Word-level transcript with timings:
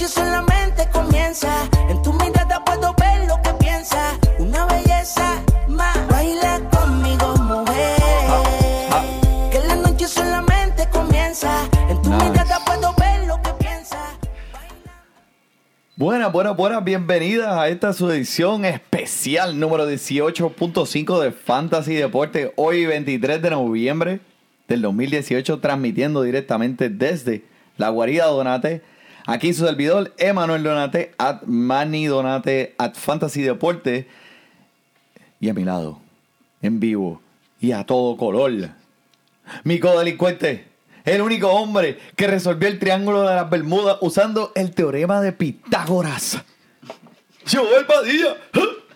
Noche 0.00 0.14
solamente 0.14 0.88
comienza. 0.90 1.68
En 1.90 2.00
tu 2.00 2.14
mirada 2.14 2.64
puedo 2.64 2.94
ver 2.94 3.28
lo 3.28 3.36
que 3.42 3.52
piensas. 3.62 4.18
Una 4.38 4.64
belleza 4.64 5.42
más. 5.68 6.08
Baila 6.08 6.58
conmigo, 6.70 7.34
mujer. 7.36 8.00
Que 9.50 9.58
la 9.58 9.76
noche 9.76 10.08
solamente 10.08 10.88
comienza. 10.90 11.68
En 11.90 12.00
tu 12.00 12.08
Nice. 12.08 12.30
mirada 12.30 12.60
puedo 12.64 12.94
ver 12.94 13.26
lo 13.26 13.42
que 13.42 13.50
piensas. 13.62 14.16
Buenas, 15.96 16.32
buenas, 16.32 16.56
buenas, 16.56 16.82
bienvenidas 16.82 17.52
a 17.52 17.68
esta 17.68 17.92
su 17.92 18.10
edición 18.10 18.64
especial 18.64 19.60
número 19.60 19.86
18.5 19.86 21.20
de 21.20 21.30
Fantasy 21.30 21.94
Deporte. 21.96 22.54
Hoy 22.56 22.86
23 22.86 23.42
de 23.42 23.50
noviembre 23.50 24.20
del 24.66 24.80
2018, 24.80 25.60
transmitiendo 25.60 26.22
directamente 26.22 26.88
desde 26.88 27.44
la 27.76 27.90
guarida 27.90 28.26
Donate. 28.28 28.80
Aquí 29.30 29.54
su 29.54 29.64
servidor, 29.64 30.12
Emanuel 30.18 30.64
Donate, 30.64 31.12
at 31.16 31.42
Manny 31.46 32.06
Donate, 32.06 32.74
at 32.78 32.94
Fantasy 32.94 33.42
Deporte. 33.42 34.08
Y 35.38 35.48
a 35.48 35.54
mi 35.54 35.62
lado, 35.62 36.00
en 36.60 36.80
vivo 36.80 37.22
y 37.60 37.70
a 37.70 37.86
todo 37.86 38.16
color, 38.16 38.70
mi 39.62 39.78
codelincuente, 39.78 40.64
el 41.04 41.20
único 41.20 41.48
hombre 41.48 41.96
que 42.16 42.26
resolvió 42.26 42.66
el 42.66 42.80
triángulo 42.80 43.20
de 43.22 43.36
las 43.36 43.48
Bermudas 43.48 43.98
usando 44.00 44.50
el 44.56 44.74
teorema 44.74 45.20
de 45.20 45.30
Pitágoras. 45.30 46.42
Joel 47.48 47.86
Padilla. 47.86 48.36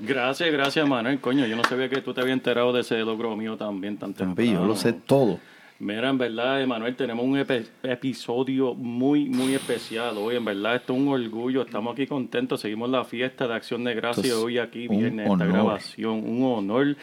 Gracias, 0.00 0.50
gracias, 0.50 0.88
Manuel. 0.88 1.20
Coño, 1.20 1.46
yo 1.46 1.54
no 1.54 1.62
sabía 1.62 1.88
que 1.88 2.00
tú 2.00 2.12
te 2.12 2.22
habías 2.22 2.34
enterado 2.34 2.72
de 2.72 2.80
ese 2.80 2.98
logro 2.98 3.36
mío 3.36 3.56
también 3.56 3.98
tan 3.98 4.12
temprano. 4.12 4.50
yo 4.50 4.64
lo 4.64 4.74
sé 4.74 4.94
todo. 4.94 5.38
Mira, 5.80 6.08
en 6.08 6.18
verdad, 6.18 6.62
Emanuel, 6.62 6.94
tenemos 6.94 7.24
un 7.24 7.36
epi- 7.36 7.66
episodio 7.82 8.74
muy, 8.74 9.28
muy 9.28 9.54
especial 9.54 10.16
hoy. 10.16 10.36
En 10.36 10.44
verdad, 10.44 10.76
esto 10.76 10.94
es 10.94 11.00
un 11.00 11.08
orgullo. 11.08 11.62
Estamos 11.62 11.92
aquí 11.92 12.06
contentos. 12.06 12.60
Seguimos 12.60 12.88
la 12.90 13.04
fiesta 13.04 13.46
de 13.48 13.54
Acción 13.54 13.82
de 13.84 13.94
Gracias 13.94 14.24
Esto 14.26 14.38
es 14.38 14.44
hoy 14.44 14.58
aquí, 14.58 14.86
viernes, 14.88 15.28
esta 15.30 15.44
grabación. 15.44 16.12
Un 16.26 16.42
honor. 16.44 16.96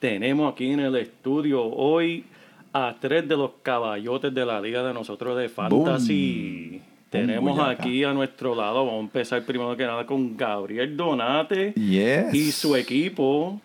Tenemos 0.00 0.52
aquí 0.52 0.70
en 0.70 0.80
el 0.80 0.96
estudio 0.96 1.64
hoy 1.64 2.24
a 2.72 2.96
tres 3.00 3.26
de 3.28 3.36
los 3.36 3.52
caballotes 3.62 4.34
de 4.34 4.44
la 4.44 4.60
liga 4.60 4.82
de 4.86 4.92
nosotros 4.92 5.38
de 5.38 5.48
Fantasy. 5.48 6.82
Tenemos 7.08 7.58
aquí 7.60 8.02
a 8.04 8.12
nuestro 8.12 8.54
lado, 8.54 8.84
vamos 8.84 8.98
a 8.98 9.04
empezar 9.04 9.42
primero 9.44 9.74
que 9.76 9.84
nada 9.86 10.04
con 10.04 10.36
Gabriel 10.36 10.94
Donate 10.96 11.72
Yes. 11.74 12.34
y 12.34 12.50
su 12.52 12.76
equipo, 12.76 13.58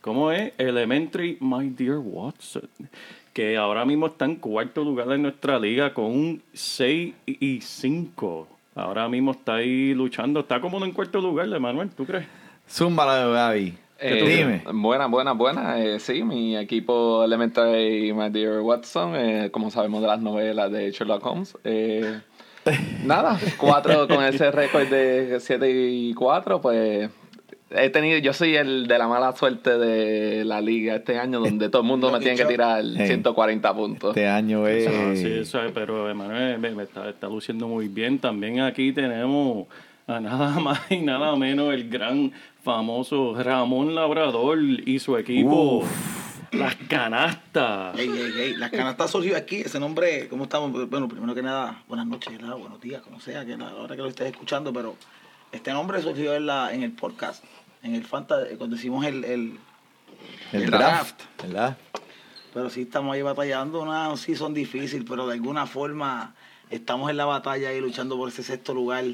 ¿cómo 0.00 0.30
es? 0.30 0.52
Elementary 0.56 1.36
My 1.40 1.68
Dear 1.68 1.98
Watson, 1.98 2.68
que 3.34 3.56
ahora 3.56 3.84
mismo 3.84 4.06
está 4.06 4.24
en 4.24 4.36
cuarto 4.36 4.84
lugar 4.84 5.10
en 5.12 5.22
nuestra 5.22 5.58
liga 5.58 5.92
con 5.92 6.06
un 6.06 6.42
6 6.52 7.14
y 7.26 7.60
5. 7.60 8.48
Ahora 8.76 9.08
mismo 9.08 9.32
está 9.32 9.56
ahí 9.56 9.92
luchando, 9.92 10.40
está 10.40 10.60
como 10.60 10.82
en 10.84 10.92
cuarto 10.92 11.20
lugar, 11.20 11.52
Emanuel, 11.52 11.90
¿tú 11.90 12.06
crees? 12.06 12.26
Zúmbala, 12.70 13.26
Gaby. 13.26 13.74
Eh, 13.98 14.36
Dime. 14.38 14.62
Buena, 14.72 15.06
buena, 15.06 15.32
buena. 15.32 15.80
Eh, 15.80 15.98
sí, 15.98 16.22
mi 16.22 16.56
equipo 16.56 17.24
Elementary 17.24 18.12
My 18.12 18.30
Dear 18.30 18.60
Watson, 18.60 19.14
eh, 19.16 19.50
como 19.50 19.70
sabemos 19.70 20.00
de 20.00 20.08
las 20.08 20.20
novelas 20.20 20.70
de 20.70 20.90
Sherlock 20.92 21.26
Holmes. 21.26 21.56
eh, 21.64 22.20
nada, 23.04 23.38
cuatro 23.58 24.08
con 24.08 24.24
ese 24.24 24.50
récord 24.50 24.86
de 24.88 25.38
7 25.40 25.70
y 25.70 26.14
4, 26.14 26.60
pues 26.60 27.10
he 27.70 27.90
tenido, 27.90 28.18
yo 28.18 28.32
soy 28.32 28.56
el 28.56 28.86
de 28.86 28.98
la 28.98 29.08
mala 29.08 29.34
suerte 29.36 29.78
de 29.78 30.44
la 30.44 30.60
liga 30.60 30.96
este 30.96 31.18
año, 31.18 31.40
donde 31.40 31.68
todo 31.68 31.82
el 31.82 31.88
mundo 31.88 32.10
me 32.12 32.20
tiene 32.20 32.36
que 32.36 32.44
tirar 32.44 32.84
Eh. 32.84 33.06
140 33.06 33.74
puntos. 33.74 34.10
Este 34.16 34.28
año 34.28 34.66
es. 34.66 35.18
Sí, 35.18 35.26
eso 35.32 35.62
es, 35.62 35.72
pero 35.72 36.08
Emanuel 36.10 36.58
me, 36.58 36.70
me 36.70 36.82
está, 36.84 37.08
está 37.08 37.28
luciendo 37.28 37.66
muy 37.68 37.88
bien. 37.88 38.18
También 38.18 38.60
aquí 38.60 38.92
tenemos 38.92 39.66
a 40.06 40.20
nada 40.20 40.50
más 40.60 40.80
y 40.90 40.98
nada 40.98 41.34
menos 41.36 41.72
el 41.72 41.88
gran 41.88 42.32
famoso 42.62 43.34
Ramón 43.42 43.94
Labrador 43.94 44.58
y 44.62 44.98
su 44.98 45.16
equipo, 45.18 45.84
las 46.52 46.74
canastas. 46.76 47.98
Ey, 47.98 48.08
ey, 48.08 48.32
ey, 48.40 48.54
las 48.56 48.70
canastas 48.70 49.10
surgió 49.10 49.36
aquí, 49.36 49.56
ese 49.56 49.78
nombre, 49.80 50.28
¿cómo 50.28 50.44
estamos? 50.44 50.88
Bueno, 50.88 51.08
primero 51.08 51.34
que 51.34 51.42
nada, 51.42 51.82
buenas 51.88 52.06
noches, 52.06 52.32
¿verdad? 52.38 52.56
buenos 52.56 52.80
días, 52.80 53.02
como 53.02 53.20
sea, 53.20 53.44
que 53.44 53.56
la 53.56 53.74
hora 53.74 53.96
que 53.96 54.02
lo 54.02 54.08
estés 54.08 54.28
escuchando, 54.30 54.72
pero 54.72 54.94
este 55.54 55.72
nombre 55.72 56.02
surgió 56.02 56.34
en, 56.34 56.46
la, 56.46 56.72
en 56.74 56.82
el 56.82 56.92
podcast, 56.92 57.42
en 57.82 57.94
el 57.94 58.04
Fanta, 58.04 58.36
cuando 58.58 58.76
hicimos 58.76 59.04
el, 59.06 59.24
el, 59.24 59.58
el 60.52 60.62
el 60.64 60.70
draft. 60.70 61.20
¿Verdad? 61.42 61.76
pero 62.52 62.70
sí 62.70 62.82
estamos 62.82 63.12
ahí 63.14 63.22
batallando, 63.22 63.82
una 63.82 64.16
season 64.16 64.54
difícil, 64.54 65.04
pero 65.04 65.26
de 65.26 65.34
alguna 65.34 65.66
forma 65.66 66.34
estamos 66.70 67.10
en 67.10 67.16
la 67.16 67.24
batalla 67.24 67.70
ahí 67.70 67.80
luchando 67.80 68.16
por 68.16 68.28
ese 68.28 68.44
sexto 68.44 68.72
lugar, 68.72 69.04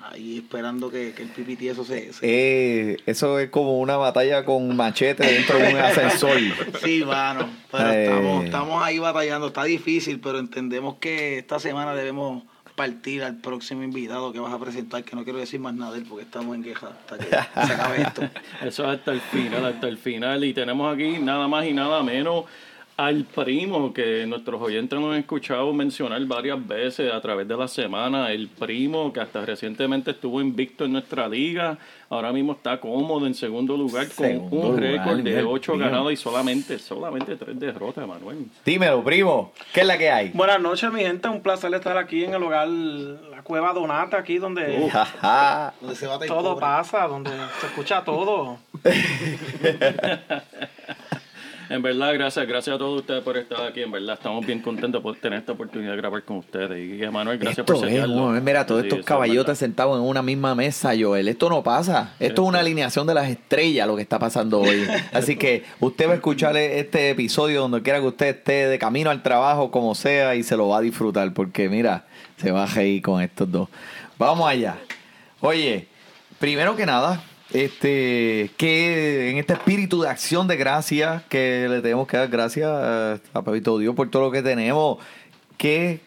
ahí 0.00 0.38
esperando 0.38 0.90
que, 0.90 1.12
que 1.12 1.22
el 1.24 1.28
PPT 1.28 1.62
eso 1.64 1.84
se... 1.84 2.12
se- 2.14 2.20
Eh, 2.22 2.96
eso 3.04 3.38
es 3.38 3.50
como 3.50 3.78
una 3.80 3.98
batalla 3.98 4.46
con 4.46 4.74
machete 4.74 5.26
dentro 5.26 5.58
de 5.58 5.74
un 5.74 5.76
ascensor. 5.80 6.38
Sí, 6.82 7.04
mano, 7.04 7.50
pero 7.70 7.90
Eh. 7.90 8.04
estamos, 8.04 8.44
estamos 8.46 8.82
ahí 8.82 8.98
batallando, 8.98 9.48
está 9.48 9.64
difícil, 9.64 10.18
pero 10.18 10.38
entendemos 10.38 10.96
que 10.96 11.38
esta 11.38 11.58
semana 11.60 11.94
debemos 11.94 12.44
partir 12.76 13.24
al 13.24 13.36
próximo 13.36 13.82
invitado 13.82 14.32
que 14.32 14.38
vas 14.38 14.52
a 14.52 14.58
presentar, 14.58 15.02
que 15.02 15.16
no 15.16 15.24
quiero 15.24 15.38
decir 15.38 15.58
más 15.58 15.74
nada 15.74 15.92
de 15.92 15.98
él 15.98 16.06
porque 16.08 16.24
estamos 16.24 16.54
en 16.54 16.62
queja 16.62 16.88
hasta 16.88 17.18
que 17.18 17.24
se 17.66 17.72
acabe 17.72 18.02
esto. 18.02 18.22
Eso 18.62 18.84
es 18.84 18.98
hasta 18.98 19.12
el 19.12 19.20
final, 19.20 19.64
hasta 19.64 19.88
el 19.88 19.98
final. 19.98 20.44
Y 20.44 20.52
tenemos 20.52 20.94
aquí 20.94 21.18
nada 21.18 21.48
más 21.48 21.64
y 21.64 21.72
nada 21.72 22.02
menos 22.02 22.44
al 22.96 23.24
primo 23.24 23.92
que 23.92 24.24
nuestros 24.26 24.60
oyentes 24.62 24.98
nos 24.98 25.12
han 25.12 25.18
escuchado 25.20 25.70
mencionar 25.74 26.24
varias 26.24 26.66
veces 26.66 27.12
a 27.12 27.20
través 27.20 27.46
de 27.46 27.54
la 27.54 27.68
semana. 27.68 28.32
El 28.32 28.48
primo 28.48 29.12
que 29.12 29.20
hasta 29.20 29.44
recientemente 29.44 30.12
estuvo 30.12 30.40
invicto 30.40 30.86
en 30.86 30.92
nuestra 30.92 31.28
liga. 31.28 31.76
Ahora 32.08 32.32
mismo 32.32 32.52
está 32.52 32.80
cómodo 32.80 33.26
en 33.26 33.34
segundo 33.34 33.76
lugar 33.76 34.06
con 34.08 34.26
Segundo 34.26 34.68
un 34.68 34.78
récord 34.78 35.16
de 35.16 35.22
Miguel, 35.24 35.46
8 35.46 35.72
primo. 35.72 35.84
ganados 35.84 36.12
y 36.12 36.16
solamente, 36.16 36.78
solamente 36.78 37.36
3 37.36 37.58
derrotas, 37.58 38.06
Manuel. 38.08 38.46
Dímelo, 38.64 39.04
primo. 39.04 39.52
¿Qué 39.74 39.80
es 39.80 39.86
la 39.86 39.98
que 39.98 40.10
hay? 40.10 40.30
Buenas 40.30 40.60
noches, 40.60 40.90
mi 40.90 41.00
gente. 41.00 41.28
Un 41.28 41.42
placer 41.42 41.74
estar 41.74 41.98
aquí 41.98 42.24
en 42.24 42.32
el 42.32 42.42
hogar, 42.42 42.68
la 42.68 43.42
Cueva 43.42 43.74
Donata, 43.74 44.16
aquí 44.16 44.38
donde 44.38 44.88
Jaja. 44.88 45.74
Donde 45.80 45.96
se 45.96 46.06
todo 46.06 46.54
pobre. 46.54 46.60
pasa, 46.60 47.06
donde 47.06 47.30
se 47.60 47.66
escucha 47.66 48.02
todo. 48.04 48.58
En 51.68 51.82
verdad, 51.82 52.14
gracias, 52.14 52.46
gracias 52.46 52.76
a 52.76 52.78
todos 52.78 53.00
ustedes 53.00 53.22
por 53.22 53.36
estar 53.36 53.60
aquí. 53.66 53.82
En 53.82 53.90
verdad, 53.90 54.14
estamos 54.14 54.46
bien 54.46 54.60
contentos 54.60 55.02
por 55.02 55.16
tener 55.16 55.40
esta 55.40 55.52
oportunidad 55.52 55.92
de 55.92 55.96
grabar 55.96 56.22
con 56.22 56.38
ustedes. 56.38 56.78
Y 56.78 57.10
Manuel, 57.10 57.38
gracias 57.38 57.66
Esto 57.66 57.80
por 57.80 57.88
bueno, 57.88 58.40
mira, 58.40 58.64
todos 58.64 58.82
Sí, 58.82 58.88
estos 58.88 59.24
eso 59.26 59.52
es 59.52 59.58
sentados 59.58 59.98
en 59.98 60.04
una 60.06 60.22
misma 60.22 60.54
mesa, 60.54 60.92
Joel. 60.98 61.26
Esto 61.28 61.48
no 61.48 61.62
pasa. 61.62 62.14
Esto 62.20 62.42
es 62.42 62.48
una 62.48 62.60
alineación 62.60 63.06
de 63.06 63.14
las 63.14 63.28
estrellas 63.28 63.88
lo 63.88 63.96
que 63.96 64.02
está 64.02 64.18
pasando 64.18 64.60
hoy. 64.60 64.86
Así 65.12 65.36
que 65.36 65.64
usted 65.80 66.06
va 66.08 66.12
a 66.12 66.16
escuchar 66.16 66.56
este 66.56 67.10
episodio 67.10 67.62
donde 67.62 67.82
quiera 67.82 68.00
que 68.00 68.06
usted 68.06 68.26
esté 68.28 68.68
de 68.68 68.78
camino 68.78 69.10
al 69.10 69.22
trabajo, 69.22 69.70
como 69.70 69.94
sea, 69.94 70.36
y 70.36 70.42
se 70.44 70.56
lo 70.56 70.68
va 70.68 70.78
a 70.78 70.80
disfrutar. 70.80 71.32
Porque 71.32 71.68
mira, 71.68 72.04
se 72.36 72.52
va 72.52 72.64
a 72.64 72.66
reír 72.66 73.02
con 73.02 73.20
estos 73.20 73.50
dos. 73.50 73.68
Vamos 74.18 74.48
allá. 74.48 74.76
Oye, 75.40 75.88
primero 76.38 76.76
que 76.76 76.86
nada, 76.86 77.22
este, 77.52 78.50
que 78.56 79.30
en 79.30 79.38
este 79.38 79.52
espíritu 79.52 80.02
de 80.02 80.08
acción 80.08 80.48
de 80.48 80.56
gracias, 80.56 81.22
que 81.24 81.66
le 81.68 81.80
tenemos 81.80 82.06
que 82.06 82.16
dar 82.16 82.28
gracias 82.28 82.68
a, 82.68 83.14
a 83.32 83.42
Papito 83.42 83.78
Dios 83.78 83.94
por 83.94 84.10
todo 84.10 84.22
lo 84.22 84.30
que 84.30 84.42
tenemos, 84.42 84.98
¿qué 85.56 86.00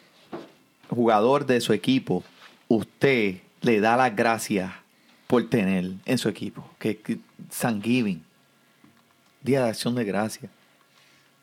jugador 0.88 1.46
de 1.46 1.60
su 1.60 1.72
equipo 1.72 2.22
usted 2.68 3.36
le 3.62 3.80
da 3.80 3.96
las 3.96 4.14
gracias 4.14 4.72
por 5.26 5.48
tener 5.48 5.92
en 6.04 6.18
su 6.18 6.28
equipo? 6.28 6.68
Que, 6.78 6.98
que 6.98 7.18
San 7.50 7.82
Giving, 7.82 8.22
Día 9.42 9.64
de 9.64 9.70
Acción 9.70 9.94
de 9.94 10.04
Gracias. 10.04 10.50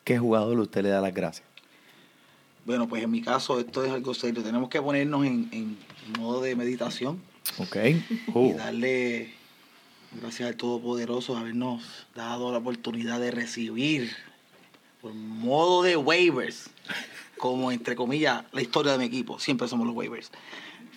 ¿Qué 0.04 0.18
jugador 0.18 0.58
usted 0.60 0.84
le 0.84 0.90
da 0.90 1.02
las 1.02 1.14
gracias? 1.14 1.46
Bueno, 2.66 2.88
pues 2.88 3.04
en 3.04 3.12
mi 3.12 3.22
caso 3.22 3.60
esto 3.60 3.84
es 3.84 3.92
algo 3.92 4.14
serio. 4.14 4.44
Tenemos 4.44 4.70
que 4.70 4.82
ponernos 4.82 5.26
en, 5.26 5.50
en 5.52 5.78
modo 6.20 6.42
de 6.42 6.56
meditación 6.56 7.22
¿Ok? 7.58 7.78
y 8.36 8.54
darle 8.54 9.37
gracias 10.12 10.50
al 10.50 10.56
Todopoderoso 10.56 11.38
habernos 11.38 11.84
dado 12.16 12.52
la 12.52 12.58
oportunidad 12.60 13.20
de 13.20 13.32
recibir 13.32 14.12
por 15.02 15.14
modo 15.14 15.84
de 15.84 15.96
waivers, 15.96 16.70
como 17.38 17.72
entre 17.72 17.96
comillas 17.96 18.44
la 18.52 18.62
historia 18.62 18.94
de 18.94 18.98
mi 18.98 19.06
equipo, 19.06 19.40
siempre 19.40 19.68
somos 19.68 19.86
los 19.88 19.96
waivers. 19.96 20.32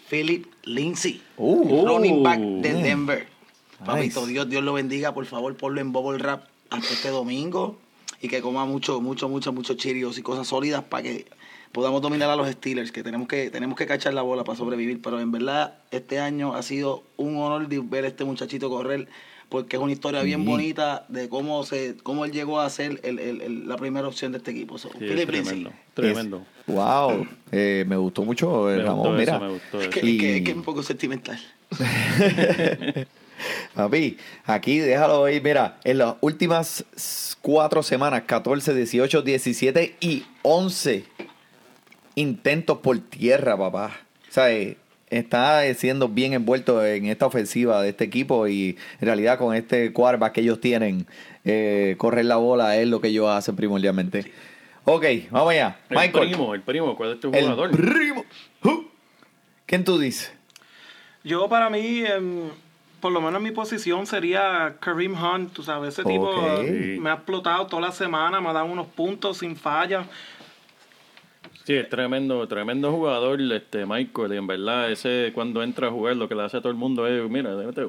Philip 0.08 0.46
Lindsay, 0.64 1.22
Uh. 1.36 1.86
running 1.86 2.22
back 2.22 2.40
de 2.40 2.70
Bien. 2.72 2.82
Denver. 2.82 3.28
Papito, 3.84 4.20
Nice. 4.20 4.32
Dios, 4.32 4.48
Dios 4.48 4.62
lo 4.64 4.72
bendiga, 4.74 5.14
por 5.14 5.24
favor, 5.26 5.56
ponlo 5.56 5.80
en 5.80 5.92
bubble 5.92 6.18
wrap 6.18 6.44
hasta 6.70 6.92
este 6.92 7.08
domingo 7.08 7.78
y 8.20 8.28
que 8.28 8.42
coma 8.42 8.66
mucho, 8.66 9.00
mucho, 9.00 9.28
mucho, 9.28 9.52
mucho 9.52 9.74
chirios 9.74 10.18
y 10.18 10.22
cosas 10.22 10.48
sólidas 10.48 10.84
para 10.84 11.04
que 11.04 11.26
podamos 11.72 12.02
dominar 12.02 12.28
a 12.30 12.36
los 12.36 12.50
Steelers, 12.50 12.92
que 12.92 13.02
tenemos 13.02 13.28
que 13.28 13.50
tenemos 13.50 13.76
que 13.78 13.86
cachar 13.86 14.14
la 14.14 14.22
bola 14.22 14.44
para 14.44 14.56
sobrevivir. 14.58 15.00
Pero 15.02 15.20
en 15.20 15.30
verdad, 15.32 15.74
este 15.90 16.18
año 16.18 16.54
ha 16.54 16.62
sido 16.62 17.04
un 17.16 17.36
honor 17.36 17.68
de 17.68 17.80
ver 17.80 18.04
a 18.04 18.08
este 18.08 18.24
muchachito 18.24 18.68
correr, 18.70 19.08
porque 19.48 19.76
es 19.76 19.82
una 19.82 19.92
historia 19.92 20.22
bien 20.22 20.44
bonita 20.44 21.04
de 21.08 21.28
cómo 21.28 21.64
se 21.64 21.96
cómo 22.02 22.24
él 22.24 22.32
llegó 22.32 22.60
a 22.60 22.70
ser 22.70 23.00
el- 23.02 23.18
el- 23.18 23.40
el- 23.40 23.68
la 23.68 23.76
primera 23.76 24.06
opción 24.06 24.32
de 24.32 24.38
este 24.38 24.50
equipo. 24.52 24.78
So, 24.78 24.90
Sí, 24.92 24.98
tremendo, 25.26 25.72
tremendo. 25.94 26.44
Wow, 26.66 27.26
eh, 27.50 27.84
me 27.88 27.96
gustó 27.96 28.22
mucho, 28.22 28.70
eh, 28.72 28.76
Me 28.76 28.82
Ramón. 28.84 28.98
gustó 28.98 29.12
Mira, 29.18 29.36
eso, 29.36 29.44
me 29.44 29.50
gustó 29.52 29.80
Es 29.80 29.88
eso. 29.88 30.00
que, 30.00 30.06
Y- 30.06 30.16
es 30.16 30.20
que- 30.22 30.36
es 30.36 30.42
que 30.44 30.50
es 30.52 30.56
un 30.56 30.62
poco 30.62 30.82
sentimental. 30.82 31.40
Papi, 33.74 34.18
aquí 34.44 34.78
déjalo 34.78 35.24
ahí. 35.24 35.40
Mira, 35.40 35.78
en 35.84 35.98
las 35.98 36.14
últimas 36.20 36.84
cuatro 37.40 37.82
semanas, 37.82 38.24
14, 38.26 38.74
18, 38.74 39.22
17 39.22 39.96
y 40.00 40.24
11 40.42 41.04
intentos 42.14 42.78
por 42.78 42.98
tierra, 42.98 43.56
papá. 43.56 43.92
O 44.28 44.32
sea, 44.32 44.50
eh, 44.52 44.76
está 45.08 45.66
eh, 45.66 45.74
siendo 45.74 46.08
bien 46.08 46.32
envuelto 46.32 46.84
en 46.84 47.06
esta 47.06 47.26
ofensiva 47.26 47.82
de 47.82 47.90
este 47.90 48.04
equipo 48.04 48.46
y 48.48 48.76
en 49.00 49.06
realidad 49.06 49.38
con 49.38 49.54
este 49.54 49.92
quarterback 49.92 50.34
que 50.34 50.40
ellos 50.42 50.60
tienen, 50.60 51.06
eh, 51.44 51.94
correr 51.98 52.24
la 52.26 52.36
bola 52.36 52.76
es 52.76 52.86
lo 52.86 53.00
que 53.00 53.08
ellos 53.08 53.28
hacen 53.28 53.56
primordialmente. 53.56 54.30
Ok, 54.84 55.04
vamos 55.30 55.50
allá. 55.52 55.78
El 55.88 55.96
Michael. 55.98 56.28
primo, 56.28 56.54
el 56.54 56.62
primo, 56.62 56.96
¿cuál 56.96 57.12
es 57.12 57.20
tu 57.20 57.30
El 57.32 57.42
jugador? 57.42 57.70
primo. 57.70 58.24
¿Quién 59.66 59.84
tú 59.84 59.98
dices? 59.98 60.32
Yo 61.22 61.48
para 61.48 61.68
mí, 61.70 62.02
em, 62.04 62.48
por 63.00 63.12
lo 63.12 63.20
menos 63.20 63.36
en 63.38 63.42
mi 63.44 63.50
posición 63.50 64.06
sería 64.06 64.76
Kareem 64.80 65.14
Hunt, 65.14 65.52
tú 65.52 65.62
sabes, 65.62 65.94
ese 65.94 66.02
tipo 66.04 66.32
eh, 66.62 66.98
me 67.00 67.10
ha 67.10 67.14
explotado 67.14 67.66
toda 67.66 67.82
la 67.82 67.92
semana, 67.92 68.40
me 68.40 68.48
ha 68.48 68.52
dado 68.52 68.66
unos 68.66 68.86
puntos 68.88 69.38
sin 69.38 69.54
falla. 69.56 70.04
Sí, 71.64 71.74
es 71.74 71.88
tremendo, 71.88 72.46
tremendo 72.48 72.90
jugador, 72.90 73.40
este 73.52 73.86
Michael, 73.86 74.32
y 74.32 74.36
en 74.36 74.46
verdad 74.46 74.90
ese 74.90 75.30
cuando 75.34 75.62
entra 75.62 75.88
a 75.88 75.90
jugar 75.90 76.16
lo 76.16 76.28
que 76.28 76.34
le 76.34 76.42
hace 76.42 76.56
a 76.56 76.60
todo 76.60 76.70
el 76.70 76.78
mundo 76.78 77.06
es, 77.06 77.28
mira, 77.30 77.54
déjate 77.54 77.86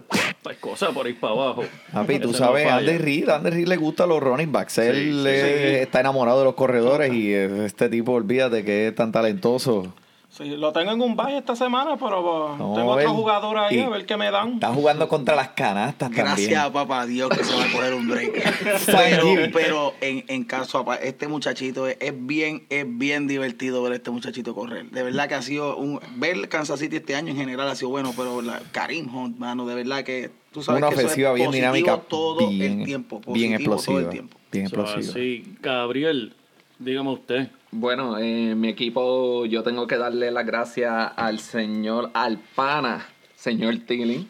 cosas 0.59 0.93
por 0.93 1.05
ahí 1.05 1.13
para 1.13 1.33
abajo. 1.33 1.63
Papi, 1.93 2.19
tú 2.19 2.29
Ese 2.29 2.39
sabes, 2.39 2.65
no. 2.65 2.73
Andy 2.73 2.97
Reid, 2.97 3.29
Andy 3.29 3.49
Reid 3.49 3.67
le 3.67 3.77
gustan 3.77 4.09
los 4.09 4.21
running 4.21 4.51
backs. 4.51 4.77
Él 4.79 5.21
sí, 5.23 5.29
eh, 5.29 5.81
está 5.81 6.01
enamorado 6.01 6.39
de 6.39 6.45
los 6.45 6.55
corredores 6.55 7.13
y 7.13 7.33
este 7.33 7.89
tipo, 7.89 8.13
olvídate 8.13 8.63
que 8.65 8.87
es 8.87 8.95
tan 8.95 9.11
talentoso. 9.11 9.93
Sí, 10.31 10.45
lo 10.55 10.71
tengo 10.71 10.91
en 10.93 11.01
un 11.01 11.17
bye 11.17 11.37
esta 11.37 11.57
semana, 11.57 11.97
pero 11.97 12.55
tengo 12.57 12.91
otro 12.91 13.13
jugador 13.13 13.57
ahí, 13.57 13.79
a 13.81 13.89
ver 13.89 14.05
qué 14.05 14.15
me 14.15 14.31
dan. 14.31 14.53
Está 14.53 14.69
jugando 14.73 15.09
contra 15.09 15.35
las 15.35 15.49
canastas 15.49 16.09
Gracias, 16.09 16.49
también. 16.53 16.71
papá 16.71 17.05
Dios, 17.05 17.29
que 17.29 17.43
se 17.43 17.53
va 17.53 17.65
a 17.65 17.71
coger 17.71 17.93
un 17.93 18.07
break. 18.07 18.41
Thank 18.85 18.85
pero 18.85 19.35
you. 19.35 19.51
pero 19.51 19.93
en, 19.99 20.23
en 20.29 20.45
caso, 20.45 20.85
este 21.01 21.27
muchachito 21.27 21.85
es, 21.85 21.97
es 21.99 22.13
bien 22.15 22.65
es 22.69 22.85
bien 22.87 23.27
divertido 23.27 23.83
ver 23.83 23.91
a 23.91 23.95
este 23.95 24.09
muchachito 24.09 24.55
correr. 24.55 24.89
De 24.89 25.03
verdad 25.03 25.27
que 25.27 25.35
ha 25.35 25.41
sido 25.41 25.75
un... 25.75 25.99
Ver 26.15 26.47
Kansas 26.47 26.79
City 26.79 26.95
este 26.95 27.13
año 27.15 27.31
en 27.31 27.37
general 27.37 27.67
ha 27.67 27.75
sido 27.75 27.89
bueno, 27.89 28.13
pero 28.15 28.41
la, 28.41 28.61
Karim 28.71 29.13
Hunt, 29.13 29.37
mano, 29.37 29.65
de 29.65 29.75
verdad 29.75 30.03
que 30.05 30.31
tú 30.53 30.63
sabes 30.63 30.79
Una 30.79 30.87
que 30.89 30.93
eso 30.95 31.01
es 31.01 31.05
ofensiva 31.07 31.33
bien 31.33 31.47
positivo 31.47 31.73
dinámica, 31.73 32.01
todo 32.07 32.47
bien, 32.47 32.79
el 32.79 32.85
tiempo. 32.85 33.21
bien 33.27 33.51
positivo 33.51 33.75
todo 33.75 33.97
el 33.97 34.05
explosiva. 34.05 34.09
tiempo. 34.09 34.37
Bien 34.49 34.65
explosiva. 34.65 34.99
así, 35.11 35.57
Gabriel, 35.59 36.33
dígame 36.79 37.09
usted. 37.11 37.49
Bueno, 37.71 38.17
en 38.17 38.59
mi 38.59 38.67
equipo 38.67 39.45
yo 39.45 39.63
tengo 39.63 39.87
que 39.87 39.97
darle 39.97 40.29
las 40.31 40.45
gracias 40.45 41.13
al 41.15 41.39
señor 41.39 42.09
Alpana, 42.13 43.07
señor 43.35 43.77
Tilling, 43.87 44.27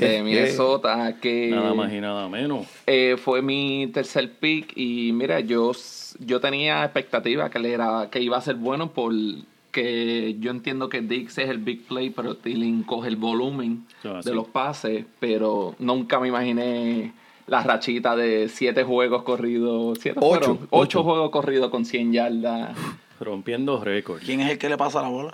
de 0.00 0.22
Minnesota, 0.22 1.16
que 1.20 1.50
Nada 1.50 1.74
más 1.74 1.92
y 1.92 2.00
nada 2.00 2.28
menos. 2.28 2.66
eh, 2.86 3.16
fue 3.18 3.42
mi 3.42 3.88
tercer 3.92 4.32
pick 4.32 4.72
y 4.74 5.12
mira, 5.12 5.40
yo, 5.40 5.72
yo 6.20 6.40
tenía 6.40 6.82
expectativa 6.84 7.50
que, 7.50 7.58
le 7.58 7.72
era, 7.72 8.08
que 8.10 8.20
iba 8.20 8.38
a 8.38 8.40
ser 8.40 8.54
bueno 8.56 8.90
porque 8.90 10.36
yo 10.40 10.50
entiendo 10.50 10.88
que 10.88 11.02
Dix 11.02 11.36
es 11.36 11.50
el 11.50 11.58
big 11.58 11.86
play, 11.86 12.08
pero 12.08 12.36
Tilling 12.36 12.84
coge 12.84 13.08
el 13.08 13.16
volumen 13.16 13.84
así. 14.02 14.30
de 14.30 14.34
los 14.34 14.48
pases, 14.48 15.04
pero 15.20 15.74
nunca 15.78 16.18
me 16.18 16.28
imaginé 16.28 17.12
la 17.46 17.62
rachita 17.62 18.16
de 18.16 18.48
siete 18.48 18.82
juegos 18.84 19.22
corridos, 19.22 19.98
siete 20.00 20.18
Ocho, 20.20 20.28
fueron, 20.40 20.56
ocho. 20.56 20.68
ocho 20.70 21.02
juegos 21.04 21.30
corridos 21.30 21.70
con 21.70 21.84
100 21.84 22.12
yardas. 22.12 22.76
Rompiendo 23.20 23.82
récords. 23.82 24.24
¿Quién 24.24 24.40
es 24.40 24.50
el 24.50 24.58
que 24.58 24.68
le 24.68 24.76
pasa 24.76 25.00
la 25.02 25.08
bola? 25.08 25.32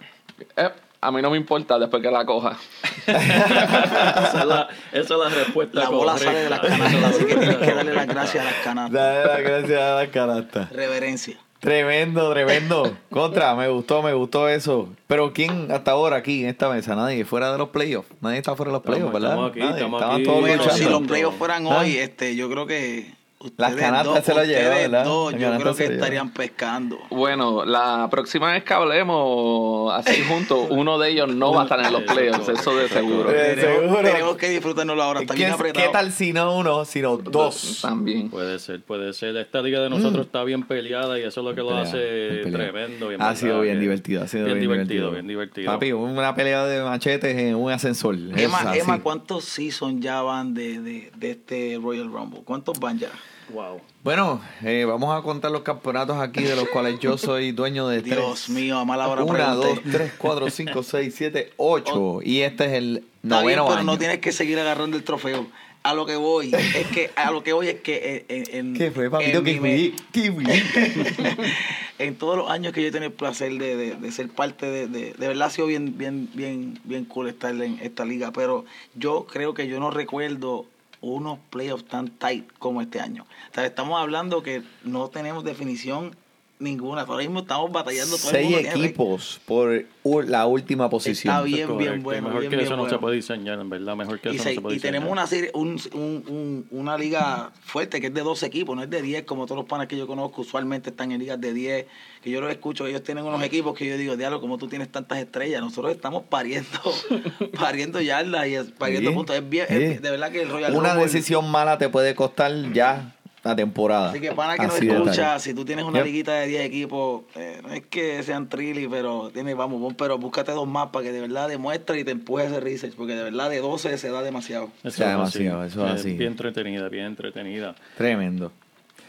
Eh, 0.57 0.71
a 1.01 1.11
mí 1.11 1.21
no 1.21 1.31
me 1.31 1.37
importa 1.37 1.79
después 1.79 2.01
que 2.03 2.11
la 2.11 2.25
coja. 2.25 2.57
esa, 3.07 4.39
es 4.41 4.45
la, 4.47 4.69
esa 4.93 5.15
es 5.15 5.21
la 5.21 5.29
respuesta 5.31 5.81
La 5.81 5.89
bola 5.89 6.13
correcta. 6.13 6.33
sale 6.33 6.45
de 6.45 6.51
las 6.51 6.61
canastas, 6.61 7.05
así 7.05 7.25
que 7.25 7.35
tienes 7.35 7.57
que 7.57 7.73
darle 7.75 7.95
las 7.95 8.07
gracias 8.07 8.43
a 8.47 8.51
las 8.51 8.61
canastas. 8.63 8.93
Dale 8.93 9.27
las 9.27 9.41
gracias 9.43 9.81
a 9.81 9.95
las 9.97 10.09
canastas. 10.09 10.71
Reverencia. 10.73 11.37
Tremendo, 11.63 12.29
tremendo. 12.33 12.97
Contra, 13.09 13.55
me 13.55 13.69
gustó, 13.69 14.03
me 14.03 14.13
gustó 14.13 14.49
eso. 14.49 14.89
Pero 15.07 15.33
¿quién 15.33 15.71
hasta 15.71 15.93
ahora 15.93 16.17
aquí 16.17 16.43
en 16.43 16.49
esta 16.49 16.69
mesa? 16.69 16.97
Nadie 16.97 17.25
fuera 17.25 17.53
de 17.53 17.59
los 17.59 17.69
playoffs. 17.69 18.09
Nadie 18.21 18.39
está 18.39 18.57
fuera 18.57 18.71
de 18.71 18.79
los 18.79 18.83
playoffs, 18.83 19.15
Estamos- 19.15 19.23
¿verdad? 19.23 19.31
estamos 19.31 19.51
aquí, 19.53 19.61
Nadie. 19.61 19.75
estamos 19.75 20.01
Estaban 20.01 20.17
aquí. 20.17 20.25
todos 20.25 20.41
Bueno, 20.41 20.57
luchando. 20.57 20.77
si 20.85 20.91
los 20.91 21.03
playoffs 21.03 21.39
fueran 21.39 21.67
¿Ah? 21.69 21.79
hoy, 21.79 21.97
este, 21.99 22.35
yo 22.35 22.51
creo 22.51 22.67
que 22.67 23.13
Las 23.57 23.75
canastas 23.75 24.15
dos- 24.15 24.25
se 24.25 24.35
las 24.35 24.47
llevan, 24.47 24.65
ustedes 24.67 24.91
¿verdad? 24.91 25.05
dos, 25.05 25.33
yo 25.35 25.59
creo 25.59 25.75
que 25.75 25.85
estarían 25.85 26.31
pescando. 26.33 26.99
Bueno, 27.11 27.65
la 27.65 28.09
próxima 28.11 28.53
vez 28.53 28.65
que 28.65 28.75
hablemos 28.75 29.93
así 29.93 30.23
juntos, 30.29 30.67
uno 30.71 30.99
de 30.99 31.11
ellos 31.11 31.35
no 31.35 31.53
va 31.53 31.63
a 31.63 31.65
estar 31.65 31.81
en 31.81 31.93
los 31.93 32.03
playoffs, 32.03 32.49
eso 32.49 32.77
de 32.77 32.89
seguro. 32.89 33.31
Eh, 33.31 33.55
Tenemos, 33.57 33.83
seguro. 33.83 34.03
tenemos 34.03 34.37
que 34.37 34.49
disfrutárnoslo 34.51 35.03
ahora, 35.03 35.21
está 35.21 35.35
bien 35.35 35.49
¿Qué, 35.49 35.55
apretado. 35.55 35.87
qué 35.87 35.93
tal 35.93 36.13
si 36.13 36.33
no 36.33 36.57
uno, 36.57 36.85
sino 36.85 37.17
dos? 37.17 37.79
También. 37.83 38.31
Puede 38.31 38.59
ser, 38.59 38.83
puede 38.83 39.13
ser. 39.13 39.37
Esta 39.37 39.61
liga 39.63 39.81
de 39.81 39.91
nosotros 39.91 40.27
está 40.27 40.45
bien 40.45 40.63
peleada 40.65 41.19
y 41.19 41.23
eso 41.23 41.41
es 41.41 41.45
lo 41.47 41.55
que 41.55 41.61
lo 41.61 41.69
Pelea, 41.69 41.83
hace 41.83 42.29
bien 42.29 42.43
pelea. 42.53 42.71
tremendo. 42.73 43.07
Ha 43.07 43.11
verdad 43.11 43.37
sido 43.37 43.61
bien 43.61 43.81
divertido, 43.81 44.23
ha 44.23 44.29
sido 44.29 44.45
bien, 44.47 44.61
divertido, 44.61 45.11
bien 45.11 45.27
divertido. 45.27 45.73
Papi, 45.73 45.93
una 45.93 46.35
pelea 46.35 46.65
de 46.67 46.83
machetes 46.83 47.37
en 47.37 47.55
un 47.57 47.71
ascensor. 47.71 48.15
Emma. 48.15 48.73
Emma, 48.77 49.01
¿cuántos 49.03 49.45
seasons 49.45 50.01
ya 50.01 50.23
van 50.23 50.55
de, 50.55 50.81
de, 50.81 51.11
de 51.17 51.31
este 51.31 51.79
Royal 51.83 52.11
Rumble? 52.13 52.41
¿Cuántos 52.45 52.79
van 52.79 52.99
ya? 52.99 53.09
Wow. 53.51 53.81
Bueno, 54.05 54.41
eh, 54.63 54.85
vamos 54.87 55.17
a 55.19 55.23
contar 55.23 55.51
los 55.51 55.63
campeonatos 55.63 56.17
aquí 56.19 56.43
de 56.43 56.57
los 56.57 56.69
cuales 56.69 56.99
yo 57.01 57.19
soy 57.19 57.53
dueño 57.53 57.87
de 57.89 58.01
tres. 58.03 58.17
Dios 58.17 58.49
mío, 58.49 58.79
a 58.79 58.85
mala 58.85 59.09
hora 59.09 59.25
Una, 59.25 59.35
pregunté. 59.57 59.69
dos, 59.83 59.93
tres, 59.93 60.13
cuatro, 60.19 60.49
cinco, 60.51 60.83
seis, 60.83 61.15
siete, 61.17 61.53
ocho. 61.57 62.21
Y 62.23 62.41
este 62.41 62.67
es 62.67 62.73
el 62.73 62.97
Está 63.23 63.43
bien, 63.43 63.57
noveno 63.57 63.67
pero 63.67 63.79
año. 63.79 63.85
no 63.93 63.99
tienes 63.99 64.19
que 64.21 64.33
seguir 64.33 64.59
agarrando 64.59 64.97
el 64.97 65.05
trofeo. 65.05 65.47
A 65.85 65.95
lo 65.95 66.07
que 66.07 66.15
voy 66.15 66.55
es 66.55 66.87
que 66.95 67.11
a 67.17 67.33
lo 67.33 67.43
que 67.43 67.53
voy 67.53 67.67
es 67.69 67.81
que 67.81 68.25
en, 68.29 68.45
en- 68.69 68.75
¿Qué 68.75 68.93
fue, 68.93 69.07
en 69.07 69.11
papito? 69.11 69.43
¿Qué 69.43 69.53
mi 69.55 69.61
me- 69.61 69.71
fui? 69.71 69.97
¿Qué 70.13 70.31
fui? 70.33 70.45
en 71.99 72.15
todos 72.17 72.37
los 72.37 72.49
años 72.51 72.73
que 72.73 72.83
yo 72.83 72.89
he 72.89 72.93
tenido 72.93 73.09
el 73.11 73.15
placer 73.17 73.53
de, 73.59 73.77
de- 73.77 73.95
de 73.97 74.13
ser 74.13 74.29
parte 74.29 74.67
de, 74.67 74.87
de, 74.87 75.13
de 75.15 75.29
verdad 75.29 75.49
ha 75.49 75.51
sido 75.51 75.67
bien, 75.67 75.99
bien, 75.99 76.29
bien, 76.35 76.79
bien 76.85 77.05
cool 77.05 77.29
estar 77.29 77.53
en 77.55 77.81
esta 77.83 78.05
liga, 78.05 78.31
pero 78.33 78.65
yo 78.95 79.27
creo 79.31 79.55
que 79.55 79.67
yo 79.67 79.81
no 79.81 79.91
recuerdo 79.91 80.67
unos 81.03 81.39
playoffs 81.51 81.85
tan 81.85 82.09
tight 82.09 82.51
como 82.59 82.81
este 82.81 83.01
año. 83.01 83.27
Estamos 83.55 84.01
hablando 84.01 84.43
que 84.43 84.63
no 84.85 85.11
tenemos 85.11 85.45
definición 85.45 86.17
ninguna. 86.63 87.03
Ahora 87.03 87.19
mismo 87.19 87.41
estamos 87.41 87.71
batallando 87.71 88.17
todo 88.17 88.31
el 88.31 88.37
Seis 88.37 88.45
mundo 88.51 88.59
tiene 88.71 88.87
equipos 88.87 89.41
por 89.45 89.85
la 90.29 90.47
última 90.47 90.89
posición. 90.89 91.35
Está 91.35 91.45
bien, 91.45 91.67
Correcto. 91.69 91.77
bien 91.93 92.03
bueno. 92.03 92.23
Mejor 92.29 92.41
bien, 92.41 92.51
que 92.51 92.57
bien 92.57 92.67
eso 92.67 92.77
no 92.77 92.89
se 92.89 92.99
puede 92.99 93.17
diseñar, 93.17 93.59
en 93.61 93.69
verdad. 93.69 93.97
Mejor 93.97 94.21
que 94.21 94.31
Y, 94.33 94.37
eso 94.37 94.45
se- 94.45 94.49
no 94.51 94.55
se 94.55 94.61
puede 94.61 94.75
y 94.75 94.79
diseñar. 94.79 94.93
tenemos 94.95 95.13
una 95.13 95.27
serie, 95.27 95.51
un, 95.55 95.79
un- 95.93 96.25
un- 96.29 96.67
una 96.71 96.97
liga 96.97 97.51
fuerte 97.65 98.01
que 98.01 98.07
es 98.09 98.15
de 98.15 98.21
12 98.23 98.47
equipos, 98.47 98.75
no 98.77 98.83
es 98.83 98.91
de 98.91 99.03
10 99.03 99.25
como 99.25 99.45
todos 99.47 99.59
los 99.59 99.67
panas 99.69 99.87
que 99.89 99.97
yo 99.97 100.07
conozco, 100.07 100.43
usualmente 100.43 100.91
están 100.91 101.13
en 101.13 101.19
ligas 101.21 101.41
de 101.41 101.53
10, 101.53 101.87
que 102.23 102.31
yo 102.31 102.41
los 102.41 102.51
escucho, 102.51 102.87
ellos 102.87 103.03
tienen 103.03 103.25
unos 103.25 103.43
equipos 103.43 103.77
que 103.77 103.87
yo 103.87 103.97
digo, 103.97 104.17
diablo, 104.17 104.41
como 104.41 104.59
tú 104.59 104.69
tienes 104.69 104.91
tantas 104.91 105.19
estrellas, 105.19 105.61
nosotros 105.61 105.93
estamos 105.93 106.23
pariendo, 106.29 106.69
pariendo 107.59 108.01
yardas 108.01 108.47
y 108.47 108.57
pariendo 108.79 109.11
Sí, 109.11 109.17
puntos, 109.17 109.37
es 109.37 109.49
bien, 109.49 109.67
sí. 109.69 109.75
es- 109.75 110.03
de 110.03 110.11
verdad 110.11 110.31
que 110.31 110.43
el 110.43 110.49
Royal 110.49 110.75
Una 110.75 110.95
Rumble- 110.95 111.03
decisión 111.05 111.51
mala 111.51 111.79
te 111.79 111.89
puede 111.89 112.15
costar 112.15 112.73
ya 112.73 113.15
la 113.45 113.57
temporada. 113.57 114.11
Así 114.11 114.21
que 114.21 114.33
pana 114.33 114.57
que 114.57 114.67
Así 114.67 114.87
de 114.87 114.93
escucha, 114.95 115.39
si 115.39 115.53
tú 115.55 115.65
tienes 115.65 115.85
una 115.85 115.99
Yep. 115.99 116.07
liguita 116.07 116.33
de 116.35 116.47
10 116.47 116.65
equipos, 116.65 117.23
eh, 117.35 117.61
no 117.63 117.73
es 117.73 117.83
que 117.87 118.23
sean 118.23 118.49
trilly, 118.49 118.87
pero 118.89 119.31
tiene, 119.35 119.55
vamos, 119.55 119.81
vamos, 119.81 119.95
pero 119.99 120.17
búscate 120.19 120.53
dos 120.53 120.69
más 120.69 120.91
para 120.91 121.05
que 121.07 121.13
de 121.13 121.21
verdad 121.21 121.49
demuestre 121.49 121.99
y 122.01 122.05
te 122.05 122.13
empuje 122.13 122.45
ese 122.47 122.61
research, 122.61 122.95
porque 122.95 123.15
de 123.15 123.25
verdad 123.25 123.51
de 123.51 123.59
12 123.59 123.99
se 123.99 124.11
da 124.11 124.23
demasiado. 124.23 124.67
Eso 124.85 124.89
es 124.89 125.01
así. 125.01 125.05
demasiado, 125.11 125.65
eso 125.65 125.87
es 125.87 125.91
Eh, 125.91 125.95
así. 125.95 126.17
Bien 126.17 126.33
entretenida, 126.33 126.89
bien 126.89 127.07
entretenida. 127.07 127.75
Tremendo. 127.97 128.53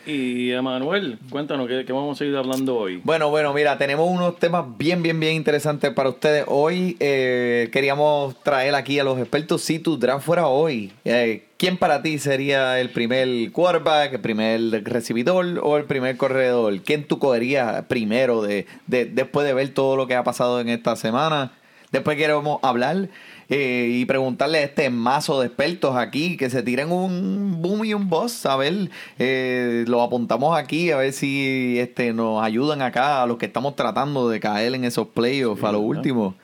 Y 0.06 0.52
Emanuel, 0.52 1.18
cuéntanos, 1.30 1.66
¿qué, 1.68 1.86
qué 1.86 1.94
vamos 1.94 2.20
a 2.20 2.26
ir 2.26 2.36
hablando 2.36 2.76
hoy? 2.76 3.00
Bueno, 3.06 3.30
bueno, 3.30 3.54
mira, 3.54 3.78
tenemos 3.78 4.10
unos 4.10 4.38
temas 4.38 4.66
bien, 4.78 5.02
bien, 5.02 5.18
bien 5.18 5.34
interesantes 5.36 5.92
para 5.94 6.10
ustedes. 6.10 6.44
Hoy 6.48 6.98
eh, 7.00 7.70
queríamos 7.72 8.36
traer 8.44 8.76
aquí 8.76 9.00
a 9.00 9.06
los 9.06 9.18
expertos 9.18 9.62
si 9.62 9.80
tu 9.80 9.98
draft 9.98 10.26
fuera 10.26 10.48
hoy. 10.48 10.92
Eh, 11.06 11.46
¿Quién 11.56 11.78
para 11.78 12.02
ti 12.02 12.20
sería 12.20 12.82
el 12.82 12.90
primer 12.90 13.50
quarterback, 13.54 14.16
el 14.16 14.20
primer 14.20 14.84
recibidor 14.84 15.62
o 15.64 15.78
el 15.78 15.86
primer 15.86 16.18
corredor? 16.18 16.82
¿Quién 16.82 17.06
tú 17.08 17.18
cogerías 17.18 17.84
primero 17.86 18.42
de, 18.42 18.68
de- 18.88 19.06
después 19.06 19.48
de 19.48 19.54
ver 19.54 19.70
todo 19.70 19.96
lo 19.96 20.06
que 20.08 20.16
ha 20.16 20.24
pasado 20.26 20.60
en 20.60 20.68
esta 20.68 20.98
semana? 20.98 21.54
Después 21.94 22.18
queremos 22.18 22.60
hablar 22.64 23.08
eh, 23.50 23.90
y 23.92 24.06
preguntarle 24.06 24.60
a 24.60 24.64
este 24.64 24.90
mazo 24.90 25.40
de 25.42 25.48
expertos 25.48 25.96
aquí 25.96 26.38
que 26.38 26.50
se 26.50 26.64
tiren 26.64 26.92
un 26.92 27.62
boom 27.62 27.86
y 27.86 27.94
un 27.94 28.10
boss. 28.10 28.46
A 28.46 28.56
ver, 28.56 28.90
eh, 29.20 29.86
lo 29.88 30.02
apuntamos 30.02 30.58
aquí 30.58 30.92
a 30.92 30.98
ver 30.98 31.14
si 31.14 31.78
este 31.80 32.14
nos 32.14 32.44
ayudan 32.44 32.82
acá 32.82 33.24
a 33.24 33.28
los 33.28 33.38
que 33.38 33.46
estamos 33.46 33.76
tratando 33.76 34.30
de 34.30 34.40
caer 34.40 34.74
en 34.76 34.86
esos 34.86 35.08
playoffs 35.08 35.64
a 35.64 35.72
lo 35.72 35.80
último. 35.80 36.36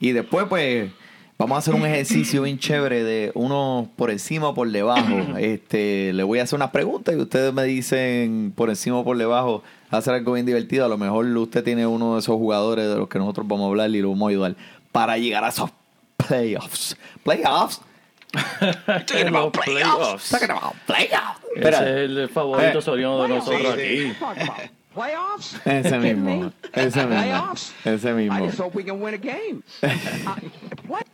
Y 0.00 0.12
después, 0.12 0.46
pues, 0.48 0.90
vamos 1.38 1.56
a 1.56 1.58
hacer 1.58 1.74
un 1.74 1.86
ejercicio 1.86 2.42
bien 2.42 2.58
chévere 2.58 3.04
de 3.04 3.32
uno 3.34 3.88
por 3.96 4.10
encima 4.10 4.48
o 4.48 4.54
por 4.54 4.70
debajo. 4.70 5.16
Este, 5.38 6.12
le 6.12 6.22
voy 6.22 6.38
a 6.38 6.42
hacer 6.42 6.56
unas 6.56 6.70
preguntas 6.70 7.14
y 7.14 7.18
ustedes 7.18 7.52
me 7.52 7.64
dicen 7.64 8.52
por 8.56 8.70
encima 8.70 8.98
o 8.98 9.04
por 9.04 9.16
debajo. 9.16 9.62
Ser 10.02 10.14
algo 10.14 10.32
bien 10.32 10.46
divertido. 10.46 10.84
A 10.84 10.88
lo 10.88 10.98
mejor 10.98 11.26
usted 11.26 11.64
tiene 11.64 11.86
uno 11.86 12.14
de 12.14 12.20
esos 12.20 12.36
jugadores 12.36 12.88
de 12.88 12.96
los 12.96 13.08
que 13.08 13.18
nosotros 13.18 13.46
vamos 13.46 13.64
a 13.64 13.68
hablar 13.68 13.90
y 13.90 14.00
lo 14.00 14.10
vamos 14.10 14.28
a 14.28 14.30
ayudar 14.30 14.56
para 14.92 15.18
llegar 15.18 15.44
a 15.44 15.48
esos 15.48 15.70
playoffs. 16.30 16.96
Playoffs. 17.24 17.80
En 19.12 19.32
los 19.32 19.50
playoffs. 19.50 20.28
Talking 20.30 20.50
about 20.50 20.74
playoffs. 20.86 21.40
Ese 21.56 21.68
Espera, 21.68 21.78
es 21.80 22.10
el 22.10 22.28
favorito 22.28 22.78
Eh. 22.78 22.82
soriano 22.82 23.22
de 23.24 23.28
nosotros 23.28 23.74
aquí. 23.74 24.12
About 24.20 24.70
playoffs? 24.94 25.60
ese 25.66 25.98
mismo. 25.98 26.52
Ese 26.72 27.06
mismo. 27.06 27.08
Playoffs? 27.08 27.72
Ese 27.84 28.10
I 28.10 28.12
mismo. 28.14 28.46
just 28.46 28.58
hope 28.60 28.76
we 28.76 28.84
can 28.84 29.00
win 29.02 29.14
a 29.14 29.18
game. 29.18 29.62
What? 30.88 31.06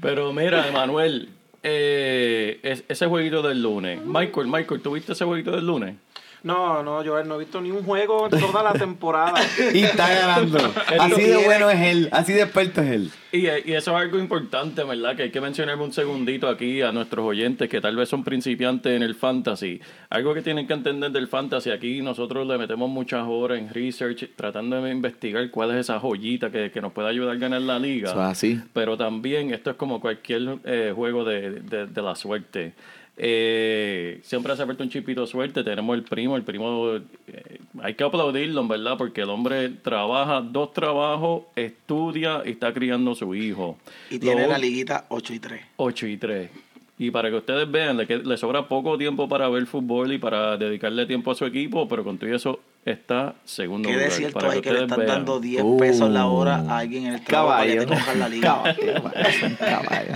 Pero 0.00 0.32
mira, 0.32 0.66
Emanuel, 0.68 1.28
eh, 1.62 2.58
es- 2.62 2.84
ese 2.88 3.06
jueguito 3.06 3.42
del 3.42 3.62
lunes. 3.62 4.00
Michael, 4.04 4.46
Michael, 4.48 4.80
¿tuviste 4.82 5.12
ese 5.12 5.24
jueguito 5.26 5.50
del 5.52 5.66
lunes? 5.66 5.96
No, 6.44 6.82
no, 6.82 7.04
Joel, 7.04 7.28
no 7.28 7.36
he 7.36 7.38
visto 7.40 7.60
ni 7.60 7.70
un 7.70 7.84
juego 7.84 8.28
en 8.30 8.40
toda 8.40 8.62
la 8.62 8.72
temporada. 8.72 9.34
Y 9.74 9.84
está 9.84 10.08
ganando. 10.12 10.58
Así 10.98 11.22
de 11.22 11.36
bueno 11.36 11.70
es 11.70 11.80
él. 11.80 12.08
Así 12.10 12.32
de 12.32 12.42
experto 12.42 12.80
es 12.82 12.90
él. 12.90 13.10
Y, 13.30 13.46
y 13.46 13.74
eso 13.74 13.92
es 13.92 13.96
algo 14.02 14.18
importante, 14.18 14.82
¿verdad? 14.84 15.16
Que 15.16 15.22
hay 15.22 15.30
que 15.30 15.40
mencionar 15.40 15.78
un 15.78 15.92
segundito 15.92 16.48
aquí 16.48 16.82
a 16.82 16.92
nuestros 16.92 17.24
oyentes 17.24 17.68
que 17.68 17.80
tal 17.80 17.96
vez 17.96 18.08
son 18.08 18.24
principiantes 18.24 18.92
en 18.94 19.02
el 19.02 19.14
fantasy. 19.14 19.80
Algo 20.10 20.34
que 20.34 20.42
tienen 20.42 20.66
que 20.66 20.74
entender 20.74 21.10
del 21.12 21.28
fantasy, 21.28 21.70
aquí 21.70 22.02
nosotros 22.02 22.46
le 22.46 22.58
metemos 22.58 22.90
muchas 22.90 23.24
horas 23.26 23.58
en 23.58 23.70
research 23.72 24.28
tratando 24.36 24.82
de 24.82 24.90
investigar 24.90 25.48
cuál 25.50 25.70
es 25.70 25.76
esa 25.76 25.98
joyita 26.00 26.50
que, 26.50 26.70
que 26.70 26.80
nos 26.82 26.92
puede 26.92 27.08
ayudar 27.08 27.36
a 27.36 27.38
ganar 27.38 27.62
la 27.62 27.78
liga. 27.78 28.10
Eso 28.10 28.20
es 28.20 28.28
así. 28.28 28.60
Pero 28.74 28.96
también 28.98 29.54
esto 29.54 29.70
es 29.70 29.76
como 29.76 30.00
cualquier 30.00 30.58
eh, 30.64 30.92
juego 30.94 31.24
de, 31.24 31.60
de- 31.60 31.86
de 31.86 32.02
la 32.02 32.14
suerte. 32.14 32.72
Eh, 33.16 34.20
siempre 34.22 34.52
hace 34.52 34.64
falta 34.66 34.82
un 34.82 34.90
chipito 34.90 35.20
de 35.22 35.26
suerte. 35.26 35.62
Tenemos 35.62 35.94
el 35.96 36.02
primo, 36.02 36.36
el 36.36 36.42
primo, 36.42 36.96
eh, 37.28 37.58
hay 37.82 37.94
que 37.94 38.04
aplaudirlo, 38.04 38.60
en 38.62 38.68
verdad, 38.68 38.96
porque 38.96 39.20
el 39.22 39.30
hombre 39.30 39.68
trabaja 39.68 40.40
dos 40.40 40.72
trabajos, 40.72 41.42
estudia 41.54 42.42
y 42.44 42.50
está 42.50 42.72
criando 42.72 43.12
a 43.12 43.14
su 43.14 43.34
hijo. 43.34 43.78
Y 44.10 44.18
tiene 44.18 44.46
la 44.46 44.58
liguita 44.58 45.04
8 45.08 45.34
y 45.34 45.38
3. 45.38 45.60
8 45.76 46.06
y 46.06 46.16
3. 46.16 46.50
Y 46.98 47.10
para 47.10 47.30
que 47.30 47.36
ustedes 47.36 47.70
vean, 47.70 47.96
le, 47.96 48.06
que- 48.06 48.18
le 48.18 48.36
sobra 48.36 48.68
poco 48.68 48.96
tiempo 48.96 49.28
para 49.28 49.48
ver 49.48 49.66
fútbol 49.66 50.12
y 50.12 50.18
para 50.18 50.56
dedicarle 50.56 51.04
tiempo 51.06 51.32
a 51.32 51.34
su 51.34 51.44
equipo, 51.44 51.88
pero 51.88 52.04
con 52.04 52.16
todo 52.18 52.32
eso 52.32 52.60
está 52.84 53.34
segundo 53.44 53.88
¿Qué 53.88 53.94
lugar. 53.94 54.08
de 54.10 54.14
cierto 54.16 54.38
para 54.38 54.52
hay 54.52 54.60
que 54.60 54.70
le 54.70 54.82
ustedes 54.84 54.90
están 54.90 54.98
vean. 55.06 55.08
dando 55.18 55.40
10 55.40 55.62
Uh, 55.64 55.76
pesos 55.78 56.10
la 56.10 56.26
hora 56.26 56.56
a 56.68 56.78
alguien 56.78 57.06
en 57.06 57.14
el 57.14 57.24
trabajo 57.24 57.58
para 57.58 57.66
que 57.72 57.86
te 57.86 58.18
la 58.18 58.28
liga? 58.28 58.62
Caballo. 58.62 59.56
Caballo. 59.58 60.14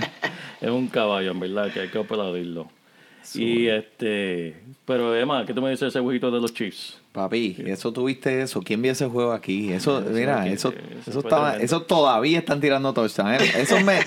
Es 0.61 0.69
un 0.69 0.87
caballo, 0.87 1.31
en 1.31 1.39
verdad, 1.39 1.71
que 1.73 1.81
hay 1.81 1.87
que 1.89 1.97
aplaudirlo. 1.99 2.67
Y 3.35 3.67
este, 3.67 4.55
pero 4.85 5.15
Emma, 5.15 5.45
¿qué 5.45 5.53
tú 5.53 5.61
me 5.61 5.69
dices 5.69 5.81
de 5.81 5.87
ese 5.89 5.99
jueguito 5.99 6.31
de 6.31 6.39
los 6.39 6.53
Chiefs? 6.53 6.97
Papi, 7.11 7.57
eso 7.65 7.91
tuviste 7.91 8.41
eso. 8.41 8.61
¿Quién 8.61 8.81
vio 8.81 8.91
ese 8.91 9.07
juego 9.07 9.31
aquí? 9.33 9.71
Eso, 9.73 9.99
Eso 9.99 10.09
mira, 10.11 10.41
aquí, 10.41 10.51
eso, 10.51 10.73
eso 11.05 11.19
estaba, 11.19 11.57
eso 11.57 11.81
todavía 11.81 12.39
están 12.39 12.61
tirando 12.61 12.93
touchdown. 12.93 13.33
¿eh? 13.33 13.37
Esos 13.57 13.83
me, 13.83 13.99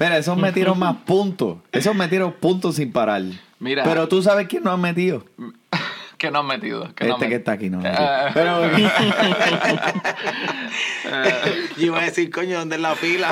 mira, 0.00 0.18
esos 0.18 0.36
metieron 0.36 0.78
más 0.78 0.96
puntos. 1.06 1.58
Esos 1.72 1.94
metieron 1.94 2.32
puntos 2.32 2.74
sin 2.76 2.92
parar. 2.92 3.22
Mira. 3.60 3.84
Pero 3.84 4.08
tú 4.08 4.22
sabes 4.22 4.48
quién 4.48 4.64
no 4.64 4.72
han 4.72 4.80
metido. 4.80 5.24
¿Qué 6.18 6.30
no 6.30 6.38
han 6.40 6.46
metido? 6.46 6.92
¿Qué 6.94 7.06
no 7.06 7.14
Este 7.14 7.28
que 7.28 7.34
metido? 7.34 7.38
está 7.38 7.52
aquí 7.52 7.68
no. 7.70 7.80
Eh. 7.84 8.30
Pero 8.34 8.76
Yo 11.76 11.86
iba 11.86 12.00
a 12.00 12.04
decir, 12.04 12.30
coño, 12.30 12.58
¿dónde 12.58 12.76
es 12.76 12.82
la 12.82 12.94
fila? 12.96 13.30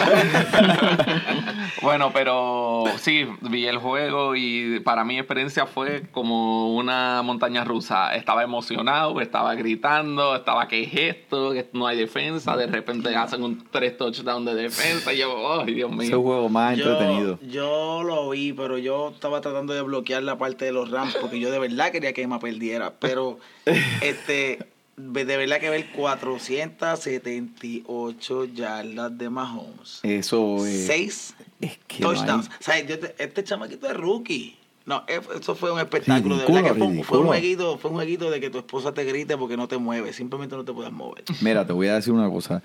Bueno, 1.82 2.10
pero 2.12 2.84
sí, 2.98 3.26
vi 3.40 3.66
el 3.66 3.78
juego 3.78 4.36
y 4.36 4.80
para 4.80 5.04
mi 5.04 5.18
experiencia 5.18 5.66
fue 5.66 6.02
como 6.10 6.74
una 6.74 7.22
montaña 7.22 7.64
rusa. 7.64 8.14
Estaba 8.14 8.42
emocionado, 8.42 9.20
estaba 9.20 9.54
gritando, 9.54 10.36
estaba 10.36 10.68
que 10.68 10.82
es 10.82 10.94
esto, 10.94 11.52
que 11.52 11.68
no 11.72 11.86
hay 11.86 11.96
defensa. 11.96 12.56
De 12.56 12.66
repente 12.66 13.14
hacen 13.14 13.42
un 13.42 13.64
tres 13.70 13.96
touchdowns 13.96 14.46
de 14.46 14.54
defensa 14.54 15.12
y 15.12 15.18
yo, 15.18 15.62
ay, 15.62 15.74
Dios 15.74 15.90
ese 15.92 16.10
mío. 16.10 16.22
juego 16.22 16.48
más 16.48 16.76
yo, 16.76 16.90
entretenido. 16.90 17.38
yo 17.42 18.02
lo 18.02 18.30
vi, 18.30 18.52
pero 18.52 18.78
yo 18.78 19.10
estaba 19.10 19.40
tratando 19.40 19.74
de 19.74 19.82
bloquear 19.82 20.22
la 20.22 20.38
parte 20.38 20.64
de 20.64 20.72
los 20.72 20.90
Rams 20.90 21.16
porque 21.20 21.40
yo 21.40 21.50
de 21.50 21.58
verdad 21.58 21.90
quería 21.90 22.12
que 22.12 22.22
Emma 22.22 22.38
perdiera. 22.38 22.94
Pero 22.98 23.38
este 24.00 24.58
de 24.96 25.36
verdad 25.36 25.58
que 25.58 25.70
ver 25.70 25.90
478 25.92 28.44
yardas 28.54 29.18
de 29.18 29.30
Mahomes. 29.30 30.00
Eso 30.02 30.66
es. 30.66 30.86
Seis 30.86 31.34
es 31.60 31.78
que 31.86 32.02
no 32.02 32.10
hay- 32.10 32.16
touchdowns. 32.16 32.48
O 32.48 32.50
sea, 32.62 32.80
yo 32.84 32.98
te- 32.98 33.14
este 33.18 33.44
chamaquito 33.44 33.86
es 33.88 33.96
rookie. 33.96 34.56
No, 34.86 35.02
eso 35.08 35.54
fue 35.54 35.72
un 35.72 35.78
espectáculo. 35.80 36.36
de 36.36 36.44
verdad 36.44 36.62
que 36.62 36.74
fue, 36.74 36.86
un- 36.86 37.04
fue 37.04 37.18
un 37.18 37.24
ridículo. 37.24 37.24
jueguito, 37.26 37.78
fue 37.78 37.90
un 37.90 37.96
jueguito 37.96 38.30
de 38.30 38.38
que 38.40 38.50
tu 38.50 38.58
esposa 38.58 38.92
te 38.92 39.04
grite 39.04 39.36
porque 39.38 39.56
no 39.56 39.66
te 39.66 39.78
mueves. 39.78 40.16
Simplemente 40.16 40.54
no 40.56 40.64
te 40.64 40.72
puedes 40.74 40.92
mover. 40.92 41.24
Mira, 41.40 41.66
te 41.66 41.72
voy 41.72 41.86
a 41.88 41.94
decir 41.94 42.12
una 42.12 42.28
cosa. 42.28 42.62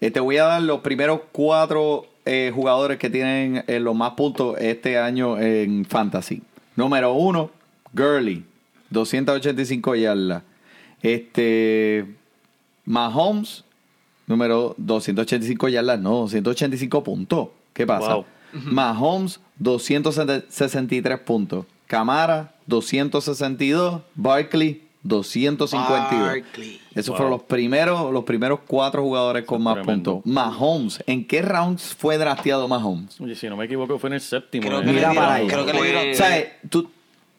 Eh, 0.00 0.10
te 0.10 0.18
voy 0.20 0.38
a 0.38 0.44
dar 0.44 0.62
los 0.62 0.80
primeros 0.80 1.20
cuatro 1.30 2.06
eh, 2.24 2.50
jugadores 2.54 2.98
que 2.98 3.10
tienen 3.10 3.64
eh, 3.66 3.80
los 3.80 3.94
más 3.94 4.12
puntos 4.12 4.56
este 4.60 4.96
año 4.98 5.38
en 5.38 5.84
Fantasy. 5.84 6.42
Número 6.76 7.12
uno, 7.12 7.50
Gurley, 7.92 8.44
285 8.90 9.94
yardas. 9.96 10.42
Este, 11.02 12.06
Mahomes, 12.86 13.64
número 14.26 14.74
285 14.78 15.68
yardas, 15.68 16.00
no, 16.00 16.10
285 16.20 17.04
puntos. 17.04 17.48
¿Qué 17.72 17.86
pasa? 17.86 18.14
Wow. 18.16 18.24
Mahomes, 18.52 19.40
263 19.58 21.18
puntos. 21.20 21.66
Camara, 21.86 22.54
262. 22.66 24.02
Barkley, 24.14 24.82
252. 25.02 26.26
Barkley. 26.26 26.80
Esos 26.94 27.08
Wow. 27.08 27.16
fueron 27.16 27.30
los 27.32 27.42
primeros, 27.42 28.12
los 28.12 28.24
primeros 28.24 28.60
cuatro 28.66 29.02
jugadores 29.02 29.44
con 29.44 29.62
más 29.62 29.74
Tremendo. 29.74 30.14
puntos. 30.20 30.32
Mahomes, 30.32 31.02
¿en 31.06 31.26
qué 31.26 31.42
rounds 31.42 31.94
fue 31.98 32.18
drafteado 32.18 32.68
Mahomes? 32.68 33.20
Oye, 33.20 33.34
si 33.34 33.48
no 33.48 33.56
me 33.56 33.64
equivoco, 33.64 33.98
fue 33.98 34.08
en 34.10 34.14
el 34.14 34.20
séptimo. 34.20 34.66
Creo 34.66 34.78
¿eh? 34.80 34.82
que 34.82 34.86
le 34.88 34.92
Mira 34.92 35.08
dieron, 35.10 35.24
para 35.24 35.34
allá. 35.36 35.48
creo 35.48 35.66
que 35.66 35.72
le 35.72 35.82
dieron, 35.82 36.10
O 36.10 36.14
sea, 36.14 36.38
eh, 36.38 36.52
tú, 36.68 36.90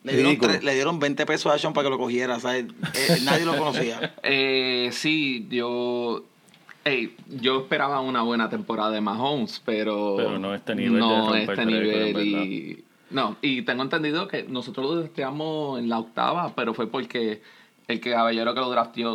le 0.04 0.14
dieron, 0.14 0.32
ridículo. 0.32 0.54
tre- 0.54 0.62
le 0.64 0.74
dieron 0.74 1.00
20 1.00 1.26
pesos 1.26 1.54
a 1.54 1.58
Sean 1.60 1.74
para 1.74 1.86
que 1.86 1.90
lo 1.92 1.98
cogiera. 1.98 2.40
¿sabes? 2.40 2.66
Eh, 2.96 3.18
nadie 3.24 3.46
lo 3.46 3.56
conocía. 3.58 4.14
Eh, 4.24 4.90
sí, 4.92 5.48
yo. 5.50 6.24
Ey, 6.86 7.16
yo 7.30 7.62
esperaba 7.62 8.02
una 8.02 8.24
buena 8.24 8.50
temporada 8.50 8.92
de 8.92 9.00
Mahomes, 9.02 9.62
pero. 9.64 10.16
Pero 10.18 10.38
no 10.40 10.54
este 10.54 10.76
nivel 10.76 10.94
de 10.94 11.00
No 11.00 11.26
romper 11.30 11.42
este 11.60 11.66
récord, 11.66 11.72
nivel. 12.22 12.28
Y, 12.28 12.84
no, 13.12 13.38
y 13.42 13.62
tengo 13.62 13.84
entendido 13.84 14.28
que 14.28 14.44
nosotros 14.44 14.86
lo 14.86 14.96
drafteamos 14.98 15.80
en 15.80 15.88
la 15.88 16.00
octava, 16.00 16.54
pero 16.56 16.74
fue 16.74 16.88
porque 16.88 17.42
el 17.88 18.00
que 18.02 18.12
caballero 18.12 18.54
que 18.54 18.60
lo 18.60 18.70
drafteó 18.70 19.14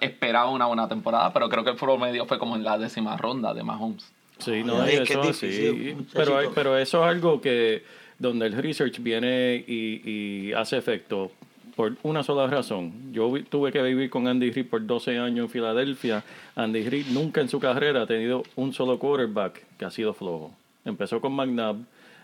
esperaba 0.00 0.50
una 0.50 0.66
buena 0.66 0.88
temporada, 0.88 1.32
pero 1.32 1.48
creo 1.48 1.64
que 1.64 1.70
el 1.70 1.76
promedio 1.76 2.26
fue 2.26 2.38
como 2.38 2.56
en 2.56 2.64
la 2.64 2.76
décima 2.76 3.16
ronda 3.16 3.54
de 3.54 3.62
Mahomes. 3.62 4.12
Sí, 4.38 4.62
no, 4.62 4.82
Ay, 4.82 4.96
eso 4.96 5.22
es 5.22 5.40
difícil, 5.40 6.06
Pero, 6.12 6.32
hay- 6.36 6.44
muchachito. 6.46 6.52
pero 6.54 6.76
eso 6.76 7.02
es 7.02 7.08
algo 7.10 7.40
que 7.40 7.82
donde 8.18 8.46
el 8.46 8.52
research 8.52 8.98
viene 9.00 9.64
y, 9.66 10.02
y 10.48 10.52
hace 10.52 10.76
efecto 10.76 11.30
por 11.76 11.92
una 12.02 12.22
sola 12.22 12.46
razón. 12.46 13.12
Yo 13.12 13.30
tuve 13.50 13.70
que 13.70 13.82
vivir 13.82 14.08
con 14.08 14.26
Andy 14.26 14.50
Reid 14.50 14.66
por 14.66 14.84
12 14.84 15.18
años 15.18 15.44
en 15.44 15.50
Filadelfia. 15.50 16.24
Andy 16.56 16.88
Reid 16.88 17.06
nunca 17.08 17.42
en 17.42 17.50
su 17.50 17.60
carrera 17.60 18.02
ha 18.02 18.06
tenido 18.06 18.42
un 18.56 18.72
solo 18.72 18.98
quarterback 18.98 19.62
que 19.78 19.84
ha 19.84 19.90
sido 19.90 20.14
flojo. 20.14 20.52
Empezó 20.86 21.20
con 21.20 21.34
McNabb, 21.34 21.76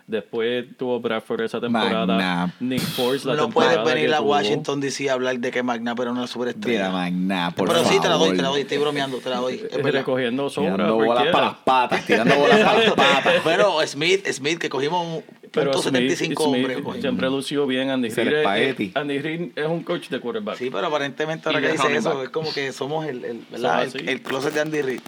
después 0.07 0.65
tuvo 0.77 0.99
Bradford 0.99 1.41
esa 1.41 1.59
temporada, 1.61 2.05
McNabb. 2.05 2.49
Nick 2.59 2.81
Foles 2.81 3.25
la 3.25 3.35
no 3.35 3.43
temporada 3.43 3.83
puedes 3.83 3.93
venir 3.95 4.09
que 4.09 4.15
a 4.15 4.17
tuvo. 4.19 4.29
Washington 4.31 4.79
DC 4.81 5.09
a 5.09 5.13
hablar 5.13 5.39
de 5.39 5.51
que 5.51 5.63
McNabb 5.63 6.01
era 6.01 6.11
una 6.11 6.27
superestrella. 6.27 6.79
Mira, 6.79 6.91
Magna, 6.91 7.51
por 7.55 7.67
Pero 7.69 7.83
sí, 7.85 7.99
te 8.01 8.07
la 8.07 8.15
doy, 8.15 8.19
favor. 8.29 8.35
te 8.35 8.41
la 8.41 8.47
doy. 8.49 8.61
Estoy 8.61 8.77
bromeando, 8.79 9.17
te 9.19 9.29
la 9.29 9.37
doy. 9.37 9.63
Es 9.69 9.83
recogiendo 9.83 10.49
sombra 10.49 10.73
Tirando 10.75 10.95
bolas 10.95 11.07
cualquiera. 11.07 11.31
para 11.31 11.45
las 11.47 11.55
patas, 11.57 12.05
tirando 12.05 12.35
bolas 12.35 12.59
para 12.59 12.79
las 12.79 12.91
patas. 12.95 13.33
Pero 13.43 13.87
Smith, 13.87 14.27
Smith, 14.31 14.59
que 14.59 14.69
cogimos 14.69 15.05
un 15.07 15.23
Pero 15.51 15.71
Smith, 15.73 15.83
75 15.93 16.43
Smith 16.43 16.55
hombre. 16.63 16.83
coño. 16.83 17.01
siempre 17.01 17.29
lució 17.29 17.65
bien. 17.67 17.89
Andy 17.89 18.09
Reid. 18.09 18.91
Andy 18.95 19.19
Reid 19.19 19.51
es 19.55 19.65
un 19.67 19.83
coach 19.83 20.09
de 20.09 20.19
quarterback. 20.19 20.57
Sí, 20.57 20.69
pero 20.71 20.87
aparentemente 20.87 21.47
ahora 21.49 21.59
Y 21.59 21.61
que 21.61 21.67
de 21.69 21.73
dice 21.73 21.95
eso, 21.95 22.09
back. 22.15 22.23
es 22.23 22.29
como 22.29 22.53
que 22.53 22.71
somos 22.71 23.05
el, 23.05 23.23
el, 23.25 23.41
el, 23.53 24.09
el 24.09 24.21
closet 24.21 24.53
de 24.53 24.59
Andy 24.61 24.81
Reid. 24.81 24.99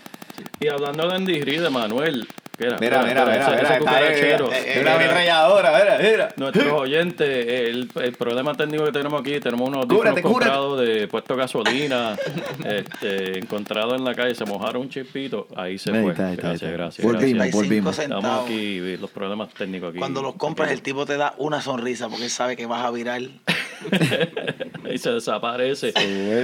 Y 0.60 0.68
hablando 0.68 1.08
de 1.08 1.16
Andy 1.16 1.42
Reid, 1.42 1.68
Manuel, 1.70 2.28
¿Qué 2.28 2.32
era? 2.32 2.45
Mira, 2.58 2.78
mira, 2.80 3.04
mira, 3.04 3.26
mira, 3.26 3.48
ahí, 3.74 3.80
cucarachero. 3.80 4.48
mira, 4.48 4.60
Mira, 4.62 4.76
mira, 4.80 4.96
ametralladora, 4.96 5.72
mira, 5.78 5.98
mira. 6.12 6.30
Nuestros 6.38 6.68
oyentes, 6.74 7.28
el, 7.30 7.90
el 8.02 8.12
problema 8.14 8.54
técnico 8.54 8.86
que 8.86 8.92
tenemos 8.92 9.20
aquí, 9.22 9.40
tenemos 9.40 9.68
unos 9.68 9.86
cúbrete. 9.88 10.22
comprados 10.22 10.80
de 10.80 11.08
puesto 11.08 11.36
gasolina, 11.36 12.16
este, 12.66 13.40
encontrados 13.40 13.96
en 13.96 14.06
la 14.06 14.14
calle, 14.16 14.36
se 14.36 14.46
mojaron 14.46 14.84
un 14.84 14.90
chispito, 14.90 15.48
ahí 15.56 15.78
se 15.78 15.92
Ahí 15.92 16.02
fue. 16.04 16.12
está, 16.12 16.28
ahí 16.28 16.34
está, 16.36 16.48
ahí 16.48 16.52
gracias, 16.54 16.72
gracias, 16.72 17.06
Volvimos, 17.06 17.52
volvimos. 17.52 18.00
Estamos 18.00 18.44
aquí, 18.46 18.98
los 18.98 19.10
problemas 19.12 19.50
técnicos 19.54 19.90
aquí. 19.90 20.00
Cuando 20.00 20.22
los 20.22 20.36
compras, 20.36 20.72
el 20.72 20.82
tipo 20.82 21.06
te 21.06 21.18
da 21.18 21.34
una 21.38 21.62
sonrisa 21.62 22.08
porque 22.10 22.24
él 22.26 22.30
sabe 22.30 22.56
que 22.56 22.66
vas 22.66 22.86
a 22.86 22.92
virar. 22.92 23.22
y 24.92 24.98
se 24.98 25.12
desaparece. 25.12 25.92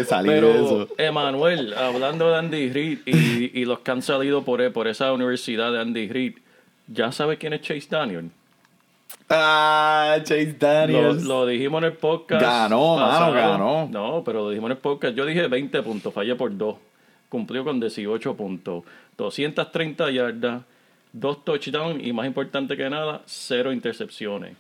salir 0.06 0.32
Pero, 0.32 0.48
de 0.48 0.64
eso. 0.64 0.88
Emanuel, 0.98 1.74
hablando 1.74 2.30
de 2.30 2.38
Andy 2.38 2.70
Reid 2.70 3.00
y, 3.06 3.60
y 3.62 3.66
los 3.66 3.80
que 3.80 3.92
han 3.92 4.02
salido 4.02 4.44
por, 4.44 4.72
por 4.72 4.88
esa 4.88 5.12
universidad 5.14 5.72
de 5.72 5.80
Andy 5.80 6.08
Reid, 6.08 6.34
¿ya 6.88 7.12
sabes 7.12 7.38
quién 7.38 7.54
es 7.54 7.62
Chase 7.62 7.88
Daniel? 7.90 8.32
Ah, 9.34 10.18
Chase 10.24 10.56
Daniels. 10.60 11.24
lo 11.24 11.46
dijimos 11.46 11.82
en 11.82 11.86
el 11.86 11.94
podcast. 11.94 12.42
Ganó, 12.42 12.98
mano, 12.98 13.32
ganó. 13.32 13.88
No, 13.90 14.24
pero 14.26 14.44
lo 14.44 14.50
dijimos 14.50 14.70
en 14.70 14.78
el 14.78 14.82
podcast. 14.82 15.16
Yo 15.16 15.26
dije 15.26 15.48
20 15.48 15.82
puntos, 15.84 16.14
fallé 16.14 16.36
por 16.36 16.56
2. 16.56 16.76
Cumplió 17.30 17.64
con 17.64 17.80
18 17.80 18.36
puntos. 18.36 18.84
230 19.18 20.12
yardas, 20.12 20.64
2 21.14 21.46
touchdowns 21.46 22.06
y 22.06 22.12
más 22.12 22.26
importante 22.26 22.76
que 22.76 22.90
nada, 22.90 23.22
0 23.26 23.72
intercepciones. 23.72 24.56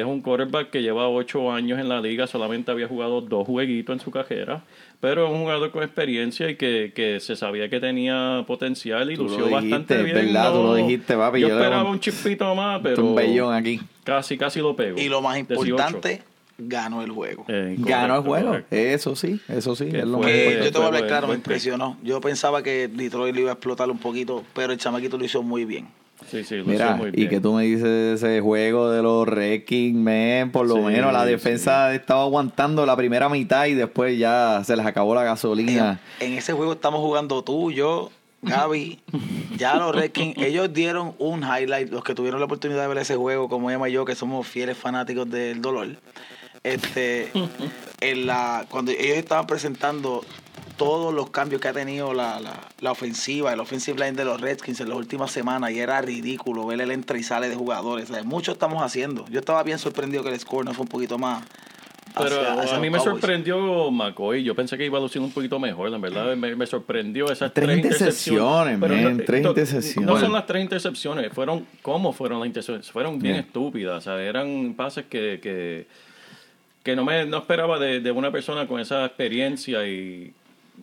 Es 0.00 0.04
un 0.04 0.20
quarterback 0.22 0.70
que 0.70 0.82
lleva 0.82 1.08
8 1.08 1.52
años 1.52 1.78
en 1.78 1.88
la 1.88 2.00
liga, 2.00 2.26
solamente 2.26 2.70
había 2.70 2.88
jugado 2.88 3.20
dos 3.20 3.46
jueguitos 3.46 3.94
en 3.94 4.00
su 4.00 4.10
carrera, 4.10 4.64
pero 5.00 5.26
es 5.26 5.32
un 5.32 5.40
jugador 5.42 5.70
con 5.70 5.82
experiencia 5.84 6.50
y 6.50 6.56
que, 6.56 6.92
que 6.94 7.20
se 7.20 7.36
sabía 7.36 7.68
que 7.68 7.78
tenía 7.78 8.42
potencial 8.46 9.10
y 9.12 9.14
Tú 9.16 9.24
lo 9.24 9.28
lució 9.28 9.44
dijiste, 9.46 9.68
bastante 9.68 10.02
bien. 10.02 10.16
¿verdad? 10.16 10.52
Tú 10.52 10.62
lo 10.64 10.74
dijiste, 10.74 11.16
papi, 11.16 11.40
Yo 11.40 11.48
yo 11.48 11.54
esperaba 11.60 11.88
un 11.90 12.00
chispito 12.00 12.54
más, 12.54 12.80
pero 12.82 13.04
un 13.04 13.14
bellón 13.14 13.54
aquí. 13.54 13.80
casi, 14.02 14.36
casi 14.36 14.60
lo 14.60 14.74
pego. 14.74 14.98
Y 14.98 15.08
lo 15.08 15.20
más 15.20 15.36
18. 15.36 15.64
importante, 15.64 16.22
ganó 16.58 17.02
el 17.02 17.10
juego. 17.12 17.44
Eh, 17.48 17.76
Ganó 17.78 18.16
el 18.16 18.22
juego. 18.22 18.48
correcto. 18.48 18.74
Eso 18.74 19.14
sí, 19.14 19.40
eso 19.48 19.76
sí. 19.76 19.90
Que 19.90 19.98
Es 20.00 20.04
lo 20.06 20.18
fue- 20.18 20.26
más 20.26 20.34
importante. 20.34 20.64
yo 20.64 20.72
te 20.72 20.78
voy 20.78 20.84
a 20.84 20.86
hablar 20.88 21.06
claro, 21.06 21.28
me 21.28 21.34
impresionó. 21.34 21.98
Yo 22.02 22.20
pensaba 22.20 22.62
que 22.64 22.88
Detroit 22.88 23.34
le 23.34 23.42
iba 23.42 23.50
a 23.50 23.54
explotar 23.54 23.88
un 23.90 23.98
poquito, 23.98 24.42
pero 24.54 24.72
el 24.72 24.78
chamaquito 24.78 25.16
lo 25.18 25.24
hizo 25.24 25.42
muy 25.42 25.64
bien. 25.64 25.86
Sí, 26.30 26.42
sí, 26.44 26.56
lo 26.56 26.64
Mira, 26.64 26.94
muy 26.96 27.08
y 27.08 27.12
bien. 27.12 27.28
que 27.28 27.40
tú 27.40 27.52
me 27.52 27.64
dices 27.64 27.82
de 27.82 28.12
ese 28.14 28.40
juego 28.40 28.90
de 28.90 29.02
los 29.02 29.26
Redskins, 29.28 29.96
man, 29.96 30.50
por 30.52 30.66
lo 30.66 30.76
Sí, 30.76 30.80
menos 30.80 31.12
la 31.12 31.24
sí. 31.24 31.30
defensa 31.30 31.94
estaba 31.94 32.22
aguantando 32.22 32.86
la 32.86 32.96
primera 32.96 33.28
mitad 33.28 33.66
y 33.66 33.74
después 33.74 34.18
ya 34.18 34.62
se 34.64 34.76
les 34.76 34.86
acabó 34.86 35.14
la 35.14 35.22
gasolina. 35.24 36.00
En 36.20 36.32
ese 36.32 36.52
juego 36.52 36.72
estamos 36.72 37.00
jugando 37.00 37.42
tú, 37.44 37.70
yo, 37.70 38.10
Gaby, 38.42 39.00
ya 39.58 39.74
los 39.76 39.94
Redskins, 39.94 40.36
ellos 40.38 40.72
dieron 40.72 41.14
un 41.18 41.42
highlight, 41.42 41.90
los 41.90 42.02
que 42.04 42.14
tuvieron 42.14 42.40
la 42.40 42.46
oportunidad 42.46 42.82
de 42.82 42.88
ver 42.88 42.98
ese 42.98 43.16
juego, 43.16 43.48
como 43.48 43.70
Emma 43.70 43.88
y 43.88 43.92
yo, 43.92 44.04
que 44.04 44.14
somos 44.14 44.46
fieles 44.46 44.76
fanáticos 44.78 45.28
del 45.30 45.60
dolor. 45.60 45.88
Este, 46.62 47.30
en 48.00 48.26
la, 48.26 48.64
cuando 48.70 48.90
ellos 48.92 49.18
estaban 49.18 49.46
presentando 49.46 50.24
todos 50.76 51.14
los 51.14 51.30
cambios 51.30 51.60
que 51.60 51.68
ha 51.68 51.72
tenido 51.72 52.12
la, 52.14 52.40
la, 52.40 52.68
la 52.80 52.90
ofensiva, 52.92 53.52
el 53.52 53.60
offensive 53.60 53.98
line 53.98 54.12
de 54.16 54.24
los 54.24 54.40
Redskins 54.40 54.80
en 54.80 54.88
las 54.88 54.98
últimas 54.98 55.30
semanas, 55.30 55.70
y 55.70 55.78
era 55.78 56.00
ridículo 56.02 56.66
ver 56.66 56.80
el 56.80 56.90
entra 56.90 57.16
y 57.18 57.22
sale 57.22 57.48
de 57.48 57.54
jugadores. 57.56 58.10
O 58.10 58.14
sea, 58.14 58.22
mucho 58.24 58.52
estamos 58.52 58.82
haciendo. 58.82 59.24
Yo 59.30 59.40
estaba 59.40 59.62
bien 59.62 59.78
sorprendido 59.78 60.22
que 60.24 60.30
el 60.30 60.40
score 60.40 60.64
no 60.64 60.74
fue 60.74 60.82
un 60.82 60.88
poquito 60.88 61.18
más. 61.18 61.44
Pero 62.16 62.26
hacia- 62.40 62.60
hacia 62.62 62.76
a 62.76 62.80
mí 62.80 62.90
me 62.90 62.98
Cowboys. 62.98 63.20
sorprendió 63.20 63.90
McCoy. 63.90 64.44
Yo 64.44 64.54
pensé 64.54 64.78
que 64.78 64.84
iba 64.86 64.98
a 64.98 65.00
lucir 65.00 65.20
un 65.20 65.32
poquito 65.32 65.58
mejor. 65.58 65.92
En 65.92 66.00
verdad, 66.00 66.36
me, 66.36 66.54
me 66.54 66.66
sorprendió 66.66 67.26
esas 67.32 67.52
Tres 67.52 67.66
tres, 67.66 67.76
intercepciones, 67.78 68.78
Pero 68.80 68.94
man, 68.94 69.16
no- 69.18 69.24
tres 69.24 69.42
no- 69.42 69.48
intercepciones. 69.48 70.10
No 70.12 70.20
son 70.20 70.32
las 70.32 70.46
tres 70.46 70.62
intercepciones. 70.62 71.32
Fueron, 71.32 71.66
¿cómo 71.82 72.12
fueron 72.12 72.38
las 72.38 72.46
intercepciones? 72.46 72.90
Fueron 72.90 73.18
bien 73.18 73.34
Bien. 73.34 73.44
estúpidas. 73.46 73.98
O 73.98 74.00
sea, 74.00 74.22
eran 74.22 74.74
pases 74.76 75.06
que, 75.06 75.40
que, 75.42 75.88
que 76.84 76.94
no 76.94 77.04
me 77.04 77.24
no 77.26 77.38
esperaba 77.38 77.80
de, 77.80 77.98
de 78.00 78.10
una 78.12 78.30
persona 78.30 78.68
con 78.68 78.78
esa 78.80 79.04
experiencia 79.06 79.84
y 79.88 80.32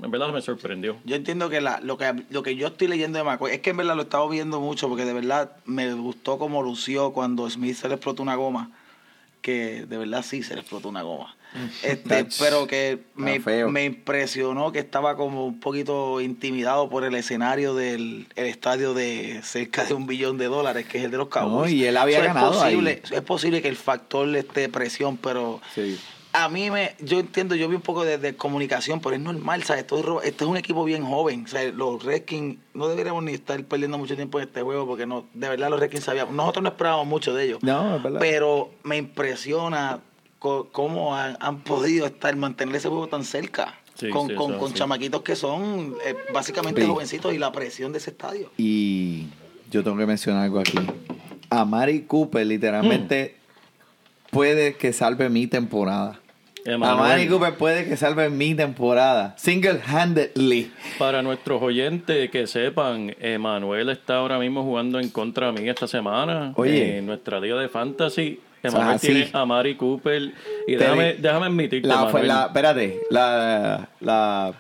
en 0.02 0.12
verdad 0.12 0.32
me 0.32 0.42
sorprendió. 0.42 0.98
Yo 1.06 1.16
entiendo 1.16 1.50
que 1.50 1.62
la, 1.62 1.80
lo 1.82 1.98
que 1.98 2.24
lo 2.30 2.44
que 2.44 2.56
yo 2.56 2.68
estoy 2.68 2.88
leyendo 2.88 3.18
de 3.18 3.24
McCoy 3.24 3.54
es 3.54 3.60
que 3.62 3.72
en 3.72 3.78
verdad 3.78 3.96
lo 3.96 4.02
he 4.02 4.06
estado 4.06 4.28
viendo 4.30 4.60
mucho 4.60 4.88
porque 4.90 5.06
de 5.06 5.14
verdad 5.14 5.52
me 5.66 5.94
gustó 5.94 6.38
como 6.38 6.62
lució 6.64 7.12
cuando 7.14 7.50
Smith 7.50 7.76
se 7.76 7.88
le 7.88 7.96
explotó 7.96 8.24
una 8.24 8.36
goma. 8.36 8.72
Que 9.42 9.86
de 9.88 9.98
verdad 9.98 10.24
sí 10.24 10.44
se 10.44 10.54
le 10.54 10.62
explotó 10.62 10.90
una 10.90 11.02
goma. 11.02 11.36
Este, 11.84 12.28
pero 12.40 12.66
que 12.66 13.00
me, 13.16 13.40
me 13.68 13.84
impresionó 13.84 14.72
que 14.72 14.80
estaba 14.80 15.18
como 15.18 15.46
un 15.46 15.60
poquito 15.60 16.22
intimidado 16.22 16.90
por 16.90 17.04
el 17.04 17.14
escenario 17.16 17.76
del 17.76 18.28
el 18.38 18.46
estadio 18.46 18.94
de 18.94 19.42
cerca 19.44 19.84
de 19.84 19.94
un 19.94 20.08
billón 20.08 20.38
de 20.38 20.46
dólares, 20.46 20.86
que 20.88 21.00
es 21.00 21.04
el 21.04 21.12
de 21.12 21.18
los 21.18 21.28
Cowboys. 21.28 21.72
No, 21.72 21.78
y 21.78 21.84
él 21.84 21.98
había 21.98 22.20
So, 22.20 22.24
ganado 22.24 22.52
es 22.52 22.58
posible, 22.58 23.02
ahí. 23.04 23.18
Es 23.18 23.22
posible 23.24 23.62
que 23.62 23.68
el 23.68 23.76
factor 23.76 24.34
esté 24.36 24.70
presión, 24.70 25.18
pero 25.18 25.60
Sí. 25.76 26.00
A 26.34 26.48
mí 26.50 26.72
me, 26.72 26.96
yo 27.00 27.20
entiendo, 27.20 27.56
yo 27.56 27.68
vi 27.68 27.76
un 27.76 27.82
poco 27.82 28.04
de, 28.06 28.18
de 28.18 28.36
comunicación, 28.36 29.02
pero 29.02 29.16
es 29.16 29.22
normal, 29.22 29.64
¿sabes? 29.64 29.82
Esto 29.84 30.20
es, 30.22 30.28
este 30.28 30.44
es 30.46 30.50
un 30.50 30.56
equipo 30.58 30.84
bien 30.86 31.04
joven, 31.04 31.44
o 31.46 31.48
sea, 31.48 31.64
los 31.72 32.04
Redskins 32.04 32.58
no 32.74 32.88
deberíamos 32.88 33.24
ni 33.24 33.34
estar 33.34 33.62
perdiendo 33.66 33.98
mucho 33.98 34.16
tiempo 34.16 34.40
en 34.40 34.48
este 34.48 34.62
juego 34.62 34.86
porque 34.88 35.06
no, 35.06 35.26
de 35.34 35.50
verdad 35.50 35.70
los 35.70 35.80
Redskins 35.80 36.06
sabíamos, 36.06 36.34
nosotros 36.34 36.64
no 36.64 36.70
esperábamos 36.70 37.08
mucho 37.08 37.34
de 37.34 37.46
ellos, 37.46 37.60
No, 37.62 37.98
es 37.98 38.04
verdad. 38.04 38.20
pero 38.22 38.72
me 38.84 38.98
impresiona 38.98 40.00
cómo 40.40 41.16
han, 41.16 41.38
han 41.40 41.60
podido 41.62 42.06
estar, 42.06 42.36
mantener 42.36 42.76
ese 42.78 42.88
juego 42.90 43.08
tan 43.08 43.24
cerca, 43.26 43.78
Sí, 43.96 44.10
con, 44.10 44.30
sí, 44.30 44.34
con, 44.36 44.52
eso 44.52 44.60
con 44.60 44.70
sí. 44.70 44.76
chamaquitos 44.76 45.22
que 45.22 45.36
son 45.36 45.96
eh, 46.06 46.16
básicamente 46.34 46.82
Sí. 46.82 46.88
jovencitos 46.88 47.34
y 47.34 47.38
la 47.38 47.52
presión 47.52 47.92
de 47.92 48.00
ese 48.00 48.10
estadio. 48.12 48.50
Y 48.58 49.28
yo 49.70 49.84
tengo 49.84 49.98
que 49.98 50.06
mencionar 50.08 50.46
algo 50.46 50.60
aquí. 50.60 50.80
A 51.52 51.66
Mari 51.66 52.04
Cooper 52.04 52.48
literalmente 52.48 53.36
puede 54.32 54.76
que 54.78 54.94
salve 54.94 55.30
mi 55.30 55.46
temporada. 55.46 56.21
A 56.66 56.72
Emanuel, 56.72 56.98
Mari 56.98 57.28
Cooper 57.28 57.56
puede 57.56 57.86
que 57.86 57.98
salve 57.98 58.30
mi 58.30 58.54
temporada. 58.54 59.34
Single-handedly. 59.38 60.72
Para 61.00 61.22
nuestros 61.22 61.62
oyentes 61.62 62.30
que 62.30 62.46
sepan, 62.46 63.16
Emanuel 63.20 63.90
está 63.90 64.18
ahora 64.18 64.38
mismo 64.38 64.64
jugando 64.64 65.00
en 65.00 65.10
contra 65.10 65.52
mí 65.52 65.68
esta 65.68 65.88
semana. 65.88 66.54
Oye. 66.56 67.00
En 67.00 67.06
nuestra 67.08 67.40
liga 67.40 67.56
de 67.58 67.70
fantasy. 67.70 68.40
Emanuel 68.64 68.96
así. 68.96 69.08
tiene 69.08 69.30
a 69.34 69.46
Mari 69.46 69.76
Cooper. 69.76 70.34
Y 70.68 70.76
déjame, 70.76 71.16
déjame 71.16 71.46
admitirte, 71.48 71.88
La, 71.88 72.08
fue, 72.08 72.24
la, 72.24 72.46
espérate, 72.46 73.02
la, 73.10 73.90
la, 74.00 74.54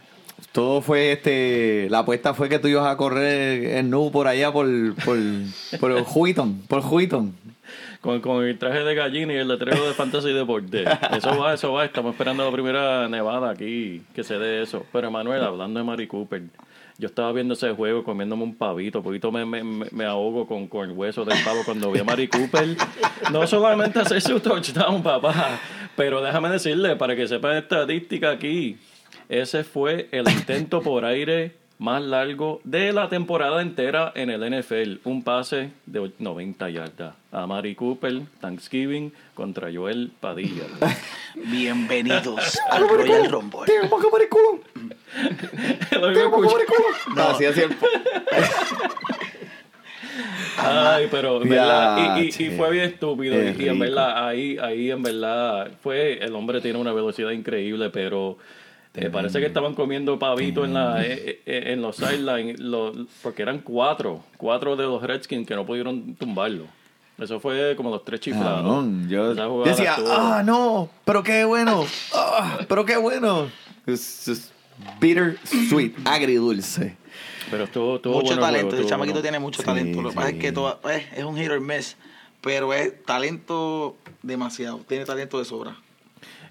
todo 0.52 0.82
fue 0.82 1.12
este, 1.12 1.88
la 1.90 2.00
apuesta 2.00 2.34
fue 2.34 2.50
que 2.50 2.60
tú 2.60 2.68
ibas 2.68 2.88
a 2.88 2.98
correr 2.98 3.78
en 3.78 3.90
nu 3.90 4.12
por 4.12 4.28
allá 4.28 4.52
por, 4.52 4.68
por, 5.06 5.18
por 5.80 6.06
Huiton, 6.16 6.64
por 6.68 6.84
Huiton. 6.84 7.36
Con, 8.02 8.20
con 8.20 8.44
el 8.44 8.58
traje 8.58 8.84
de 8.84 8.96
gallina 8.96 9.34
y 9.34 9.38
el 9.38 9.48
letrero 9.48 9.86
de 9.88 9.94
Fantasy 9.94 10.34
Deporte. 10.34 10.86
Eso 11.16 11.38
va, 11.38 11.54
eso 11.54 11.72
va. 11.74 11.86
Estamos 11.86 12.14
esperando 12.14 12.44
la 12.44 12.52
primera 12.52 13.08
nevada 13.08 13.52
aquí, 13.52 14.02
que 14.16 14.24
se 14.24 14.40
dé 14.40 14.64
eso. 14.64 14.86
Pero 14.92 15.12
Manuel, 15.12 15.44
hablando 15.44 15.80
de 15.80 15.84
Mari 15.86 16.08
Cooper, 16.08 16.42
yo 16.98 17.08
estaba 17.08 17.32
viendo 17.32 17.54
ese 17.54 17.72
juego 17.74 18.04
comiéndome 18.04 18.42
un 18.42 18.56
pavito. 18.56 19.04
Poquito 19.04 19.32
me, 19.32 19.46
me, 19.46 19.64
me- 19.64 19.86
me 19.92 20.06
ahogo 20.06 20.48
con, 20.48 20.68
con 20.68 20.90
el 20.90 20.96
hueso 20.98 21.24
del 21.26 21.38
pavo 21.44 21.60
cuando 21.64 21.92
vi 21.92 22.00
a 22.00 22.04
Mari 22.04 22.28
Cooper. 22.28 22.76
No 23.32 23.46
solamente 23.46 24.00
hacer 24.00 24.20
su 24.20 24.40
touchdown, 24.40 25.04
papá, 25.04 25.60
pero 25.96 26.22
déjame 26.24 26.50
decirle, 26.50 26.96
para 26.96 27.16
que 27.16 27.28
sepan 27.28 27.58
estadística 27.58 28.32
aquí, 28.32 28.78
ese 29.30 29.64
fue 29.64 30.10
el 30.12 30.28
intento 30.28 30.82
por 30.82 31.06
aire 31.06 31.56
más 31.82 32.00
largo 32.04 32.62
de 32.64 32.94
la 32.94 33.10
temporada 33.10 33.60
entera 33.64 34.12
en 34.14 34.30
el 34.30 34.42
NFL. 34.62 35.00
Un 35.04 35.24
pase 35.24 35.72
de 35.88 36.12
90 36.20 36.70
yardas. 36.70 37.16
A 37.32 37.48
Mari 37.48 37.74
Cooper, 37.74 38.22
Thanksgiving, 38.40 39.12
contra 39.34 39.70
Joel 39.74 40.12
Padilla. 40.20 40.66
Bienvenidos 41.36 42.60
al 42.70 42.88
Royal 42.88 43.32
Rumble. 43.32 43.62
Lo 46.00 46.12
iba 46.12 46.22
a 46.22 46.26
escuchar. 46.26 46.60
No, 47.16 47.24
así 47.30 47.46
es 47.46 47.56
cierto. 47.56 47.84
Ay, 50.64 51.08
pero 51.10 51.40
verdad, 51.40 52.18
y, 52.20 52.26
y- 52.26 52.48
y 52.48 52.50
fue 52.52 52.70
bien 52.72 52.86
estúpido. 52.86 53.34
Qué 53.34 53.56
Y, 53.58 53.66
y 53.66 53.70
en 53.70 53.80
verdad, 53.80 54.28
ahí, 54.28 54.56
ahí 54.62 54.92
en 54.92 55.02
verdad, 55.02 55.72
fue, 55.82 56.24
el 56.24 56.36
hombre 56.36 56.62
tiene 56.62 56.78
una 56.78 56.94
velocidad 56.94 57.32
increíble, 57.32 57.90
pero 57.90 58.38
eh, 58.94 59.10
parece 59.10 59.40
que 59.40 59.46
estaban 59.46 59.74
comiendo 59.74 60.18
pavito 60.20 60.66
en 60.66 60.74
la 60.74 61.06
eh, 61.06 61.42
eh, 61.46 61.64
en 61.68 61.82
los 61.82 61.96
sidelines, 61.98 62.60
lo- 62.60 62.94
porque 63.24 63.42
eran 63.42 63.60
cuatro, 63.60 64.24
cuatro 64.38 64.76
de 64.76 64.84
los 64.84 65.02
Redskins 65.02 65.48
que 65.48 65.56
no 65.56 65.66
pudieron 65.66 66.16
tumbarlo. 66.16 66.66
Eso 67.18 67.40
fue 67.40 67.76
como 67.78 67.90
los 67.92 68.04
tres 68.04 68.20
chiflados. 68.20 68.86
Yo 69.08 69.34
decía, 69.64 69.96
ah, 69.98 70.42
no, 70.44 70.90
pero 71.06 71.22
qué 71.24 71.46
bueno, 71.46 71.86
ah, 72.14 72.60
pero 72.68 72.84
qué 72.86 72.98
bueno. 72.98 73.48
Es, 73.86 74.28
es 74.28 74.52
bitter 75.00 75.38
sweet, 75.70 75.94
agridulce. 76.06 76.96
Pero 77.50 77.66
estuvo, 77.66 77.96
estuvo 77.98 78.14
mucho 78.16 78.26
bueno 78.28 78.42
talento, 78.42 78.68
juego, 78.70 78.84
el 78.84 78.90
chamaquito 78.90 79.14
bueno. 79.16 79.22
tiene 79.24 79.40
mucho 79.40 79.60
Sí, 79.62 79.66
talento. 79.66 80.02
Lo 80.02 80.10
que 80.10 80.16
pasa 80.16 80.30
es 80.30 80.36
que 80.38 80.52
todo- 80.52 80.80
es 81.16 81.24
un 81.24 81.38
hit 81.38 81.50
or 81.50 81.60
miss, 81.62 81.96
pero 82.42 82.74
es 82.74 83.04
talento 83.04 83.96
demasiado. 84.24 84.80
Tiene 84.88 85.06
talento 85.06 85.38
de 85.40 85.46
sobra. 85.46 85.76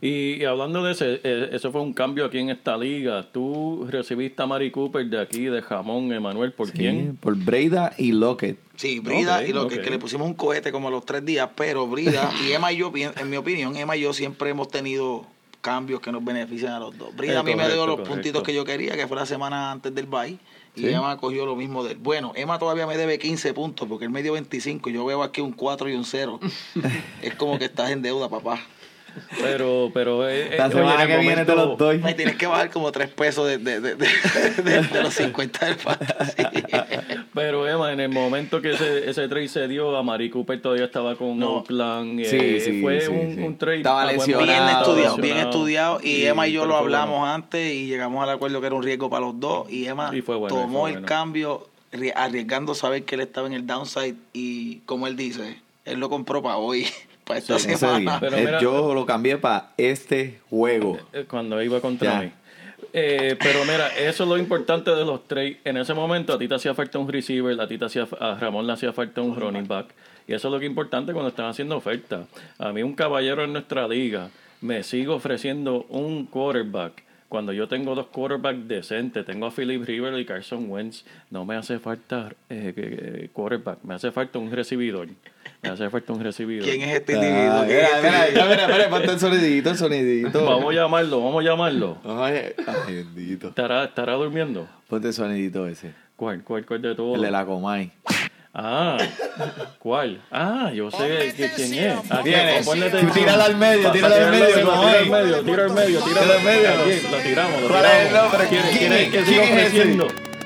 Y, 0.03 0.37
y 0.41 0.45
hablando 0.45 0.83
de 0.83 0.93
ese, 0.93 1.21
eh, 1.23 1.51
eso 1.53 1.71
fue 1.71 1.83
un 1.83 1.93
cambio 1.93 2.25
aquí 2.25 2.39
en 2.39 2.49
esta 2.49 2.77
liga. 2.77 3.31
Tú 3.31 3.87
recibiste 3.89 4.43
a 4.43 4.47
Mari 4.47 4.71
Cooper 4.71 5.05
de 5.07 5.21
aquí, 5.21 5.45
de 5.45 5.61
Jamón, 5.61 6.11
Emanuel, 6.13 6.53
¿por 6.53 6.69
Sí, 6.69 6.73
quién? 6.73 7.17
Por 7.17 7.37
Breida 7.37 7.93
y 7.99 8.13
Lockett. 8.13 8.59
Sí, 8.77 8.99
Brida, 9.01 9.47
y 9.47 9.53
lo 9.53 9.69
que, 9.69 9.77
le 9.77 9.99
pusimos 9.99 10.27
un 10.27 10.33
cohete 10.35 10.73
como 10.73 10.89
a 10.89 10.91
los 10.91 11.05
tres 11.05 11.23
días, 11.25 11.51
pero 11.55 11.87
Brida 11.87 12.33
y 12.49 12.53
Emma 12.53 12.73
y 12.73 12.79
yo, 12.79 12.91
en 12.95 13.29
mi 13.29 13.37
opinión, 13.37 13.77
Emma 13.77 13.95
y 13.95 14.01
yo 14.01 14.15
siempre 14.15 14.49
hemos 14.49 14.69
tenido 14.69 15.27
cambios 15.61 16.01
que 16.01 16.11
nos 16.11 16.25
benefician 16.25 16.73
a 16.73 16.79
los 16.81 16.97
dos. 16.97 17.15
Brida 17.15 17.41
a 17.41 17.43
mí 17.43 17.51
me 17.51 17.57
correcto, 17.57 17.75
dio 17.75 17.87
los 17.87 17.97
correcto. 17.97 18.15
puntitos 18.15 18.43
que 18.43 18.55
yo 18.55 18.65
quería, 18.65 18.97
que 18.97 19.07
fue 19.07 19.19
la 19.19 19.27
semana 19.27 19.71
antes 19.71 19.95
del 19.95 20.07
bye, 20.07 20.39
y 20.75 20.81
Sí. 20.81 20.89
Emma 20.89 21.19
cogió 21.19 21.45
lo 21.45 21.57
mismo 21.57 21.85
de 21.85 21.93
él. 21.93 21.99
Bueno, 22.01 22.33
Emma 22.35 22.59
todavía 22.59 22.87
me 22.87 22.97
debe 22.97 23.19
15 23.19 23.53
puntos, 23.53 23.87
porque 23.87 24.07
él 24.07 24.11
me 24.11 24.23
dio 24.23 24.33
25, 24.33 24.89
y 24.89 24.93
yo 24.95 25.05
veo 25.05 25.23
aquí 25.23 25.43
un 25.43 25.53
4 25.53 25.91
y 25.91 25.93
un 25.95 26.07
0. 26.07 26.41
es 27.23 27.35
como 27.35 27.59
que 27.59 27.67
estás 27.67 27.91
en 27.91 28.01
deuda, 28.01 28.31
papá. 28.31 28.61
Pero, 29.41 29.91
pero. 29.95 30.29
eh, 30.29 30.55
eh, 30.55 30.59
La 30.59 30.71
semana 30.71 31.07
que 31.07 31.19
viene 31.19 31.45
te 31.45 31.55
los 31.55 31.77
doy. 31.79 31.99
Me 31.99 32.15
tienes 32.15 32.37
que 32.37 32.47
bajar 32.47 32.71
como 32.71 32.91
3 32.93 33.09
pesos 33.11 33.47
de, 33.47 33.59
de, 33.59 33.81
de, 33.81 33.95
de- 33.95 34.63
de- 34.63 34.83
de 34.83 35.03
los 35.03 35.15
50 35.15 35.67
del 35.67 35.75
fantasy. 35.77 36.43
Pero 37.35 37.67
Emma, 37.69 37.93
en 37.93 38.01
el 38.01 38.09
momento 38.09 38.61
que 38.61 38.73
ese, 38.73 39.09
ese 39.09 39.29
trade 39.29 39.49
se 39.49 39.69
dio, 39.69 39.97
a 39.97 40.03
Mari 40.03 40.31
Cooper 40.31 40.61
todavía 40.61 40.85
estaba 40.85 41.15
con 41.17 41.39
No. 41.39 41.59
Oakland. 41.59 42.25
Sí, 42.25 42.37
eh, 42.41 42.61
sí, 42.65 42.81
fue 42.83 43.01
sí, 43.01 43.09
un, 43.09 43.35
sí. 43.37 43.41
un 43.41 43.57
trade. 43.59 43.77
Estaba 43.79 44.05
lesionado. 44.05 44.45
Bien 44.47 44.69
estudiado, 44.69 45.17
bien 45.17 45.37
estudiado. 45.37 46.01
Y 46.03 46.17
Sí, 46.17 46.27
Emma 46.27 46.49
y 46.49 46.53
yo 46.53 46.65
lo 46.67 46.73
fue 46.75 46.79
hablamos 46.83 47.19
bueno. 47.21 47.33
antes 47.35 47.73
y 47.73 47.87
llegamos 47.87 48.23
al 48.23 48.31
acuerdo 48.31 48.61
que 48.61 48.67
era 48.67 48.77
un 48.77 48.83
riesgo 48.83 49.09
para 49.11 49.27
los 49.27 49.39
dos. 49.39 49.71
Y 49.71 49.87
Emma 49.87 50.11
Y 50.13 50.23
fue 50.23 50.37
bueno, 50.37 50.57
y 50.57 50.61
tomó 50.61 50.81
fue 50.81 50.91
el 50.91 50.95
bueno. 50.97 51.07
cambio 51.07 51.69
ri- 51.93 52.13
arriesgando 52.15 52.75
saber 52.75 53.05
que 53.05 53.15
él 53.15 53.21
estaba 53.23 53.47
en 53.47 53.53
el 53.55 53.67
downside. 53.67 54.17
Y 54.33 54.79
como 54.81 55.07
él 55.07 55.17
dice, 55.17 55.59
él 55.85 56.01
lo 56.01 56.11
compró 56.11 56.43
para 56.43 56.57
hoy, 56.57 56.87
para 57.31 57.39
esta 57.39 57.59
semana. 57.77 58.19
Pero 58.21 58.37
Eh, 58.37 58.41
mira- 58.45 58.61
yo 58.61 58.95
lo 58.95 59.07
cambié 59.07 59.39
para 59.39 59.71
este 59.77 60.41
juego. 60.51 60.99
Eh, 61.13 61.25
Cuando 61.29 61.61
iba 61.63 61.81
contra 61.81 62.13
Ya. 62.13 62.21
mí. 62.21 62.33
Eh, 62.93 63.37
pero 63.39 63.65
mira, 63.65 63.89
eso 63.99 64.25
es 64.25 64.29
lo 64.29 64.37
importante 64.39 64.91
de 64.91 65.05
los 65.05 65.27
trades. 65.29 65.59
En 65.65 65.77
ese 65.77 65.95
momento 65.95 66.33
a 66.33 66.39
ti 66.39 66.49
te 66.49 66.55
hacía 66.55 66.75
falta 66.75 66.99
un 66.99 67.09
receiver, 67.11 67.61
a 67.61 67.69
ti 67.69 67.79
te 67.79 67.85
hacía, 67.85 68.09
a 68.19 68.35
Ramón 68.35 68.67
le 68.67 68.73
hacía 68.73 68.93
falta 68.93 69.21
un 69.21 69.37
running 69.37 69.69
back. 69.69 69.87
Y 70.27 70.35
eso 70.35 70.49
es 70.49 70.53
lo 70.53 70.59
que 70.59 70.67
es 70.67 70.71
importante 70.71 71.13
cuando 71.13 71.29
están 71.29 71.47
haciendo 71.47 71.77
ofertas. 71.77 72.27
A 72.59 72.73
mí 72.73 72.83
un 72.83 72.95
caballero 72.95 73.45
en 73.45 73.53
nuestra 73.53 73.87
liga 73.87 74.31
me 74.61 74.83
sigue 74.83 75.09
ofreciendo 75.09 75.87
un 75.89 76.27
quarterback. 76.27 77.05
Cuando 77.31 77.53
yo 77.53 77.69
tengo 77.69 77.95
dos 77.95 78.09
quarterbacks 78.09 78.67
decentes, 78.67 79.25
tengo 79.25 79.47
a 79.47 79.53
Philip 79.53 79.85
River 79.87 80.19
y 80.19 80.25
Carson 80.25 80.69
Wentz, 80.69 81.05
no 81.31 81.45
me 81.45 81.55
hace 81.55 81.79
falta 81.79 82.31
eh, 82.49 83.29
quarterback, 83.33 83.79
me 83.85 83.95
hace 83.95 84.11
falta 84.11 84.41
un 84.41 84.51
recibidor. 84.51 85.07
Me 85.63 85.69
hace 85.69 85.89
falta 85.91 86.13
un 86.13 86.25
recibidor. 86.25 86.65
¿Quién 86.69 86.83
es 86.83 86.97
este 86.97 87.15
Ah, 87.15 87.17
individuo? 87.17 87.65
¿Quién 87.67 87.79
es 87.85 88.03
mira, 88.03 88.27
este 88.27 88.33
mira, 88.35 88.47
mira, 88.49 88.67
mira, 88.67 88.77
mira, 88.77 88.91
ponte 88.91 89.13
el 89.13 89.21
sonidito, 89.21 89.71
el 89.71 89.77
sonidito. 89.77 90.45
Vamos 90.45 90.73
a 90.73 90.77
llamarlo, 90.77 91.23
vamos 91.23 91.45
a 91.45 91.49
llamarlo. 91.49 91.99
Ay, 92.05 92.53
ay, 92.67 92.95
bendito. 93.15 93.49
¿Estará, 93.51 93.85
estará 93.85 94.15
durmiendo? 94.15 94.67
Ponte 94.89 95.07
el 95.07 95.15
sonidito 95.15 95.69
ese. 95.69 95.93
¿Cuál? 96.17 96.43
¿Cuál? 96.43 96.67
¿Cuál 96.67 96.83
de 96.83 96.97
todos? 96.97 97.15
El 97.15 97.23
de 97.23 97.31
la 97.31 97.47
Comay. 97.47 97.93
Ah, 98.53 98.97
¿cuál? 99.79 100.21
Ah, 100.33 100.73
yo 100.75 100.91
sé 100.91 101.33
que- 101.37 101.51
quién 101.55 101.73
es. 101.75 101.95
Ah, 102.11 102.19
atención. 102.19 103.13
tírala 103.13 103.45
al 103.45 103.57
medio, 103.57 103.93
tírala 103.93 104.17
al 104.17 104.31
medio, 104.31 104.47
Tira 104.47 104.63
como 104.65 104.83
al 104.83 105.07
medio, 105.07 105.41
tira 105.43 105.65
al 105.65 105.71
medio, 105.71 106.01
tira 106.03 106.21
Tira 106.21 106.35
al 106.35 106.43
medio. 106.45 106.71
Lo 107.11 107.19
tiramos, 107.19 107.61
lo 107.63 107.69
¿Cuál 107.69 107.85
es 107.85 107.93
el 107.93 108.09
tiramos. 108.09 108.37
¿Quién, 108.49 108.49
¿Quién 108.51 108.73
quién 108.79 108.93
es? 108.93 109.09
¿Quién 109.11 109.43
es 109.43 109.73
ese? 109.73 109.83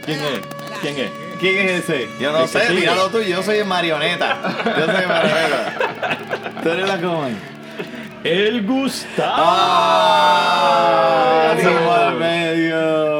¿Quién 0.04 0.18
es? 0.20 0.40
¿Quién 0.82 0.98
es? 0.98 1.10
¿Quién 1.40 1.56
es 1.68 1.70
ese? 1.88 2.08
Yo 2.20 2.30
no 2.32 2.46
sé, 2.46 2.70
míralo 2.70 3.08
tú, 3.08 3.22
yo 3.22 3.42
soy 3.42 3.64
marioneta. 3.64 4.36
Yo 4.64 4.84
soy 4.84 5.06
marioneta. 5.06 6.60
Tú 6.62 6.68
eres 6.70 6.86
la 6.86 7.00
Comay. 7.00 7.34
El 8.22 8.62
Gustavo. 8.66 9.32
¡Ah! 10.66 11.54
Al 11.54 12.14
medio. 12.16 13.13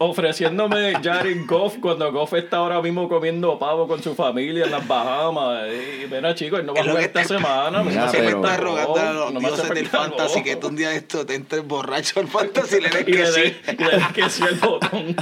No, 0.00 0.06
ofreciéndome 0.06 0.94
Jared 1.02 1.44
Goff 1.46 1.76
cuando 1.80 2.10
Goff 2.12 2.32
está 2.34 2.58
ahora 2.58 2.80
mismo 2.80 3.08
comiendo 3.08 3.58
pavo 3.58 3.88
con 3.88 4.02
su 4.02 4.14
familia 4.14 4.64
en 4.64 4.70
las 4.70 4.86
Bahamas. 4.86 5.66
Y 5.68 6.06
mira, 6.06 6.34
chicos, 6.34 6.60
él 6.60 6.66
no 6.66 6.74
va 6.74 6.80
a 6.80 6.84
jugar 6.84 7.02
esta 7.02 7.22
te- 7.22 7.28
semana. 7.28 7.82
me 7.82 7.90
Mira, 7.90 8.04
hace 8.06 8.16
Se 8.18 8.22
me 8.22 8.28
está 8.30 8.56
rogando 8.56 9.00
a 9.00 9.12
los 9.12 9.32
no 9.34 9.40
dioses 9.40 9.68
del 9.70 9.86
fantasy 9.88 10.34
Goff. 10.36 10.44
que 10.44 10.56
tú 10.56 10.68
un 10.68 10.76
día 10.76 10.90
de 10.90 10.96
esto 10.96 11.26
te 11.26 11.34
entres 11.34 11.66
borracho 11.66 12.20
al 12.20 12.28
fantasy 12.28 12.76
y 12.76 12.80
le 12.80 12.88
des 12.90 13.00
Y 13.00 13.04
que 13.04 13.12
le 13.18 13.26
sí. 13.26 13.40
dé- 13.40 13.76
y 13.78 13.84
le 13.84 13.90
dé 13.90 14.04
que 14.14 14.30
sí 14.30 14.42
el 14.48 14.54
botón. 14.60 15.16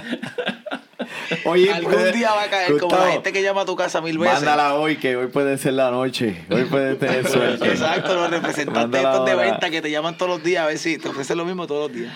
Oye, 1.45 1.73
Algún 1.73 1.93
puede- 1.93 2.13
día 2.13 2.33
va 2.33 2.43
a 2.43 2.51
caer 2.51 2.79
como 2.79 2.97
la 2.97 3.13
gente 3.13 3.33
que 3.33 3.43
llama 3.43 3.63
a 3.63 3.65
tu 3.65 3.77
casa 3.77 4.01
mil 4.01 4.19
veces. 4.19 4.35
Mándala 4.43 4.75
hoy, 4.75 4.97
que 4.97 5.17
hoy 5.17 5.29
puede 5.29 5.57
ser 5.59 5.73
la 5.75 5.91
noche. 5.91 6.45
Hoy 6.51 6.65
puede 6.65 6.95
tener 6.97 7.27
suerte. 7.29 7.67
Exacto, 7.69 8.15
los 8.15 8.31
representantes 8.31 8.83
Mándala 8.83 9.11
estos 9.13 9.25
de 9.27 9.33
ahora. 9.33 9.51
venta 9.53 9.71
que 9.71 9.81
te 9.83 9.91
llaman 9.91 10.17
todos 10.19 10.31
los 10.33 10.43
días 10.45 10.65
a 10.65 10.67
ver 10.67 10.79
si 10.79 10.99
te 10.99 11.09
ofrecen 11.09 11.39
lo 11.39 11.45
mismo 11.45 11.67
todos 11.67 11.91
los 11.91 11.99
días. 11.99 12.13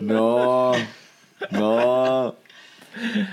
No, 0.00 0.72
no. 1.50 2.34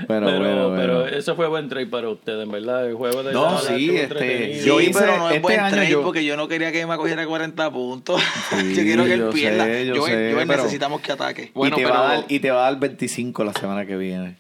Bueno, 0.07 0.27
pero, 0.27 0.39
bueno, 0.39 0.69
bueno. 0.69 0.75
pero 0.75 1.07
eso 1.07 1.37
fue 1.37 1.47
buen 1.47 1.69
trade 1.69 1.85
para 1.87 2.09
ustedes, 2.09 2.43
en 2.43 2.51
verdad. 2.51 2.85
El 2.85 2.95
juego 2.95 3.23
de 3.23 3.31
No, 3.31 3.57
sí, 3.59 3.95
este. 3.95 4.61
Yo 4.61 4.79
sí, 4.79 4.87
hice- 4.87 4.99
pero 4.99 5.17
no 5.17 5.29
es 5.29 5.35
este 5.35 5.41
buen 5.41 5.59
año 5.61 5.71
trade 5.73 5.89
yo- 5.89 6.01
porque 6.03 6.25
yo 6.25 6.35
no 6.35 6.49
quería 6.49 6.71
que 6.73 6.81
Emma 6.81 6.97
cogiera 6.97 7.25
40 7.25 7.71
puntos. 7.71 8.21
Sí, 8.49 8.73
yo 8.75 8.83
quiero 8.83 9.05
que 9.05 9.13
él 9.13 9.19
yo 9.21 9.29
pierda. 9.29 9.63
sé, 9.63 9.85
yo 9.85 9.95
yo, 9.95 10.05
sé, 10.05 10.31
yo 10.31 10.37
pero- 10.37 10.63
necesitamos 10.63 10.99
que 10.99 11.11
ataque. 11.13 11.51
Bueno, 11.53 11.77
y, 11.77 11.79
te 11.79 11.85
pero- 11.85 11.95
va 11.97 12.09
a 12.09 12.13
dar, 12.15 12.25
y 12.27 12.39
te 12.41 12.51
va 12.51 12.67
a 12.67 12.71
dar 12.71 12.79
25 12.81 13.43
la 13.45 13.53
semana 13.53 13.85
que 13.85 13.95
viene. 13.95 14.35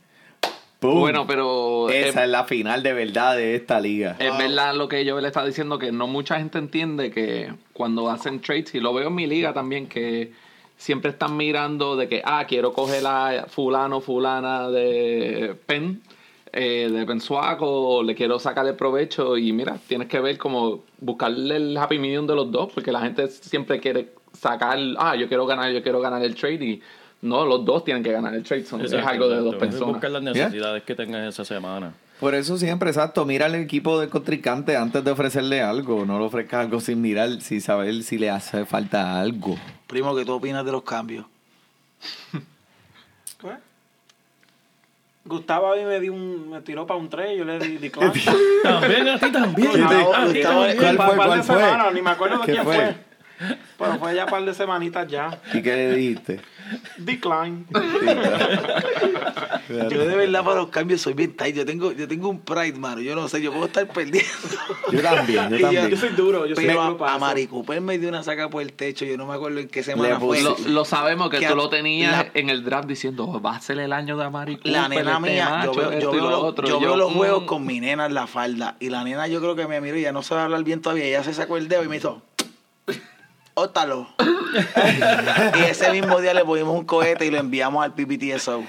¡Pum! 0.79 0.99
Bueno, 0.99 1.25
pero 1.25 1.89
Esa 1.89 2.19
eh, 2.21 2.23
es 2.25 2.29
la 2.29 2.43
final 2.43 2.83
de 2.83 2.91
verdad 2.91 3.37
de 3.37 3.55
esta 3.55 3.79
liga. 3.79 4.17
es 4.19 4.37
verdad 4.37 4.75
lo 4.75 4.89
que 4.89 5.05
yo 5.05 5.21
le 5.21 5.27
estaba 5.29 5.45
diciendo, 5.47 5.79
que 5.79 5.93
no 5.93 6.07
mucha 6.07 6.35
gente 6.39 6.57
entiende 6.57 7.11
que 7.11 7.53
cuando 7.71 8.09
hacen 8.09 8.41
trades, 8.41 8.75
y 8.75 8.81
lo 8.81 8.93
veo 8.93 9.07
en 9.07 9.15
mi 9.15 9.25
liga 9.25 9.53
también, 9.53 9.87
que 9.87 10.33
siempre 10.77 11.11
están 11.11 11.37
mirando 11.37 11.95
de 11.95 12.07
que, 12.07 12.21
ah, 12.25 12.45
quiero 12.47 12.73
coger 12.73 13.05
a 13.05 13.45
fulano, 13.47 14.01
fulana 14.01 14.69
de 14.69 15.55
Penn, 15.65 16.01
eh, 16.51 16.89
de 16.91 17.05
Pensuaco, 17.05 17.65
o 17.67 18.03
le 18.03 18.15
quiero 18.15 18.37
sacarle 18.39 18.73
provecho, 18.73 19.37
y 19.37 19.51
mira, 19.53 19.77
tienes 19.87 20.07
que 20.07 20.19
ver 20.19 20.37
como 20.37 20.83
buscarle 20.99 21.55
el 21.55 21.77
happy 21.77 21.97
medium 21.99 22.27
de 22.27 22.35
los 22.35 22.51
dos, 22.51 22.71
porque 22.73 22.91
la 22.91 23.01
gente 23.01 23.27
siempre 23.27 23.79
quiere 23.79 24.09
sacar, 24.33 24.77
ah, 24.97 25.15
yo 25.15 25.27
quiero 25.27 25.45
ganar, 25.45 25.71
yo 25.71 25.81
quiero 25.81 25.99
ganar 25.99 26.23
el 26.23 26.35
trade, 26.35 26.65
y 26.65 26.81
no, 27.21 27.45
los 27.45 27.63
dos 27.63 27.83
tienen 27.83 28.03
que 28.03 28.11
ganar 28.11 28.33
el 28.35 28.43
trade, 28.43 28.65
son, 28.65 28.81
es 28.81 28.93
algo 28.93 29.29
de 29.29 29.37
dos 29.37 29.55
personas. 29.55 29.93
Buscar 29.93 30.11
las 30.11 30.23
necesidades 30.23 30.83
que 30.83 30.95
tengas 30.95 31.27
esa 31.27 31.45
semana. 31.45 31.93
Por 32.23 32.35
eso 32.35 32.57
siempre, 32.57 32.89
exacto, 32.89 33.25
mira 33.25 33.47
al 33.47 33.55
equipo 33.55 33.99
del 33.99 34.07
contrincante 34.07 34.77
antes 34.77 35.03
de 35.03 35.11
ofrecerle 35.11 35.61
algo. 35.61 36.05
No 36.05 36.17
le 36.19 36.23
ofrezcas 36.23 36.61
algo 36.61 36.79
sin 36.79 37.01
mirar, 37.01 37.41
sin 37.41 37.59
saber 37.59 38.01
si 38.01 38.17
le 38.17 38.29
hace 38.29 38.65
falta 38.65 39.19
algo. 39.19 39.57
Primo, 39.87 40.15
¿qué 40.15 40.23
tú 40.23 40.31
opinas 40.31 40.63
de 40.65 40.71
los 40.71 40.83
cambios? 40.83 41.25
Pues, 43.41 43.57
Gustavo 45.25 45.73
a 45.73 45.75
mí 45.75 45.83
me 45.83 45.99
dio 45.99 46.13
un, 46.13 46.49
me 46.49 46.61
tiró 46.61 46.87
para 46.87 46.97
un 46.97 47.09
3, 47.09 47.37
yo 47.37 47.43
le 47.43 47.59
di 47.59 47.75
decline. 47.75 48.13
También 48.63 49.09
a 49.09 49.19
ti 49.19 49.29
también. 49.29 49.71
¿Cuál 49.71 50.31
fue? 50.31 51.15
¿Cuál 51.17 51.37
de 51.39 51.43
fue? 51.43 51.93
ni 51.93 52.01
me 52.01 52.09
acuerdo 52.09 52.39
de 52.39 52.45
¿Qué 52.45 52.51
quién 52.53 52.63
fue? 52.63 52.95
Pero 53.77 53.99
fue 53.99 54.15
ya 54.15 54.25
un 54.25 54.29
par 54.31 54.45
de 54.45 54.53
semanitas 54.53 55.07
ya. 55.07 55.39
¿Y 55.53 55.61
qué 55.61 55.75
le 55.75 55.95
dijiste? 55.95 56.39
Decline. 56.97 57.65
Yo 59.69 60.05
de 60.05 60.15
verdad 60.15 60.43
para 60.43 60.57
los 60.57 60.69
cambios 60.69 61.01
soy 61.01 61.13
bien 61.13 61.35
tight. 61.35 61.55
Yo 61.55 61.65
tengo, 61.65 61.91
yo 61.91 62.07
tengo 62.07 62.29
un 62.29 62.39
pride, 62.39 62.73
mano. 62.73 63.01
Yo 63.01 63.15
no 63.15 63.27
sé, 63.27 63.41
yo 63.41 63.51
puedo 63.51 63.65
estar 63.65 63.87
perdiendo. 63.87 64.29
Yo 64.91 65.01
también, 65.01 65.49
yo 65.49 65.59
también. 65.59 65.89
Yo 65.89 65.97
soy 65.97 66.09
duro, 66.09 66.45
yo 66.45 66.55
soy 66.55 66.65
Pero 66.65 66.83
duro 66.83 66.97
para 66.97 67.15
a. 67.15 67.19
Mari 67.19 67.47
Cooper 67.47 67.81
me 67.81 67.97
dio 67.97 68.09
una 68.09 68.23
saca 68.23 68.49
por 68.49 68.61
el 68.61 68.73
techo. 68.73 69.05
Yo 69.05 69.17
no 69.17 69.25
me 69.25 69.33
acuerdo 69.33 69.59
en 69.59 69.67
qué 69.67 69.83
semana 69.83 70.09
Le 70.13 70.19
fue. 70.19 70.41
Lo, 70.41 70.55
lo 70.67 70.85
sabemos 70.85 71.29
que 71.29 71.39
Que 71.39 71.47
tú 71.47 71.53
a- 71.53 71.55
lo 71.55 71.69
tenías 71.69 72.11
la- 72.11 72.31
en 72.33 72.49
el 72.49 72.63
draft 72.63 72.87
diciendo, 72.87 73.25
"Oh, 73.27 73.41
va 73.41 73.55
a 73.57 73.61
ser 73.61 73.79
el 73.79 73.91
año 73.93 74.15
de 74.17 74.23
Amari 74.23 74.59
La 74.63 74.83
Cooper, 74.83 74.89
nena 75.05 75.11
este 75.17 75.31
mía, 75.31 75.61
yo 75.65 75.73
veo, 75.73 75.99
yo 75.99 76.11
veo 76.11 76.21
lo 76.23 76.29
los, 76.29 76.43
otro". 76.43 76.67
yo 76.67 76.79
veo 76.79 76.95
los 76.95 77.11
mm, 77.11 77.15
juegos 77.15 77.43
con 77.43 77.65
mi 77.65 77.79
nena 77.79 78.05
en 78.05 78.13
la 78.13 78.27
falda. 78.27 78.77
Y 78.79 78.89
la 78.89 79.03
nena 79.03 79.27
yo 79.27 79.39
creo 79.41 79.55
que 79.55 79.67
me 79.67 79.81
miró 79.81 79.97
y 79.97 80.01
ya 80.01 80.11
no 80.11 80.23
sabe 80.23 80.41
hablar 80.41 80.63
bien 80.63 80.81
todavía. 80.81 81.05
Ella 81.05 81.23
se 81.23 81.33
sacó 81.33 81.57
el 81.57 81.67
dedo 81.67 81.83
y 81.83 81.87
me 81.87 81.97
hizo... 81.97 82.21
Ótalo. 83.55 84.07
y 85.59 85.63
ese 85.69 85.91
mismo 85.91 86.19
día 86.21 86.33
le 86.33 86.43
pusimos 86.43 86.77
un 86.77 86.85
cohete 86.85 87.25
y 87.25 87.31
lo 87.31 87.37
enviamos 87.37 87.83
al 87.83 87.93
PPTSO. 87.93 88.63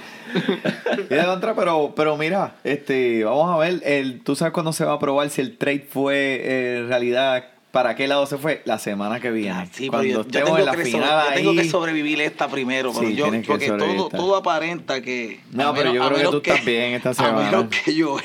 Y 1.11 1.15
de 1.15 1.25
contra, 1.25 1.55
pero, 1.55 1.95
pero 1.97 2.17
mira, 2.17 2.57
este, 2.65 3.25
vamos 3.25 3.55
a 3.55 3.57
ver, 3.59 3.81
el, 3.85 4.23
tú 4.23 4.37
sabes 4.37 4.53
cuándo 4.53 4.73
se 4.73 4.85
va 4.85 4.95
a 4.95 4.99
probar 4.99 5.31
si 5.31 5.41
el 5.41 5.57
trade 5.57 5.87
fue 5.91 6.15
eh, 6.43 6.79
en 6.81 6.89
realidad, 6.89 7.45
para 7.71 7.95
qué 7.97 8.07
lado 8.09 8.27
se 8.27 8.37
fue, 8.37 8.61
la 8.67 8.79
semana 8.79 9.21
que 9.21 9.31
viene. 9.31 9.53
Ah, 9.53 9.67
sí, 9.73 9.89
Cuando 9.89 10.07
yo, 10.09 10.21
estemos 10.21 10.45
tengo 10.47 10.59
en 10.59 10.67
la 10.67 10.73
que 10.77 10.85
final 10.85 11.03
sobre- 11.09 11.29
yo 11.29 11.35
tengo 11.35 11.51
ahí. 11.51 11.57
que 11.57 11.65
sobrevivir 11.71 12.21
esta 12.21 12.49
primero. 12.49 12.93
Pero 12.95 13.09
Sí, 13.09 13.15
yo, 13.15 13.25
tienes 13.25 13.43
que 13.43 13.53
porque 13.53 13.67
todo, 13.71 14.09
todo 14.11 14.37
aparenta 14.37 15.01
que... 15.01 15.41
No, 15.51 15.69
a 15.69 15.75
pero 15.75 15.93
menos- 15.93 15.95
yo 15.95 16.03
a 16.05 16.09
creo 16.19 16.31
que 16.31 16.37
tú 16.39 16.51
estás 16.53 16.65
bien 16.67 16.93
esta 16.95 17.11
A 17.11 17.15
semana. 17.15 17.41
menos 17.51 17.67
que 17.69 17.95
yo... 17.95 18.17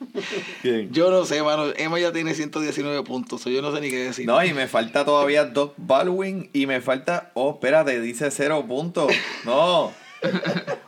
Bien. 0.62 0.92
Yo 0.92 1.10
no 1.10 1.24
sé, 1.24 1.42
mano. 1.42 1.66
Emma 1.76 1.98
ya 1.98 2.12
tiene 2.12 2.34
119 2.34 3.02
puntos. 3.04 3.44
yo 3.44 3.62
no 3.62 3.74
sé 3.74 3.80
ni 3.80 3.90
qué 3.90 4.04
decir. 4.04 4.26
No, 4.26 4.42
y 4.44 4.52
me 4.52 4.66
falta 4.66 5.04
todavía 5.04 5.44
dos 5.44 5.72
Baldwin 5.76 6.50
y 6.52 6.66
me 6.66 6.80
falta, 6.80 7.30
oh, 7.34 7.52
espérate, 7.52 8.00
dice 8.00 8.30
cero 8.30 8.64
puntos. 8.66 9.12
No. 9.44 9.92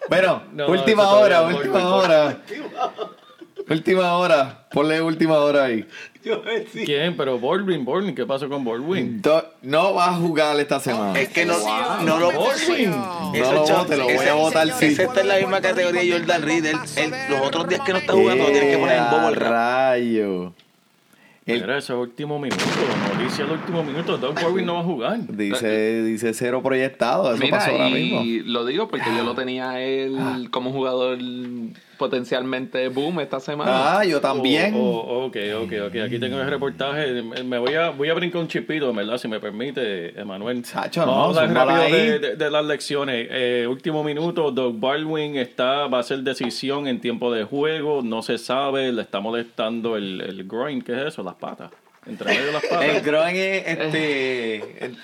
Bueno, 0.09 0.43
No, 0.53 0.67
última 0.69 1.09
hora, 1.11 1.43
última 1.43 1.73
voy, 1.73 1.83
voy. 1.83 1.93
hora. 1.93 2.43
Última 3.69 4.17
hora. 4.17 4.69
Ponle 4.73 5.01
última 5.01 5.39
hora 5.39 5.65
ahí. 5.65 5.87
Yo 6.25 6.37
decía, 6.39 6.85
¿Quién? 6.85 7.17
Pero 7.17 7.39
Baldwin, 7.39 7.85
Baldwin, 7.85 8.15
¿qué 8.15 8.25
pasó 8.25 8.49
con 8.49 8.65
Baldwin? 8.65 9.21
Do- 9.21 9.45
No 9.63 9.95
va 9.95 10.07
a 10.11 10.13
jugar 10.15 10.59
esta 10.61 10.79
semana. 10.81 11.19
Es 11.19 11.29
que 11.31 11.45
no, 11.45 11.55
no 12.05 12.19
lo 12.19 12.27
Baldwin. 12.29 12.91
No 12.91 13.53
lo 13.53 13.65
vote, 13.67 13.97
lo 13.97 14.05
voy 14.05 14.27
a 14.27 14.35
votar 14.35 14.69
sí. 14.73 14.87
Ese 14.87 15.03
está 15.05 15.21
en 15.23 15.29
la 15.29 15.37
misma 15.39 15.61
categoría 15.61 16.01
de 16.03 16.13
Jordan 16.13 16.43
Reed. 16.43 16.67
Los 17.31 17.41
otros 17.47 17.69
días 17.69 17.81
que 17.81 17.93
no 17.93 17.99
está 17.99 18.13
jugando, 18.13 18.45
lo 18.45 18.51
tienes 18.51 18.71
que 18.75 18.79
poner 18.79 18.99
en 18.99 19.11
bobo 19.11 19.29
el 19.29 19.37
rayo. 19.37 20.53
El- 21.45 21.63
Era 21.65 21.79
ese 21.79 21.93
último 21.93 22.39
minuto, 22.39 22.63
noticia 23.19 23.45
del 23.45 23.55
último 23.55 23.83
minuto. 23.83 24.17
Doug 24.17 24.35
Baldwin 24.37 24.65
no 24.65 24.75
va 24.75 24.81
a 24.81 24.85
jugar. 24.85 25.19
Dice, 25.27 26.05
dice 26.05 26.35
cero 26.35 26.63
proyectado. 26.63 27.35
Eso 27.35 27.43
Mira, 27.43 27.59
pasó 27.59 27.73
ahora 27.73 27.89
y 27.89 27.93
mismo. 27.95 28.23
lo 28.53 28.65
digo 28.65 28.87
porque 28.87 29.07
yo 29.17 29.25
lo 29.25 29.35
tenía 29.35 29.71
a 29.71 29.81
él 29.81 30.49
como 30.53 30.71
jugador 30.71 31.19
potencialmente 32.03 32.89
boom 32.89 33.21
esta 33.21 33.39
semana. 33.39 33.99
Ah, 33.99 34.05
yo 34.05 34.21
también. 34.21 34.75
Oh, 34.77 34.81
oh, 34.81 35.25
ok, 35.27 35.37
ok, 35.63 35.73
ok. 35.89 35.97
Aquí 36.05 36.19
tengo 36.19 36.41
el 36.41 36.49
reportaje. 36.51 37.23
Me 37.23 37.59
voy 37.59 37.75
a, 37.75 37.91
voy 37.91 38.09
a 38.09 38.15
brincar 38.15 38.41
un 38.41 38.49
chipito, 38.49 38.93
¿verdad? 38.93 39.19
Si 39.19 39.29
me 39.29 39.39
permite, 39.39 40.19
Emanuel. 40.21 40.63
Chacho, 40.65 41.07
Vamos 41.07 41.35
no, 41.37 41.41
a 41.41 41.45
hablar 41.45 41.67
rápido 41.69 41.83
ahí. 41.83 41.93
de, 41.93 42.19
de- 42.19 42.37
de 42.37 42.51
las 42.51 42.65
lecciones. 42.65 43.29
Eh, 43.31 43.67
último 43.69 44.03
minuto, 44.03 44.51
Doug 44.51 44.81
Baldwin 44.81 45.37
está, 45.37 45.87
va 45.87 45.99
a 45.99 46.01
hacer 46.01 46.19
decisión 46.19 46.89
en 46.89 47.01
tiempo 47.01 47.33
de 47.33 47.45
juego. 47.45 48.03
No 48.03 48.23
se 48.23 48.37
sabe, 48.39 48.91
le 48.93 49.03
está 49.03 49.21
molestando 49.21 49.97
el, 49.97 50.21
el 50.21 50.45
groin. 50.49 50.83
¿Qué 50.83 50.93
es 50.93 51.07
eso? 51.09 51.23
Las 51.23 51.37
patas. 51.37 51.71
Entre 52.07 52.27
medio 52.35 52.47
de 52.47 52.53
las 52.53 52.65
El 52.65 52.69
patas. 52.71 53.05
groin 53.05 53.37
es 53.37 53.65
este. 53.69 54.57
el- 54.87 54.97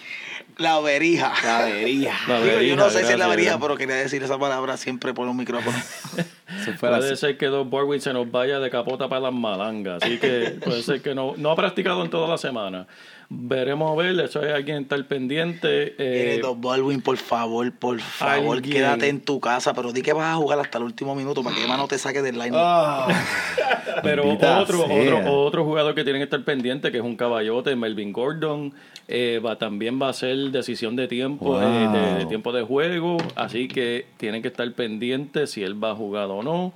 La 0.59 0.81
verija. 0.81 1.33
La 1.44 1.64
verija. 1.64 2.18
La 2.27 2.40
Digo, 2.40 2.53
yo 2.53 2.59
verija, 2.59 2.77
no 2.77 2.90
sé 2.90 3.05
si 3.05 3.12
es 3.12 3.18
la 3.18 3.29
verija, 3.29 3.59
pero 3.61 3.77
quería 3.77 3.94
decir 3.94 4.23
esa 4.25 4.38
palabra 4.38 4.77
siempre 4.77 5.14
por 5.14 5.29
un 5.29 5.37
micrófono. 5.37 5.77
Eso 6.61 6.73
fue 6.77 6.88
Puede 6.88 7.16
ser 7.16 7.38
que 7.38 7.47
Doug 7.47 7.71
Baldwin 7.71 8.01
se 8.01 8.12
nos 8.12 8.29
vaya 8.29 8.59
de 8.59 8.68
capota 8.68 9.09
para 9.09 9.21
las 9.21 9.33
malangas. 9.33 10.03
Así 10.03 10.18
que 10.18 10.59
puede 10.64 10.83
ser 10.83 11.01
que 11.01 11.14
no, 11.14 11.35
no 11.37 11.53
ha 11.53 11.57
practicado 11.57 12.03
en 12.03 12.11
toda 12.11 12.27
la 12.27 12.38
semana. 12.38 12.88
Veremos 13.31 13.93
a 13.93 13.95
ver, 14.03 14.19
eso 14.21 14.43
es 14.43 14.55
alguien 14.55 14.85
estar 14.85 15.05
pendiente. 15.07 15.88
eh, 15.88 16.37
Eh, 16.37 16.38
Doc 16.41 16.61
Baldwin, 16.62 17.03
por 17.03 17.19
favor, 17.19 17.71
por 17.79 18.01
favor, 18.01 18.57
alguien- 18.57 18.77
quédate 18.77 19.09
en 19.09 19.21
tu 19.21 19.38
casa, 19.38 19.75
pero 19.75 19.93
di 19.93 20.01
que 20.01 20.14
vas 20.14 20.33
a 20.33 20.37
jugar 20.37 20.59
hasta 20.61 20.79
el 20.79 20.85
último 20.85 21.14
minuto 21.14 21.43
para 21.43 21.55
que 21.55 21.64
Emma 21.64 21.77
no 21.77 21.87
te 21.87 21.99
saque 21.99 22.23
del 22.23 22.38
line. 22.38 22.53
Ah. 22.55 23.07
Pero 24.03 24.25
Maldita 24.25 24.61
otro, 24.61 24.87
sea. 24.87 25.03
otro, 25.19 25.33
otro 25.43 25.64
jugador 25.64 25.95
que 25.95 26.05
tienen 26.05 26.21
que 26.21 26.25
estar 26.25 26.43
pendiente, 26.45 26.93
que 26.93 26.99
es 26.99 27.03
un 27.05 27.17
caballote, 27.17 27.75
Melvin 27.75 28.12
Gordon, 28.12 28.73
eh, 29.09 29.41
va, 29.45 29.57
también 29.59 30.01
va 30.01 30.09
a 30.11 30.12
ser 30.12 30.37
decisión 30.53 30.95
de 30.95 31.09
tiempo, 31.09 31.47
Wow. 31.47 31.61
eh, 31.62 31.88
de, 31.93 32.19
de 32.21 32.27
tiempo 32.27 32.53
de 32.53 32.62
juego, 32.62 33.17
así 33.35 33.67
que 33.67 34.07
tienen 34.17 34.41
que 34.41 34.49
estar 34.49 34.71
pendientes 34.73 35.51
si 35.51 35.64
él 35.64 35.83
va 35.83 35.91
a 35.91 35.95
jugar 35.97 36.27
o 36.31 36.43
no. 36.45 36.73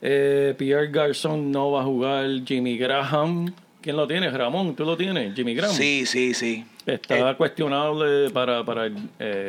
Eh, 0.00 0.54
Pierre 0.56 0.88
Garçon 0.90 1.50
no 1.52 1.70
va 1.72 1.82
a 1.82 1.84
jugar, 1.84 2.24
Jimmy 2.46 2.78
Graham, 2.78 3.52
¿quién 3.86 3.96
lo 3.96 4.08
tiene? 4.08 4.28
Ramón, 4.30 4.74
¿tú 4.74 4.84
lo 4.84 4.96
tienes? 4.96 5.32
Jimmy 5.36 5.54
Graham. 5.54 5.72
Sí, 5.72 6.06
sí, 6.06 6.34
sí. 6.34 6.64
Está 6.84 7.36
cuestionable 7.36 8.30
para, 8.30 8.64
para 8.64 8.86
eh, 8.88 8.92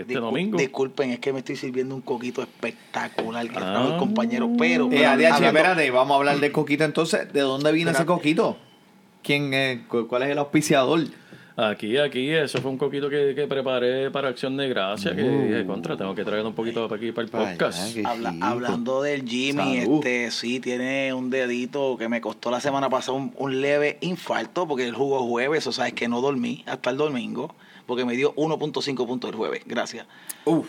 este 0.02 0.14
Discul- 0.14 0.20
domingo. 0.22 0.58
Disculpen, 0.60 1.10
es 1.10 1.20
que 1.20 1.34
me 1.34 1.40
estoy 1.40 1.56
sirviendo 1.56 1.96
un 1.96 2.02
coquito 2.02 2.44
espectacular 2.44 3.50
que 3.50 3.58
Ah. 3.58 3.60
trajo 3.62 3.94
el 3.94 3.98
compañero, 3.98 4.48
pero... 4.56 4.92
Eh, 4.92 5.08
ADH, 5.08 5.26
hablando- 5.34 5.48
espérate, 5.48 5.90
vamos 5.90 6.14
a 6.14 6.18
hablar 6.20 6.40
del 6.40 6.52
coquito 6.52 6.84
entonces. 6.84 7.34
¿De 7.34 7.40
dónde 7.42 7.72
viene 7.72 7.90
ese 7.90 8.06
coquito? 8.06 8.58
¿Quién 9.24 9.86
¿Cuál 9.88 10.22
es 10.22 10.30
el 10.30 10.38
auspiciador? 10.38 11.00
Aquí, 11.60 11.98
aquí, 11.98 12.30
eso 12.30 12.62
fue 12.62 12.70
un 12.70 12.78
coquito 12.78 13.10
que, 13.10 13.34
que 13.34 13.48
preparé 13.48 14.12
para 14.12 14.28
Acción 14.30 14.56
de 14.58 14.70
Gracia, 14.70 15.16
que 15.16 15.24
dije, 15.24 15.66
contra, 15.66 15.98
tengo 15.98 16.14
que 16.14 16.24
traerlo 16.24 16.50
un 16.50 16.54
poquito 16.56 16.88
para 16.88 17.02
aquí 17.02 17.12
para 17.12 17.26
el 17.26 17.32
podcast. 17.32 17.98
Habla- 18.06 18.36
hablando 18.42 19.02
del 19.02 19.28
Jimmy, 19.28 19.80
Salud. 19.80 19.96
este 20.06 20.30
sí 20.30 20.60
tiene 20.60 21.12
un 21.16 21.32
dedito 21.32 21.98
que 21.98 22.10
me 22.10 22.22
costó 22.22 22.52
la 22.52 22.60
semana 22.60 22.90
pasada 22.92 23.18
un, 23.18 23.34
un 23.38 23.60
leve 23.60 23.98
infarto 24.02 24.68
porque 24.68 24.86
él 24.86 24.94
jugó 24.94 25.26
jueves, 25.28 25.66
o 25.66 25.72
sea, 25.72 25.88
es 25.88 25.94
que 25.94 26.08
no 26.08 26.22
dormí 26.22 26.64
hasta 26.68 26.92
el 26.92 26.98
domingo 26.98 27.56
porque 27.88 28.06
me 28.06 28.16
dio 28.16 28.36
1.5 28.36 29.08
puntos 29.08 29.32
el 29.32 29.36
jueves, 29.36 29.64
gracias. 29.66 30.06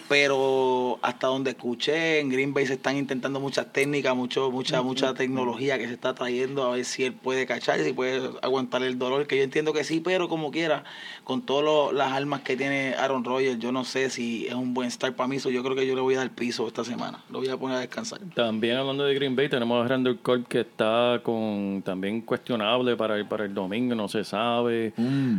Pero 0.09 0.99
hasta 1.03 1.27
donde 1.27 1.51
escuché, 1.51 2.21
en 2.21 2.31
Green 2.31 2.55
Bay 2.55 2.67
se 2.67 2.75
están 2.75 2.97
intentando 2.97 3.41
muchas 3.41 3.73
técnicas, 3.73 4.17
mucho, 4.17 4.51
mucha, 4.51 4.83
mucha 4.83 5.15
tecnología 5.15 5.79
que 5.79 5.87
se 5.87 5.95
está 5.95 6.15
trayendo 6.15 6.65
a 6.65 6.71
ver 6.71 6.85
si 6.85 7.05
él 7.05 7.13
puede 7.13 7.47
cachar, 7.47 7.81
si 7.81 7.93
puede 7.93 8.31
aguantar 8.43 8.83
el 8.83 8.99
dolor, 8.99 9.27
que 9.27 9.37
yo 9.37 9.43
entiendo 9.43 9.73
que 9.73 9.85
sí, 9.85 10.01
pero 10.01 10.29
como 10.29 10.51
quiera, 10.51 10.85
con 11.25 11.43
todas 11.43 11.93
las 11.93 12.13
armas 12.13 12.43
que 12.43 12.57
tiene 12.57 12.95
Aaron 12.95 13.25
Rodgers, 13.25 13.59
yo 13.59 13.73
no 13.73 13.85
sé 13.85 14.11
si 14.11 14.47
es 14.47 14.55
un 14.55 14.75
buen 14.75 14.91
start 14.91 15.17
para 15.17 15.29
mí, 15.29 15.39
so 15.41 15.51
yo 15.51 15.63
creo 15.63 15.75
que 15.75 15.87
yo 15.87 15.95
le 15.95 16.01
voy 16.01 16.15
a 16.15 16.19
dar 16.19 16.31
piso 16.31 16.67
esta 16.67 16.85
semana, 16.85 17.23
lo 17.31 17.41
voy 17.41 17.49
a 17.49 17.57
poner 17.57 17.79
a 17.79 17.81
descansar. 17.81 18.21
También 18.35 18.77
hablando 18.77 19.05
de 19.05 19.15
Green 19.15 19.35
Bay, 19.35 19.49
tenemos 19.49 19.85
a 19.85 19.89
Randall 19.89 20.19
Colt 20.21 20.47
que 20.47 20.61
está 20.61 21.21
con 21.23 21.83
también 21.85 22.23
cuestionable 22.23 22.97
para 22.97 23.17
el, 23.17 23.27
para 23.27 23.45
el 23.45 23.55
domingo, 23.55 23.95
no 23.95 24.09
se 24.09 24.25
sabe. 24.25 24.93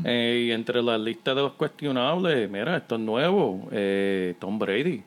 Eh, 0.06 0.46
y 0.48 0.52
entre 0.52 0.82
la 0.82 0.98
lista 0.98 1.34
de 1.34 1.42
los 1.42 1.54
cuestionables, 1.54 1.69
mira, 2.50 2.78
esto 2.78 2.96
es 2.96 3.02
nuevo, 3.02 3.68
eh, 3.72 4.36
Tom 4.40 4.58
Brady. 4.60 5.04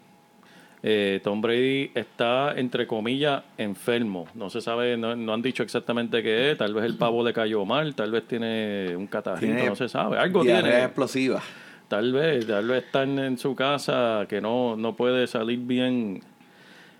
Eh, 0.84 1.20
Tom 1.22 1.40
Brady 1.40 1.92
está, 1.94 2.54
entre 2.56 2.86
comillas, 2.88 3.42
enfermo. 3.56 4.26
No 4.34 4.50
se 4.50 4.60
sabe, 4.60 4.96
no, 4.96 5.14
no 5.14 5.32
han 5.32 5.40
dicho 5.42 5.62
exactamente 5.62 6.22
qué 6.22 6.50
es. 6.52 6.58
Tal 6.58 6.74
vez 6.74 6.84
el 6.84 6.96
pavo 6.96 7.22
le 7.24 7.32
cayó 7.32 7.64
mal, 7.64 7.94
tal 7.94 8.10
vez 8.10 8.26
tiene 8.26 8.96
un 8.96 9.06
catarrito, 9.06 9.46
Tiene 9.54 9.68
no 9.68 9.76
se 9.76 9.88
sabe. 9.88 10.18
Algo 10.18 10.42
tiene. 10.42 10.82
explosiva. 10.84 11.40
Tal 11.86 12.12
vez, 12.12 12.46
tal 12.46 12.66
vez 12.66 12.84
está 12.84 13.04
en, 13.04 13.18
en 13.20 13.38
su 13.38 13.54
casa 13.54 14.26
que 14.28 14.40
no, 14.40 14.76
no 14.76 14.96
puede 14.96 15.26
salir 15.28 15.60
bien. 15.60 16.20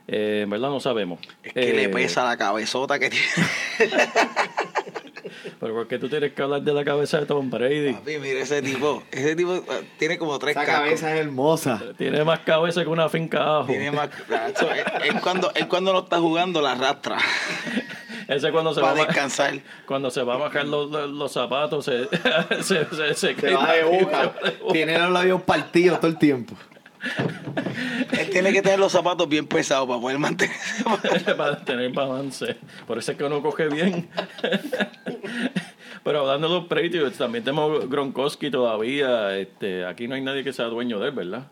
Eh, 0.07 0.43
en 0.45 0.51
verdad 0.51 0.69
no 0.69 0.79
sabemos. 0.81 1.19
Es 1.43 1.53
que 1.53 1.71
Eh, 1.71 1.75
le 1.75 1.89
pesa 1.89 2.25
la 2.25 2.37
cabezota 2.37 2.99
que 3.01 3.11
tiene. 3.11 3.25
Pero 5.61 5.75
¿por 5.75 5.89
qué 5.89 5.99
tú 5.99 6.09
tienes 6.09 6.33
que 6.33 6.43
hablar 6.43 6.63
de 6.63 6.73
la 6.73 6.85
cabeza 6.85 7.21
de 7.21 7.27
Tom 7.27 7.51
Brady? 7.51 7.93
Papi, 7.93 8.19
mira 8.19 8.41
ese 8.41 8.63
tipo, 8.63 9.03
ese 9.11 9.35
tipo 9.37 9.55
eh, 9.55 9.63
tiene 9.99 10.19
como 10.19 10.39
tres 10.39 10.57
Esa 10.57 10.65
cascos. 10.65 10.85
cabeza 10.85 11.15
es 11.15 11.21
hermosa. 11.21 11.83
Tiene 11.99 12.25
más 12.25 12.41
cabeza 12.41 12.83
que 12.83 12.89
una 12.89 13.09
finca 13.09 13.59
ajo. 13.59 13.67
Tiene 13.67 13.91
más, 13.91 14.09
él, 15.05 15.21
cuando, 15.21 15.53
él 15.55 15.69
cuando 15.69 15.93
no 15.93 16.01
está 16.01 16.19
jugando 16.19 16.61
la 16.61 16.73
arrastra 16.73 17.19
Ese 18.29 18.53
cuando 18.53 18.73
se 18.73 18.81
va 18.81 18.93
a 18.93 18.95
descansar. 18.95 19.61
cuando 19.87 20.11
se 20.11 20.23
va 20.23 20.35
a 20.35 20.39
bajar 20.39 20.65
los, 20.67 20.91
los, 20.91 21.33
zapatos 21.33 21.85
se, 21.85 22.09
se, 22.63 22.85
se, 23.15 23.15
se 23.15 23.53
va 23.53 23.73
de 23.73 23.83
boca. 23.83 24.33
Tiene 24.73 24.97
los 24.99 25.11
labios 25.11 25.43
partidos 25.43 25.99
todo 26.01 26.11
el 26.11 26.19
tiempo. 26.19 26.55
Él 28.19 28.31
tiene 28.31 28.53
que 28.53 28.63
tener 28.63 28.79
los 28.79 28.93
zapatos 28.93 29.29
bien 29.29 29.47
pesados 29.47 29.89
para 29.89 30.01
poder 30.01 30.19
mantenerse. 30.19 30.85
para 31.37 31.57
tener 31.65 31.93
balance. 31.93 32.57
Por 32.87 32.99
eso 32.99 33.13
es 33.13 33.19
que 33.19 33.25
uno 33.25 33.43
coge 33.43 33.69
bien. 33.69 34.09
Pero 36.05 36.21
hablando 36.21 36.49
de 36.49 36.55
los 36.55 36.65
Patriots, 36.65 37.19
también 37.19 37.45
tenemos 37.45 37.89
Gronkowski 37.89 38.51
todavía. 38.51 39.37
Este, 39.37 39.85
aquí 39.85 40.09
no 40.09 40.15
hay 40.15 40.21
nadie 40.21 40.43
que 40.43 40.53
sea 40.53 40.67
dueño 40.67 40.99
de 40.99 41.09
él, 41.09 41.15
¿verdad? 41.15 41.47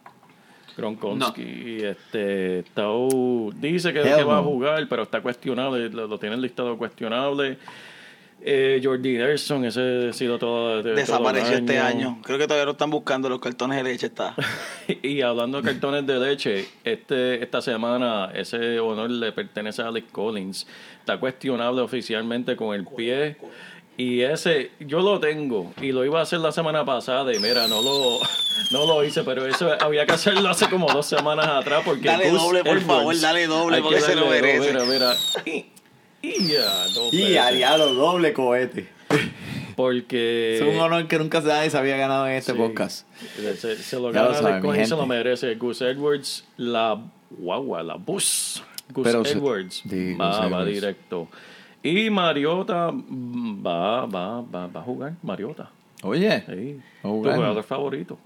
Gronkowski 0.77 1.79
este, 1.83 2.61
está, 2.61 2.87
dice 3.57 3.93
que, 3.93 4.01
va 4.25 4.39
a 4.39 4.43
no. 4.43 4.45
jugar, 4.45 4.87
pero 4.89 5.03
está 5.03 5.21
cuestionable, 5.21 5.91
lo, 5.91 6.07
lo 6.07 6.19
tienen 6.19 6.41
listado 6.41 6.79
cuestionable. 6.79 7.59
Eh, 8.43 8.81
Jordi 8.83 9.19
Nelson, 9.19 9.65
ese 9.67 10.09
ha 10.09 10.13
sido 10.15 10.39
todo, 10.39 10.77
de- 10.77 10.83
todo 10.83 10.91
el 10.93 10.97
Desapareció 10.97 11.57
este 11.59 11.79
año. 11.79 12.19
Creo 12.23 12.39
que 12.39 12.45
todavía 12.45 12.65
lo 12.65 12.73
están 12.73 12.91
buscando 12.91 13.29
los 13.29 13.39
cartones 13.41 13.77
de 13.77 13.83
leche. 13.85 14.07
Está. 14.07 14.35
Y 15.03 15.21
hablando 15.23 15.61
de 15.61 15.71
cartones 15.73 16.07
de 16.07 16.19
leche, 16.19 16.67
este 16.85 17.43
esta 17.43 17.61
semana 17.61 18.31
ese 18.35 18.81
honor 18.81 19.11
le 19.11 19.33
pertenece 19.33 19.83
a 19.83 19.89
Alex 19.89 20.09
Collins. 20.11 20.67
Está 21.01 21.19
cuestionable 21.21 21.81
oficialmente 21.83 22.57
con 22.57 22.75
el 22.75 22.87
pie. 22.87 23.37
Y 23.97 24.23
ese, 24.23 24.71
yo 24.81 25.01
lo 25.01 25.21
tengo 25.21 25.75
y 25.83 25.93
lo 25.93 26.05
iba 26.07 26.21
a 26.21 26.23
hacer 26.23 26.39
la 26.39 26.53
semana 26.53 26.87
pasada 26.87 27.35
y 27.35 27.39
mira, 27.39 27.69
no 27.69 27.83
lo, 27.83 28.19
no 28.71 28.87
lo 28.87 29.05
hice, 29.05 29.23
pero 29.25 29.45
eso 29.47 29.71
había 29.79 30.07
que 30.07 30.13
hacerlo 30.13 30.49
hace 30.49 30.71
como 30.71 30.87
dos 30.91 31.05
semanas 31.05 31.47
atrás 31.49 31.83
porque 31.85 32.09
Dale 32.09 32.31
Gus 32.31 32.41
doble, 32.41 32.65
por 32.65 32.79
Edwards- 32.79 32.87
favor, 32.87 33.21
dale 33.21 33.47
doble, 33.47 33.83
porque 33.83 34.01
se 34.01 34.15
lo 34.15 34.27
merece. 34.29 34.73
doble, 34.73 34.85
Mira, 34.87 35.15
mira. 35.45 35.65
Y, 36.23 37.37
a 37.37 37.51
diablo, 37.51 37.95
doble 37.95 38.33
cohete. 38.33 38.89
Porque 39.77 40.57
Es 40.57 40.63
un 40.63 40.79
honor 40.81 41.07
que 41.09 41.19
nunca 41.19 41.41
nadie 41.41 41.71
se 41.71 41.79
había 41.79 41.97
ganado 41.97 42.27
en 42.29 42.35
este 42.35 42.53
Sí. 42.53 42.59
podcast. 42.59 43.07
Se, 43.37 43.77
se 43.77 43.97
lo 43.97 44.13
Ya 44.13 44.23
lo 44.23 44.29
gana 44.29 44.39
saben, 44.39 44.63
Collins, 44.63 44.89
se 44.89 44.97
lo 44.97 45.07
merece. 45.07 45.55
Gus 45.55 45.81
Edwards, 45.81 46.45
la 46.59 47.01
guagua, 47.31 47.83
la 47.83 47.95
bus. 47.95 48.63
Gus 48.93 49.05
Pero 49.07 49.25
se- 49.25 49.33
Edwards 49.33 49.83
va, 50.21 50.41
va 50.41 50.47
Edwards. 50.49 50.75
directo. 50.75 51.29
Y 51.83 52.11
Mariota 52.11 52.91
va, 52.93 54.05
va, 54.05 54.41
va, 54.43 54.67
va 54.67 54.81
a 54.81 54.83
jugar. 54.83 55.15
Mariota. 55.23 55.71
Oye, 56.03 56.45
Sí. 56.47 56.81
Tu 57.03 57.09
jugador 57.09 57.63
favorito. 57.65 58.19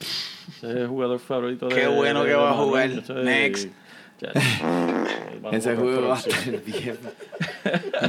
Ese 0.00 0.70
es 0.70 0.76
el 0.76 0.86
jugador 0.88 1.18
favorito 1.18 1.68
de 1.68 1.74
Qué 1.74 1.86
bueno 1.86 2.22
que 2.22 2.30
de 2.30 2.34
va 2.36 2.50
a 2.52 2.54
jugar. 2.54 2.88
Next. 3.22 3.68
Ya. 4.20 4.32
Ese 5.52 5.74
juego 5.76 6.08
va 6.08 6.16
a 6.16 6.18
estar 6.18 6.62
bien. 6.66 6.98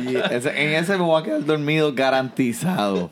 Y 0.03 0.15
ese- 0.33 0.61
en 0.61 0.73
ese 0.75 0.97
me 0.97 1.03
voy 1.03 1.21
a 1.21 1.23
quedar 1.25 1.45
dormido 1.45 1.93
garantizado. 1.93 3.09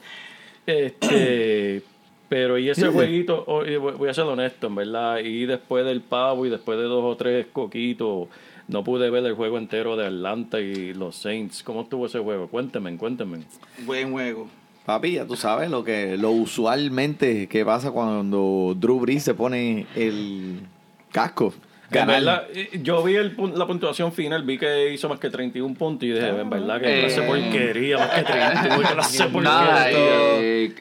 Este, 0.66 1.82
pero 2.30 2.58
y 2.58 2.70
ese 2.70 2.88
jueguito, 2.90 3.44
voy 3.48 3.78
voy 3.78 4.10
a 4.10 4.14
ser 4.14 4.26
honesto, 4.26 4.68
en 4.68 4.76
verdad, 4.76 5.20
y 5.20 5.46
después 5.46 5.86
del 5.86 6.02
pavo 6.02 6.46
y 6.46 6.50
después 6.50 6.78
de 6.78 6.84
dos 6.86 7.04
o 7.04 7.16
tres 7.18 7.48
coquitos, 7.52 8.28
no 8.68 8.84
pude 8.84 9.10
ver 9.10 9.26
el 9.26 9.34
juego 9.34 9.58
entero 9.58 9.96
de 9.96 10.06
Atlanta 10.06 10.60
y 10.60 10.94
los 10.94 11.16
Saints. 11.16 11.64
¿Cómo 11.64 11.82
estuvo 11.82 12.06
ese 12.06 12.20
juego? 12.20 12.48
Cuénteme, 12.50 12.96
cuénteme. 12.98 13.40
Buen 13.86 14.12
juego. 14.12 14.48
Papi, 14.86 15.14
ya 15.14 15.26
tú 15.26 15.36
sabes 15.36 15.70
lo 15.72 15.84
que 15.84 16.18
lo 16.18 16.32
usualmente 16.32 17.48
que 17.48 17.64
pasa 17.66 17.92
cuando 17.92 18.76
Drew 18.78 19.00
Brees 19.00 19.24
se 19.24 19.34
pone 19.34 19.86
el 19.96 20.60
casco. 21.12 21.54
En 21.92 21.96
Ganar. 22.06 22.16
verdad, 22.16 22.44
eh, 22.54 22.80
yo 22.84 23.02
vi 23.04 23.16
el 23.16 23.36
la 23.56 23.66
puntuación 23.66 24.12
final, 24.14 24.44
vi 24.44 24.58
que 24.58 24.94
hizo 24.94 25.10
más 25.10 25.20
que 25.20 25.30
31 25.30 25.74
puntos 25.76 26.04
y 26.04 26.12
dije, 26.12 26.28
en 26.28 26.50
verdad 26.50 26.80
que 26.82 27.00
clase 27.02 27.22
Eh. 27.24 27.28
porquería, 27.28 27.98
más 27.98 28.10
que 28.10 28.24
31, 28.24 28.90
clase 28.90 29.24
porquería. 29.30 29.86
eh, 29.92 30.76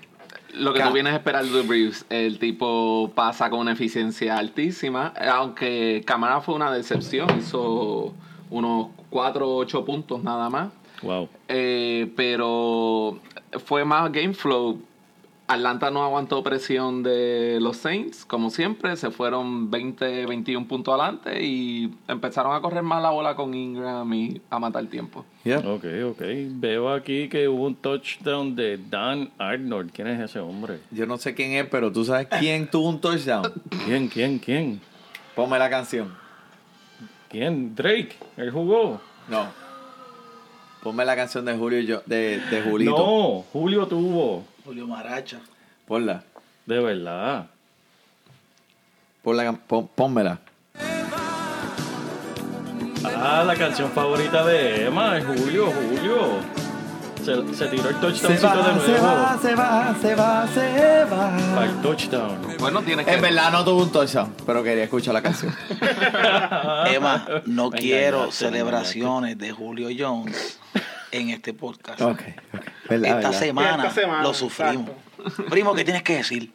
lo 0.55 0.73
que 0.75 0.83
tú 0.83 0.93
vienes 0.93 1.13
a 1.13 1.17
esperar 1.17 1.45
de 1.45 1.63
Breeze, 1.63 2.05
el 2.11 2.39
tipo 2.39 3.13
pasa 3.15 3.49
con 3.49 3.61
una 3.61 3.73
eficiencia 3.73 4.37
altísima, 4.37 5.13
aunque 5.31 6.03
Camara 6.05 6.41
fue 6.41 6.55
una 6.57 6.73
decepción, 6.73 7.29
hizo 7.39 8.13
unos 8.51 8.89
4 9.11 9.49
o 9.49 9.57
8 9.57 9.85
puntos 9.85 10.23
nada 10.23 10.51
más, 10.51 10.69
Wow. 11.01 11.29
Eh, 11.47 12.11
pero 12.17 13.21
fue 13.65 13.85
más 13.85 14.11
game 14.11 14.35
flow. 14.35 14.83
Atlanta 15.49 15.91
no 15.91 16.05
aguantó 16.05 16.43
presión 16.43 17.03
de 17.03 17.59
los 17.59 17.79
Saints, 17.79 18.27
como 18.27 18.51
siempre, 18.51 18.95
se 18.97 19.11
fueron 19.11 19.71
20, 19.71 20.27
21 20.27 20.69
puntos 20.69 20.93
adelante 20.93 21.43
y 21.43 21.91
empezaron 22.07 22.55
a 22.55 22.61
correr 22.61 22.83
más 22.83 23.03
la 23.03 23.09
bola 23.11 23.35
con 23.35 23.55
Ingram 23.55 24.13
y 24.13 24.43
a 24.51 24.59
matar 24.59 24.85
tiempo. 24.89 25.25
Yeah. 25.45 25.61
Ok, 25.61 25.87
ok. 26.11 26.21
Veo 26.51 26.93
aquí 26.93 27.31
que 27.31 27.49
hubo 27.49 27.65
un 27.65 27.77
touchdown 27.77 28.55
de 28.55 28.77
Dan 28.77 29.31
Arnold. 29.39 29.91
¿Quién 29.91 30.09
es 30.09 30.21
ese 30.21 30.39
hombre? 30.39 30.81
Yo 30.91 31.07
no 31.07 31.17
sé 31.17 31.35
quién 31.35 31.53
es, 31.53 31.67
pero 31.67 31.91
tú 31.91 32.05
sabes 32.05 32.29
quién 32.39 32.69
tuvo 32.71 32.91
un 32.91 33.01
touchdown. 33.01 33.51
¿Quién, 33.87 34.09
quién, 34.09 34.39
quién? 34.39 34.81
Ponme 35.35 35.59
la 35.59 35.71
canción. 35.71 36.15
¿Quién? 37.31 37.75
Drake. 37.75 38.17
Él 38.37 38.51
jugó. 38.51 39.01
No. 39.29 39.47
Ponme 40.83 41.07
la 41.07 41.17
canción 41.17 41.45
de 41.47 41.57
Julio 41.57 41.81
yo, 41.81 42.03
de, 42.05 42.39
de 42.51 42.63
Julito. 42.63 42.97
No, 42.97 43.45
Julio 43.51 43.87
tuvo. 43.87 44.45
Julio 44.69 44.87
Maracha. 44.87 45.39
Ponla. 45.87 46.23
De 46.67 46.79
verdad. 46.79 47.47
Ponla, 49.23 49.51
pon- 49.67 49.89
pónmela. 49.95 50.39
Ah, 53.03 53.43
la 53.47 53.57
canción 53.57 53.91
favorita 53.93 54.45
de 54.45 54.85
Emma 54.89 55.17
es 55.17 55.25
Julio, 55.25 55.73
Julio. 55.73 56.59
Se, 57.25 57.55
se 57.55 57.67
tiró 57.69 57.89
el 57.89 57.97
touchdowncito 57.97 58.63
de 58.63 58.73
nuevo. 58.75 58.83
se 58.85 58.99
va, 59.01 59.39
se 59.41 60.15
va, 60.15 60.47
se 60.49 61.05
va. 61.07 61.37
Para 61.55 61.65
el 61.65 61.81
touchdown. 61.81 62.39
Bueno, 62.59 62.83
tienes 62.83 63.07
que... 63.07 63.15
En 63.15 63.23
verdad 63.23 63.51
no 63.51 63.65
tuvo 63.65 63.85
un 63.85 63.91
touchdown, 63.91 64.35
pero 64.45 64.63
quería 64.63 64.85
escuchar 64.85 65.15
la 65.15 65.23
canción. 65.23 65.55
Emma, 66.89 67.27
no 67.47 67.71
quiero 67.71 68.31
celebraciones 68.31 69.39
de 69.39 69.51
Julio 69.51 69.89
Jones 69.99 70.59
en 71.13 71.31
este 71.31 71.55
podcast. 71.55 72.01
¿Verdad, 72.01 72.19
Esta 72.89 73.15
verdad? 73.17 73.33
semana, 73.33 73.89
Esta 73.89 74.01
semana, 74.01 74.23
lo 74.23 74.35
sufrimos. 74.35 74.91
Primo, 75.51 75.75
¿qué 75.75 75.85
tienes 75.85 76.03
que 76.03 76.17
decir? 76.17 76.53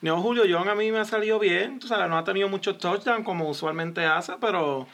No, 0.00 0.20
Julio 0.20 0.44
John 0.48 0.68
a 0.68 0.74
mí 0.74 0.90
me 0.92 0.98
ha 0.98 1.04
salido 1.04 1.38
bien. 1.38 1.78
Tú 1.78 1.88
sabes, 1.88 2.08
no 2.08 2.18
ha 2.18 2.24
tenido 2.24 2.48
muchos 2.48 2.78
touchdowns 2.78 3.24
como 3.24 3.48
usualmente 3.48 4.04
hace, 4.04 4.34
pero 4.40 4.86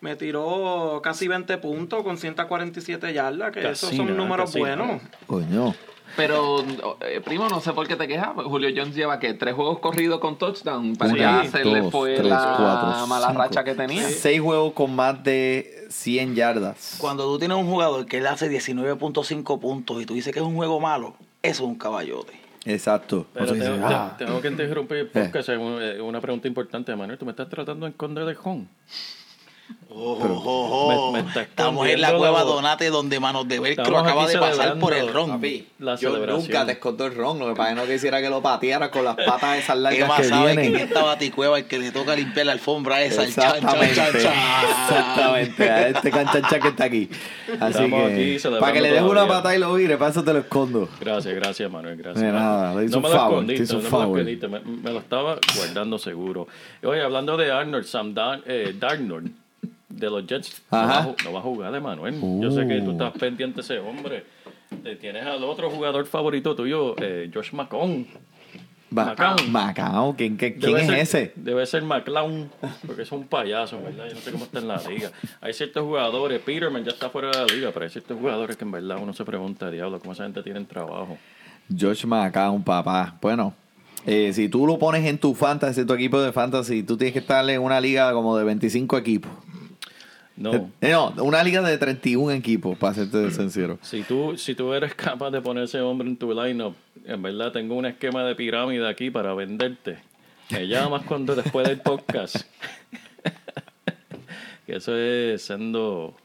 me 0.00 0.14
tiró 0.16 1.00
casi 1.02 1.26
20 1.26 1.56
puntos 1.58 2.02
con 2.02 2.18
147 2.18 3.12
yardas, 3.12 3.52
que 3.52 3.70
esos 3.70 3.94
son 3.94 4.16
números 4.16 4.50
casi 4.50 4.60
buenos. 4.60 5.00
Coño. 5.26 5.74
Pero, 6.18 6.64
eh, 7.00 7.20
primo, 7.24 7.48
no 7.48 7.60
sé 7.60 7.72
por 7.72 7.86
qué 7.86 7.94
te 7.94 8.08
quejas. 8.08 8.30
Julio 8.34 8.68
Jones 8.76 8.94
lleva 8.94 9.20
que 9.20 9.34
tres 9.34 9.54
juegos 9.54 9.78
corridos 9.78 10.18
con 10.18 10.36
touchdown. 10.36 10.96
Para 10.96 11.12
Una, 11.12 11.44
ya 11.44 11.50
se 11.50 11.64
le 11.64 11.90
fue 11.92 12.16
tres, 12.16 12.26
la 12.28 12.56
cuatro, 12.58 13.06
mala 13.06 13.28
cinco. 13.28 13.40
racha 13.40 13.62
que 13.62 13.74
tenía. 13.76 14.02
Seis 14.08 14.40
juegos 14.40 14.72
con 14.72 14.96
más 14.96 15.22
de 15.22 15.86
100 15.90 16.34
yardas. 16.34 16.96
Cuando 16.98 17.24
tú 17.24 17.38
tienes 17.38 17.56
un 17.56 17.68
jugador 17.70 18.04
que 18.06 18.20
le 18.20 18.28
hace 18.28 18.50
19.5 18.50 19.60
puntos 19.60 20.02
y 20.02 20.06
tú 20.06 20.14
dices 20.14 20.32
que 20.32 20.40
es 20.40 20.44
un 20.44 20.56
juego 20.56 20.80
malo, 20.80 21.14
eso 21.40 21.62
es 21.62 21.68
un 21.68 21.76
caballote. 21.76 22.32
Exacto. 22.64 23.24
Pero 23.32 23.52
tengo, 23.52 23.86
ah. 23.86 24.16
te- 24.18 24.24
tengo 24.26 24.40
que 24.42 24.48
interrumpir 24.48 25.10
porque 25.12 25.38
es 25.38 25.48
una, 25.48 26.02
una 26.02 26.20
pregunta 26.20 26.48
importante, 26.48 26.94
Manuel. 26.96 27.16
¿Tú 27.16 27.24
me 27.26 27.30
estás 27.30 27.48
tratando 27.48 27.86
de 27.86 27.90
esconder 27.92 28.24
de 28.24 28.36
home? 28.42 28.66
Oh, 29.90 30.18
oh, 30.20 30.42
oh, 30.44 30.68
oh. 31.08 31.12
Me- 31.12 31.22
me 31.22 31.28
está 31.28 31.42
Estamos 31.42 31.88
en 31.88 32.00
la 32.02 32.14
cueva 32.14 32.40
la- 32.40 32.44
Donate 32.44 32.90
donde 32.90 33.18
Manos 33.20 33.48
de 33.48 33.58
Velcro 33.58 33.98
acaba 33.98 34.26
de 34.26 34.36
pasar 34.38 34.78
por 34.78 34.92
el 34.92 35.10
ron. 35.12 35.30
Papi, 35.30 35.66
La 35.78 35.94
yo 35.96 36.14
nunca 36.26 36.66
te 36.66 36.72
escondo 36.72 37.06
el 37.06 37.14
ron. 37.14 37.38
Lo 37.38 37.48
que 37.48 37.54
pasa 37.54 37.70
es 37.70 37.74
que 37.74 37.80
no 37.86 37.90
quisiera 37.90 38.20
que 38.20 38.28
lo 38.28 38.42
pateara 38.42 38.90
con 38.90 39.04
las 39.04 39.16
patas 39.16 39.56
esas 39.58 39.78
largas 39.78 40.02
Emma 40.02 40.16
que 40.18 40.24
sabe 40.24 40.54
que 40.56 40.66
en 40.66 40.76
esta 40.76 41.02
baticueva 41.02 41.58
el 41.58 41.64
que 41.64 41.78
le 41.78 41.90
toca 41.90 42.14
limpiar 42.14 42.46
la 42.46 42.52
alfombra 42.52 43.02
esa, 43.02 43.24
el 43.24 43.34
chan, 43.34 43.60
chan, 43.62 43.82
Exactamente. 43.82 43.94
chan, 43.94 44.12
chan. 44.22 44.34
Exactamente. 44.88 45.70
A 45.70 45.88
este 45.88 46.10
canchancha 46.10 46.60
que 46.60 46.68
está 46.68 46.84
aquí. 46.84 47.08
Así 47.58 47.84
Estamos 47.84 48.08
que. 48.10 48.40
Para 48.60 48.72
que 48.74 48.80
le 48.82 48.92
deje 48.92 49.04
una 49.04 49.26
patada 49.26 49.56
y 49.56 49.58
lo 49.58 49.72
vire, 49.74 49.96
para 49.96 50.10
eso 50.10 50.22
te 50.22 50.32
lo 50.34 50.40
escondo. 50.40 50.88
Gracias, 51.00 51.34
gracias, 51.34 51.70
Manuel. 51.70 51.96
Gracias. 51.96 52.22
De 52.24 52.30
nada, 52.30 52.74
le 52.74 52.84
hizo 52.84 52.96
no 52.96 53.00
me 53.00 53.06
un 53.08 53.12
lo 53.14 53.18
favor, 53.18 53.32
escondiste, 53.36 53.58
te 53.58 53.64
hizo 53.64 53.76
un 53.78 53.82
no 53.84 53.88
me 53.88 53.90
lo 53.90 53.98
favor. 54.02 54.18
escondiste, 54.18 54.48
me, 54.48 54.60
me 54.60 54.92
lo 54.92 54.98
estaba 54.98 55.38
guardando 55.56 55.98
seguro. 55.98 56.46
Oye, 56.84 57.02
hablando 57.02 57.36
de 57.38 57.50
Arnold, 57.50 57.84
Sam 57.84 58.14
eh, 58.46 58.74
Darnold, 58.78 59.30
de 59.98 60.10
los 60.10 60.26
Jets, 60.26 60.62
no 60.70 60.78
va, 60.78 60.84
a 60.84 60.98
Ajá. 61.00 61.08
ju- 61.08 61.24
no 61.24 61.32
va 61.32 61.38
a 61.40 61.42
jugar 61.42 61.72
de 61.72 61.80
Manuel. 61.80 62.20
Yo 62.40 62.50
sé 62.50 62.66
que 62.66 62.80
tú 62.80 62.90
Uh. 62.90 62.92
estás 62.92 63.12
pendiente 63.12 63.56
de 63.56 63.60
ese 63.62 63.78
hombre. 63.78 64.24
Eh, 64.84 64.96
Tienes 65.00 65.24
al 65.26 65.42
otro 65.44 65.70
jugador 65.70 66.06
favorito 66.06 66.54
tuyo, 66.54 66.94
eh, 66.98 67.30
Josh 67.32 67.52
McCown. 67.52 68.06
Macao. 68.90 69.36
Macao. 69.50 70.14
¿Quién, 70.16 70.36
quién 70.36 70.76
es 70.78 70.88
ese? 70.88 71.32
Debe 71.36 71.66
ser 71.66 71.82
McClown, 71.82 72.50
porque 72.86 73.02
es 73.02 73.12
un 73.12 73.26
payaso, 73.26 73.78
¿verdad? 73.82 74.06
Yo 74.08 74.14
no 74.14 74.20
sé 74.20 74.32
cómo 74.32 74.44
está 74.44 74.60
en 74.60 74.68
la 74.68 74.76
liga. 74.88 75.10
Hay 75.42 75.52
ciertos 75.52 75.82
jugadores, 75.84 76.40
Peterman 76.40 76.84
ya 76.84 76.92
está 76.92 77.10
fuera 77.10 77.30
de 77.30 77.36
la 77.38 77.44
liga, 77.46 77.70
pero 77.72 77.84
hay 77.84 77.90
ciertos 77.90 78.18
jugadores 78.18 78.56
que 78.56 78.64
en 78.64 78.70
verdad 78.70 78.96
uno 79.02 79.12
se 79.12 79.24
pregunta, 79.26 79.70
diablo, 79.70 79.98
¿cómo 80.00 80.12
esa 80.12 80.24
gente 80.24 80.42
tiene 80.42 80.64
trabajo? 80.64 81.18
Josh 81.78 82.06
McCown, 82.06 82.62
papá. 82.62 83.14
Bueno, 83.20 83.52
eh, 84.06 84.32
si 84.32 84.48
tú 84.48 84.66
lo 84.66 84.78
pones 84.78 85.04
en 85.04 85.18
tu 85.18 85.34
fantasy, 85.34 85.84
tu 85.84 85.92
equipo 85.92 86.18
de 86.22 86.32
fantasy, 86.32 86.82
tú 86.82 86.96
tienes 86.96 87.12
que 87.12 87.18
estar 87.18 87.48
en 87.50 87.60
una 87.60 87.78
liga 87.82 88.10
como 88.14 88.38
de 88.38 88.44
25 88.44 88.96
equipos. 88.96 89.30
No. 90.38 90.70
Eh, 90.80 90.92
no, 90.92 91.12
una 91.24 91.42
liga 91.42 91.60
de 91.62 91.76
31 91.76 92.30
equipos, 92.30 92.78
para 92.78 92.94
serte 92.94 93.30
sincero. 93.32 93.78
Si 93.82 94.02
tú, 94.02 94.38
si 94.38 94.54
tú 94.54 94.72
eres 94.72 94.94
capaz 94.94 95.30
de 95.30 95.40
poner 95.40 95.64
ese 95.64 95.80
hombre 95.80 96.08
en 96.08 96.16
tu 96.16 96.32
lineup, 96.32 96.76
en 97.04 97.20
verdad 97.20 97.50
tengo 97.50 97.74
un 97.74 97.86
esquema 97.86 98.24
de 98.24 98.36
pirámide 98.36 98.88
aquí 98.88 99.10
para 99.10 99.34
venderte. 99.34 99.98
Me 100.50 100.68
llamas 100.68 101.02
cuando 101.02 101.34
después 101.34 101.66
del 101.66 101.80
podcast. 101.80 102.36
que 104.66 104.76
eso 104.76 104.96
es 104.96 105.42
siendo. 105.42 106.16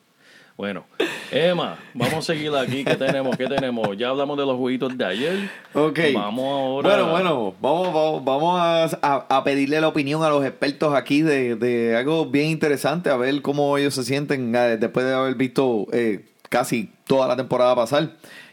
Bueno, 0.56 0.86
Emma, 1.32 1.78
vamos 1.96 2.14
a 2.16 2.22
seguir 2.22 2.54
aquí. 2.56 2.84
¿Qué 2.86 2.96
tenemos? 2.96 3.36
¿Qué 3.36 3.48
tenemos? 3.48 3.98
Ya 3.98 4.10
hablamos 4.10 4.38
de 4.38 4.46
los 4.46 4.56
juguitos 4.56 4.96
de 4.96 5.04
ayer. 5.04 5.50
Ok. 5.74 6.00
Vamos 6.14 6.46
ahora. 6.46 6.90
Bueno, 6.90 7.12
bueno, 7.12 7.54
vamos, 7.60 7.88
vamos, 7.94 8.24
vamos 8.24 8.60
a, 8.60 8.84
a- 9.02 9.26
a 9.38 9.44
pedirle 9.44 9.82
la 9.82 9.88
opinión 9.88 10.22
a 10.24 10.30
los 10.30 10.46
expertos 10.46 10.94
aquí 10.94 11.24
de, 11.24 11.56
de 11.56 11.98
algo 11.98 12.28
bien 12.28 12.50
interesante, 12.52 13.10
a 13.10 13.18
ver 13.18 13.42
cómo 13.42 13.78
ellos 13.80 13.96
se 13.96 14.04
sienten 14.04 14.56
eh, 14.56 14.78
después 14.78 15.06
de 15.08 15.14
haber 15.16 15.34
visto 15.36 15.88
eh, 15.92 16.24
casi 16.50 16.92
toda 17.08 17.28
la 17.28 17.36
temporada 17.36 17.76
pasar. 17.76 18.12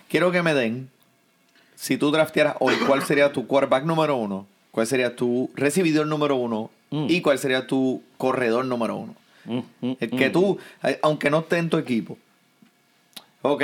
Quiero 0.09 0.33
que 0.33 0.43
me 0.43 0.55
den, 0.55 0.89
si 1.75 1.99
tú 1.99 2.11
draftearas 2.11 2.57
hoy, 2.61 2.75
¿cuál 2.87 3.03
sería 3.03 3.31
tu 3.31 3.47
quarterback 3.47 3.85
número 3.85 4.17
uno? 4.17 4.47
¿Cuál 4.71 4.87
sería 4.87 5.15
tu 5.15 5.51
recibidor 5.55 6.07
número 6.07 6.37
uno? 6.37 6.71
Mm. 6.91 7.07
¿Y 7.11 7.21
cuál 7.21 7.39
sería 7.39 7.67
tu 7.67 8.03
corredor 8.17 8.65
número 8.65 8.97
uno? 8.97 9.15
Mm, 9.45 9.59
mm, 9.81 9.97
El 10.01 10.11
que 10.11 10.29
mm. 10.29 10.33
tú, 10.33 10.59
eh, 10.83 10.99
aunque 11.03 11.31
no 11.31 11.41
esté 11.41 11.59
en 11.59 11.71
tu 11.71 11.79
equipo. 11.79 12.19
Ok, 13.43 13.63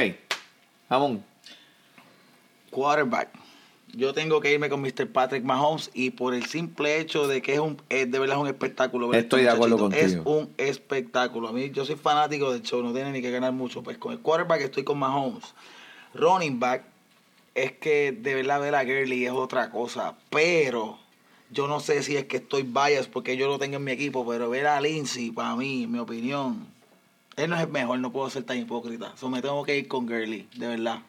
Ramón. 0.89 1.23
Quarterback. 2.71 3.29
Yo 3.93 4.13
tengo 4.13 4.41
que 4.41 4.53
irme 4.53 4.69
con 4.69 4.83
Mr. 4.83 5.11
Patrick 5.11 5.43
Mahomes 5.43 5.91
y 5.95 6.11
por 6.11 6.35
el 6.35 6.45
simple 6.45 6.99
hecho 7.01 7.27
de 7.29 7.41
que 7.41 7.55
es 7.55 7.61
un 7.61 7.81
es 7.89 8.11
de 8.11 8.19
verdad 8.19 8.37
es 8.37 8.43
un 8.43 8.49
espectáculo. 8.49 9.09
ver 9.09 9.21
Estoy 9.21 9.41
este 9.41 9.51
de 9.51 9.57
acuerdo 9.57 9.79
contigo. 9.79 10.03
Es 10.03 10.21
un 10.25 10.53
espectáculo. 10.59 11.49
A 11.49 11.53
mí 11.53 11.71
yo 11.71 11.85
soy 11.85 11.97
fanático 11.97 12.53
del 12.53 12.63
show, 12.63 12.83
no 12.83 12.93
tiene 12.93 13.13
ni 13.13 13.23
que 13.23 13.31
ganar 13.31 13.53
mucho. 13.53 13.83
Pues 13.83 13.97
con 13.97 14.13
el 14.13 14.19
quarterback 14.19 14.61
estoy 14.63 14.85
con 14.85 14.99
Mahomes. 14.99 15.55
Running 16.13 16.61
back 16.61 16.85
es 17.55 17.73
que 17.73 18.13
de 18.13 18.35
verdad 18.35 18.61
ver 18.61 18.75
a 18.75 18.85
Gurley 18.85 19.25
es 19.25 19.33
otra 19.33 19.71
cosa, 19.71 20.15
pero 20.31 20.99
yo 21.51 21.69
no 21.69 21.81
sé 21.81 22.03
si 22.03 22.17
es 22.17 22.25
que 22.27 22.39
estoy 22.39 22.63
biased 22.63 23.11
porque 23.11 23.37
yo 23.37 23.47
lo 23.49 23.59
tengo 23.59 23.77
en 23.77 23.85
mi 23.85 23.93
equipo, 23.93 24.27
pero 24.27 24.51
ver 24.51 24.67
a 24.67 24.81
Lindsay 24.81 25.31
para 25.31 25.55
mí, 25.57 25.87
mi 25.87 25.99
opinión, 25.99 26.67
él 27.37 27.51
no 27.51 27.57
es 27.57 27.63
el 27.63 27.69
mejor, 27.69 27.99
no 27.99 28.11
puedo 28.11 28.31
ser 28.31 28.45
tan 28.45 28.59
hipócrita. 28.59 29.13
So, 29.17 29.29
me 29.29 29.43
tengo 29.43 29.63
que 29.65 29.77
ir 29.77 29.89
con 29.89 30.07
Gurley, 30.07 30.49
de 30.57 30.69
verdad. 30.69 31.01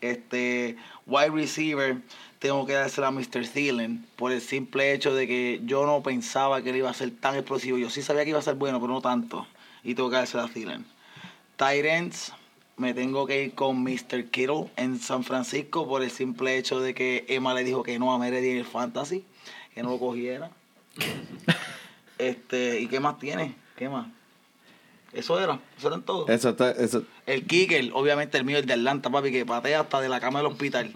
Este, 0.00 0.76
wide 1.06 1.30
receiver, 1.30 1.98
tengo 2.38 2.66
que 2.66 2.72
dársela 2.72 3.08
a 3.08 3.10
Mr. 3.12 3.46
Thielen 3.52 4.04
por 4.16 4.32
el 4.32 4.40
simple 4.40 4.92
hecho 4.92 5.14
de 5.14 5.28
que 5.28 5.60
yo 5.64 5.86
no 5.86 6.02
pensaba 6.02 6.62
que 6.62 6.70
él 6.70 6.76
iba 6.76 6.90
a 6.90 6.94
ser 6.94 7.12
tan 7.12 7.36
explosivo. 7.36 7.78
Yo 7.78 7.90
sí 7.90 8.02
sabía 8.02 8.24
que 8.24 8.30
iba 8.30 8.38
a 8.38 8.42
ser 8.42 8.56
bueno, 8.56 8.80
pero 8.80 8.92
no 8.92 9.00
tanto. 9.00 9.46
Y 9.84 9.94
tengo 9.94 10.10
que 10.10 10.16
dársela 10.16 10.44
a 10.44 10.48
Thielen. 10.48 10.84
Tyrants, 11.56 12.32
me 12.76 12.94
tengo 12.94 13.26
que 13.26 13.44
ir 13.44 13.54
con 13.54 13.84
Mr. 13.84 14.24
Kittle 14.30 14.70
en 14.76 14.98
San 14.98 15.22
Francisco 15.22 15.86
por 15.86 16.02
el 16.02 16.10
simple 16.10 16.56
hecho 16.56 16.80
de 16.80 16.94
que 16.94 17.24
Emma 17.28 17.54
le 17.54 17.62
dijo 17.62 17.82
que 17.82 17.98
no 17.98 18.12
a 18.12 18.18
Meredith 18.18 18.52
en 18.52 18.58
el 18.58 18.64
Fantasy, 18.64 19.24
que 19.74 19.82
no 19.82 19.90
lo 19.90 19.98
cogiera. 19.98 20.50
este, 22.18 22.80
¿y 22.80 22.86
qué 22.86 23.00
más 23.00 23.18
tiene? 23.18 23.54
¿Qué 23.76 23.88
más? 23.88 24.06
Eso 25.12 25.38
era, 25.38 25.60
eso 25.76 25.88
eran 25.88 26.02
todos. 26.02 26.30
Eso 26.30 26.50
está, 26.50 26.70
eso. 26.70 27.04
El 27.26 27.46
kicker, 27.46 27.90
obviamente 27.92 28.38
el 28.38 28.44
mío, 28.44 28.56
el 28.58 28.64
de 28.64 28.72
Atlanta, 28.72 29.10
papi, 29.10 29.30
que 29.30 29.44
patea 29.44 29.80
hasta 29.80 30.00
de 30.00 30.08
la 30.08 30.20
cama 30.20 30.38
del 30.38 30.46
hospital. 30.46 30.90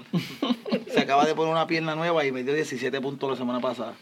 Se 0.91 1.01
acaba 1.01 1.27
de 1.27 1.35
poner 1.35 1.53
una 1.53 1.67
pierna 1.67 1.95
nueva 1.95 2.25
y 2.25 2.33
me 2.33 2.43
dio 2.43 2.55
17 2.55 2.99
puntos 3.03 3.31
la 3.31 3.37
semana 3.37 3.61
pasada. 3.61 3.95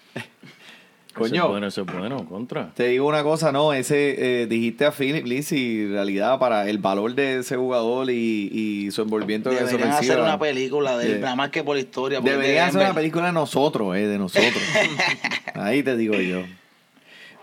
Coño. 1.15 1.27
Eso 1.35 1.45
es 1.45 1.51
bueno, 1.51 1.67
eso 1.69 1.81
es 1.83 1.87
bueno, 1.87 2.27
contra. 2.29 2.71
Te 2.75 2.89
digo 2.89 3.07
una 3.07 3.23
cosa, 3.23 3.53
no, 3.53 3.73
ese 3.73 4.43
eh, 4.43 4.47
dijiste 4.47 4.85
a 4.85 4.91
Philip 4.93 5.25
Lee 5.27 5.43
si 5.43 5.83
en 5.83 5.93
realidad 5.93 6.39
para 6.39 6.69
el 6.69 6.79
valor 6.79 7.15
de 7.15 7.39
ese 7.39 7.57
jugador 7.57 8.11
y, 8.11 8.51
y 8.53 8.91
su 8.91 9.03
envolvimiento 9.03 9.51
en 9.51 9.57
esa 9.59 9.67
Deberían 9.67 9.91
hacer 9.93 10.21
una 10.21 10.39
película 10.39 10.99
de 10.99 11.13
él, 11.13 11.21
nada 11.21 11.37
más 11.37 11.51
que 11.51 11.63
por 11.63 11.79
historia. 11.79 12.21
Deberían 12.21 12.69
hacer 12.69 12.81
una 12.81 12.95
película 12.95 13.27
de 13.27 13.33
nosotros, 13.33 13.97
eh, 13.97 14.07
de 14.07 14.19
nosotros. 14.19 14.63
Ahí 15.55 15.83
te 15.83 15.97
digo 15.97 16.15
yo. 16.17 16.43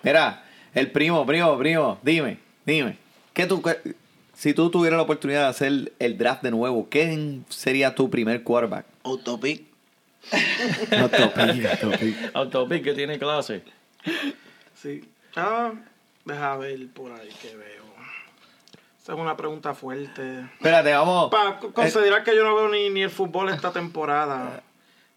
Mira, 0.03 0.43
el 0.73 0.91
primo, 0.91 1.25
primo, 1.25 1.57
primo, 1.57 1.97
dime, 2.03 2.37
dime, 2.65 2.97
¿qué 3.33 3.45
tú, 3.45 3.61
qué- 3.61 3.95
si 4.33 4.53
tú 4.53 4.69
tuvieras 4.71 4.97
la 4.97 5.03
oportunidad 5.03 5.43
de 5.43 5.47
hacer 5.49 5.93
el 5.99 6.17
draft 6.17 6.41
de 6.43 6.51
nuevo, 6.51 6.87
¿quién 6.89 7.45
sería 7.49 7.93
tu 7.93 8.09
primer 8.09 8.43
quarterback? 8.43 8.85
Autopic. 9.03 9.70
No 10.97 11.09
topic, 11.09 11.79
topic. 11.79 12.15
Autopic 12.33 12.83
que 12.83 12.93
tiene 12.93 13.17
clase. 13.19 13.63
Sí. 14.75 15.03
Ah, 15.35 15.71
deja 16.25 16.57
ver 16.57 16.87
por 16.93 17.11
ahí 17.11 17.29
que 17.41 17.55
veo. 17.55 17.81
Esa 19.01 19.13
es 19.13 19.19
una 19.19 19.35
pregunta 19.35 19.73
fuerte. 19.73 20.41
Espérate, 20.53 20.93
vamos. 20.93 21.31
Para 21.31 21.57
considerar 21.57 22.23
que 22.23 22.35
yo 22.35 22.43
no 22.43 22.55
veo 22.55 22.69
ni, 22.69 22.89
ni 22.89 23.01
el 23.01 23.09
fútbol 23.09 23.49
esta 23.49 23.71
temporada. 23.71 24.61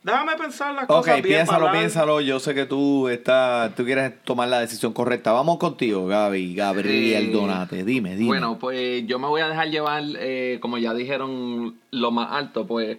Déjame 0.02 0.36
pensar 0.36 0.74
las 0.74 0.84
Ok, 0.84 0.88
cosas 0.88 1.22
bien. 1.22 1.46
para 1.46 1.58
piénsalo, 1.58 1.72
piénsalo. 1.72 2.20
Yo 2.20 2.38
sé 2.38 2.54
que 2.54 2.66
tú 2.66 3.08
estás, 3.08 3.74
tú 3.74 3.84
quieres 3.86 4.22
tomar 4.24 4.48
la 4.48 4.60
decisión 4.60 4.92
correcta. 4.92 5.32
Vamos 5.32 5.58
contigo, 5.58 6.06
Gaby, 6.06 6.54
Gabriel 6.54 7.28
Eh, 7.28 7.32
Donate. 7.32 7.84
Dime, 7.84 8.14
dime. 8.14 8.26
Bueno, 8.28 8.58
pues 8.58 9.06
yo 9.06 9.18
me 9.18 9.28
voy 9.28 9.40
a 9.40 9.48
dejar 9.48 9.68
llevar, 9.68 10.02
eh, 10.18 10.58
como 10.60 10.76
ya 10.76 10.92
dijeron, 10.92 11.78
lo 11.90 12.10
más 12.10 12.32
alto, 12.32 12.66
pues 12.66 12.98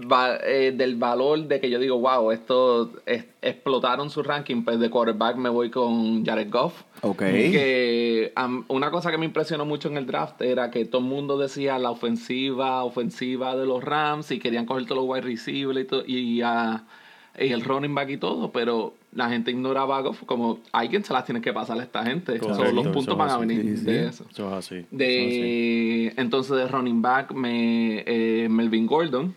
va- 0.00 0.36
eh, 0.44 0.72
del 0.72 0.96
valor 0.96 1.40
de 1.48 1.60
que 1.60 1.70
yo 1.70 1.78
digo, 1.78 1.98
wow, 1.98 2.30
esto 2.30 2.92
es- 3.06 3.24
explotaron 3.42 4.10
su 4.10 4.22
ranking, 4.22 4.62
pues 4.64 4.78
de 4.80 4.90
quarterback 4.90 5.36
me 5.36 5.48
voy 5.48 5.70
con 5.70 6.24
Jared 6.24 6.50
Goff. 6.50 6.82
ok. 7.02 7.18
Que 7.18 8.32
am, 8.36 8.64
una 8.68 8.90
cosa 8.90 9.10
que 9.10 9.18
me 9.18 9.24
impresionó 9.26 9.64
mucho 9.64 9.88
en 9.88 9.96
el 9.96 10.06
draft 10.06 10.40
era 10.42 10.70
que 10.70 10.84
todo 10.84 11.00
el 11.00 11.08
mundo 11.08 11.38
decía 11.38 11.78
la 11.78 11.90
ofensiva, 11.90 12.84
ofensiva 12.84 13.56
de 13.56 13.66
los 13.66 13.82
Rams 13.82 14.30
y 14.30 14.38
querían 14.38 14.66
coger 14.66 14.84
todos 14.86 15.02
los 15.02 15.08
wide 15.10 15.22
receivers 15.22 15.86
y, 16.06 16.16
y, 16.16 16.42
ah, 16.42 16.84
y 17.38 17.52
el 17.52 17.62
running 17.62 17.94
back 17.94 18.10
y 18.10 18.16
todo, 18.18 18.50
pero 18.52 18.92
la 19.12 19.28
gente 19.28 19.50
ignoraba 19.50 19.96
a 19.96 20.00
Goff 20.02 20.22
como 20.26 20.58
alguien 20.72 21.02
se 21.04 21.12
las 21.12 21.24
tiene 21.24 21.40
que 21.40 21.52
pasar 21.52 21.78
a 21.80 21.82
esta 21.82 22.04
gente. 22.04 22.38
So, 22.38 22.48
los 22.72 22.88
puntos 22.88 23.16
van 23.16 23.30
a 23.30 23.38
venir 23.38 23.62
Sí, 23.78 23.84
de 23.84 24.10
sí. 24.12 24.22
eso. 24.30 24.48
Así. 24.54 24.74
así. 24.76 24.86
De 24.90 26.14
entonces 26.16 26.56
de 26.56 26.68
running 26.68 27.00
back 27.02 27.32
me 27.32 28.04
eh, 28.06 28.48
Melvin 28.50 28.86
Gordon 28.86 29.34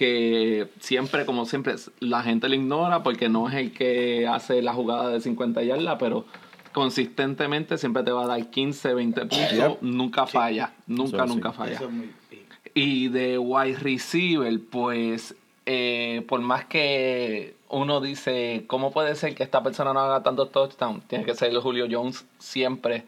que 0.00 0.68
siempre 0.80 1.26
como 1.26 1.44
siempre 1.44 1.74
la 2.00 2.22
gente 2.22 2.48
lo 2.48 2.54
ignora 2.54 3.02
porque 3.02 3.28
no 3.28 3.50
es 3.50 3.54
el 3.56 3.72
que 3.74 4.26
hace 4.26 4.62
la 4.62 4.72
jugada 4.72 5.10
de 5.10 5.20
50 5.20 5.62
yardas 5.62 5.96
pero 5.98 6.24
consistentemente 6.72 7.76
siempre 7.76 8.02
te 8.02 8.10
va 8.10 8.24
a 8.24 8.26
dar 8.26 8.48
15 8.50 8.94
20 8.94 9.20
puntos 9.26 9.52
Yep. 9.52 9.78
nunca 9.82 10.26
falla 10.26 10.72
nunca 10.86 11.18
Eso 11.18 11.26
sí. 11.26 11.34
nunca 11.34 11.52
falla 11.52 11.72
Eso 11.74 11.84
es 11.84 11.90
muy 11.90 12.08
bien. 12.30 12.44
y 12.74 13.08
de 13.08 13.36
wide 13.38 13.78
receiver, 13.78 14.58
pues, 14.70 15.34
eh, 15.66 16.24
por 16.28 16.40
más 16.40 16.64
que 16.64 17.54
uno 17.68 18.00
dice, 18.00 18.64
¿cómo 18.68 18.92
puede 18.92 19.14
ser 19.16 19.34
que 19.34 19.42
esta 19.42 19.62
persona 19.62 19.92
no 19.92 20.00
haga 20.00 20.22
tantos 20.22 20.50
touchdowns? 20.50 21.04
Tiene 21.08 21.24
que 21.26 21.34
ser 21.34 21.54
Julio 21.56 21.86
Jones 21.90 22.24
siempre. 22.38 23.04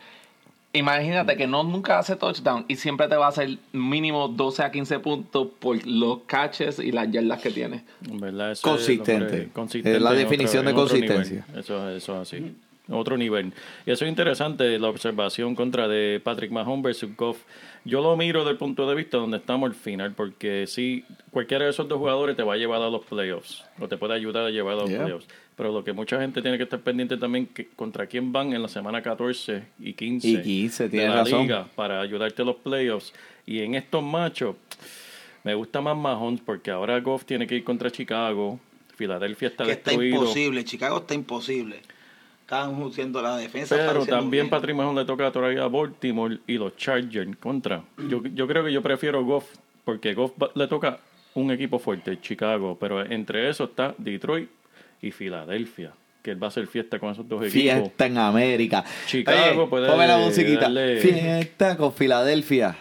Imagínate 0.75 1.37
que 1.37 1.47
no 1.47 1.63
nunca 1.65 1.99
hace 1.99 2.17
touchdown 2.17 2.65
y 2.67 2.77
siempre 2.77 3.07
te 3.07 3.17
va 3.17 3.27
a 3.27 3.29
hacer 3.29 3.59
mínimo 3.73 4.29
12 4.29 4.63
a 4.63 4.71
15 4.73 5.01
puntos 5.01 5.49
por 5.59 5.87
los 5.87 6.21
catches 6.27 6.79
y 6.79 6.93
las 6.93 7.11
yardas 7.11 7.43
que 7.43 7.51
tiene. 7.51 7.85
En 8.09 8.19
verdad, 8.19 8.53
eso 8.53 8.67
Consistente. 8.71 9.13
Es, 9.13 9.21
hombre, 9.23 9.49
consistente 9.53 9.97
Es 9.99 10.03
la 10.03 10.13
definición 10.13 10.67
otro- 10.67 10.73
de 10.73 10.89
consistencia. 11.07 11.47
Eso, 11.55 11.91
eso 11.91 12.15
es 12.23 12.33
así. 12.35 12.57
Otro 12.89 13.17
nivel. 13.17 13.53
Y 13.87 13.91
eso 13.91 14.05
es 14.05 14.09
interesante, 14.09 14.79
la 14.79 14.89
observación 14.89 15.55
contra 15.55 15.87
de 15.89 16.21
Patrick 16.25 16.51
Mahomes 16.51 16.83
versus 16.83 17.15
Goff. 17.17 17.39
Yo 17.85 18.01
lo 18.01 18.17
miro 18.17 18.41
desde 18.41 18.53
el 18.53 18.57
punto 18.59 18.89
de 18.89 18.95
vista 18.95 19.19
donde 19.19 19.37
estamos 19.37 19.69
al 19.69 19.75
final, 19.75 20.13
porque 20.15 20.67
si 20.67 21.05
cualquiera 21.31 21.65
de 21.65 21.71
esos 21.71 21.87
dos 21.89 21.99
jugadores 21.99 22.35
te 22.35 22.43
va 22.43 22.55
a 22.55 22.57
llevar 22.57 22.81
a 22.83 22.89
los 22.91 23.05
playoffs, 23.05 23.65
o 23.79 23.89
te 23.89 23.97
puede 23.99 24.15
ayudar 24.15 24.47
a 24.47 24.51
llevar 24.51 24.73
a 24.75 24.77
los 24.83 24.91
Yeah. 24.91 25.03
playoffs. 25.03 25.27
Pero 25.63 25.73
lo 25.73 25.85
que 25.85 25.93
mucha 25.93 26.21
gente 26.21 26.43
tiene 26.43 26.57
que 26.57 26.65
estar 26.65 26.81
pendiente 26.81 27.17
también, 27.17 27.47
que 27.47 27.69
contra 27.69 28.09
quién 28.09 28.33
van 28.33 28.53
en 28.53 28.63
la 28.63 28.67
semana 28.67 29.01
14 29.01 29.63
y 29.79 29.93
15, 29.93 30.29
Y 30.29 30.43
15, 30.43 30.89
de 30.89 31.07
la 31.07 31.15
razón. 31.15 31.43
liga 31.43 31.69
para 31.77 32.01
ayudarte 32.01 32.43
a 32.43 32.45
los 32.45 32.57
playoffs. 32.57 33.13
Y 33.47 33.61
en 33.61 33.77
estos 33.77 34.03
machos, 34.03 34.57
me 35.45 35.55
gusta 35.55 35.81
más 35.81 35.97
Mahomes 35.97 36.41
porque 36.41 36.73
ahora 36.73 36.99
Goff 36.99 37.25
tiene 37.27 37.47
que 37.47 37.55
ir 37.55 37.63
contra 37.63 37.93
Chicago. 37.93 38.59
Filadelfia 38.97 39.51
está 39.51 39.65
Que 39.65 39.71
está 39.71 39.93
imposible, 39.93 40.65
Chicago 40.65 40.99
está 40.99 41.15
imposible. 41.15 41.81
Están 42.41 42.83
haciendo 42.83 43.23
la 43.23 43.37
defensa. 43.37 43.77
Pero 43.77 44.05
también. 44.05 44.51
Patrick 44.51 44.75
Mahomes 44.75 44.97
le 44.97 45.05
toca 45.05 45.31
todavía 45.31 45.63
a 45.63 45.69
Baltimore 45.69 46.41
y 46.45 46.55
los 46.55 46.77
Chargers 46.77 47.37
contra. 47.37 47.85
Yo, 48.09 48.21
yo 48.35 48.49
creo 48.49 48.65
que 48.65 48.73
yo 48.73 48.83
prefiero 48.83 49.25
Goff 49.25 49.45
porque 49.85 50.13
Goff 50.15 50.33
le 50.57 50.67
toca 50.67 50.99
un 51.35 51.53
equipo 51.53 51.79
fuerte, 51.79 52.21
Chicago. 52.21 52.77
Pero 52.81 53.09
entre 53.09 53.49
eso 53.49 53.63
está 53.63 53.95
Detroit 53.97 54.51
y 55.03 55.11
Filadelfia. 55.11 55.93
Que 56.23 56.31
él 56.31 56.43
va 56.43 56.47
a 56.47 56.49
hacer 56.49 56.67
fiesta 56.69 56.99
con 57.01 57.11
esos 57.11 57.29
dos 57.29 57.41
equipos. 57.43 57.53
Fiesta 57.81 58.07
en 58.07 58.17
América. 58.17 58.85
Chicago 59.07 59.63
Oye, 59.63 59.67
puede 59.69 59.89
ponme 59.89 60.07
la 60.07 60.19
musiquita. 60.19 60.61
darle- 60.63 60.99
Fiesta 61.01 61.77
con 61.77 61.93
Filadelfia. 61.93 62.77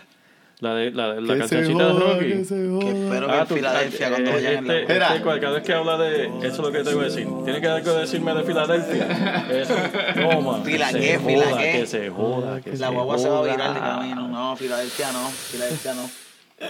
La, 0.59 0.75
de, 0.75 0.91
la, 0.91 1.15
la 1.15 1.21
Que 1.21 1.47
se 1.47 1.55
cancioncita 1.55 1.87
de 1.87 1.91
joda, 1.93 2.13
Rocky. 2.13 2.25
que 2.27 2.45
se 2.45 2.67
joda. 2.69 2.79
Que 2.81 2.89
espero 2.91 3.25
que 3.27 3.33
Ah, 3.33 3.39
en 3.41 3.47
tú- 3.47 3.55
Filadelfia 3.55 4.05
ah, 4.05 4.09
cuando 4.11 4.29
eh, 4.29 4.33
vayan 4.35 4.53
en 4.57 4.67
la... 4.67 4.79
este- 4.81 4.93
este, 4.93 5.39
cada 5.39 5.49
vez 5.53 5.63
que 5.63 5.73
habla 5.73 5.97
de 5.97 6.25
eso 6.27 6.45
es 6.47 6.57
lo 6.59 6.71
que 6.71 6.83
te 6.83 6.93
voy 6.93 7.01
a 7.01 7.07
decir. 7.07 7.27
Tiene 7.43 7.61
que 7.61 7.67
algo 7.67 7.93
decirme 7.95 8.33
de 8.35 8.43
Filadelfia. 8.43 9.47
Eso. 9.59 9.75
Toma. 10.13 10.61
Fila 10.63 10.91
que 10.93 11.19
fila 11.19 11.45
joda, 11.45 11.57
qué. 11.57 11.71
Que 11.79 11.85
se 11.87 12.09
joda, 12.11 12.61
que 12.61 12.69
La 12.73 12.77
se 12.89 12.93
guagua 12.93 13.17
se 13.17 13.27
va 13.27 13.35
a 13.35 13.39
joda. 13.39 13.51
virar 13.55 13.73
de 13.73 13.79
camino. 13.79 14.27
No, 14.27 14.55
Filadelfia 14.55 15.11
no. 15.13 15.29
Filadelfia 15.29 15.93
no. 15.95 16.09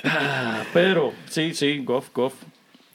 Ah, 0.05 0.63
Pero, 0.73 1.11
sí, 1.29 1.53
sí, 1.53 1.79
Goff, 1.83 2.11
Goff. 2.13 2.33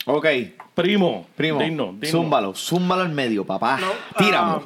Ok, 0.07 0.27
Primo, 0.75 1.27
primo. 1.35 1.59
digno, 1.59 1.87
digno. 1.93 2.07
Zúmbalo, 2.07 2.55
zúmbalo 2.55 3.03
al 3.03 3.09
medio, 3.11 3.45
papá. 3.45 3.79
No, 3.81 3.89
Tírame. 4.19 4.53
ah, 4.53 4.61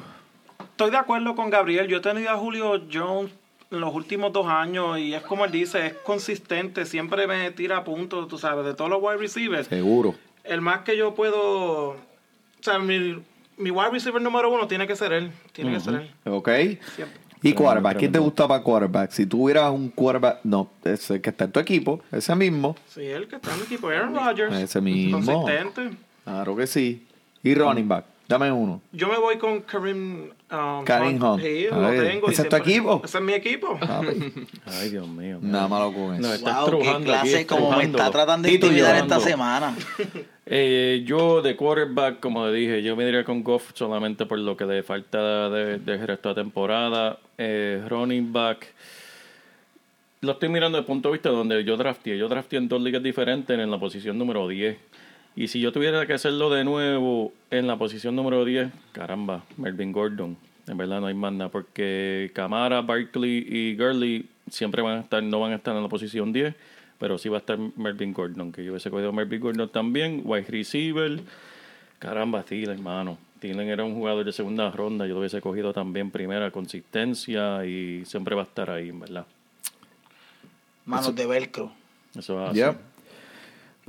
estoy 0.64 0.90
de 0.90 0.96
acuerdo 0.98 1.34
con 1.34 1.48
Gabriel. 1.50 1.86
Yo 1.88 1.98
he 1.98 2.00
tenido 2.00 2.30
a 2.30 2.36
Julio 2.36 2.82
Jones 2.92 3.32
en 3.70 3.80
los 3.80 3.94
últimos 3.94 4.32
dos 4.32 4.46
años 4.48 4.98
y 4.98 5.14
es 5.14 5.22
como 5.22 5.44
él 5.44 5.50
dice, 5.52 5.86
es 5.86 5.92
consistente. 5.94 6.84
Siempre 6.84 7.26
me 7.26 7.50
tira 7.52 7.84
puntos, 7.84 8.28
tú 8.28 8.36
sabes, 8.38 8.66
de 8.66 8.74
todos 8.74 8.90
los 8.90 9.00
wide 9.00 9.16
receivers. 9.18 9.68
Seguro. 9.68 10.14
El 10.44 10.60
más 10.60 10.80
que 10.80 10.96
yo 10.96 11.14
puedo... 11.14 11.90
O 11.90 11.96
sea, 12.62 12.78
mi, 12.78 13.22
mi 13.56 13.70
wide 13.70 13.90
receiver 13.90 14.20
número 14.20 14.50
uno 14.50 14.66
tiene 14.66 14.86
que 14.86 14.96
ser 14.96 15.12
él. 15.12 15.30
Tiene 15.52 15.72
que 15.72 15.80
ser 15.80 15.94
él. 15.94 16.10
Ok. 16.26 16.48
Siempre. 16.96 17.18
¿Y 17.42 17.52
quarterback? 17.54 17.98
¿Quién 17.98 18.12
te 18.12 18.18
gusta 18.18 18.46
para 18.46 18.62
quarterback? 18.62 19.10
Si 19.10 19.26
tuvieras 19.26 19.70
un 19.70 19.88
quarterback, 19.88 20.40
no, 20.44 20.70
ese 20.84 21.20
que 21.20 21.30
está 21.30 21.44
en 21.44 21.52
tu 21.52 21.60
equipo, 21.60 22.00
ese 22.12 22.34
mismo. 22.34 22.76
Sí, 22.88 23.04
el 23.04 23.28
que 23.28 23.36
está 23.36 23.52
en 23.52 23.58
mi 23.58 23.64
equipo, 23.64 23.88
Aaron 23.88 24.14
Rodgers. 24.14 24.54
Ese 24.54 24.80
mismo. 24.80 25.18
Consistente. 25.18 25.90
Claro 26.24 26.56
que 26.56 26.66
sí. 26.66 27.06
Y 27.42 27.54
running 27.54 27.88
back, 27.88 28.04
dame 28.30 28.50
uno. 28.52 28.80
Yo 28.92 29.08
me 29.08 29.18
voy 29.18 29.36
con 29.38 29.60
Kareem, 29.60 30.30
um, 30.50 30.84
Kareem 30.84 31.22
Hunt. 31.22 31.42
Sí, 31.42 31.66
A 31.70 31.76
lo 31.76 31.90
tengo. 31.90 32.30
¿ese 32.30 32.42
es 32.42 32.48
tu 32.48 32.56
equipo? 32.56 33.02
Ese 33.04 33.18
es 33.18 33.24
mi 33.24 33.32
equipo. 33.34 33.78
Papi, 33.78 34.32
Ay, 34.66 34.88
Dios 34.90 35.06
mío. 35.06 35.38
Nada 35.42 35.68
malo 35.68 35.92
con 35.92 36.20
No, 36.20 36.32
eso. 36.32 36.34
está 36.34 36.64
Wow, 36.64 36.80
qué 36.80 37.04
clase 37.04 37.46
como 37.46 37.72
me 37.76 37.84
está 37.84 38.10
tratando 38.10 38.48
de 38.48 38.54
Y 38.54 38.58
tú 38.58 38.66
intimidar 38.66 38.96
esta 38.96 39.20
semana. 39.20 39.74
Eh, 40.52 41.04
yo 41.06 41.42
de 41.42 41.54
quarterback, 41.54 42.18
como 42.18 42.44
le 42.48 42.52
dije, 42.52 42.82
yo 42.82 42.96
me 42.96 43.04
diría 43.04 43.22
con 43.22 43.44
Goff 43.44 43.70
solamente 43.74 44.26
por 44.26 44.36
lo 44.36 44.56
que 44.56 44.64
le 44.64 44.82
falta 44.82 45.48
de, 45.48 45.78
de 45.78 45.96
resto 46.04 46.30
de 46.30 46.34
temporada. 46.34 47.20
Eh, 47.38 47.80
running 47.88 48.32
back. 48.32 48.66
Lo 50.22 50.32
estoy 50.32 50.48
mirando 50.48 50.76
desde 50.76 50.80
el 50.80 50.86
punto 50.86 51.08
de 51.08 51.12
vista 51.12 51.28
donde 51.28 51.62
yo 51.62 51.76
drafté. 51.76 52.18
Yo 52.18 52.28
drafté 52.28 52.56
en 52.56 52.66
dos 52.68 52.82
ligas 52.82 53.00
diferentes 53.00 53.56
en 53.56 53.70
la 53.70 53.78
posición 53.78 54.18
número 54.18 54.48
10. 54.48 54.76
Y 55.40 55.48
si 55.48 55.58
yo 55.58 55.72
tuviera 55.72 56.04
que 56.04 56.12
hacerlo 56.12 56.50
de 56.50 56.64
nuevo 56.64 57.32
en 57.50 57.66
la 57.66 57.78
posición 57.78 58.14
número 58.14 58.44
10, 58.44 58.68
caramba, 58.92 59.42
Melvin 59.56 59.90
Gordon. 59.90 60.36
En 60.66 60.76
verdad 60.76 61.00
no 61.00 61.06
hay 61.06 61.14
más 61.14 61.32
nada, 61.32 61.50
porque 61.50 62.30
Camara, 62.34 62.82
Barkley 62.82 63.46
y 63.48 63.74
Gurley 63.74 64.28
siempre 64.50 64.82
van 64.82 64.98
a 64.98 65.00
estar, 65.00 65.22
no 65.22 65.40
van 65.40 65.52
a 65.52 65.54
estar 65.54 65.74
en 65.74 65.82
la 65.82 65.88
posición 65.88 66.30
10, 66.34 66.54
pero 66.98 67.16
sí 67.16 67.30
va 67.30 67.38
a 67.38 67.40
estar 67.40 67.58
Melvin 67.58 68.12
Gordon, 68.12 68.52
que 68.52 68.62
yo 68.62 68.72
hubiese 68.72 68.90
cogido 68.90 69.08
a 69.08 69.12
Melvin 69.12 69.40
Gordon 69.40 69.70
también, 69.70 70.20
wide 70.26 70.44
receiver. 70.46 71.18
Caramba, 71.98 72.42
Thielen, 72.42 72.76
hermano. 72.76 73.16
Thielen 73.38 73.70
era 73.70 73.82
un 73.82 73.94
jugador 73.94 74.26
de 74.26 74.32
segunda 74.32 74.70
ronda, 74.70 75.06
yo 75.06 75.14
lo 75.14 75.20
hubiese 75.20 75.40
cogido 75.40 75.72
también 75.72 76.10
primera, 76.10 76.50
consistencia 76.50 77.64
y 77.64 78.04
siempre 78.04 78.34
va 78.34 78.42
a 78.42 78.44
estar 78.44 78.68
ahí, 78.68 78.90
en 78.90 79.00
verdad. 79.00 79.24
Manos 80.84 81.16
de 81.16 81.24
velcro. 81.24 81.72
Eso 82.14 82.44
es 82.44 82.50
así. 82.50 82.58
Ya. 82.58 82.76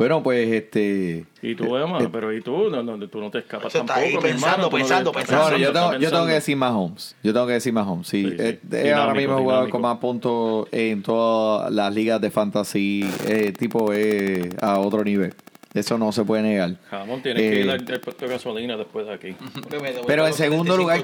Bueno, 0.02 0.24
pues 0.24 0.52
este. 0.52 1.26
Y 1.44 1.54
tú, 1.54 1.78
Emma, 1.78 2.00
pero 2.12 2.34
¿y 2.34 2.42
tú? 2.42 2.72
No, 2.72 2.82
no, 2.82 2.98
tú 3.08 3.20
no 3.22 3.30
te 3.30 3.38
escapas 3.38 3.72
tampoco, 3.72 4.00
ahí 4.00 4.18
pensando, 4.18 4.28
hermano, 4.28 4.56
tú 4.56 4.62
no 4.64 4.70
pensando, 4.78 5.12
pensando. 5.12 5.52
No, 5.52 5.58
yo 5.58 5.72
tengo, 5.72 5.94
yo 5.98 6.10
tengo 6.10 6.26
que 6.26 6.34
decir 6.34 6.58
Mahomes. 6.58 7.16
Yo 7.22 7.34
tengo 7.34 7.46
que 7.46 7.54
decir 7.54 7.72
Mahomes. 7.72 8.08
Sí, 8.08 8.24
Sí, 8.24 8.30
sí. 8.32 8.36
Eh, 8.40 8.60
eh, 8.72 8.94
ahora 8.94 9.14
mismo 9.14 9.36
he 9.38 9.42
jugado 9.42 9.60
dinámico. 9.62 9.72
con 9.78 9.82
más 9.84 9.98
puntos 10.00 10.68
en 10.72 11.04
todas 11.04 11.72
las 11.72 11.94
ligas 11.94 12.20
de 12.20 12.32
fantasy. 12.32 13.08
Eh, 13.28 13.54
tipo 13.56 13.94
es 13.94 14.50
a 14.60 14.80
otro 14.80 15.04
nivel. 15.04 15.36
Eso 15.76 16.00
no 16.00 16.12
se 16.12 16.26
puede 16.26 16.42
negar. 16.42 16.78
Jamón, 16.90 17.22
tienes 17.22 17.44
que 17.44 17.60
Eh, 17.62 17.64
ir 17.64 17.70
al, 17.70 17.86
al 17.88 18.00
puesto 18.02 18.26
de 18.26 18.32
gasolina 18.32 18.76
después 18.78 19.06
de 19.06 19.14
aquí. 19.14 19.36
Pero 20.08 20.26
en 20.26 20.34
segundo 20.34 20.76
lugar, 20.78 21.04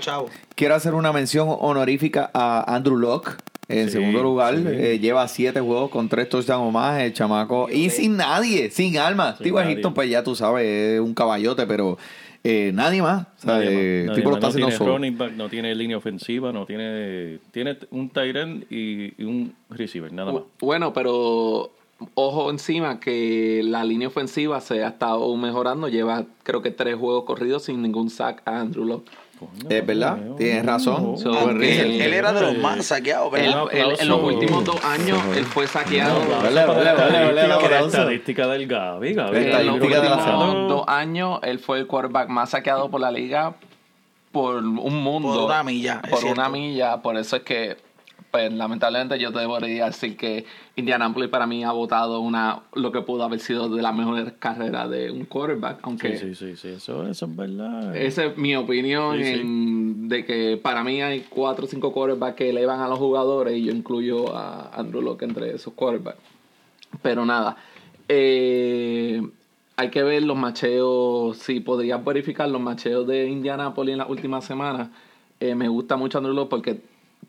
quiero 0.55 0.73
hacer 0.73 0.95
una 0.95 1.13
mención 1.13 1.47
honorífica 1.59 2.31
a 2.33 2.75
Andrew 2.75 2.97
Locke. 2.97 3.31
En 3.69 3.87
Sí, 3.87 3.91
segundo 3.93 4.23
lugar, 4.23 4.55
sí. 4.55 4.63
eh, 4.65 4.99
lleva 4.99 5.27
siete 5.27 5.59
juegos 5.59 5.89
con 5.89 6.07
tres 6.07 6.29
touchdowns 6.29 6.67
o 6.69 6.71
más, 6.71 7.01
el 7.01 7.11
chamaco. 7.13 7.67
Y 7.69 7.89
sin 7.89 8.15
nadie, 8.17 8.69
sin 8.71 8.97
alma. 8.97 9.35
Nadie. 9.39 9.71
Egipto, 9.73 9.93
pues 9.93 10.09
ya 10.09 10.23
tú 10.23 10.35
sabes, 10.35 10.65
es 10.65 10.99
un 11.01 11.13
caballote, 11.13 11.67
pero 11.67 11.97
eh, 12.45 12.71
nadie 12.73 13.01
más. 13.01 13.23
O 13.23 13.41
sea, 13.41 13.53
Nadie 13.55 13.65
más, 13.65 13.73
eh, 13.75 13.99
el 14.01 14.05
nadie 14.07 14.15
tipo 14.21 14.29
lo 14.29 14.35
más. 14.37 14.37
está 14.37 14.47
no 14.47 14.67
haciendo 14.67 14.67
tiene 14.67 14.77
solo. 14.77 14.93
running 14.93 15.17
back, 15.17 15.31
no 15.33 15.49
tiene 15.49 15.75
línea 15.75 15.97
ofensiva, 15.97 16.53
no 16.53 16.65
tiene 16.65 17.39
tiene 17.51 17.77
un 17.91 18.09
tight 18.09 18.35
end 18.37 18.65
y, 18.71 19.21
y 19.21 19.25
un 19.25 19.53
receiver, 19.69 20.13
nada 20.13 20.31
más. 20.31 20.43
Bueno, 20.61 20.93
pero 20.93 21.71
ojo 22.13 22.49
encima 22.51 22.99
que 23.01 23.61
la 23.65 23.83
línea 23.83 24.07
ofensiva 24.07 24.61
se 24.61 24.83
ha 24.83 24.87
estado 24.89 25.35
mejorando. 25.35 25.89
Lleva 25.89 26.23
creo 26.43 26.61
que 26.61 26.71
tres 26.71 26.95
juegos 26.95 27.25
corridos 27.25 27.63
sin 27.65 27.81
ningún 27.81 28.09
sack 28.09 28.43
a 28.45 28.61
Andrew 28.61 28.85
Locke. 28.85 29.11
Coño, 29.39 29.51
Es 29.69 29.85
verdad, 29.85 30.17
tienes 30.37 30.65
razón. 30.65 31.17
So, 31.17 31.49
él, 31.51 31.61
él 31.63 32.13
era 32.13 32.33
de 32.33 32.41
los 32.41 32.57
más 32.57 32.85
saqueados, 32.87 33.31
¿verdad? 33.31 33.65
Él- 33.71 33.95
en 33.99 34.07
los 34.07 34.21
últimos 34.23 34.63
dos 34.65 34.83
años 34.83 35.19
él 35.35 35.45
fue 35.45 35.67
saqueado. 35.67 36.19
Vale, 36.41 36.65
vale, 36.65 36.83
la 36.83 36.93
vale, 36.93 37.85
estadística, 37.85 38.45
la 38.47 38.53
del 38.53 38.67
Gaby, 38.67 39.13
Gaby. 39.13 39.45
La 39.45 39.61
En 39.61 39.67
los 39.67 39.75
últimos 39.75 40.67
dos 40.69 40.83
años 40.87 41.39
él 41.43 41.59
fue 41.59 41.79
el 41.79 41.87
quarterback 41.87 42.29
más 42.29 42.49
saqueado 42.49 42.89
por 42.89 42.99
la 42.99 43.11
liga 43.11 43.53
por 44.31 44.55
un 44.57 45.03
mundo. 45.03 45.33
Por 45.33 45.45
una 45.45 45.63
milla, 45.63 46.01
Por 46.01 46.19
cierto. 46.19 46.39
una 46.39 46.49
milla. 46.49 46.97
Por 46.97 47.17
eso 47.17 47.35
es 47.37 47.43
que, 47.43 47.77
pues 48.31 48.51
lamentablemente 48.53 49.17
yo 49.19 49.31
te 49.31 49.39
debería 49.39 49.85
decir 49.85 50.17
que 50.17 50.45
Indianapolis 50.75 51.29
para 51.29 51.47
mí 51.47 51.63
ha 51.63 51.71
votado 51.71 52.19
una 52.19 52.59
lo 52.73 52.91
que 52.91 53.01
pudo 53.01 53.23
haber 53.23 53.39
sido 53.39 53.69
de 53.69 53.81
las 53.81 53.95
mejores 53.95 54.33
carreras 54.37 54.89
de 54.89 55.09
un 55.11 55.25
quarterback. 55.25 55.79
Aunque 55.83 56.17
Sí, 56.17 56.35
sí, 56.35 56.35
sí, 56.35 56.55
sí, 56.57 56.67
eso, 56.69 57.07
eso 57.07 57.25
es 57.25 57.35
verdad. 57.35 57.95
esa 57.95 58.25
es 58.25 58.37
mi 58.37 58.55
opinión 58.55 59.17
Sí, 59.17 59.23
sí. 59.23 59.29
en- 59.39 60.09
de 60.09 60.25
que 60.25 60.59
para 60.61 60.83
mí 60.83 61.01
hay 61.01 61.21
cuatro 61.29 61.65
o 61.65 61.67
cinco 61.67 61.91
quarterbacks 61.93 62.35
que 62.35 62.49
elevan 62.49 62.81
a 62.81 62.87
los 62.87 62.99
jugadores 62.99 63.55
y 63.57 63.63
yo 63.65 63.71
incluyo 63.71 64.35
a 64.35 64.69
Andrew 64.77 65.01
Locke 65.01 65.23
entre 65.23 65.55
esos 65.55 65.73
quarterbacks. 65.73 66.19
Pero 67.01 67.25
nada, 67.25 67.57
eh, 68.09 69.21
hay 69.75 69.89
que 69.89 70.03
ver 70.03 70.23
los 70.23 70.37
macheos, 70.37 71.37
si 71.37 71.59
podrías 71.59 72.03
verificar 72.03 72.49
los 72.49 72.59
macheos 72.61 73.05
de 73.07 73.27
Indianapolis 73.29 73.93
en 73.93 73.99
las 73.99 74.09
últimas 74.09 74.43
semanas. 74.43 74.89
Eh, 75.39 75.53
me 75.55 75.67
gusta 75.67 75.97
mucho 75.97 76.17
Andrew 76.17 76.33
Locke 76.33 76.49
porque 76.49 76.81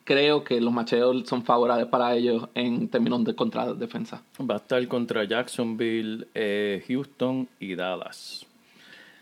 creo 0.09 0.43
que 0.43 0.59
los 0.59 0.73
macheos 0.73 1.29
son 1.29 1.45
favorables 1.45 1.87
para 1.89 2.15
ellos 2.15 2.49
en 2.55 2.89
términos 2.89 3.23
de 3.25 3.35
contra 3.35 3.75
defensa. 3.75 4.23
Va 4.41 4.55
a 4.55 4.57
estar 4.57 4.89
contra 4.89 5.25
Jacksonville, 5.25 6.27
eh, 6.35 6.83
Houston 6.89 7.47
y 7.61 7.75
Dallas. 7.75 8.47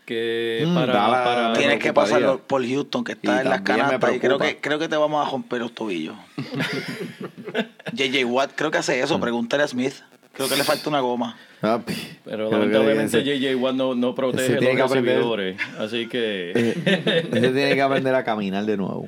Que 0.05 0.63
Mm, 0.65 0.73
para, 0.75 0.93
Dallas. 0.93 1.25
para- 1.27 1.53
Tienes 1.53 1.79
que 1.79 1.91
pasarlo 1.91 2.39
por 2.39 2.65
Houston, 2.65 3.03
que 3.03 3.11
está 3.11 3.35
Y 3.35 3.39
en 3.39 3.49
las 3.49 3.61
canastas. 3.61 4.15
Y 4.15 4.19
creo 4.19 4.39
que, 4.39 4.57
creo 4.61 4.79
que 4.79 4.87
te 4.87 4.95
vamos 4.95 5.27
a 5.27 5.29
romper 5.29 5.59
los 5.59 5.73
tobillos. 5.73 6.15
JJ 7.93 8.23
Watt 8.25 8.51
creo 8.55 8.71
que 8.71 8.77
hace 8.77 9.01
Mm. 9.01 9.03
eso. 9.03 9.19
Pregúntale 9.19 9.63
a 9.63 9.67
Smith. 9.67 9.95
Creo 10.37 10.47
que 10.49 10.55
le 10.55 10.63
falta 10.63 10.87
una 10.89 10.99
goma. 11.01 11.35
Papi, 11.59 11.93
Pero 12.23 12.49
creo 12.49 12.61
que 12.61 12.67
lamentablemente 12.67 13.23
JJ 13.23 13.55
Watt 13.55 13.73
no, 13.75 13.95
no 13.95 14.13
protege 14.13 14.61
los 14.75 14.91
recibidores. 14.91 15.57
Así 15.79 16.07
que 16.07 16.51
ese 17.31 17.49
tiene 17.49 17.73
que 17.75 17.81
aprender 17.81 18.13
a 18.15 18.23
caminar 18.23 18.63
de 18.65 18.77
nuevo. 18.77 19.07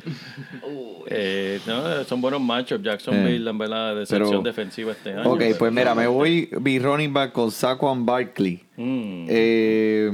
eh, 1.07 1.59
no, 1.67 2.03
son 2.05 2.21
buenos 2.21 2.41
matchups. 2.41 2.83
Jacksonville, 2.83 3.45
Eh, 3.45 3.49
en 3.49 3.57
verdad, 3.57 3.95
decepción 3.95 4.29
pero- 4.29 4.41
defensiva 4.41 4.91
este 4.91 5.13
año. 5.13 5.29
Ok, 5.31 5.43
pues 5.57 5.71
mira, 5.71 5.93
me 5.95 6.07
voy 6.07 6.49
mi 6.59 6.79
running 6.79 7.13
back 7.13 7.31
con 7.31 7.51
Saquon 7.51 8.05
Barkley. 8.05 8.63
Mm. 8.77 9.25
Eh, 9.29 10.11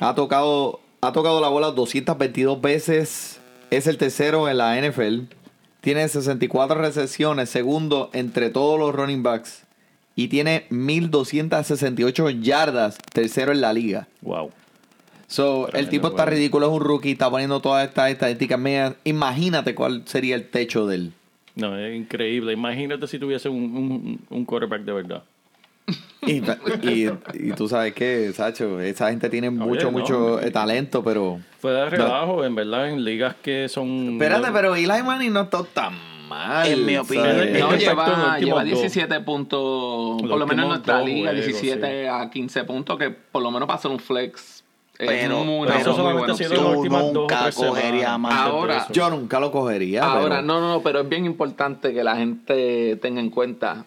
ha 0.00 0.14
tocado 0.14 0.80
ha 1.00 1.12
tocado 1.12 1.40
la 1.40 1.48
bola 1.48 1.72
222 1.72 2.60
veces. 2.60 3.40
Es 3.70 3.86
el 3.88 3.96
tercero 3.98 4.48
en 4.48 4.58
la 4.58 4.76
NFL. 4.80 5.22
Tiene 5.80 6.06
64 6.06 6.80
recepciones, 6.80 7.48
segundo 7.50 8.08
entre 8.12 8.50
todos 8.50 8.78
los 8.78 8.94
running 8.94 9.24
backs. 9.24 9.61
Y 10.14 10.28
tiene 10.28 10.66
1268 10.70 12.30
yardas, 12.30 12.98
tercero 13.12 13.52
en 13.52 13.60
la 13.60 13.72
liga. 13.72 14.08
Wow. 14.20 14.50
So, 15.26 15.72
el 15.72 15.88
tipo 15.88 16.08
está 16.08 16.26
ridículo, 16.26 16.66
es 16.66 16.72
un 16.72 16.80
rookie, 16.80 17.12
está 17.12 17.30
poniendo 17.30 17.60
todas 17.60 17.88
estas 17.88 18.10
estadísticas 18.10 18.58
medias. 18.58 18.94
Imagínate 19.04 19.74
cuál 19.74 20.02
sería 20.04 20.34
el 20.34 20.50
techo 20.50 20.86
de 20.86 20.96
él. 20.96 21.12
No, 21.54 21.78
es 21.78 21.96
increíble. 21.96 22.52
Imagínate 22.52 23.06
si 23.06 23.18
tuviese 23.18 23.48
un, 23.48 23.62
un, 23.76 24.20
un 24.28 24.44
quarterback 24.44 24.82
de 24.82 24.92
verdad. 24.92 25.22
Y, 26.24 26.40
y, 26.88 27.10
y 27.34 27.50
tú 27.52 27.68
sabes 27.68 27.94
que, 27.94 28.32
Sacho, 28.32 28.80
esa 28.80 29.10
gente 29.10 29.28
tiene 29.28 29.50
mucho, 29.50 29.86
no. 29.86 29.90
mucho 29.90 30.40
eh, 30.40 30.52
talento, 30.52 31.02
pero... 31.02 31.40
Fue 31.58 31.72
de 31.72 31.90
relajo, 31.90 32.44
en 32.44 32.54
verdad, 32.54 32.90
en 32.90 33.04
ligas 33.04 33.34
que 33.42 33.68
son... 33.68 34.12
Espérate, 34.12 34.52
pero 34.52 34.76
Eli 34.76 34.86
Manning 34.86 35.32
no 35.32 35.40
está 35.42 35.64
tan 35.64 36.11
mal. 36.34 36.66
En 36.66 36.86
mi 36.86 36.96
opinión, 36.96 37.26
es 37.40 37.60
No, 37.60 37.76
lleva, 37.76 38.06
los 38.08 38.16
últimos 38.18 38.40
lleva 38.40 38.58
dos. 38.60 38.64
17 38.64 39.20
puntos, 39.20 40.20
por 40.20 40.28
Los 40.28 40.38
lo 40.38 40.46
menos 40.46 40.62
en 40.64 40.68
nuestra 40.70 41.00
liga, 41.02 41.30
juegos, 41.30 41.46
17 41.46 42.08
a 42.08 42.30
15 42.30 42.64
puntos, 42.64 42.98
que 42.98 43.10
por 43.10 43.42
lo 43.42 43.50
menos 43.50 43.66
para 43.66 43.78
hacer 43.78 43.90
un 43.90 43.98
flex 43.98 44.62
es 44.98 45.08
Pero- 45.08 45.44
muy- 45.44 45.66
pero 45.66 45.72
una 45.72 45.80
eso 45.80 45.90
muy 45.90 45.96
solamente 45.96 46.18
buena 46.18 46.32
ha 46.32 46.36
sido 46.36 46.48
opción. 46.50 46.64
las 46.64 46.72
Tú 46.74 46.78
últimas 46.78 47.02
dos 47.02 47.10
o 47.10 47.20
nunca 47.22 48.18
más. 48.18 48.34
Ahora. 48.40 48.86
Yo 48.92 49.10
nunca 49.10 49.40
lo 49.40 49.50
cogería. 49.50 50.04
Ahora, 50.04 50.36
pero- 50.36 50.42
no, 50.42 50.60
no, 50.60 50.68
no, 50.74 50.82
pero 50.82 51.00
es 51.00 51.08
bien 51.08 51.24
importante 51.26 51.92
que 51.92 52.04
la 52.04 52.16
gente 52.16 52.96
tenga 52.96 53.20
en 53.20 53.30
cuenta. 53.30 53.84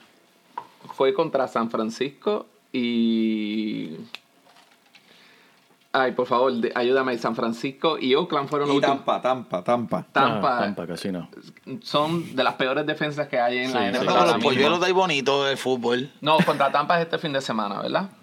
Fue 0.93 1.13
contra 1.13 1.47
San 1.47 1.69
Francisco 1.69 2.45
y. 2.73 3.91
Ay, 5.97 6.11
por 6.11 6.27
favor, 6.27 6.51
de- 6.51 6.71
ayúdame. 6.75 7.17
San 7.17 7.35
Francisco 7.35 7.97
y 7.97 8.15
Oakland 8.15 8.49
fueron 8.49 8.67
los 8.67 8.73
Y 8.75 8.77
últimos. 8.79 8.97
Tampa, 8.97 9.21
Tampa, 9.21 9.63
Tampa. 9.63 10.05
Tampa, 10.11 10.57
Ah, 10.57 10.59
Tampa, 10.61 10.85
casi 10.87 11.09
no. 11.11 11.29
son 11.81 12.35
de 12.35 12.43
las 12.43 12.55
peores 12.55 12.85
defensas 12.85 13.27
que 13.29 13.39
hay 13.39 13.59
en 13.59 13.73
la 13.73 13.79
Sí, 13.79 13.97
NFL. 13.97 14.09
sí. 14.09 14.33
Los 14.33 14.43
polluelos 14.43 14.79
de 14.81 14.85
ahí 14.87 14.91
bonito 14.91 15.45
del 15.45 15.57
fútbol. 15.57 16.09
No, 16.19 16.37
contra 16.45 16.69
Tampa 16.71 16.97
es 16.99 17.05
este 17.05 17.17
fin 17.17 17.31
de 17.31 17.39
semana, 17.41 17.81
¿verdad? 17.81 18.09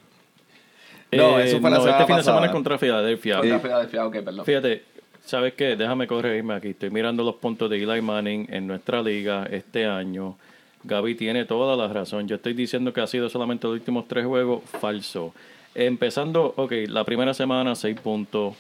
No, 1.13 1.39
eso 1.39 1.61
fue 1.61 1.71
la 1.71 1.77
no, 1.77 1.83
semana 1.83 1.99
este 2.01 2.07
fin 2.07 2.17
de 2.17 2.23
semana 2.23 2.47
es 2.47 2.53
contra 2.53 2.79
Filadelfia. 2.79 3.37
Contra 3.41 3.83
Eh, 3.83 3.99
ok, 4.01 4.13
perdón. 4.25 4.45
Fíjate, 4.47 4.85
¿sabes 5.25 5.53
qué? 5.55 5.77
Déjame 5.77 6.07
corregirme 6.07 6.55
aquí. 6.55 6.69
Estoy 6.69 6.91
mirando 6.91 7.23
los 7.23 7.35
puntos 7.37 7.69
de 7.69 7.83
Eli 7.83 8.01
Manning 8.01 8.47
en 8.51 8.67
nuestra 8.67 9.03
liga 9.03 9.47
este 9.51 9.87
año. 9.87 10.37
Gaby 10.85 11.15
tiene 11.15 11.45
toda 11.45 11.77
la 11.77 11.93
razón. 11.93 12.27
Yo 12.29 12.37
estoy 12.37 12.55
diciendo 12.55 12.93
que 12.95 13.03
ha 13.03 13.07
sido 13.07 13.29
solamente 13.29 13.67
los 13.67 13.75
últimos 13.75 14.09
tres 14.09 14.25
juegos. 14.27 14.63
Falso. 14.81 15.35
Empezando, 15.75 16.53
ok, 16.57 16.73
la 16.89 17.05
primera 17.05 17.35
semana, 17.35 17.75
6 17.75 17.99
puntos. 18.01 18.55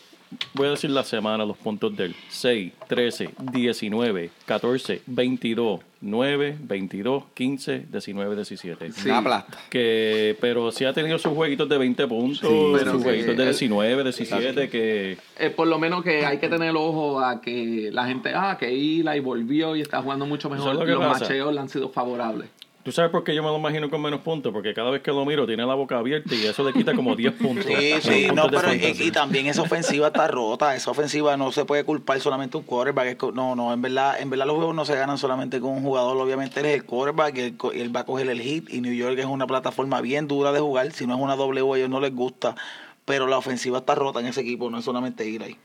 Voy 0.54 0.66
a 0.66 0.70
decir 0.70 0.88
la 0.88 1.04
semana, 1.04 1.44
los 1.44 1.58
puntos 1.58 1.94
del 1.94 2.14
6, 2.30 2.72
13, 2.88 3.30
19, 3.52 4.30
14, 4.46 5.02
22, 5.06 5.80
9, 6.00 6.56
22, 6.58 7.24
15, 7.34 7.86
19, 7.92 8.34
17. 8.36 8.92
Sí. 8.92 9.10
Una 9.10 9.22
plasta. 9.22 9.58
Que, 9.68 10.34
pero 10.40 10.72
sí 10.72 10.86
ha 10.86 10.94
tenido 10.94 11.18
sus 11.18 11.34
jueguitos 11.34 11.68
de 11.68 11.76
20 11.76 12.06
puntos, 12.08 12.38
Sí, 12.38 12.46
sus 12.46 12.82
que 12.96 13.02
jueguitos 13.02 13.36
de 13.36 13.42
él- 13.42 13.48
19, 13.50 14.04
17, 14.04 14.70
que... 14.70 15.18
Eh, 15.38 15.50
por 15.50 15.66
lo 15.68 15.78
menos 15.78 16.02
que 16.02 16.24
hay 16.24 16.38
que 16.38 16.48
tener 16.48 16.74
ojo 16.76 17.20
a 17.20 17.42
que 17.42 17.90
la 17.92 18.06
gente, 18.06 18.32
ah, 18.34 18.56
que 18.58 18.68
Eli 18.70 19.20
volvió 19.20 19.76
y 19.76 19.82
está 19.82 20.00
jugando 20.00 20.24
mucho 20.24 20.48
mejor. 20.48 20.64
¿Sabes 20.72 20.80
lo 20.80 20.86
que 20.86 20.92
Los 20.92 21.12
pasa? 21.12 21.24
macheos 21.26 21.52
le 21.52 21.60
han 21.60 21.68
sido 21.68 21.90
favorables. 21.90 22.48
¿Tú 22.82 22.90
sabes 22.90 23.12
por 23.12 23.22
qué 23.22 23.32
yo 23.32 23.44
me 23.44 23.48
lo 23.48 23.58
imagino 23.58 23.88
con 23.88 24.02
menos 24.02 24.22
puntos? 24.22 24.52
Porque 24.52 24.74
cada 24.74 24.90
vez 24.90 25.02
que 25.02 25.12
lo 25.12 25.24
miro 25.24 25.46
tiene 25.46 25.64
la 25.64 25.74
boca 25.74 25.98
abierta 25.98 26.34
y 26.34 26.44
eso 26.46 26.64
le 26.64 26.72
quita 26.72 26.94
como 26.94 27.14
10 27.14 27.34
puntos. 27.34 27.64
Sí, 27.64 27.94
sí, 28.00 28.26
no, 28.34 28.48
pero 28.48 28.74
y, 28.74 29.12
también 29.12 29.46
esa 29.46 29.62
ofensiva 29.62 30.08
está 30.08 30.26
rota. 30.26 30.74
Esa 30.74 30.90
ofensiva 30.90 31.36
no 31.36 31.52
se 31.52 31.64
puede 31.64 31.84
culpar 31.84 32.18
solamente 32.20 32.56
un 32.56 32.64
quarterback. 32.64 33.22
No, 33.34 33.54
no, 33.54 33.72
en 33.72 33.80
verdad, 33.82 34.20
en 34.20 34.30
verdad 34.30 34.46
los 34.46 34.56
juegos 34.56 34.74
no 34.74 34.84
se 34.84 34.96
ganan 34.96 35.16
solamente 35.16 35.60
con 35.60 35.70
un 35.70 35.82
jugador. 35.82 36.16
Obviamente 36.16 36.58
él 36.58 36.66
es 36.66 36.74
el 36.74 36.84
quarterback 36.84 37.36
y 37.36 37.40
él, 37.40 37.56
él 37.74 37.94
va 37.94 38.00
a 38.00 38.04
coger 38.04 38.28
el 38.28 38.40
hit. 38.40 38.68
Y 38.68 38.80
New 38.80 38.94
York 38.94 39.16
es 39.16 39.26
una 39.26 39.46
plataforma 39.46 40.00
bien 40.00 40.26
dura 40.26 40.50
de 40.50 40.58
jugar. 40.58 40.90
Si 40.90 41.06
no 41.06 41.14
es 41.14 41.20
una 41.20 41.36
W, 41.36 41.74
a 41.74 41.76
ellos 41.76 41.88
no 41.90 42.00
les 42.00 42.12
gusta. 42.12 42.56
Pero 43.04 43.28
la 43.28 43.38
ofensiva 43.38 43.78
está 43.78 43.94
rota 43.94 44.18
en 44.18 44.26
ese 44.26 44.40
equipo, 44.40 44.70
no 44.70 44.78
es 44.78 44.84
solamente 44.84 45.24
ir 45.24 45.44
ahí. 45.44 45.56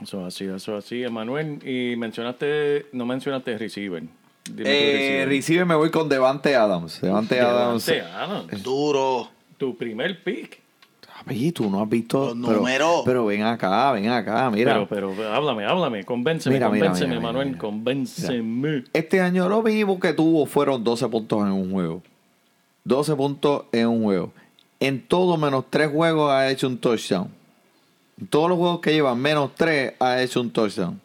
Eso 0.00 0.20
es 0.20 0.34
así, 0.34 0.44
eso 0.44 0.78
es 0.78 0.84
así. 0.84 1.02
Emanuel, 1.02 1.58
y 1.66 1.96
mencionaste, 1.96 2.86
no 2.92 3.04
mencionaste 3.04 3.58
receiver. 3.58 4.04
Dime 4.44 4.62
tu 4.64 5.52
Eh, 5.54 5.64
me 5.64 5.74
voy 5.74 5.90
con 5.90 6.08
Devante 6.08 6.54
Adams. 6.56 7.00
Devante 7.00 7.40
Adams. 7.40 7.86
Devante 7.86 8.12
Adams. 8.14 8.62
Duro. 8.62 9.28
Tu 9.56 9.76
primer 9.76 10.22
pick. 10.24 10.60
Papi, 11.06 11.52
tú 11.52 11.70
no 11.70 11.80
has 11.82 11.88
visto. 11.88 12.34
Los 12.34 12.46
pero- 12.48 12.58
números. 12.58 13.02
Pero, 13.04 13.26
ven 13.26 13.42
acá, 13.44 13.92
ven 13.92 14.08
acá, 14.08 14.50
mira. 14.50 14.84
Pero, 14.88 15.14
pero 15.14 15.32
háblame, 15.32 15.64
háblame, 15.64 16.04
convénceme, 16.04 16.56
Mira, 16.56 16.68
mira, 16.68 16.86
convénceme, 16.88 17.20
mira, 17.20 17.32
mira. 17.44 17.58
convénceme. 17.58 18.84
Este 18.92 19.20
año 19.20 19.48
lo 19.48 19.62
mínimo 19.62 20.00
que 20.00 20.12
tuvo 20.12 20.46
fueron 20.46 20.82
12 20.82 21.06
puntos 21.08 21.42
en 21.42 21.52
un 21.52 21.70
juego. 21.70 22.02
12 22.84 23.14
puntos 23.14 23.64
en 23.72 23.86
un 23.86 24.02
juego. 24.02 24.32
en 24.80 25.00
todo 25.06 25.36
menos 25.36 25.66
tres 25.70 25.92
juegos 25.92 26.32
ha 26.32 26.50
hecho 26.50 26.66
un 26.66 26.76
touchdown. 26.76 27.28
En 28.20 28.26
todos 28.26 28.48
los 28.48 28.58
juegos 28.58 28.80
que 28.80 28.92
lleva 28.92 29.14
menos 29.14 29.52
tres 29.54 29.92
ha 30.00 30.20
hecho 30.20 30.40
un 30.40 30.50
touchdown. 30.50 31.00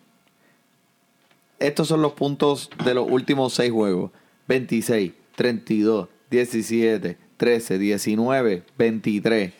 Estos 1.59 1.87
son 1.87 2.01
los 2.01 2.13
puntos 2.13 2.69
de 2.85 2.93
los 2.93 3.09
últimos 3.09 3.53
seis 3.53 3.71
juegos. 3.71 4.11
26, 4.47 5.11
32, 5.35 6.07
17, 6.29 7.17
13, 7.37 7.77
19, 7.79 8.63
23. 8.77 9.53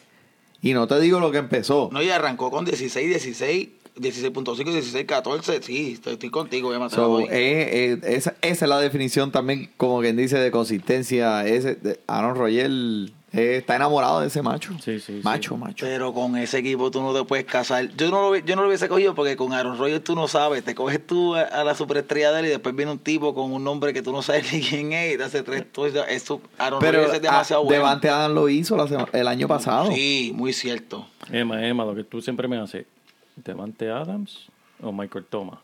Y 0.61 0.73
no 0.73 0.87
te 0.87 0.99
digo 0.99 1.19
lo 1.19 1.31
que 1.31 1.37
empezó. 1.39 1.89
No, 1.91 2.01
y 2.01 2.09
arrancó 2.09 2.49
con 2.51 2.65
16, 2.65 3.07
16, 3.07 3.69
16.5, 3.99 4.63
16, 4.71 5.05
14. 5.05 5.61
Sí, 5.63 5.93
estoy, 5.93 6.13
estoy 6.13 6.29
contigo, 6.29 6.71
ya 6.71 6.89
So, 6.89 7.21
eh, 7.21 7.27
eh, 7.31 7.99
esa, 8.03 8.35
esa 8.41 8.65
es 8.65 8.69
la 8.69 8.79
definición 8.79 9.31
también, 9.31 9.69
como 9.77 10.01
quien 10.01 10.15
dice, 10.17 10.37
de 10.37 10.51
consistencia. 10.51 11.45
Ese, 11.47 11.75
de- 11.75 11.99
Aaron 12.07 12.35
Rodgers 12.35 13.11
eh, 13.37 13.57
está 13.57 13.75
enamorado 13.75 14.19
de 14.21 14.27
ese 14.27 14.41
macho. 14.41 14.73
Sí, 14.83 14.99
sí, 14.99 15.17
sí. 15.17 15.21
Macho, 15.23 15.55
macho. 15.55 15.85
Pero 15.85 16.11
con 16.11 16.35
ese 16.37 16.57
equipo 16.57 16.89
tú 16.89 17.01
no 17.03 17.13
te 17.13 17.23
puedes 17.23 17.45
casar. 17.45 17.87
Yo 17.95 18.09
no 18.09 18.21
lo, 18.31 18.35
yo 18.35 18.55
no 18.55 18.63
lo 18.63 18.67
hubiese 18.67 18.89
cogido 18.89 19.13
porque 19.13 19.37
con 19.37 19.53
Aaron 19.53 19.77
Rodgers 19.77 20.03
tú 20.03 20.15
no 20.15 20.27
sabes. 20.27 20.63
Te 20.63 20.73
coges 20.73 21.05
tú 21.05 21.35
a, 21.35 21.41
a 21.41 21.63
la 21.63 21.75
superestrella 21.75 22.31
de 22.31 22.39
él 22.39 22.45
y 22.47 22.49
después 22.49 22.75
viene 22.75 22.91
un 22.91 22.97
tipo 22.97 23.35
con 23.35 23.51
un 23.51 23.63
nombre 23.63 23.93
que 23.93 24.01
tú 24.01 24.11
no 24.11 24.23
sabes 24.23 24.51
ni 24.53 24.61
quién 24.61 24.91
es 24.91 25.13
y 25.13 25.17
te 25.17 25.23
hace 25.23 25.43
tres. 25.43 25.65
Eso, 26.09 26.41
Aaron 26.57 26.79
Pero 26.79 26.97
Rodgers 26.99 27.15
es 27.17 27.21
demasiado 27.21 27.61
ah, 27.61 27.65
bueno. 27.65 27.83
Devante 27.83 28.09
Adams 28.09 28.33
lo 28.33 28.49
hizo 28.49 28.75
la 28.75 28.87
sema- 28.87 29.09
el 29.13 29.27
año 29.27 29.47
pasado. 29.47 29.91
Sí, 29.91 30.31
muy 30.33 30.51
cierto. 30.51 31.07
Emma, 31.31 31.63
Emma, 31.63 31.85
lo 31.85 31.93
que 31.93 32.03
tú 32.03 32.21
siempre 32.21 32.47
me 32.47 32.57
haces. 32.57 32.87
¿Devante 33.35 33.89
Adams 33.91 34.47
o 34.81 34.91
Michael 34.91 35.25
Thomas? 35.29 35.59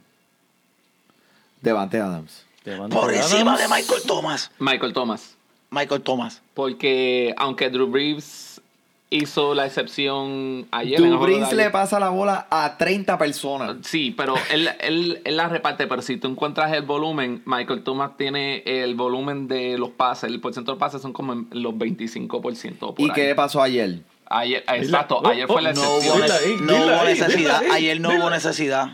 Devante 1.60 2.00
Adams. 2.00 2.46
Devante 2.64 2.96
Por 2.96 3.14
encima 3.14 3.58
de 3.58 3.68
Michael 3.68 4.02
Thomas. 4.06 4.52
Michael 4.60 4.94
Thomas. 4.94 5.36
Michael 5.74 6.02
Thomas. 6.02 6.42
Porque 6.54 7.34
aunque 7.38 7.70
Drew 7.70 7.88
Brees 7.88 8.62
hizo 9.10 9.54
la 9.54 9.68
excepción 9.68 10.66
ayer. 10.72 11.00
Drew 11.00 11.20
Brees 11.20 11.54
le 11.54 11.70
pasa 11.70 12.00
la 12.00 12.10
bola 12.10 12.48
a 12.50 12.78
30 12.80 13.18
personas. 13.20 13.76
Sí, 13.84 14.12
pero 14.18 14.34
él, 14.52 14.70
él, 14.80 15.22
él 15.24 15.38
la 15.38 15.48
reparte, 15.50 15.86
pero 15.86 16.02
si 16.02 16.18
tú 16.18 16.28
encuentras 16.28 16.74
el 16.74 16.82
volumen, 16.82 17.44
Michael 17.46 17.84
Thomas 17.84 18.18
tiene 18.18 18.64
el 18.66 18.96
volumen 18.96 19.48
de 19.48 19.78
los 19.78 19.90
pases, 19.90 20.32
el 20.32 20.40
porcentaje 20.40 20.76
de 20.76 20.80
pases 20.80 21.02
son 21.04 21.14
como 21.14 21.34
en 21.34 21.48
los 21.52 21.74
25% 21.76 22.78
por 22.80 23.00
¿Y 23.00 23.04
ahí. 23.04 23.12
qué 23.14 23.36
pasó 23.36 23.62
ayer? 23.62 24.00
Ayer, 24.26 24.64
exacto, 24.68 25.20
Oh, 25.24 25.28
ayer 25.28 25.46
fue 25.46 25.62
la 25.62 25.72
oh, 25.72 25.74
No 25.74 25.98
excepción. 25.98 26.18
hubo, 26.18 26.26
nece- 26.26 26.46
ahí, 26.46 26.56
no 26.62 26.76
hubo 26.76 27.04
necesidad. 27.04 27.62
Ayer 27.72 28.02
no 28.02 28.10
hubo 28.10 28.30
necesidad. 28.32 28.88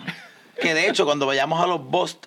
Que 0.62 0.74
de 0.74 0.90
hecho, 0.90 1.06
cuando 1.06 1.26
vayamos 1.28 1.64
a 1.64 1.68
los 1.68 1.82
Bust, 1.86 2.26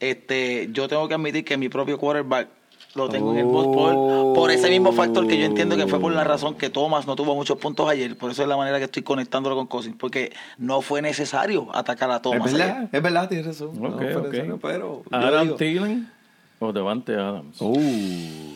este, 0.00 0.68
yo 0.72 0.88
tengo 0.88 1.06
que 1.08 1.14
admitir 1.14 1.44
que 1.44 1.56
mi 1.58 1.68
propio 1.68 1.98
quarterback 1.98 2.48
lo 2.96 3.08
tengo 3.08 3.32
en 3.32 3.38
el 3.38 3.44
Bust 3.44 3.70
por, 3.72 4.34
por 4.34 4.50
ese 4.50 4.68
mismo 4.70 4.92
factor 4.92 5.26
que 5.26 5.38
yo 5.38 5.44
entiendo 5.44 5.76
que 5.76 5.86
fue 5.86 6.00
por 6.00 6.12
la 6.12 6.24
razón 6.24 6.54
que 6.54 6.70
Thomas 6.70 7.06
no 7.06 7.14
tuvo 7.16 7.34
muchos 7.34 7.58
puntos 7.58 7.88
ayer. 7.88 8.16
Por 8.16 8.30
eso 8.30 8.42
es 8.42 8.48
la 8.48 8.56
manera 8.56 8.78
que 8.78 8.84
estoy 8.84 9.02
conectándolo 9.02 9.56
con 9.56 9.66
Cousins. 9.66 9.96
Porque 9.98 10.32
no 10.58 10.80
fue 10.80 11.02
necesario 11.02 11.68
atacar 11.74 12.10
a 12.10 12.16
Es 12.16 12.22
Thomas. 12.22 12.46
ayer. 12.54 12.58
verdad, 12.66 12.88
es 12.92 13.02
verdad, 13.02 13.28
tienes 13.28 13.46
razón. 13.46 13.70
No 13.80 13.88
Ok, 13.90 13.98
fue 13.98 14.16
ok. 14.16 14.24
necesario, 14.26 14.58
pero 14.58 15.02
Adam 15.10 15.56
Thielen 15.56 16.10
o 16.58 16.72
Devante 16.72 17.14
Adams. 17.14 17.60
Uh. 17.60 18.54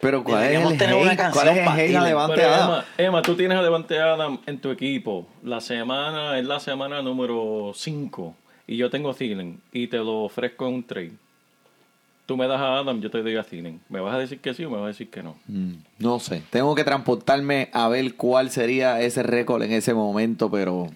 Pero 0.00 0.22
¿cuál 0.22 0.44
es 0.44 0.60
el 0.64 0.78
tener 0.78 0.94
una 0.94 1.10
hate? 1.12 1.16
canción 1.18 1.44
¿Cuál 1.44 1.48
es 1.48 1.62
el 1.62 1.68
hate 1.68 1.72
a 1.72 1.76
Thielen. 1.86 2.04
Devante 2.04 2.44
Adams? 2.44 2.84
Emma, 2.98 3.08
Emma, 3.08 3.22
tú 3.22 3.34
tienes 3.34 3.58
a 3.58 3.62
Devante 3.62 3.98
Adams 3.98 4.40
en 4.46 4.60
tu 4.60 4.70
equipo. 4.70 5.26
La 5.42 5.60
semana 5.60 6.38
es 6.38 6.44
la 6.46 6.60
semana 6.60 7.02
número 7.02 7.72
5 7.74 8.34
y 8.68 8.76
yo 8.76 8.88
tengo 8.90 9.10
a 9.10 9.14
Thielen 9.14 9.60
y 9.72 9.88
te 9.88 9.96
lo 9.96 10.22
ofrezco 10.24 10.68
en 10.68 10.74
un 10.74 10.84
trade. 10.84 11.12
Tú 12.26 12.36
me 12.36 12.46
das 12.46 12.60
a 12.60 12.76
Adam, 12.78 13.00
yo 13.00 13.10
te 13.10 13.22
doy 13.22 13.36
a 13.36 13.42
Thielen. 13.42 13.80
¿Me 13.88 14.00
vas 14.00 14.14
a 14.14 14.18
decir 14.18 14.38
que 14.40 14.52
sí 14.54 14.62
o 14.64 14.70
me 14.70 14.76
vas 14.76 14.84
a 14.84 14.88
decir 14.88 15.08
que 15.08 15.22
no? 15.22 15.34
Mm, 15.48 15.72
No 15.98 16.20
sé, 16.20 16.42
tengo 16.50 16.74
que 16.74 16.84
transportarme 16.84 17.70
a 17.72 17.88
ver 17.88 18.14
cuál 18.14 18.50
sería 18.50 19.00
ese 19.00 19.22
récord 19.22 19.62
en 19.62 19.72
ese 19.72 19.94
momento, 19.94 20.50
pero 20.50 20.88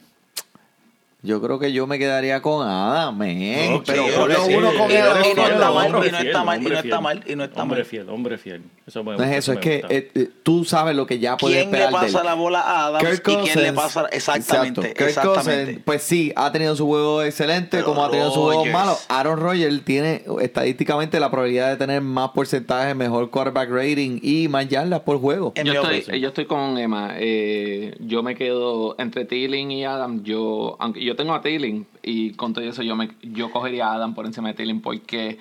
yo 1.23 1.41
creo 1.41 1.59
que 1.59 1.73
yo 1.73 1.87
me 1.87 1.99
quedaría 1.99 2.43
con 2.43 2.69
Adam. 2.69 3.15
Ok, 3.17 3.85
pero 3.87 4.05
sí. 4.45 4.55
uno 4.55 4.69
con 4.77 4.91
Y 4.91 4.95
no- 4.95 5.31
y 5.31 5.35
no 5.35 5.47
está 5.47 5.71
mal, 5.71 5.95
hombre 5.95 6.09
y 6.09 6.13
no 6.13 6.19
está 6.19 6.45
mal, 6.45 6.61
y 6.61 6.65
no 6.65 6.69
hombre 6.69 6.79
está 6.81 7.01
mal, 7.01 7.25
y 7.27 7.37
no 7.37 7.45
está 7.45 7.63
Hombre 7.63 7.79
mal. 7.79 7.87
fiel, 7.87 8.09
hombre 8.11 8.39
fiel. 8.39 8.63
Eso 8.87 9.05
me 9.05 9.17
No 9.17 9.23
es 9.23 9.37
eso, 9.37 9.53
es 9.53 9.59
me 9.59 9.63
que 9.63 9.77
eh, 9.89 10.11
eh, 10.15 10.31
tú 10.43 10.65
sabes 10.65 10.97
lo 10.97 11.07
que 11.07 11.19
ya 11.19 11.37
puedes 11.37 11.57
¿Quién 11.57 11.71
le 11.71 11.79
esperar 11.79 12.01
de 12.01 12.07
él. 12.09 12.13
pasa 12.13 12.25
la 12.25 12.35
bola 12.35 12.61
a 12.61 12.87
Adams 12.87 13.21
Kirk 13.21 13.29
y 13.29 13.49
quién 13.49 13.63
le 13.63 13.73
pasa 13.73 14.07
exactamente? 14.11 14.81
exacto. 14.81 14.83
Kirk 14.83 15.09
exactamente. 15.09 15.65
Cousins, 15.65 15.85
pues 15.85 16.03
sí, 16.03 16.33
ha 16.35 16.51
tenido 16.51 16.75
su 16.75 16.87
juego 16.87 17.23
excelente, 17.23 17.79
Pero 17.79 17.85
como 17.85 18.05
ha 18.05 18.11
tenido 18.11 18.33
su 18.33 18.41
juego 18.43 18.65
malo. 18.67 18.97
Aaron 19.09 19.39
Rodgers 19.39 19.85
tiene 19.85 20.25
estadísticamente 20.41 21.21
la 21.21 21.31
probabilidad 21.31 21.71
de 21.71 21.77
tener 21.77 22.01
más 22.03 22.31
porcentaje, 22.31 22.95
mejor 22.95 23.31
quarterback 23.31 23.71
rating 23.71 24.19
y 24.23 24.49
más 24.49 24.69
yardas 24.69 25.01
por 25.01 25.19
juego. 25.21 25.53
Yo 25.55 25.73
estoy, 25.73 26.01
opinión. 26.01 26.21
yo 26.21 26.29
estoy 26.29 26.47
con 26.47 26.77
Emma. 26.79 27.15
Eh, 27.19 27.95
yo 28.01 28.23
me 28.23 28.35
quedo 28.35 28.97
entre 28.99 29.25
Thielen 29.25 29.71
y 29.71 29.85
Adam. 29.85 30.25
Yo, 30.25 30.77
aunque 30.81 31.05
yo 31.05 31.15
tengo 31.15 31.35
a 31.35 31.43
Thielen 31.43 31.87
y 32.03 32.33
con 32.33 32.53
todo 32.53 32.65
eso 32.65 32.83
yo 32.83 32.97
me, 32.97 33.11
yo 33.23 33.51
cogería 33.51 33.89
a 33.89 33.95
Adam 33.95 34.15
por 34.15 34.27
encima 34.27 34.49
de 34.49 34.55
Thielen 34.55 34.81
porque 34.81 35.39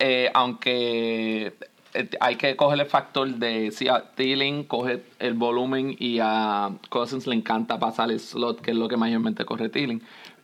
eh, 0.00 0.30
aunque 0.34 1.46
eh, 1.46 1.52
hay 2.20 2.36
que 2.36 2.56
coger 2.56 2.80
el 2.80 2.86
factor 2.86 3.28
de 3.28 3.70
si 3.70 3.88
a 3.88 4.10
Thielen 4.14 4.64
coge 4.64 5.02
el 5.18 5.34
volumen 5.34 5.96
y 5.98 6.18
a 6.20 6.70
Cousins 6.88 7.26
le 7.26 7.34
encanta 7.34 7.78
pasar 7.78 8.10
el 8.10 8.20
slot, 8.20 8.60
que 8.60 8.72
es 8.72 8.76
lo 8.76 8.88
que 8.88 8.96
mayormente 8.96 9.44
corre 9.44 9.68
Thielen. 9.68 10.02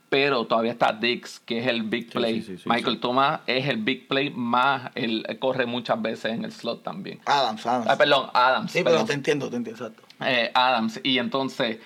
Pero 0.08 0.46
todavía 0.46 0.72
está 0.72 0.92
Dix, 0.92 1.40
que 1.40 1.58
es 1.58 1.66
el 1.66 1.82
big 1.82 2.10
play. 2.10 2.40
sí, 2.40 2.56
sí, 2.56 2.62
sí, 2.62 2.68
Michael 2.68 2.96
sí. 2.96 3.00
Thomas 3.00 3.40
es 3.46 3.66
el 3.66 3.78
big 3.78 4.06
play 4.06 4.30
más, 4.30 4.92
él 4.94 5.26
corre 5.40 5.66
muchas 5.66 6.00
veces 6.00 6.32
en 6.32 6.44
el 6.44 6.52
slot 6.52 6.82
también. 6.84 7.20
Adams, 7.24 7.66
Adams. 7.66 7.86
Ah, 7.88 7.96
perdón, 7.96 8.30
Adams. 8.32 8.70
sí, 8.70 8.78
pero 8.78 8.90
perdón. 8.90 9.06
te 9.06 9.12
entiendo, 9.14 9.50
te 9.50 9.56
entiendo, 9.56 9.84
exacto. 9.84 10.02
Eh, 10.24 10.50
Adams. 10.54 11.00
Y 11.02 11.18
entonces, 11.18 11.78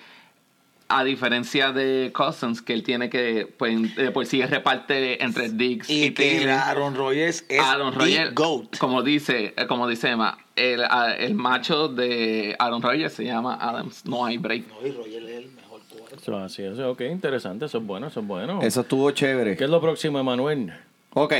a 0.91 1.03
diferencia 1.03 1.71
de 1.71 2.11
Cousins, 2.13 2.61
que 2.63 2.73
él 2.73 2.81
tiene 2.83 3.09
que, 3.09 3.47
pues, 3.57 3.95
de 3.95 4.09
por 4.11 4.25
sí 4.25 4.43
reparte 4.43 5.23
entre 5.23 5.49
Diggs 5.49 5.87
y, 5.89 6.05
Y 6.05 6.13
que 6.13 6.23
Thielen, 6.31 6.49
Aaron 6.49 6.95
Rodgers 6.95 7.45
es 7.47 7.59
Aaron 7.61 7.93
Rodgers, 7.93 8.33
GOAT. 8.33 8.77
como 8.79 9.03
dice, 9.03 9.53
como 9.67 9.87
dice 9.87 10.09
Emma, 10.09 10.37
el, 10.55 10.83
el 11.19 11.35
macho 11.35 11.87
de 11.89 12.55
Aaron 12.57 12.81
Rodgers 12.81 13.13
se 13.13 13.23
llama 13.23 13.55
Adams. 13.61 14.03
No 14.05 14.25
hay 14.25 14.37
break. 14.39 14.65
No, 14.67 14.85
y 14.87 14.91
Rodgers 14.91 15.25
es 15.29 15.37
el 15.37 15.51
mejor 15.51 15.81
jugador. 15.89 16.19
Eso, 16.19 16.37
así 16.39 16.63
es, 16.63 16.79
ok, 16.79 17.01
interesante, 17.01 17.65
eso 17.65 17.77
es 17.77 17.85
bueno, 17.85 18.07
eso 18.07 18.19
es 18.21 18.25
bueno. 18.27 18.59
Eso 18.63 18.81
estuvo 18.81 19.11
chévere. 19.11 19.55
¿Qué 19.55 19.65
es 19.65 19.69
lo 19.69 19.79
próximo, 19.79 20.19
Emanuel? 20.19 20.73
Ok, 21.13 21.33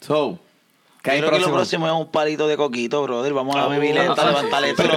so, 0.00 0.38
¿qué 1.02 1.10
hay 1.10 1.18
Creo 1.18 1.30
que 1.30 1.38
lo 1.40 1.46
próximo? 1.52 1.54
próximo 1.56 1.86
es 1.86 1.92
un 1.92 2.10
palito 2.10 2.48
de 2.48 2.56
coquito, 2.56 3.02
brother. 3.02 3.34
Vamos 3.34 3.54
a 3.54 3.64
Ah, 3.64 3.68
beber 3.68 3.94
levantar 3.94 4.28
sí, 4.64 4.70
esto. 4.70 4.82
No 4.82 4.96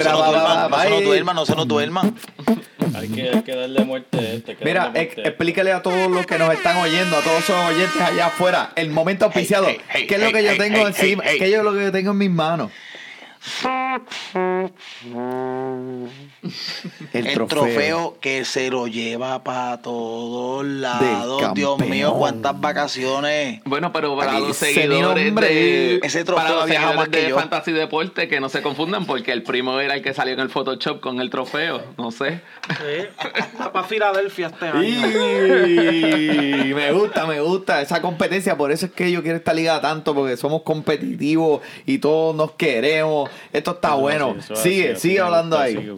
se 0.80 0.90
nos 0.90 1.04
duerman, 1.04 1.36
no 1.36 1.46
se 1.46 1.56
nos 1.56 1.68
duerman, 1.68 2.16
Hay 2.96 3.08
que, 3.10 3.30
hay 3.30 3.42
que 3.42 3.56
darle 3.56 3.84
muerte 3.86 4.18
a 4.18 4.34
este. 4.34 4.58
Mira, 4.64 4.90
muerte 4.90 5.28
explícale 5.28 5.72
a 5.72 5.82
todos 5.82 6.10
los 6.12 6.26
que 6.26 6.38
nos 6.38 6.54
están 6.54 6.78
oyendo, 6.78 7.18
a 7.18 7.22
todos 7.22 7.40
esos 7.44 7.56
oyentes 7.66 8.02
allá 8.02 8.28
afuera, 8.28 8.72
el 8.76 8.90
momento 8.90 9.26
auspiciado. 9.26 9.68
hey, 9.70 9.80
hey, 9.90 10.06
¿Qué 10.08 10.16
es 10.16 10.20
lo 10.22 10.28
hey, 10.28 10.34
que 10.34 10.44
yo 10.44 10.52
hey, 10.52 10.58
tengo 10.58 10.78
hey, 10.78 10.86
encima? 10.88 11.24
hey, 11.26 11.30
hey. 11.34 11.40
¿Qué 11.40 11.56
es 11.56 11.64
lo 11.64 11.74
que 11.74 11.82
yo 11.84 11.92
tengo 11.92 12.12
en 12.12 12.18
mis 12.18 12.30
manos? 12.32 12.72
El, 17.14 17.28
El 17.28 17.48
trofeo. 17.48 18.18
que 18.22 18.46
se 18.46 18.70
lo 18.70 18.86
lleva 18.88 19.44
para 19.44 19.82
todos 19.82 20.64
lados. 20.66 21.54
Dios 21.56 21.80
mío, 21.80 22.14
cuántas 22.18 22.60
vacaciones. 22.60 23.62
Bueno, 23.66 23.92
pero 23.92 24.16
para 24.16 24.34
Aquí 24.34 24.42
los 24.42 24.58
se 24.58 24.74
seguidores 24.74 25.34
de, 25.34 26.00
Ese 26.04 26.24
trofeo 26.24 26.44
para 26.44 26.56
los 26.56 26.70
seguidores 26.70 26.96
más 26.96 27.10
que 27.10 27.22
de 27.22 27.30
yo. 27.30 27.40
Fantasy 27.40 27.72
Deporte 27.72 28.28
que 28.28 28.40
no 28.40 28.50
se 28.50 28.62
confundan 28.62 29.06
porque 29.06 29.32
el 29.32 29.42
primo 29.42 29.80
era 29.80 29.96
el 29.96 30.04
que 30.04 30.14
salió 30.14 30.34
en 30.34 30.40
el 30.40 30.50
Photoshop 30.50 31.00
con 31.00 31.20
el 31.20 31.32
trofeo, 31.32 31.82
no 31.98 32.12
sé. 32.12 32.42
Va 33.60 33.72
para 33.74 33.88
Filadelfia 33.88 34.48
este 34.48 34.68
año. 34.68 34.84
Y 34.84 36.74
me 36.76 36.92
gusta, 36.92 37.26
me 37.26 37.42
gusta 37.42 37.82
esa 37.82 38.02
competencia. 38.02 38.56
Por 38.56 38.72
eso 38.72 38.86
es 38.86 38.92
que 38.92 39.12
yo 39.12 39.24
quiero 39.24 39.38
esta 39.38 39.54
liga 39.54 39.82
tanto, 39.82 40.14
porque 40.14 40.38
somos 40.38 40.62
competitivos 40.62 41.62
y 41.88 41.98
todos 41.98 42.36
nos 42.36 42.52
queremos. 42.52 43.31
Esto 43.54 43.72
está 43.72 43.90
Eso 43.90 43.98
bueno. 44.00 44.36
así, 44.40 44.56
sigue, 44.56 44.92
así 44.94 45.02
sigue 45.10 45.20
hablando 45.20 45.58
gusta, 45.58 45.66
ahí. 45.66 45.98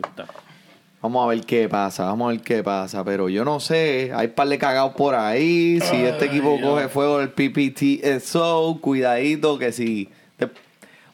Vamos 1.01 1.25
a 1.25 1.27
ver 1.27 1.41
qué 1.45 1.67
pasa, 1.67 2.05
vamos 2.05 2.27
a 2.29 2.31
ver 2.31 2.41
qué 2.41 2.63
pasa. 2.63 3.03
Pero 3.03 3.27
yo 3.29 3.43
no 3.43 3.59
sé, 3.59 4.11
hay 4.15 4.29
par 4.29 4.47
de 4.47 4.57
cagados 4.57 4.93
por 4.95 5.15
ahí. 5.15 5.79
Si 5.81 5.97
este 5.97 6.25
equipo 6.25 6.59
coge 6.61 6.87
fuego 6.87 7.19
del 7.19 7.29
PPTSO, 7.29 8.79
cuidadito 8.81 9.57
que 9.59 9.71
si... 9.71 10.09
te- 10.37 10.49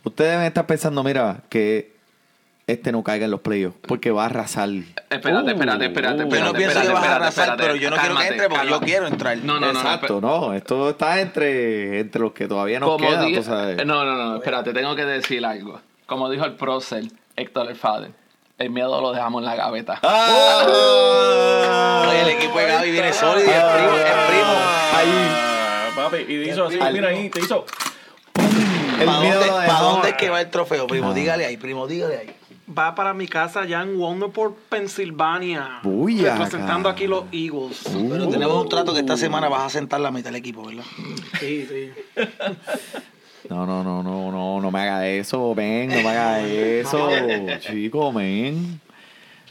ustedes 0.04 0.32
deben 0.32 0.46
estar 0.46 0.66
pensando, 0.68 1.04
mira, 1.04 1.42
que 1.50 1.98
este 2.68 2.92
no 2.92 3.02
caiga 3.04 3.26
en 3.26 3.32
los 3.32 3.40
playoffs, 3.42 3.78
porque 3.88 4.12
va 4.12 4.24
a 4.24 4.26
arrasar. 4.28 4.70
Espérate, 5.10 5.52
espérate, 5.54 5.86
espérate, 5.86 6.24
Uh, 6.24 6.28
espérate. 6.28 6.38
Yo 6.38 6.44
no 6.46 6.54
pienso 6.54 6.82
que 6.82 6.88
vas 6.90 7.04
a 7.08 7.16
arrasar, 7.16 7.58
pero 7.58 7.76
yo 7.76 7.90
no 7.90 7.96
quiero 7.96 8.10
que 8.10 8.14
Cálmate, 8.20 8.28
entre 8.28 8.48
porque 8.50 8.66
yo 8.66 8.70
cálmate. 8.72 8.86
quiero 8.86 9.08
entrar. 9.08 9.38
No, 9.40 9.60
no, 9.60 9.74
no. 9.74 9.80
Exacto, 9.80 10.22
no, 10.22 10.54
esto 10.54 10.90
está 10.92 11.20
entre, 11.20 12.00
entre 12.00 12.22
los 12.22 12.32
que 12.34 12.48
todavía 12.48 12.80
nos 12.80 12.90
Como 12.90 13.08
queda, 13.10 13.24
di- 13.24 13.34
tú 13.34 13.42
sabes. 13.42 13.84
No, 13.88 14.06
no, 14.06 14.16
no, 14.16 14.36
espérate, 14.36 14.72
tengo 14.72 14.96
que 14.96 15.04
decir 15.06 15.44
algo. 15.44 15.82
Como 16.10 16.30
dijo 16.30 16.44
el 16.46 16.56
prócer 16.56 17.04
Héctor 17.36 17.70
el 17.70 17.76
Fader, 17.76 18.12
el 18.58 18.70
miedo 18.72 19.00
lo 19.00 19.12
dejamos 19.12 19.42
en 19.42 19.46
la 19.46 19.56
gaveta. 19.56 20.00
¡Ah! 20.04 20.66
Oye, 22.10 22.22
el 22.24 22.30
equipo 22.30 22.58
de 22.58 22.66
Gaby 22.68 22.90
viene 22.92 23.14
sólido 23.14 23.48
y 23.48 23.52
el 23.54 23.62
primo, 23.62 23.96
el 23.96 24.28
primo. 24.28 24.54
Ahí, 24.96 25.28
Ah, 25.32 25.90
papi, 25.96 26.18
y 26.18 26.26
te 26.26 26.50
hizo 26.50 26.66
así, 26.66 26.80
mira 26.92 27.10
ahí, 27.10 27.30
te 27.30 27.40
hizo. 27.42 27.64
el 29.00 29.06
¿Pa' 29.06 29.20
miedo 29.22 29.40
dónde- 29.46 29.68
dónde 29.80 30.10
es 30.10 30.16
que 30.16 30.30
va 30.32 30.42
el 30.42 30.50
trofeo, 30.50 30.88
primo? 30.88 31.14
Dígale 31.14 31.46
ahí, 31.46 31.58
primo, 31.58 31.86
dígale 31.88 32.18
ahí. 32.18 32.36
Va 32.76 32.96
para 32.96 33.14
mi 33.14 33.28
casa 33.28 33.62
allá 33.62 33.82
en 33.82 34.00
Wonderport, 34.00 34.56
Pensilvania. 34.70 35.80
Uy, 35.84 36.22
acá. 36.26 36.34
representando 36.34 36.90
aquí 36.90 37.06
los 37.08 37.26
Eagles. 37.32 37.84
Pero 38.10 38.28
tenemos 38.30 38.64
un 38.64 38.68
trato 38.70 38.94
que 38.94 39.00
esta 39.02 39.16
semana 39.18 39.48
vas 39.48 39.62
a 39.64 39.70
sentar 39.70 40.00
la 40.02 40.10
mitad 40.12 40.30
del 40.32 40.36
equipo, 40.38 40.64
¿verdad? 40.66 40.84
Sí, 41.40 41.68
sí. 41.70 41.92
No, 43.50 43.66
no, 43.66 43.84
no, 43.84 44.04
no, 44.04 44.32
no, 44.32 44.60
no 44.62 44.72
me 44.72 44.80
haga 44.82 45.08
eso, 45.08 45.54
ven, 45.56 45.90
no 45.90 45.96
me 45.96 46.10
haga 46.10 46.42
eso, 46.48 47.10
chico, 47.60 48.12
men. 48.12 48.80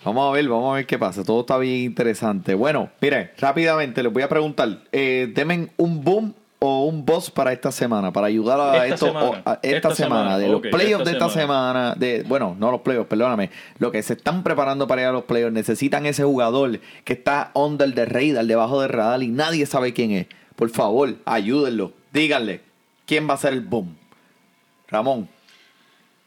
Vamos 0.04 0.28
a 0.30 0.32
ver, 0.32 0.48
vamos 0.48 0.72
a 0.72 0.76
ver 0.76 0.86
qué 0.86 0.98
pasa. 0.98 1.24
Todo 1.24 1.40
está 1.40 1.58
bien 1.58 1.76
interesante. 1.84 2.54
Bueno, 2.54 2.90
mire, 3.00 3.32
rápidamente 3.38 4.02
les 4.02 4.12
voy 4.12 4.22
a 4.22 4.28
preguntar. 4.28 4.68
Eh, 4.92 5.32
demen 5.34 5.70
un 5.76 6.02
boom 6.04 6.34
o 6.60 6.86
un 6.86 7.04
boss 7.04 7.30
para 7.30 7.52
esta 7.52 7.70
semana, 7.72 8.12
para 8.12 8.26
ayudar 8.26 8.60
a 8.60 8.74
Esta 8.86 8.94
esto, 8.94 9.06
semana. 9.06 9.26
o- 9.26 9.34
a- 9.50 9.58
esta, 9.62 9.76
Esta 9.76 9.94
semana, 9.94 10.22
semana, 10.22 10.38
de 10.38 10.48
los 10.48 10.60
playoffs 10.60 11.02
esta 11.02 11.04
de 11.04 11.10
esta 11.12 11.28
semana. 11.28 11.92
semana, 11.92 11.94
de, 11.96 12.24
bueno, 12.26 12.56
no 12.58 12.70
los 12.72 12.80
playoffs, 12.80 13.08
perdóname, 13.08 13.50
lo 13.78 13.90
que 13.92 14.02
se 14.02 14.14
están 14.14 14.42
preparando 14.42 14.86
para 14.88 15.02
ir 15.02 15.06
a 15.08 15.12
los 15.12 15.24
playoffs, 15.24 15.52
necesitan 15.52 16.04
ese 16.06 16.24
jugador 16.24 16.80
que 17.04 17.12
está 17.12 17.50
under 17.54 17.92
the 17.94 18.06
radar, 18.06 18.44
debajo 18.44 18.80
del 18.80 18.90
radar 18.90 19.22
y 19.22 19.28
nadie 19.28 19.66
sabe 19.66 19.92
quién 19.92 20.10
es. 20.12 20.26
Por 20.56 20.70
favor, 20.70 21.14
ayúdenlo, 21.26 21.92
díganle, 22.12 22.60
¿quién 23.08 23.28
va 23.28 23.34
a 23.34 23.38
ser 23.38 23.54
el 23.54 23.62
boom? 23.62 23.96
Ramón. 24.86 25.28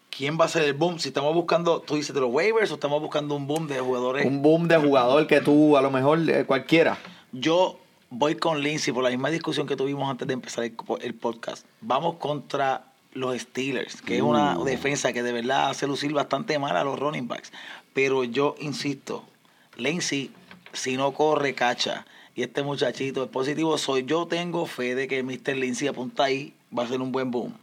¿Quién 0.09 0.37
va 0.37 0.45
a 0.45 0.47
ser 0.49 0.63
el 0.63 0.73
boom? 0.73 0.99
Si 0.99 1.09
estamos 1.09 1.33
buscando, 1.33 1.79
tú 1.79 1.95
dices 1.95 2.13
de 2.13 2.19
los 2.19 2.33
waivers 2.33 2.71
o 2.71 2.73
estamos 2.73 2.99
buscando 2.99 3.35
un 3.35 3.47
boom 3.47 3.67
de 3.67 3.79
jugadores. 3.79 4.25
Un 4.25 4.41
boom 4.41 4.67
de 4.67 4.77
jugador 4.77 5.25
que 5.27 5.39
tú, 5.39 5.77
a 5.77 5.81
lo 5.81 5.89
mejor, 5.89 6.19
eh, 6.29 6.43
cualquiera. 6.45 6.97
Yo 7.31 7.79
voy 8.09 8.35
con 8.35 8.61
Lindsay 8.61 8.93
por 8.93 9.03
la 9.03 9.09
misma 9.09 9.29
discusión 9.29 9.67
que 9.67 9.77
tuvimos 9.77 10.09
antes 10.09 10.27
de 10.27 10.33
empezar 10.33 10.65
el, 10.65 10.75
el 11.01 11.13
podcast. 11.13 11.65
Vamos 11.79 12.17
contra 12.17 12.91
los 13.13 13.39
Steelers, 13.39 14.01
que 14.01 14.17
es 14.17 14.21
una 14.21 14.57
defensa 14.65 15.13
que 15.13 15.23
de 15.23 15.31
verdad 15.31 15.69
hace 15.69 15.87
lucir 15.87 16.11
bastante 16.11 16.57
mal 16.59 16.75
a 16.75 16.83
los 16.83 16.99
running 16.99 17.27
backs. 17.27 17.53
Pero 17.93 18.23
yo 18.23 18.55
insisto, 18.59 19.23
Lindsay, 19.77 20.31
si 20.73 20.97
no 20.97 21.13
corre, 21.13 21.53
cacha. 21.53 22.05
Y 22.35 22.43
este 22.43 22.63
muchachito 22.63 23.23
es 23.23 23.29
positivo. 23.29 23.77
Soy 23.77 24.03
yo 24.05 24.25
tengo 24.25 24.65
fe 24.65 24.95
de 24.95 25.07
que 25.07 25.21
Mr. 25.21 25.55
Lindsay 25.57 25.87
apunta 25.87 26.23
ahí, 26.23 26.53
va 26.77 26.83
a 26.83 26.87
ser 26.87 27.01
un 27.01 27.11
buen 27.11 27.31
boom. 27.31 27.53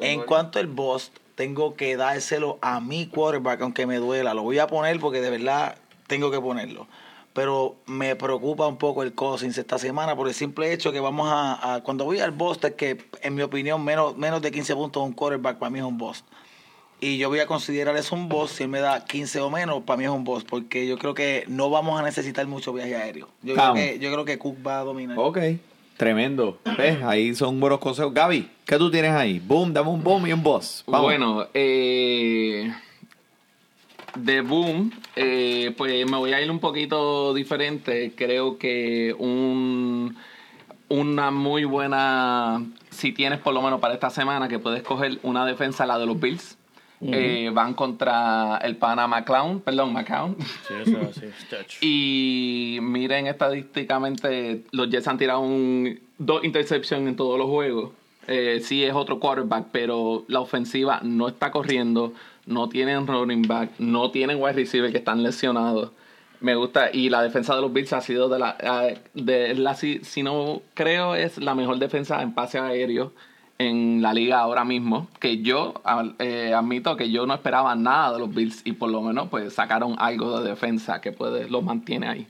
En 0.00 0.20
cuanto 0.26 0.58
al 0.58 0.66
boss, 0.66 1.12
tengo 1.34 1.74
que 1.76 1.96
dárselo 1.96 2.58
a 2.60 2.80
mi 2.80 3.06
quarterback, 3.06 3.60
aunque 3.62 3.86
me 3.86 3.96
duela. 3.96 4.34
Lo 4.34 4.42
voy 4.42 4.58
a 4.58 4.66
poner 4.66 4.98
porque 5.00 5.20
de 5.20 5.30
verdad 5.30 5.76
tengo 6.06 6.30
que 6.30 6.40
ponerlo. 6.40 6.86
Pero 7.32 7.76
me 7.86 8.14
preocupa 8.14 8.66
un 8.66 8.76
poco 8.76 9.02
el 9.02 9.14
Cousins 9.14 9.56
esta 9.56 9.78
semana 9.78 10.14
por 10.14 10.28
el 10.28 10.34
simple 10.34 10.72
hecho 10.72 10.92
que 10.92 11.00
vamos 11.00 11.28
a... 11.30 11.76
a- 11.76 11.82
cuando 11.82 12.04
voy 12.04 12.20
al 12.20 12.30
boss, 12.30 12.58
es 12.62 12.72
que 12.74 12.98
en 13.22 13.34
mi 13.34 13.40
opinión 13.42 13.82
menos, 13.82 14.16
menos 14.18 14.42
de 14.42 14.50
15 14.52 14.74
puntos 14.74 15.02
un 15.02 15.12
quarterback 15.12 15.56
para 15.58 15.70
mí 15.70 15.78
es 15.78 15.84
un 15.84 15.96
boss. 15.96 16.24
Y 17.00 17.16
yo 17.18 17.30
voy 17.30 17.40
a 17.40 17.46
considerar 17.46 17.96
eso 17.96 18.14
un 18.14 18.28
boss. 18.28 18.52
Si 18.52 18.62
él 18.64 18.68
me 18.68 18.80
da 18.80 19.04
15 19.04 19.40
o 19.40 19.50
menos, 19.50 19.82
para 19.82 19.96
mí 19.96 20.04
es 20.04 20.10
un 20.10 20.24
boss. 20.24 20.44
Porque 20.44 20.86
yo 20.86 20.98
creo 20.98 21.14
que 21.14 21.44
no 21.48 21.70
vamos 21.70 21.98
a 21.98 22.02
necesitar 22.04 22.46
mucho 22.46 22.72
viaje 22.72 22.94
aéreo. 22.94 23.28
Yo, 23.42 23.54
creo 23.54 23.66
que, 23.74 23.98
yo 23.98 24.12
creo 24.12 24.24
que 24.26 24.38
Cook 24.38 24.58
va 24.64 24.80
a 24.80 24.84
dominar. 24.84 25.18
Ok, 25.18 25.38
tremendo. 26.02 26.58
¿Ves? 26.76 27.00
Ahí 27.04 27.32
son 27.32 27.60
buenos 27.60 27.78
consejos. 27.78 28.12
Gaby, 28.12 28.50
¿qué 28.66 28.76
tú 28.76 28.90
tienes 28.90 29.12
ahí? 29.12 29.38
Boom, 29.38 29.72
dame 29.72 29.88
un 29.88 30.02
boom 30.02 30.26
y 30.26 30.32
un 30.32 30.42
boss. 30.42 30.82
Bueno, 30.84 31.46
eh, 31.54 32.72
de 34.16 34.40
Boom, 34.40 34.92
eh, 35.14 35.72
pues 35.78 36.04
me 36.10 36.16
voy 36.16 36.32
a 36.32 36.40
ir 36.40 36.50
un 36.50 36.58
poquito 36.58 37.32
diferente. 37.32 38.14
Creo 38.16 38.58
que 38.58 39.14
un, 39.16 40.16
una 40.88 41.30
muy 41.30 41.64
buena, 41.66 42.66
si 42.90 43.12
tienes 43.12 43.38
por 43.38 43.54
lo 43.54 43.62
menos 43.62 43.78
para 43.78 43.94
esta 43.94 44.10
semana, 44.10 44.48
que 44.48 44.58
puedes 44.58 44.82
coger 44.82 45.20
una 45.22 45.46
defensa, 45.46 45.86
la 45.86 46.00
de 46.00 46.06
los 46.06 46.18
Bills. 46.18 46.58
Eh, 47.04 47.50
van 47.52 47.74
contra 47.74 48.58
el 48.58 48.76
pana 48.76 49.08
McClown, 49.08 49.60
perdón, 49.60 49.92
McCown. 49.92 50.36
Sí, 50.68 50.74
eso 50.82 50.98
es 50.98 51.16
así. 51.16 51.26
Stretch. 51.44 51.82
Y 51.82 52.78
miren 52.80 53.26
estadísticamente, 53.26 54.62
los 54.70 54.88
Jets 54.88 55.08
han 55.08 55.18
tirado 55.18 55.40
un, 55.40 55.98
dos 56.18 56.44
intercepciones 56.44 57.08
en 57.08 57.16
todos 57.16 57.38
los 57.38 57.48
juegos. 57.48 57.90
Eh, 58.28 58.60
sí 58.62 58.84
es 58.84 58.94
otro 58.94 59.18
quarterback, 59.18 59.66
pero 59.72 60.24
la 60.28 60.40
ofensiva 60.40 61.00
no 61.02 61.26
está 61.26 61.50
corriendo, 61.50 62.12
no 62.46 62.68
tienen 62.68 63.06
running 63.06 63.42
back, 63.42 63.70
no 63.78 64.12
tienen 64.12 64.40
wide 64.40 64.52
receiver 64.52 64.92
que 64.92 64.98
están 64.98 65.24
lesionados. 65.24 65.90
Me 66.40 66.54
gusta, 66.54 66.90
y 66.92 67.08
la 67.08 67.22
defensa 67.22 67.54
de 67.54 67.62
los 67.62 67.72
Bills 67.72 67.92
ha 67.92 68.00
sido 68.00 68.28
de 68.28 68.38
la, 68.38 68.56
eh, 68.88 68.98
de 69.14 69.54
la 69.54 69.74
si, 69.74 70.00
si 70.04 70.22
no 70.22 70.62
creo, 70.74 71.16
es 71.16 71.38
la 71.38 71.54
mejor 71.54 71.78
defensa 71.78 72.22
en 72.22 72.32
pase 72.32 72.58
aéreo 72.58 73.12
en 73.62 74.02
la 74.02 74.12
liga 74.12 74.38
ahora 74.40 74.64
mismo. 74.64 75.08
Que 75.18 75.38
yo 75.42 75.74
eh, 76.18 76.52
admito 76.54 76.96
que 76.96 77.10
yo 77.10 77.26
no 77.26 77.34
esperaba 77.34 77.74
nada 77.74 78.12
de 78.14 78.18
los 78.18 78.34
Bills 78.34 78.62
y 78.64 78.72
por 78.72 78.90
lo 78.90 79.00
menos 79.02 79.28
pues 79.28 79.52
sacaron 79.54 79.96
algo 79.98 80.40
de 80.40 80.50
defensa 80.50 81.00
que 81.00 81.12
puede, 81.12 81.48
los 81.48 81.62
mantiene 81.62 82.08
ahí. 82.08 82.26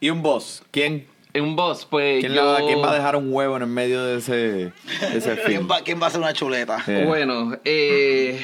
¿Y 0.00 0.10
un 0.10 0.22
boss? 0.22 0.62
¿Quién, 0.70 1.06
Un 1.34 1.54
boss, 1.56 1.86
pues 1.88 2.20
quién, 2.20 2.32
yo... 2.34 2.52
la- 2.58 2.64
quién 2.66 2.80
va 2.82 2.90
a 2.90 2.94
dejar 2.94 3.16
un 3.16 3.32
huevo 3.32 3.56
en 3.56 3.62
el 3.62 3.68
medio 3.68 4.02
de 4.04 4.18
ese, 4.18 4.32
de 4.32 4.72
ese 5.14 5.36
¿Quién, 5.46 5.68
va, 5.70 5.82
¿Quién 5.82 6.00
va 6.00 6.04
a 6.04 6.08
hacer 6.08 6.20
una 6.20 6.32
chuleta? 6.32 6.78
Bueno, 7.06 7.56
eh, 7.64 8.40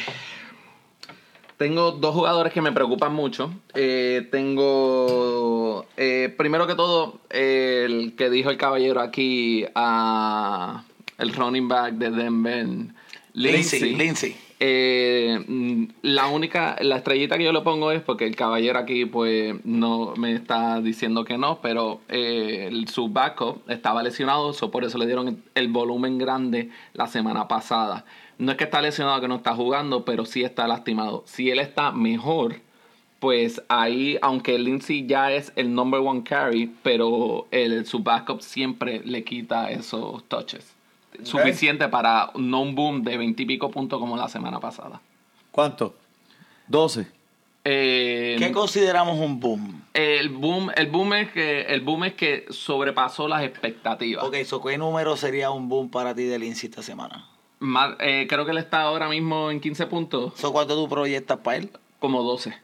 tengo 1.57 1.93
dos 1.93 2.14
jugadores 2.14 2.53
que 2.53 2.62
me 2.62 2.72
preocupan 2.72 3.12
mucho. 3.14 3.53
Eh, 3.74 4.26
tengo, 4.31 5.87
eh, 5.97 6.33
primero 6.39 6.66
que 6.66 6.74
todo, 6.74 7.18
el 7.31 8.14
que 8.16 8.31
dijo 8.31 8.51
el 8.51 8.57
caballero 8.57 9.01
aquí, 9.01 9.66
a 9.74 10.85
el 11.20 11.32
running 11.34 11.68
back 11.68 11.94
de 11.94 12.10
Denver. 12.10 12.66
Lindsay. 13.32 13.94
Lindsay. 13.94 14.36
Eh, 14.62 15.42
mm, 15.46 15.84
la 16.02 16.26
única, 16.26 16.76
la 16.80 16.96
estrellita 16.96 17.38
que 17.38 17.44
yo 17.44 17.52
le 17.52 17.60
pongo 17.62 17.92
es 17.92 18.02
porque 18.02 18.26
el 18.26 18.36
caballero 18.36 18.78
aquí 18.78 19.06
pues 19.06 19.54
no 19.64 20.14
me 20.16 20.32
está 20.34 20.80
diciendo 20.82 21.24
que 21.24 21.38
no, 21.38 21.60
pero 21.62 22.00
eh, 22.08 22.66
el- 22.70 22.86
su 22.88 23.08
backup 23.08 23.62
estaba 23.70 24.02
lesionado, 24.02 24.52
so 24.52 24.70
por 24.70 24.84
eso 24.84 24.98
le 24.98 25.06
dieron 25.06 25.42
el 25.54 25.68
volumen 25.68 26.18
grande 26.18 26.68
la 26.92 27.06
semana 27.06 27.48
pasada. 27.48 28.04
No 28.36 28.52
es 28.52 28.58
que 28.58 28.64
está 28.64 28.82
lesionado 28.82 29.20
que 29.20 29.28
no 29.28 29.36
está 29.36 29.54
jugando, 29.54 30.04
pero 30.04 30.26
sí 30.26 30.42
está 30.42 30.66
lastimado. 30.68 31.22
Si 31.26 31.50
él 31.50 31.58
está 31.58 31.90
mejor, 31.92 32.56
pues 33.18 33.62
ahí, 33.68 34.18
aunque 34.20 34.58
Lindsay 34.58 35.06
ya 35.06 35.32
es 35.32 35.52
el 35.56 35.74
number 35.74 36.00
one 36.00 36.22
carry, 36.22 36.70
pero 36.82 37.46
el, 37.50 37.86
su 37.86 38.00
backup 38.00 38.40
siempre 38.42 39.00
le 39.04 39.24
quita 39.24 39.70
esos 39.70 40.24
touches. 40.24 40.74
Suficiente 41.22 41.88
para 41.88 42.30
no 42.36 42.61
un 42.62 42.74
boom 42.74 43.02
de 43.02 43.16
20 43.16 43.42
y 43.42 43.46
pico 43.46 43.70
puntos 43.70 43.98
como 44.00 44.16
la 44.16 44.28
semana 44.28 44.61
pasada. 44.61 45.00
¿Cuánto? 45.50 45.94
12. 46.68 47.06
Eh, 47.64 48.36
¿Qué 48.38 48.52
consideramos 48.52 49.18
un 49.18 49.38
boom? 49.38 49.82
el 49.92 50.30
boom, 50.30 50.70
el 50.76 50.86
boom 50.86 51.12
es 51.14 51.30
que 51.32 51.62
el 51.62 51.82
boom 51.82 52.04
es 52.04 52.14
que 52.14 52.46
sobrepasó 52.48 53.28
las 53.28 53.42
expectativas. 53.42 54.24
Ok, 54.24 54.36
so, 54.44 54.62
¿qué 54.62 54.78
número 54.78 55.16
sería 55.16 55.50
un 55.50 55.68
boom 55.68 55.90
para 55.90 56.14
ti 56.14 56.22
de 56.24 56.38
Lindsay 56.38 56.70
esta 56.70 56.82
semana? 56.82 57.26
Más- 57.58 57.96
eh, 58.00 58.26
creo 58.28 58.46
que 58.46 58.52
él 58.52 58.58
está 58.58 58.82
ahora 58.82 59.08
mismo 59.11 59.50
en 59.50 59.61
15 59.61 59.86
puntos, 59.86 60.32
So, 60.36 60.52
¿Cuánto 60.52 60.74
tú 60.74 60.88
proyectas 60.88 61.38
para 61.40 61.58
él? 61.58 61.70
como 61.98 62.22
12. 62.22 62.54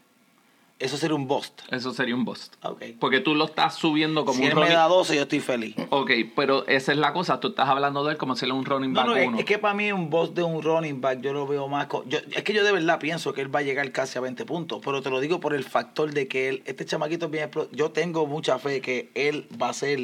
Eso 0.79 0.99
sería 0.99 1.15
un 1.17 1.27
bust. 1.27 1.63
Eso 1.71 1.93
sería 1.95 2.15
un 2.15 2.27
bust. 2.27 2.55
Ok. 2.63 2.83
Porque 3.01 3.21
tú 3.21 3.35
lo 3.35 3.47
estás 3.47 3.77
subiendo 3.77 4.27
como 4.27 4.37
Si 4.37 4.43
un 4.43 4.49
él 4.51 4.55
me 4.57 4.61
running 4.61 4.77
da 4.77 4.89
12, 4.89 5.17
yo 5.17 5.23
estoy 5.23 5.41
feliz. 5.41 5.75
Ok, 5.89 6.11
pero 6.35 6.67
esa 6.67 6.93
es 6.93 6.99
la 6.99 7.15
cosa. 7.15 7.41
Tú 7.41 7.49
estás 7.49 7.67
hablando 7.69 8.05
de 8.05 8.13
él 8.13 8.19
como 8.19 8.37
si 8.37 8.45
él 8.45 8.51
es 8.51 8.57
un 8.59 8.65
running 8.67 8.93
back 8.93 9.07
no, 9.07 9.13
uno. 9.15 9.39
es 9.39 9.47
que 9.47 9.59
para 9.59 9.73
mí 9.73 9.91
un 9.91 10.11
boss 10.11 10.35
de 10.35 10.43
un 10.43 10.63
running 10.63 11.01
back 11.01 11.23
yo 11.23 11.33
lo 11.33 11.47
veo 11.47 11.67
más... 11.67 11.87
co- 11.87 12.05
yo- 12.07 12.19
es 12.31 12.43
que 12.45 12.53
yo 12.53 12.63
de 12.63 12.73
verdad 12.73 12.99
pienso 12.99 13.33
que 13.33 13.41
él 13.41 13.55
va 13.55 13.61
a 13.61 13.63
llegar 13.63 13.91
casi 13.91 14.19
a 14.19 14.21
20 14.21 14.45
puntos, 14.45 14.83
pero 14.85 15.01
te 15.01 15.09
lo 15.09 15.19
digo 15.21 15.41
por 15.41 15.55
el 15.55 15.65
factor 15.65 16.13
de 16.13 16.29
que 16.29 16.51
él, 16.51 16.63
este 16.67 16.85
chamaquito 16.85 17.25
es 17.27 17.31
bien... 17.33 17.51
Yo 17.73 17.91
tengo 17.93 18.27
mucha 18.27 18.59
fe 18.59 18.83
que 18.83 19.11
él 19.15 19.47
va 19.61 19.71
a 19.71 19.73
ser... 19.73 19.99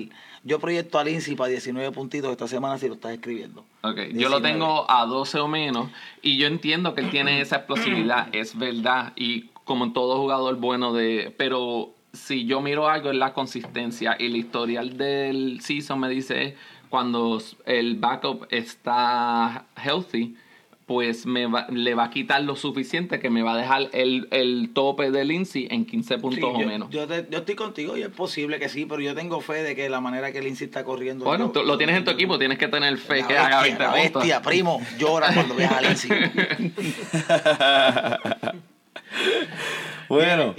Yo 0.45 0.59
proyecto 0.59 0.99
a 0.99 1.05
Lindsay 1.05 1.37
para 1.37 1.51
19 1.51 1.93
puntitos 1.93 2.31
esta 2.33 2.49
semana 2.49 2.77
si 2.79 2.89
lo 2.89 2.95
estás 2.95 3.12
escribiendo. 3.12 3.61
Ok, 3.83 3.97
yo 4.14 4.29
lo 4.31 4.41
19. 4.41 4.49
tengo 4.49 4.91
a 4.91 5.05
12 5.07 5.39
o 5.39 5.47
menos 5.49 5.91
y 6.23 6.39
yo 6.39 6.47
entiendo 6.49 6.95
que 6.95 7.03
él 7.03 7.11
tiene 7.11 7.41
esa 7.43 7.57
explosividad, 7.57 8.35
es 8.35 8.59
verdad, 8.59 9.12
y 9.16 9.51
como 9.65 9.85
en 9.85 9.93
todo 9.93 10.19
jugador 10.19 10.57
bueno 10.57 10.93
de... 10.93 11.33
Pero 11.37 11.91
si 12.13 12.47
yo 12.47 12.61
miro 12.61 12.89
algo 12.89 13.11
es 13.11 13.17
la 13.17 13.33
consistencia 13.33 14.17
y 14.19 14.27
el 14.27 14.37
historial 14.37 14.97
del 14.97 15.61
season 15.63 16.01
me 16.01 16.09
dice 16.09 16.57
cuando 16.91 17.41
el 17.65 17.97
backup 17.97 18.47
está 18.51 19.65
healthy, 19.83 20.37
pues 20.85 21.25
me 21.25 21.47
va- 21.47 21.67
le 21.71 21.95
va 21.95 22.05
a 22.05 22.11
quitar 22.11 22.43
lo 22.43 22.55
suficiente 22.55 23.19
que 23.19 23.31
me 23.31 23.43
va 23.43 23.55
a 23.55 23.57
dejar 23.57 23.89
el, 23.95 24.29
el 24.31 24.73
tope 24.75 25.11
de 25.11 25.25
Lindsay 25.25 25.67
en 25.71 25.87
15 25.87 26.19
puntos 26.19 26.39
Sí, 26.41 26.45
o 26.45 26.61
yo, 26.61 26.67
menos. 26.67 26.91
Yo, 26.91 27.07
te- 27.07 27.27
yo 27.31 27.39
estoy 27.39 27.55
contigo 27.55 27.97
y 27.97 28.03
es 28.03 28.11
posible 28.11 28.59
que 28.59 28.69
sí, 28.69 28.85
pero 28.85 29.01
yo 29.01 29.15
tengo 29.15 29.41
fe 29.41 29.63
de 29.63 29.75
que 29.75 29.89
la 29.89 30.03
manera 30.03 30.33
que 30.33 30.43
Lindsay 30.43 30.67
está 30.67 30.85
corriendo... 30.85 31.25
bueno, 31.25 31.47
yo- 31.47 31.53
tú 31.53 31.63
lo 31.67 31.79
tienes 31.79 31.97
en 31.97 32.05
tu 32.05 32.11
equipo, 32.11 32.39
tienes 32.39 32.59
que 32.59 32.69
tener 32.69 32.99
fe 32.99 33.21
La 33.23 33.29
que 33.29 33.39
haga 33.39 33.63
20 33.63 33.79
bestia, 33.79 33.87
la 33.87 33.93
puntos. 34.03 34.23
bestia, 34.23 34.43
primo, 34.43 34.83
llora 34.99 35.33
cuando 35.33 35.55
veas 35.55 35.73
a 35.73 35.81
Lindsay. 35.81 36.11
Bueno. 40.09 40.55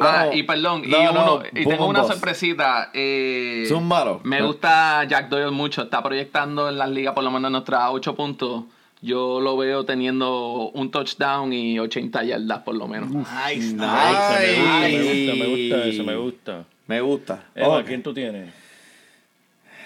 Ah, 0.00 0.30
y 0.32 0.42
perdón, 0.44 0.84
y, 0.86 0.88
No, 0.88 1.10
uno, 1.10 1.12
no, 1.12 1.42
y 1.52 1.66
tengo 1.66 1.86
una 1.86 2.02
sorpresita. 2.04 2.90
Eh, 2.94 3.66
Zúmbalo. 3.68 4.20
Me 4.24 4.40
gusta 4.40 5.04
Jack 5.04 5.28
Doyle 5.28 5.50
mucho. 5.50 5.82
Está 5.82 6.02
proyectando 6.02 6.70
en 6.70 6.78
las 6.78 6.88
ligas 6.88 7.12
por 7.12 7.24
lo 7.24 7.30
menos 7.30 7.50
nuestros 7.50 7.78
8 7.90 8.14
puntos. 8.16 8.64
yo 9.02 9.38
lo 9.40 9.58
veo 9.58 9.84
teniendo 9.84 10.70
un 10.72 10.90
touchdown 10.90 11.52
y 11.52 11.78
80 11.78 12.24
yardas 12.24 12.60
por 12.60 12.74
lo 12.74 12.88
menos. 12.88 13.10
Nice, 13.10 13.74
nice. 13.74 13.84
Ay. 13.86 14.96
Me 14.96 15.02
gusta, 15.02 15.34
me 15.44 15.46
gusta 15.46 15.84
eso, 15.88 16.04
me 16.04 16.16
gusta. 16.16 16.64
Me 16.86 17.00
gusta. 17.02 17.44
Eva. 17.54 17.84
¿quién 17.84 18.02
tú 18.02 18.14
tienes? 18.14 18.50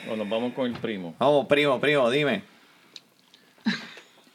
O 0.09 0.15
nos 0.15 0.29
vamos 0.29 0.53
con 0.55 0.67
el 0.67 0.79
primo. 0.79 1.17
Vamos, 1.19 1.47
primo, 1.47 1.81
primo, 1.81 2.09
dime. 2.11 2.43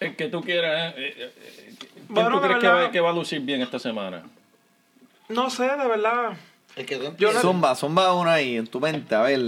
El 0.02 0.18
que 0.18 0.28
tú 0.28 0.42
quieras. 0.42 0.94
eh, 0.98 1.14
eh, 1.18 1.34
eh, 1.38 1.74
¿Quién 1.80 1.93
Bueno, 2.10 2.32
tú 2.32 2.42
crees 2.42 2.60
que 2.60 2.68
va, 2.68 2.92
que 2.92 3.00
va 3.00 3.10
a 3.10 3.14
lucir 3.14 3.42
bien 3.42 3.62
esta 3.62 3.80
semana? 3.80 4.24
No 5.30 5.50
sé, 5.50 5.64
de 5.64 5.88
verdad. 5.88 6.34
El 6.76 6.88
que 6.88 6.98
tú 6.98 7.14
no- 7.20 7.40
Zumba, 7.40 7.76
zumba 7.76 8.14
una 8.16 8.34
ahí 8.34 8.58
en 8.58 8.66
tu 8.66 8.80
mente, 8.80 9.14
a 9.14 9.22
ver, 9.22 9.36
ahí, 9.36 9.40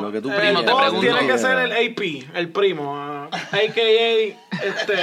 lo 0.00 0.12
que 0.12 0.20
tú 0.20 0.30
eh, 0.30 0.34
Primo, 0.38 0.60
te 0.62 0.74
pregunto. 0.74 1.00
tiene 1.00 1.26
que 1.26 1.38
ser 1.38 1.58
el 1.58 1.72
AP, 1.72 2.26
el 2.34 2.48
primo. 2.50 2.94
ah, 2.98 3.30
A.K.A. 3.32 4.36
Este, 4.62 4.94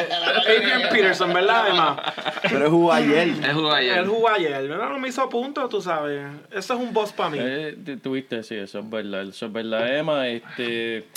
Adrian 0.47 0.84
Peterson, 0.91 1.34
¿verdad, 1.34 1.70
Emma? 1.70 2.04
Pero 2.43 2.66
es 2.66 2.70
jugó 2.72 2.93
ayer. 2.93 3.28
Él 3.28 3.54
jugó 3.54 3.72
ayer. 3.74 3.97
Él 3.97 4.08
jugó 4.08 4.30
ayer, 4.30 4.68
¿verdad? 4.68 4.89
No 4.89 4.99
me 4.99 5.08
hizo 5.10 5.28
punto, 5.30 5.68
tú 5.68 5.82
sabes. 5.82 6.24
Eso 6.51 6.74
es 6.76 6.80
un 6.80 6.93
boss 6.93 7.12
para 7.12 7.30
mí. 7.32 7.38
Eh, 7.41 7.76
tu- 7.84 7.97
tuviste, 7.97 8.43
sí, 8.43 8.54
eso 8.56 8.78
es 8.80 8.89
verdad. 8.89 9.24
Eso 9.24 9.47
es 9.47 9.51
verdad, 9.51 9.97
Emma. 9.97 10.28
Este, 10.28 11.08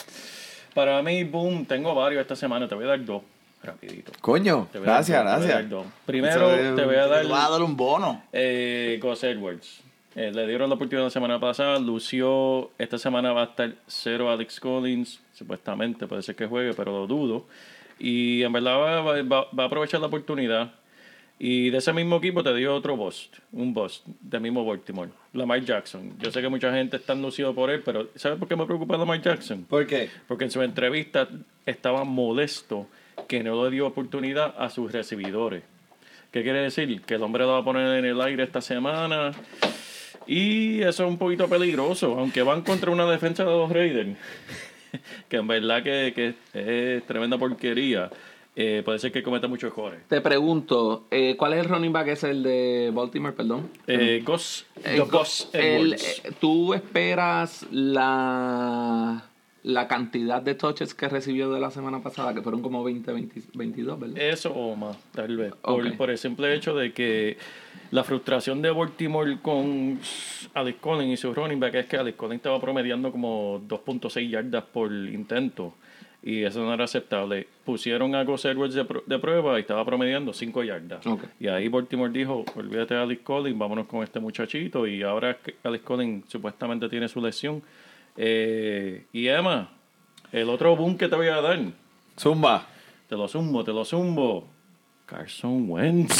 para 0.72 1.02
mí, 1.02 1.22
boom, 1.24 1.66
tengo 1.66 1.94
varios 1.94 2.22
esta 2.22 2.34
semana. 2.34 2.66
Te 2.66 2.74
voy 2.74 2.84
a 2.84 2.88
dar 2.88 3.04
dos, 3.04 3.20
rapidito. 3.66 4.12
Coño, 4.20 4.68
Te 4.72 4.78
voy 4.78 4.88
a 4.88 4.92
dar 4.92 5.04
gracias, 5.04 5.24
dos, 5.24 5.24
te 5.24 5.42
voy 5.42 5.50
a 5.50 5.54
dar 5.54 5.68
gracias. 5.68 5.92
Primero, 6.06 6.50
Eso 6.50 6.74
te 6.76 6.84
voy 6.84 6.94
a 6.96 7.20
Te 7.22 7.26
vas 7.28 7.46
a 7.46 7.50
dar 7.50 7.62
un 7.62 7.76
bono. 7.76 8.22
eh, 8.32 8.98
Gus 9.02 9.24
Edwards. 9.24 9.80
Eh, 10.14 10.32
le 10.32 10.46
dieron 10.46 10.70
la 10.70 10.76
oportunidad 10.76 11.04
la 11.06 11.10
semana 11.10 11.38
pasada, 11.38 11.78
lució, 11.78 12.70
esta 12.78 12.96
semana 12.98 13.32
va 13.34 13.42
a 13.42 13.44
estar 13.46 13.74
cero 13.86 14.30
Alex 14.30 14.58
Collins, 14.60 15.20
supuestamente, 15.34 16.06
puede 16.06 16.22
ser 16.22 16.34
que 16.34 16.46
juegue, 16.46 16.72
pero 16.72 16.90
lo 16.92 17.06
dudo. 17.06 17.44
Y 17.98 18.42
en 18.42 18.50
verdad 18.52 18.78
va, 18.78 19.00
va- 19.02 19.22
va- 19.22 19.46
va 19.58 19.62
a 19.64 19.66
aprovechar 19.66 20.00
la 20.00 20.06
oportunidad. 20.06 20.72
Y 21.38 21.68
de 21.68 21.76
ese 21.76 21.92
mismo 21.92 22.16
equipo 22.16 22.42
te 22.42 22.54
dio 22.54 22.74
otro 22.74 22.96
bust, 22.96 23.36
un 23.52 23.74
bust 23.74 24.06
del 24.22 24.40
mismo 24.40 24.64
Baltimore, 24.64 25.10
Lamar 25.34 25.60
Jackson. 25.62 26.14
Yo 26.18 26.30
sé 26.32 26.40
que 26.40 26.48
mucha 26.48 26.72
gente 26.72 26.96
está 26.96 27.14
lucido 27.14 27.54
por 27.54 27.68
él, 27.68 27.82
pero 27.84 28.08
¿sabes 28.14 28.38
por 28.38 28.48
qué 28.48 28.56
me 28.56 28.64
preocupa 28.64 28.96
Lamar 28.96 29.20
Jackson? 29.20 29.64
¿Por 29.68 29.86
qué? 29.86 30.08
Porque 30.26 30.44
en 30.44 30.50
su 30.50 30.62
entrevista 30.62 31.28
estaba 31.66 32.04
molesto 32.04 32.86
que 33.28 33.42
no 33.42 33.64
le 33.64 33.70
dio 33.70 33.86
oportunidad 33.86 34.54
a 34.58 34.70
sus 34.70 34.92
recibidores. 34.92 35.62
¿Qué 36.32 36.42
quiere 36.42 36.60
decir? 36.60 37.00
Que 37.02 37.14
el 37.14 37.22
hombre 37.22 37.44
lo 37.44 37.52
va 37.52 37.58
a 37.58 37.64
poner 37.64 37.98
en 37.98 38.04
el 38.04 38.20
aire 38.20 38.42
esta 38.42 38.60
semana. 38.60 39.32
Y 40.26 40.80
eso 40.82 41.04
es 41.04 41.08
un 41.10 41.18
poquito 41.18 41.48
peligroso, 41.48 42.16
aunque 42.18 42.42
van 42.42 42.62
contra 42.62 42.90
una 42.90 43.08
defensa 43.10 43.44
de 43.44 43.50
los 43.50 43.70
Raiders, 43.70 44.16
que 45.28 45.36
en 45.36 45.46
verdad 45.46 45.82
que, 45.82 46.12
que 46.14 46.34
es 46.96 47.06
tremenda 47.06 47.38
porquería. 47.38 48.10
Eh, 48.58 48.80
puede 48.84 48.98
ser 48.98 49.12
que 49.12 49.22
cometa 49.22 49.48
muchos 49.48 49.70
errores. 49.70 50.00
Te 50.08 50.22
pregunto, 50.22 51.04
eh, 51.10 51.36
¿cuál 51.36 51.52
es 51.52 51.58
el 51.60 51.66
running 51.68 51.92
back? 51.92 52.08
Es 52.08 52.24
el 52.24 52.42
de 52.42 52.90
Baltimore, 52.92 53.34
perdón. 53.36 53.68
Eh, 53.86 54.22
el- 54.26 54.94
Edwards. 55.02 55.50
eh, 55.52 56.32
¿Tú 56.40 56.72
esperas 56.72 57.66
la, 57.70 59.22
la 59.66 59.88
cantidad 59.88 60.40
de 60.40 60.54
touches 60.54 60.94
que 60.94 61.08
recibió 61.08 61.50
de 61.50 61.58
la 61.58 61.72
semana 61.72 62.00
pasada, 62.00 62.32
que 62.32 62.40
fueron 62.40 62.62
como 62.62 62.84
20, 62.84 63.12
20 63.12 63.42
22, 63.52 63.98
¿verdad? 63.98 64.16
Eso 64.16 64.52
o 64.54 64.76
más, 64.76 64.96
tal 65.10 65.36
vez. 65.36 65.54
Por, 65.56 66.08
el 66.08 66.18
simple 66.18 66.54
hecho 66.54 66.72
de 66.76 66.92
que 66.92 67.36
la 67.90 68.04
frustración 68.04 68.62
de 68.62 68.70
Baltimore 68.70 69.38
con 69.42 69.98
Alex 70.54 70.78
Collins 70.80 71.14
y 71.14 71.16
su 71.16 71.34
running 71.34 71.58
back 71.58 71.74
es 71.74 71.86
que 71.86 71.96
Alex 71.96 72.16
Collins 72.16 72.38
estaba 72.38 72.60
promediando 72.60 73.10
como 73.10 73.60
2.6 73.66 74.30
yardas 74.30 74.62
por 74.64 74.92
intento. 74.92 75.74
Y 76.22 76.44
eso 76.44 76.60
no 76.64 76.72
era 76.72 76.84
aceptable. 76.84 77.48
Pusieron 77.64 78.14
a 78.14 78.22
Gus 78.22 78.44
Edwards 78.44 78.74
de, 78.74 78.84
pr- 78.84 79.04
de 79.04 79.18
prueba 79.18 79.58
y 79.58 79.62
estaba 79.62 79.84
promediando 79.84 80.32
5 80.32 80.62
yardas. 80.62 81.04
Y 81.40 81.48
ahí 81.48 81.66
Baltimore 81.66 82.12
dijo, 82.12 82.44
olvídate 82.54 82.94
de 82.94 83.00
Alex 83.00 83.22
Collins, 83.22 83.58
vámonos 83.58 83.86
con 83.86 84.04
este 84.04 84.20
muchachito. 84.20 84.86
Y 84.86 85.02
ahora 85.02 85.38
Alex 85.64 85.84
Collins 85.84 86.24
supuestamente 86.28 86.88
tiene 86.88 87.08
su 87.08 87.20
lesión. 87.20 87.62
Eh, 88.16 89.06
y 89.12 89.28
Emma, 89.28 89.70
el 90.32 90.48
otro 90.50 90.74
boom 90.76 90.96
que 90.96 91.08
te 91.08 91.16
voy 91.16 91.28
a 91.28 91.40
dar. 91.40 91.58
Zumba. 92.18 92.66
Te 93.08 93.14
lo 93.16 93.28
zumbo, 93.28 93.62
te 93.62 93.72
lo 93.72 93.84
zumbo. 93.84 94.48
Carson 95.06 95.70
Wentz. 95.70 96.14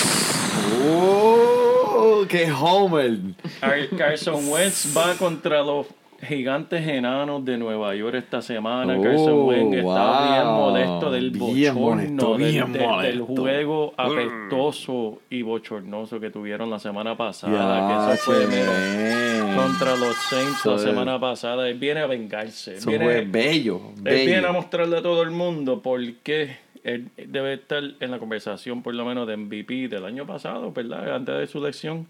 ¡Oh! 0.94 2.24
¡Qué 2.28 2.50
homer! 2.52 3.18
Car- 3.60 3.88
Carson 3.96 4.48
Wentz 4.48 4.96
va 4.96 5.14
contra 5.14 5.62
los 5.62 5.86
gigantes 6.22 6.86
enanos 6.88 7.44
de 7.44 7.58
Nueva 7.58 7.94
York 7.94 8.14
esta 8.14 8.40
semana. 8.42 8.96
Oh, 8.98 9.02
Carson 9.02 9.42
Wentz 9.46 9.76
está 9.76 9.84
wow. 9.84 10.32
bien 10.32 10.46
molesto 10.46 11.10
del 11.10 11.30
Bien 11.30 11.74
bochorno, 11.74 11.80
molesto, 11.96 12.36
del, 12.38 12.52
bien 12.52 12.72
del- 12.72 12.80
del 12.82 12.88
molesto. 12.88 13.26
juego 13.26 13.94
apestoso 13.96 15.18
y 15.30 15.42
bochornoso 15.42 16.18
que 16.20 16.30
tuvieron 16.30 16.70
la 16.70 16.78
semana 16.78 17.16
pasada. 17.16 18.08
que 18.08 18.14
eso 18.14 18.22
fue 18.24 18.46
che, 18.46 19.54
contra 19.54 19.96
los 19.96 20.16
Saints 20.16 20.64
la 20.66 20.78
semana 20.78 21.20
pasada. 21.20 21.68
Él 21.68 21.78
viene 21.78 22.00
a 22.00 22.06
vengarse. 22.06 22.72
Él 22.72 22.76
Eso 22.78 22.90
viene, 22.90 23.04
fue 23.04 23.20
bello, 23.24 23.80
Él 24.04 24.26
viene 24.26 24.46
a 24.46 24.52
mostrarle 24.52 24.98
a 24.98 25.02
todo 25.02 25.22
el 25.22 25.30
mundo 25.30 25.80
por 25.82 26.00
qué 26.22 26.56
él 26.84 27.08
debe 27.16 27.54
estar 27.54 27.82
en 27.98 28.10
la 28.10 28.18
conversación, 28.18 28.82
por 28.82 28.94
lo 28.94 29.04
menos, 29.04 29.26
de 29.26 29.36
MVP 29.36 29.88
del 29.88 30.04
año 30.04 30.24
pasado, 30.24 30.70
¿verdad? 30.72 31.14
Antes 31.16 31.36
de 31.36 31.46
su 31.46 31.58
elección. 31.58 32.06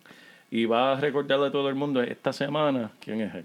Y 0.51 0.67
va 0.67 0.93
a 0.93 1.01
recordarle 1.01 1.47
a 1.49 1.51
todo 1.51 1.69
el 1.69 1.75
mundo 1.75 2.01
esta 2.03 2.33
semana 2.33 2.91
quién 3.01 3.21
es 3.23 3.35
él. 3.35 3.45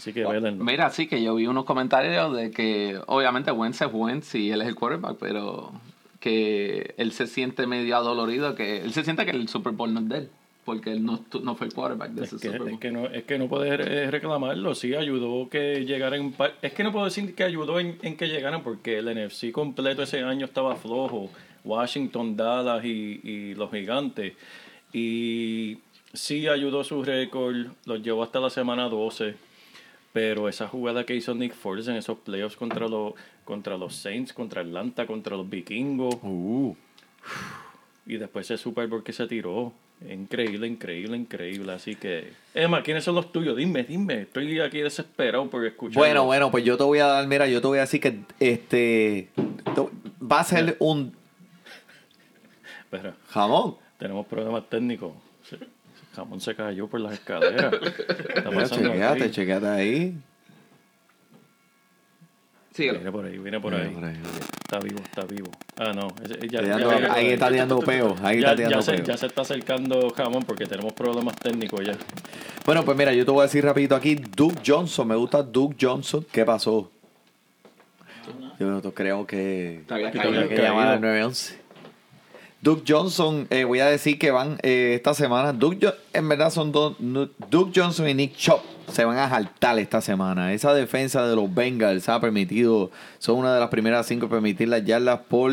Así 0.00 0.12
que. 0.14 0.24
Mira, 0.64 0.88
sí 0.90 1.06
que 1.06 1.22
yo 1.22 1.34
vi 1.34 1.46
unos 1.46 1.66
comentarios 1.66 2.34
de 2.34 2.50
que 2.50 2.98
obviamente 3.06 3.50
Wentz 3.52 3.82
es 3.82 3.88
Wentz 3.92 4.34
y 4.34 4.50
él 4.50 4.62
es 4.62 4.68
el 4.68 4.74
quarterback, 4.74 5.18
pero 5.20 5.72
que 6.20 6.94
él 6.96 7.12
se 7.12 7.26
siente 7.26 7.66
medio 7.66 7.96
adolorido, 7.96 8.54
que 8.54 8.78
él 8.82 8.92
se 8.94 9.04
siente 9.04 9.24
que 9.26 9.32
el 9.32 9.46
Super 9.48 9.72
Bowl 9.74 9.92
no 9.92 10.00
es 10.00 10.08
de 10.08 10.16
él, 10.18 10.30
porque 10.64 10.92
él 10.92 11.04
no, 11.04 11.18
fue 11.54 11.66
el 11.66 11.74
quarterback 11.74 12.10
de 12.12 12.24
Es 12.24 12.32
ese 12.32 12.40
que, 12.42 12.48
Super 12.48 12.60
es 12.62 12.70
Bowl. 12.70 12.80
que 12.80 12.90
no, 12.90 13.06
es 13.06 13.24
que 13.24 13.38
no 13.38 13.46
puedes 13.48 13.76
re- 13.78 14.10
reclamarlo. 14.10 14.74
Sí, 14.74 14.94
ayudó 14.94 15.48
que 15.50 15.84
llegaran. 15.84 16.34
Es 16.62 16.72
que 16.72 16.82
no 16.82 16.92
puedo 16.92 17.04
decir 17.04 17.34
que 17.34 17.44
ayudó 17.44 17.78
en, 17.78 17.98
en 18.02 18.16
que 18.16 18.28
llegaran 18.28 18.62
porque 18.62 18.98
el 18.98 19.06
NFC 19.14 19.52
completo 19.52 20.02
ese 20.02 20.20
año 20.22 20.46
estaba 20.46 20.76
flojo. 20.76 21.30
Washington, 21.62 22.36
Dallas 22.36 22.82
y, 22.86 23.20
y 23.22 23.54
los 23.54 23.70
gigantes. 23.70 24.32
Y 24.92 25.78
sí 26.12 26.48
ayudó 26.48 26.84
su 26.84 27.02
récord. 27.02 27.66
Los 27.84 28.02
llevó 28.02 28.22
hasta 28.22 28.40
la 28.40 28.50
semana 28.50 28.88
12. 28.88 29.34
Pero 30.12 30.48
esa 30.48 30.66
jugada 30.66 31.04
que 31.06 31.14
hizo 31.14 31.34
Nick 31.34 31.54
Foles 31.54 31.86
en 31.88 31.96
esos 31.96 32.18
playoffs 32.18 32.56
contra 32.56 32.88
los, 32.88 33.14
contra 33.44 33.76
los 33.76 33.94
Saints, 33.94 34.32
contra 34.32 34.62
Atlanta, 34.62 35.06
contra 35.06 35.36
los 35.36 35.48
Vikingos. 35.48 36.16
Uh, 36.22 36.74
Y 38.06 38.16
después 38.16 38.50
ese 38.50 38.60
Super 38.60 38.88
Bowl 38.88 39.04
que 39.04 39.12
se 39.12 39.26
tiró. 39.28 39.72
Increíble, 40.08 40.66
increíble, 40.66 41.16
increíble. 41.16 41.72
Así 41.72 41.94
que, 41.94 42.32
Emma, 42.54 42.82
¿quiénes 42.82 43.04
son 43.04 43.14
los 43.14 43.30
tuyos? 43.30 43.56
Dime, 43.56 43.84
dime. 43.84 44.22
Estoy 44.22 44.58
aquí 44.60 44.78
desesperado 44.80 45.48
por 45.48 45.64
escuchar. 45.64 46.00
Bueno, 46.00 46.24
bueno, 46.24 46.50
pues 46.50 46.64
yo 46.64 46.76
te 46.76 46.84
voy 46.84 46.98
a 47.00 47.06
dar, 47.06 47.26
mira, 47.28 47.46
yo 47.46 47.60
te 47.60 47.66
voy 47.66 47.78
a 47.78 47.82
decir 47.82 48.00
que 48.00 48.20
este 48.40 49.28
va 50.20 50.40
a 50.40 50.44
ser 50.44 50.76
un 50.80 51.14
Espera, 52.80 53.14
jamón. 53.28 53.76
tenemos 53.98 54.26
problemas 54.26 54.68
técnicos. 54.68 55.12
Jamón 56.14 56.40
se 56.40 56.54
cayó 56.54 56.86
por 56.88 57.00
las 57.00 57.12
escaleras. 57.14 57.70
¿Qué 57.80 57.88
está 58.38 58.50
Mira, 58.50 58.62
pasando 58.62 58.88
chequéate, 58.90 59.22
aquí? 59.24 59.30
chequéate 59.32 59.66
ahí. 59.68 60.14
Síguelo. 62.74 62.98
Viene 62.98 63.12
por 63.12 63.24
ahí, 63.24 63.38
viene 63.38 63.60
por 63.60 63.74
ahí. 63.74 63.88
Por 63.90 64.04
ahí, 64.04 64.16
ok. 64.16 64.44
Está 64.62 64.78
vivo, 64.78 64.98
está 65.02 65.22
vivo. 65.24 65.50
Ah, 65.76 65.92
no. 65.92 66.08
ya- 66.48 67.12
ahí 67.14 67.30
está 67.30 67.50
tirando 67.50 67.80
peo, 67.80 68.14
ahí 68.22 68.40
Ya, 68.40 68.52
está 68.52 68.56
tirando 68.56 68.82
se, 68.82 68.92
peo. 68.92 69.04
ya 69.04 69.16
se 69.16 69.26
está 69.26 69.42
acercando 69.42 70.10
jamón 70.10 70.44
porque 70.44 70.66
tenemos 70.66 70.92
problemas 70.92 71.34
técnicos 71.36 71.84
ya. 71.84 71.94
Bueno, 72.64 72.84
pues 72.84 72.96
mira, 72.96 73.12
yo 73.12 73.24
te 73.24 73.30
voy 73.32 73.40
a 73.40 73.42
decir 73.44 73.64
rapidito 73.64 73.96
aquí, 73.96 74.14
Duke 74.14 74.60
Johnson, 74.64 75.08
me 75.08 75.16
gusta 75.16 75.42
Duke 75.42 75.76
Johnson. 75.80 76.24
¿Qué 76.30 76.44
pasó? 76.44 76.90
Yo 78.60 78.68
nosotros 78.68 78.92
creemos 78.94 79.26
que 79.26 79.82
que 79.88 79.94
había 79.94 80.10
que 80.48 80.56
llamar 80.62 80.88
al 80.88 81.00
911. 81.00 81.58
Duke 82.62 82.82
Johnson, 82.86 83.46
eh, 83.50 83.64
voy 83.64 83.80
a 83.80 83.86
decir 83.86 84.18
que 84.18 84.30
van 84.30 84.58
eh, 84.62 84.92
esta 84.96 85.14
semana. 85.14 85.52
Duke 85.52 85.78
Jo- 85.86 85.94
en 86.12 86.28
verdad 86.28 86.50
son 86.50 86.72
dos. 86.72 86.94
Duke 86.98 87.72
Johnson 87.74 88.08
y 88.08 88.14
Nick 88.14 88.36
Chop 88.36 88.60
se 88.92 89.04
van 89.04 89.16
a 89.16 89.28
jaltar 89.28 89.78
esta 89.78 90.00
semana. 90.02 90.52
Esa 90.52 90.74
defensa 90.74 91.26
de 91.26 91.34
los 91.36 91.52
Bengals 91.54 92.08
ha 92.10 92.20
permitido, 92.20 92.90
son 93.18 93.38
una 93.38 93.54
de 93.54 93.60
las 93.60 93.70
primeras 93.70 94.06
cinco 94.06 94.26
en 94.26 94.30
permitir 94.30 94.68
las 94.68 94.84
yardas 94.84 95.20
por 95.28 95.52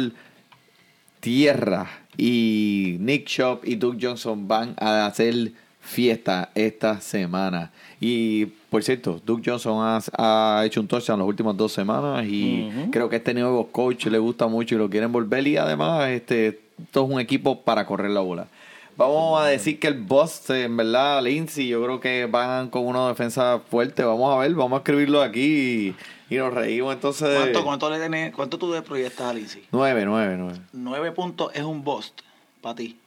tierra. 1.20 1.88
Y 2.18 2.97
Nick 2.99 3.26
Chop 3.28 3.64
y 3.66 3.76
Duke 3.76 3.99
Johnson 4.01 4.47
van 4.47 4.74
a 4.80 5.05
hacer 5.05 5.51
fiesta 5.80 6.49
esta 6.55 6.99
semana. 6.99 7.72
Y 8.01 8.47
por 8.70 8.84
cierto, 8.84 9.22
Duke 9.26 9.43
Johnson 9.49 9.78
ha, 9.80 10.58
ha 10.60 10.66
hecho 10.66 10.82
un 10.82 10.88
touchdown 10.88 11.20
las 11.20 11.28
últimas 11.28 11.55
dos 11.55 11.72
semanas 11.72 12.26
y 12.28 12.70
creo 12.91 13.08
que 13.08 13.16
este 13.16 13.34
nuevo 13.34 13.68
coach 13.68 14.08
le 14.08 14.18
gusta 14.20 14.47
mucho 14.47 14.76
y 14.76 14.78
lo 14.78 14.89
quieren 14.89 15.12
volver. 15.12 15.47
Y 15.47 15.55
además, 15.58 16.10
este, 16.10 16.60
esto 16.82 17.03
es 17.05 17.09
un 17.11 17.19
equipo 17.19 17.61
para 17.61 17.86
correr 17.86 18.11
la 18.11 18.21
bola. 18.21 18.47
Vamos 18.95 19.39
a 19.39 19.45
decir 19.45 19.80
que 19.80 19.88
el 19.88 19.93
boss, 20.01 20.49
en 20.49 20.75
verdad, 20.75 21.21
Lindsay, 21.21 21.67
yo 21.67 21.84
creo 21.84 21.99
que 21.99 22.25
van 22.25 22.69
con 22.69 22.86
una 22.88 23.07
defensa 23.07 23.59
fuerte. 23.69 24.03
Vamos 24.03 24.34
a 24.36 24.39
ver, 24.39 24.53
vamos 24.55 24.78
a 24.78 24.80
escribirlo 24.80 25.21
aquí. 25.21 25.95
Y 26.30 26.36
nos 26.36 26.51
reímos 26.53 26.93
entonces. 26.95 27.38
¿Cuánto, 27.38 27.63
cuánto, 27.63 27.89
le 27.91 27.99
tenés, 27.99 28.34
¿Cuánto 28.34 28.57
tú 28.57 28.73
le 28.73 28.82
proyectas 28.82 29.28
a 29.28 29.34
Lizzy? 29.34 29.63
Nueve, 29.71 30.03
nueve, 30.05 30.36
nueve. 30.38 30.59
Nueve 30.73 31.11
puntos 31.11 31.51
es 31.53 31.61
un 31.63 31.84
bust 31.84 32.21
para 32.61 32.73
ti. 32.75 32.97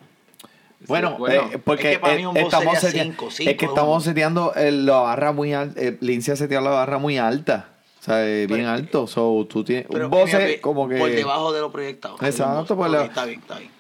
Bueno, 0.87 1.17
bueno, 1.19 1.51
eh, 1.53 1.59
porque 1.59 1.93
es 1.95 1.99
que 1.99 2.15
eh, 2.15 2.25
boss 2.25 2.37
estamos, 2.37 2.79
sería 2.79 2.91
setea- 2.91 3.03
cinco, 3.05 3.31
cinco 3.31 3.51
es 3.51 3.57
que 3.57 3.65
es 3.67 3.71
estamos 3.71 3.97
un- 3.97 4.03
seteando 4.03 4.55
eh, 4.55 4.71
la 4.73 4.97
barra 5.01 5.33
muy 5.33 5.53
alta. 5.53 5.79
Eh, 5.81 5.99
Lindsay 6.01 6.33
ha 6.33 6.37
seteado 6.37 6.65
la 6.65 6.71
barra 6.71 6.99
muy 6.99 7.19
alta. 7.19 7.69
O 8.01 8.03
sea, 8.03 8.27
eh, 8.27 8.47
bien 8.47 8.61
Pero- 8.61 8.71
alto. 8.71 9.07
So, 9.07 9.47
tú 9.49 9.63
tienes 9.63 9.87
Pero 9.91 10.07
un 10.07 10.13
opi- 10.13 10.61
como 10.61 10.89
que... 10.89 10.97
Por 10.97 11.11
debajo 11.11 11.53
de 11.53 11.61
lo 11.61 11.71
proyectado. 11.71 12.17
Exacto, 12.23 12.75
por 12.77 12.87
boss. 12.89 12.91
la- 12.93 13.05
Está 13.05 13.25
bien, 13.27 13.41
está 13.41 13.59
bien. 13.59 13.71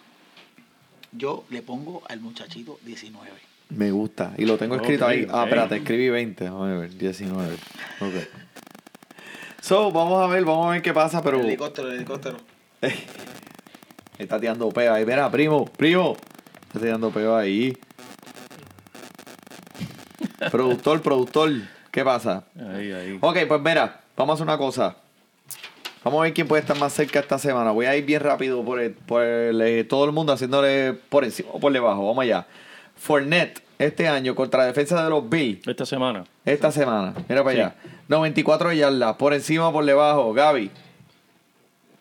Yo 1.12 1.44
le 1.50 1.62
pongo 1.62 2.02
al 2.08 2.20
muchachito 2.20 2.78
19. 2.84 3.30
Me 3.70 3.90
gusta. 3.90 4.32
Y 4.36 4.44
lo 4.44 4.58
tengo 4.58 4.74
escrito 4.76 5.06
ahí. 5.06 5.26
Ah, 5.30 5.40
ok. 5.40 5.44
espérate, 5.46 5.76
escribí 5.76 6.08
20. 6.10 6.44
Vamos 6.44 6.68
a 6.70 6.74
ver, 6.74 6.96
19. 6.96 7.54
Ok. 8.00 8.14
So, 9.62 9.90
vamos 9.90 10.22
a 10.22 10.26
ver, 10.26 10.44
vamos 10.44 10.68
a 10.68 10.70
ver 10.72 10.82
qué 10.82 10.92
pasa, 10.92 11.22
pero... 11.22 11.38
El 11.40 11.46
helicóptero, 11.46 11.88
el 11.88 11.96
helicóptero. 11.96 12.36
Está 14.18 14.38
tirando 14.38 14.68
peo 14.70 14.92
ahí. 14.92 15.06
Mira, 15.06 15.30
primo, 15.30 15.64
primo. 15.64 16.16
Está 16.66 16.78
tirando 16.80 17.10
peo 17.10 17.34
ahí. 17.36 17.76
productor, 20.50 21.00
productor. 21.02 21.50
¿Qué 21.90 22.04
pasa? 22.04 22.44
Ahí, 22.56 22.92
ahí. 22.92 23.18
Ok, 23.20 23.38
pues 23.48 23.60
mira, 23.62 24.00
vamos 24.20 24.32
a 24.32 24.34
hacer 24.34 24.46
una 24.46 24.58
cosa. 24.58 24.96
Vamos 26.02 26.20
a 26.20 26.22
ver 26.22 26.32
quién 26.34 26.48
puede 26.48 26.62
estar 26.62 26.78
más 26.78 26.92
cerca 26.94 27.20
esta 27.20 27.38
semana. 27.38 27.72
Voy 27.72 27.86
a 27.86 27.94
ir 27.96 28.04
bien 28.06 28.20
rápido 28.22 28.64
por, 28.64 28.80
el- 28.80 28.92
por 28.92 29.22
el, 29.22 29.60
eh, 29.60 29.84
todo 29.84 30.04
el 30.06 30.12
mundo 30.12 30.32
haciéndole 30.32 30.94
por 30.94 31.24
encima 31.24 31.50
o 31.52 31.60
por 31.60 31.72
debajo. 31.72 32.06
Vamos 32.06 32.22
allá. 32.22 32.46
Fournette, 32.96 33.62
este 33.78 34.08
año 34.08 34.34
contra 34.34 34.60
la 34.60 34.66
defensa 34.66 35.02
de 35.04 35.10
los 35.10 35.28
Bills, 35.28 35.66
Esta 35.66 35.84
semana. 35.86 36.24
esta 36.44 36.70
semana. 36.72 37.14
Mira 37.28 37.42
para 37.44 37.54
Sí. 37.54 37.60
allá. 37.60 37.74
94 38.08 38.72
yardas, 38.72 39.16
por 39.16 39.34
encima 39.34 39.68
o 39.68 39.72
por 39.72 39.84
debajo. 39.84 40.32
Gaby. 40.32 40.70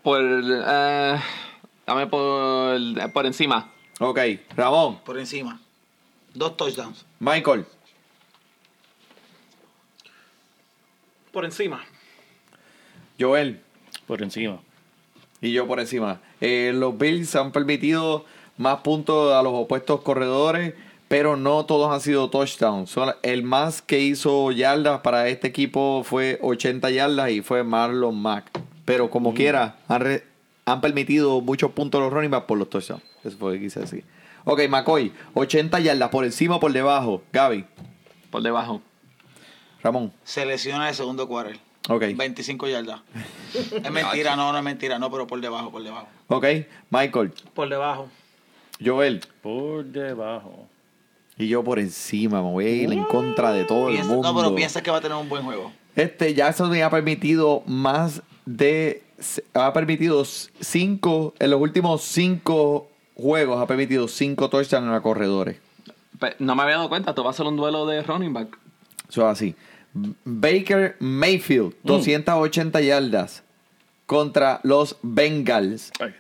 Por. 0.04 0.22
eh, 0.22 1.20
dame 1.86 2.08
por, 2.08 2.78
por 3.14 3.26
encima. 3.26 3.70
Ok. 4.00 4.20
Ramón. 4.56 5.00
Por 5.06 5.20
encima. 5.20 5.60
Dos 6.34 6.56
touchdowns. 6.56 7.06
Michael. 7.20 7.66
Por 11.34 11.46
encima. 11.46 11.84
Joel. 13.20 13.62
Por 14.08 14.22
encima. 14.24 14.60
Y 15.42 15.52
yo 15.52 15.68
por 15.68 15.80
encima. 15.80 16.20
Eh, 16.42 16.72
los 16.74 16.98
Bills 16.98 17.36
han 17.36 17.52
permitido 17.52 18.26
más 18.58 18.82
puntos 18.82 19.34
a 19.34 19.42
los 19.42 19.54
opuestos 19.54 20.02
corredores, 20.02 20.74
pero 21.08 21.36
no 21.38 21.66
todos 21.66 21.92
han 21.94 22.02
sido 22.02 22.30
touchdowns. 22.30 22.96
El 23.24 23.44
más 23.44 23.82
que 23.82 24.00
hizo 24.00 24.52
yardas 24.52 25.02
para 25.02 25.28
este 25.30 25.48
equipo 25.48 26.04
fue 26.04 26.40
80 26.42 26.90
yardas 26.92 27.32
y 27.32 27.42
fue 27.42 27.64
Marlon 27.64 28.16
Mack. 28.22 28.50
Pero 28.86 29.10
como 29.10 29.34
quiera, 29.34 29.78
han, 29.88 30.02
re- 30.02 30.24
han 30.66 30.82
permitido 30.82 31.42
muchos 31.42 31.72
puntos 31.72 32.00
a 32.00 32.04
los 32.04 32.14
running 32.14 32.32
backs 32.32 32.46
por 32.48 32.58
los 32.58 32.70
touchdowns. 32.70 33.04
Eso 33.24 33.38
fue 33.38 33.52
lo 33.54 33.60
que 33.60 33.66
quise 33.66 33.80
decir. 33.82 34.04
Ok, 34.46 34.62
McCoy, 34.70 35.12
80 35.36 35.80
yardas 35.80 36.10
por 36.10 36.26
encima 36.26 36.56
o 36.56 36.60
por 36.60 36.74
debajo. 36.74 37.22
Gaby, 37.32 37.66
Por 38.32 38.42
debajo. 38.42 38.82
Ramón. 39.84 40.12
Se 40.24 40.46
lesiona 40.46 40.90
el 40.90 40.96
segundo 40.96 41.28
quarter. 41.28 41.60
Ok. 41.90 42.04
25 42.16 42.68
yardas. 42.68 43.02
es 43.54 43.92
mentira, 43.92 44.36
no, 44.36 44.52
no 44.52 44.58
es 44.58 44.64
mentira, 44.64 45.00
no, 45.00 45.10
pero 45.12 45.28
por 45.28 45.42
debajo, 45.42 45.72
por 45.72 45.84
debajo. 45.84 46.08
Ok, 46.28 46.46
Michael, 46.90 47.34
Por 47.54 47.68
debajo. 47.68 48.08
Joel. 48.84 49.22
Por 49.42 49.86
debajo. 49.86 50.68
Y 51.38 51.48
yo 51.48 51.64
por 51.64 51.80
encima, 51.80 52.42
me 52.44 52.52
voy 52.52 52.66
a 52.66 52.70
ir 52.70 52.92
en 52.94 53.04
contra 53.06 53.52
de 53.52 53.66
todo 53.66 53.90
el 53.90 54.04
mundo. 54.04 54.32
no, 54.32 54.36
pero 54.40 54.56
piensa 54.56 54.84
que 54.84 54.92
va 54.92 54.98
a 54.98 55.02
tener 55.02 55.18
un 55.18 55.28
buen 55.30 55.44
juego. 55.44 55.72
Este 55.96 56.34
Jackson 56.34 56.70
me 56.70 56.84
ha 56.84 56.90
permitido 56.90 57.64
más 57.66 58.22
de. 58.46 59.04
Ha 59.54 59.74
permitido 59.74 60.24
cinco. 60.26 61.34
En 61.40 61.50
los 61.50 61.60
últimos 61.60 62.04
cinco 62.04 62.90
juegos 63.16 63.62
ha 63.62 63.68
permitido 63.68 64.08
cinco 64.08 64.50
touchdowns 64.50 64.94
a 64.94 65.02
corredores. 65.02 65.58
No 66.38 66.56
me 66.56 66.64
había 66.64 66.76
dado 66.76 66.90
cuenta, 66.90 67.16
tú 67.16 67.24
vas 67.24 67.30
a 67.30 67.36
hacer 67.36 67.48
un 67.48 67.56
duelo 67.56 67.86
de 67.86 68.04
running 68.04 68.34
back. 68.34 68.58
Eso 69.10 69.22
es 69.22 69.28
así. 69.28 69.56
Baker 69.94 70.96
Mayfield, 71.00 71.76
280 71.84 72.82
yardas 72.82 73.44
contra 74.06 74.60
los 74.64 74.98
Bengals. 75.02 75.92
Ay, 76.00 76.14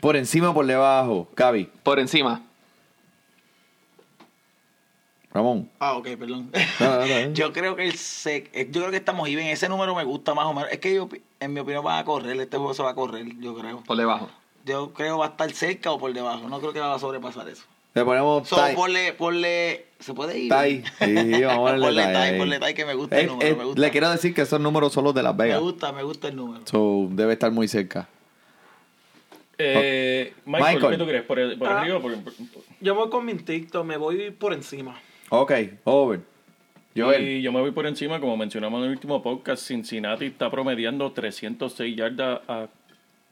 Por 0.00 0.16
encima 0.16 0.50
o 0.50 0.54
por 0.54 0.66
debajo. 0.66 1.28
Gaby, 1.36 1.70
Por 1.82 1.98
encima. 1.98 2.42
Ramón. 5.32 5.68
Ah, 5.80 5.94
ok, 5.94 6.10
perdón. 6.16 6.50
No, 6.78 7.00
no, 7.00 7.06
no. 7.06 7.32
yo 7.34 7.52
creo 7.52 7.74
que 7.74 7.86
el 7.86 7.96
sec, 7.96 8.50
eh, 8.52 8.68
yo 8.70 8.82
creo 8.82 8.92
que 8.92 8.98
estamos 8.98 9.26
bien. 9.26 9.40
Ese 9.48 9.68
número 9.68 9.92
me 9.94 10.04
gusta 10.04 10.32
más 10.32 10.46
o 10.46 10.54
menos. 10.54 10.70
Es 10.70 10.78
que 10.78 10.94
yo, 10.94 11.08
en 11.40 11.52
mi 11.52 11.58
opinión, 11.58 11.84
va 11.84 11.98
a 11.98 12.04
correr. 12.04 12.40
Este 12.40 12.56
juego 12.56 12.72
se 12.72 12.84
va 12.84 12.90
a 12.90 12.94
correr, 12.94 13.26
yo 13.40 13.52
creo. 13.56 13.82
Por 13.82 13.96
debajo. 13.96 14.28
Yo 14.64 14.92
creo 14.94 15.18
va 15.18 15.26
a 15.26 15.28
estar 15.30 15.50
cerca 15.50 15.90
o 15.90 15.98
por 15.98 16.12
debajo. 16.12 16.48
No 16.48 16.60
creo 16.60 16.72
que 16.72 16.78
va 16.78 16.94
a 16.94 16.98
sobrepasar 17.00 17.48
eso. 17.48 17.64
Le 17.94 18.04
ponemos 18.04 18.48
So, 18.48 18.56
ponle, 18.76 19.12
ponle, 19.12 19.86
¿se 20.04 20.14
puede 20.14 20.38
ir? 20.38 20.52
Tie. 20.52 20.84
Sí, 21.00 21.42
vamos 21.44 21.70
a 21.70 21.76
Ponle 21.78 22.02
ahí. 22.02 22.38
ponle 22.38 22.58
tie, 22.60 22.74
que 22.74 22.84
me 22.84 22.94
gusta 22.94 23.18
el 23.20 23.26
número, 23.28 23.56
me 23.56 23.64
gusta. 23.64 23.80
Le 23.80 23.90
quiero 23.90 24.10
decir 24.10 24.34
que 24.34 24.42
esos 24.42 24.60
números 24.60 24.92
son 24.92 25.04
los 25.04 25.14
de 25.14 25.22
Las 25.22 25.34
Me 25.34 25.44
Vegas. 25.44 25.60
gusta, 25.60 25.92
me 25.92 26.02
gusta 26.02 26.28
el 26.28 26.36
número. 26.36 26.66
So, 26.66 27.08
debe 27.10 27.32
estar 27.32 27.50
muy 27.50 27.66
cerca. 27.68 28.08
Eh, 29.56 30.32
Michael, 30.46 30.74
Michael. 30.74 30.92
¿qué 30.92 30.98
tú 30.98 31.08
crees? 31.08 31.22
¿Por, 31.24 31.38
el- 31.38 31.58
por 31.58 31.68
Ah. 31.68 31.80
arriba 31.80 31.96
o 31.98 32.02
por, 32.02 32.14
por- 32.22 32.32
Yo 32.80 32.94
voy 32.94 33.08
con 33.08 33.24
mi 33.24 33.32
instinto, 33.32 33.84
me 33.84 33.96
voy 33.96 34.30
por 34.32 34.52
encima. 34.52 35.00
Ok, 35.30 35.52
over. 35.84 36.20
Joel. 36.96 37.22
Y 37.28 37.42
yo 37.42 37.52
me 37.52 37.60
voy 37.60 37.70
por 37.72 37.86
encima, 37.86 38.20
como 38.20 38.36
mencionamos 38.36 38.78
en 38.80 38.84
el 38.86 38.90
último 38.90 39.22
podcast, 39.22 39.66
Cincinnati 39.66 40.26
está 40.26 40.50
promediando 40.50 41.10
306 41.12 41.96
yardas 41.96 42.40
a 42.48 42.68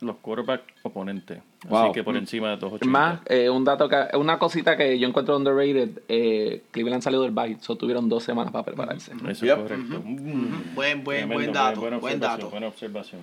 los 0.03 0.17
quarterbacks 0.17 0.65
oponentes. 0.83 1.39
Wow. 1.69 1.79
Así 1.85 1.93
que 1.93 2.03
por 2.05 2.17
encima 2.17 2.51
de 2.51 2.57
280. 2.57 2.87
Más, 2.91 3.21
eh, 3.27 3.49
un 3.49 3.65
dato 3.65 3.89
que, 3.89 3.97
una 4.17 4.39
cosita 4.39 4.77
que 4.77 4.99
yo 4.99 5.09
encuentro 5.09 5.37
underrated, 5.37 6.03
eh, 6.09 6.63
Cleveland 6.73 7.03
salió 7.03 7.23
del 7.23 7.31
bye, 7.31 7.57
so 7.61 7.77
tuvieron 7.77 8.09
dos 8.09 8.25
semanas 8.25 8.53
para 8.53 8.65
prepararse. 8.65 9.13
Eso 9.29 9.47
Yep. 9.47 9.57
es 9.59 9.63
correcto. 9.63 10.03
Mm, 10.05 10.75
Buen, 10.75 11.05
buen, 11.05 11.19
tremendo, 11.29 11.35
buen 11.35 11.53
dato. 11.53 11.81
buena 11.81 11.99
buen 11.99 12.21
dato. 12.21 12.51
Buena 12.51 12.67
observación. 12.69 13.21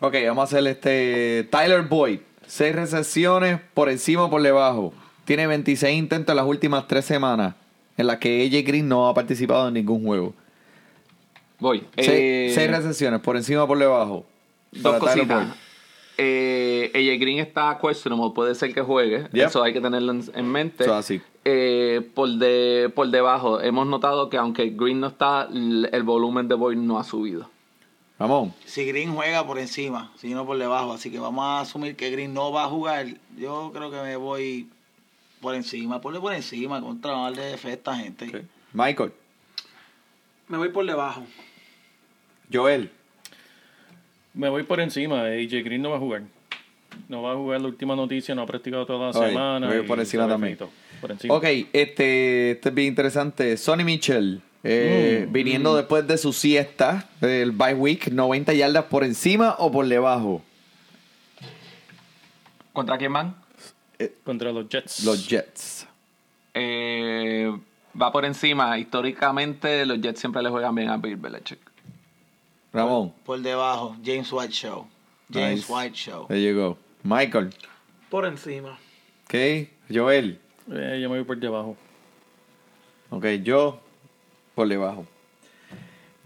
Ok, 0.00 0.14
vamos 0.26 0.42
a 0.42 0.44
hacer 0.44 0.66
este. 0.66 1.48
Tyler 1.50 1.82
Boyd. 1.82 2.20
Seis 2.46 2.74
recepciones 2.74 3.60
por 3.74 3.88
encima 3.88 4.24
o 4.24 4.30
por 4.30 4.40
debajo. 4.42 4.92
Tiene 5.24 5.46
26 5.48 5.96
intentos 5.98 6.32
en 6.32 6.36
las 6.36 6.46
últimas 6.46 6.86
tres 6.86 7.04
semanas. 7.04 7.54
En 7.96 8.06
las 8.06 8.18
que 8.18 8.44
AJ 8.46 8.64
Green 8.66 8.88
no 8.88 9.08
ha 9.08 9.14
participado 9.14 9.66
en 9.68 9.74
ningún 9.74 10.04
juego. 10.04 10.32
Voy. 11.58 11.82
Seis, 11.96 12.08
Eh, 12.10 12.52
seis 12.54 12.70
recepciones 12.70 13.20
por 13.20 13.36
encima 13.36 13.64
o 13.64 13.66
por 13.66 13.78
debajo. 13.78 14.26
Dos 14.72 14.98
cositas. 14.98 15.48
Eh, 16.18 16.90
AJ 16.94 17.20
Green 17.20 17.38
está 17.38 17.78
questionable, 17.80 18.32
puede 18.34 18.54
ser 18.54 18.72
que 18.72 18.80
juegue. 18.80 19.28
Yep. 19.32 19.46
Eso 19.46 19.62
hay 19.62 19.72
que 19.72 19.80
tenerlo 19.80 20.12
en, 20.12 20.24
en 20.34 20.46
mente. 20.50 20.90
Así. 20.90 21.20
Eh, 21.44 22.08
por, 22.14 22.28
de, 22.30 22.90
por 22.94 23.08
debajo, 23.08 23.60
hemos 23.60 23.86
notado 23.86 24.28
que 24.30 24.36
aunque 24.36 24.70
Green 24.70 25.00
no 25.00 25.08
está, 25.08 25.48
el 25.50 26.02
volumen 26.02 26.48
de 26.48 26.54
Boyd 26.54 26.76
no 26.78 26.98
ha 26.98 27.04
subido. 27.04 27.50
Ramón. 28.18 28.54
Si 28.64 28.86
Green 28.86 29.14
juega 29.14 29.46
por 29.46 29.58
encima, 29.58 30.10
si 30.16 30.32
no 30.32 30.46
por 30.46 30.56
debajo, 30.56 30.92
así 30.92 31.10
que 31.10 31.18
vamos 31.18 31.44
a 31.44 31.60
asumir 31.60 31.96
que 31.96 32.10
Green 32.10 32.32
no 32.32 32.50
va 32.50 32.64
a 32.64 32.68
jugar. 32.68 33.06
Yo 33.36 33.70
creo 33.74 33.90
que 33.90 34.00
me 34.00 34.16
voy 34.16 34.70
por 35.40 35.54
encima, 35.54 36.00
ponle 36.00 36.18
por 36.18 36.32
encima, 36.32 36.80
contra 36.80 37.12
darle 37.12 37.58
fe 37.58 37.68
a 37.68 37.72
esta 37.74 37.96
gente. 37.96 38.46
Michael. 38.72 39.12
Me 40.48 40.56
voy 40.56 40.70
por 40.70 40.86
debajo. 40.86 41.26
Joel. 42.50 42.90
Me 44.36 44.48
voy 44.48 44.62
por 44.62 44.78
encima. 44.80 45.22
AJ 45.24 45.64
Green 45.64 45.82
no 45.82 45.90
va 45.90 45.96
a 45.96 45.98
jugar. 45.98 46.22
No 47.08 47.22
va 47.22 47.32
a 47.32 47.34
jugar 47.34 47.60
la 47.60 47.66
última 47.68 47.96
noticia, 47.96 48.34
no 48.34 48.42
ha 48.42 48.46
practicado 48.46 48.86
toda 48.86 49.10
la 49.12 49.18
Oye, 49.18 49.28
semana. 49.30 49.66
me 49.68 49.78
voy 49.78 49.86
por 49.86 49.98
encima 49.98 50.28
también. 50.28 50.56
Por 51.00 51.10
encima. 51.10 51.34
Ok, 51.34 51.44
este, 51.72 52.52
este 52.52 52.68
es 52.68 52.74
bien 52.74 52.88
interesante. 52.88 53.56
Sonny 53.56 53.82
Mitchell, 53.84 54.40
eh, 54.62 55.26
Mm, 55.28 55.32
viniendo 55.32 55.74
después 55.76 56.06
de 56.06 56.16
su 56.18 56.32
siesta, 56.32 57.08
el 57.20 57.50
bye 57.52 57.74
week, 57.74 58.08
90 58.12 58.52
yardas 58.54 58.84
por 58.84 59.04
encima 59.04 59.56
o 59.58 59.70
por 59.72 59.86
debajo. 59.88 60.42
¿Contra 62.72 62.98
quién 62.98 63.12
van? 63.12 63.34
Contra 64.24 64.52
los 64.52 64.68
Jets. 64.68 65.04
Los 65.04 65.26
Jets. 65.28 65.86
Eh, 66.54 67.50
va 68.00 68.12
por 68.12 68.24
encima. 68.24 68.78
Históricamente, 68.78 69.86
los 69.86 70.00
Jets 70.00 70.20
siempre 70.20 70.42
le 70.42 70.50
juegan 70.50 70.74
bien 70.74 70.88
a 70.90 70.96
Bill 70.98 71.16
Belichick. 71.16 71.58
Ramón. 72.72 73.12
Por 73.24 73.40
debajo, 73.40 73.96
James 74.04 74.32
White 74.32 74.52
Show. 74.52 74.86
James 75.32 75.60
Nice. 75.60 75.72
White 75.72 75.94
Show. 75.96 76.26
There 76.28 76.42
you 76.42 76.54
go. 76.54 76.78
Michael. 77.02 77.50
Por 78.10 78.26
encima. 78.26 78.78
Ok. 79.26 79.68
Joel. 79.92 80.38
Eh, 80.72 80.98
yo 81.00 81.08
me 81.08 81.16
voy 81.18 81.24
por 81.24 81.38
debajo. 81.38 81.76
Ok, 83.10 83.24
yo 83.42 83.78
por 84.54 84.68
debajo. 84.68 85.06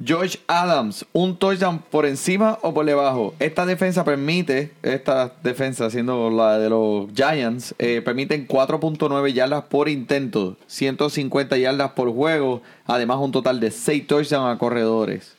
George 0.03 0.38
Adams, 0.47 1.05
un 1.12 1.36
touchdown 1.36 1.78
por 1.78 2.07
encima 2.07 2.59
o 2.62 2.72
por 2.72 2.86
debajo. 2.86 3.34
Esta 3.38 3.66
defensa 3.66 4.03
permite, 4.03 4.72
esta 4.82 5.34
defensa 5.43 5.91
siendo 5.91 6.30
la 6.30 6.59
de 6.59 6.70
los 6.70 7.09
Giants, 7.12 7.74
eh, 7.78 8.01
permiten 8.03 8.49
4.9 8.49 9.34
yardas 9.34 9.64
por 9.64 9.91
intento, 9.91 10.57
150 10.68 11.59
yardas 11.59 11.91
por 11.91 12.11
juego, 12.14 12.62
además 12.86 13.18
un 13.20 13.30
total 13.30 13.61
de 13.61 13.70
6 13.70 14.07
touchdowns 14.07 14.55
a 14.55 14.59
corredores. 14.59 15.36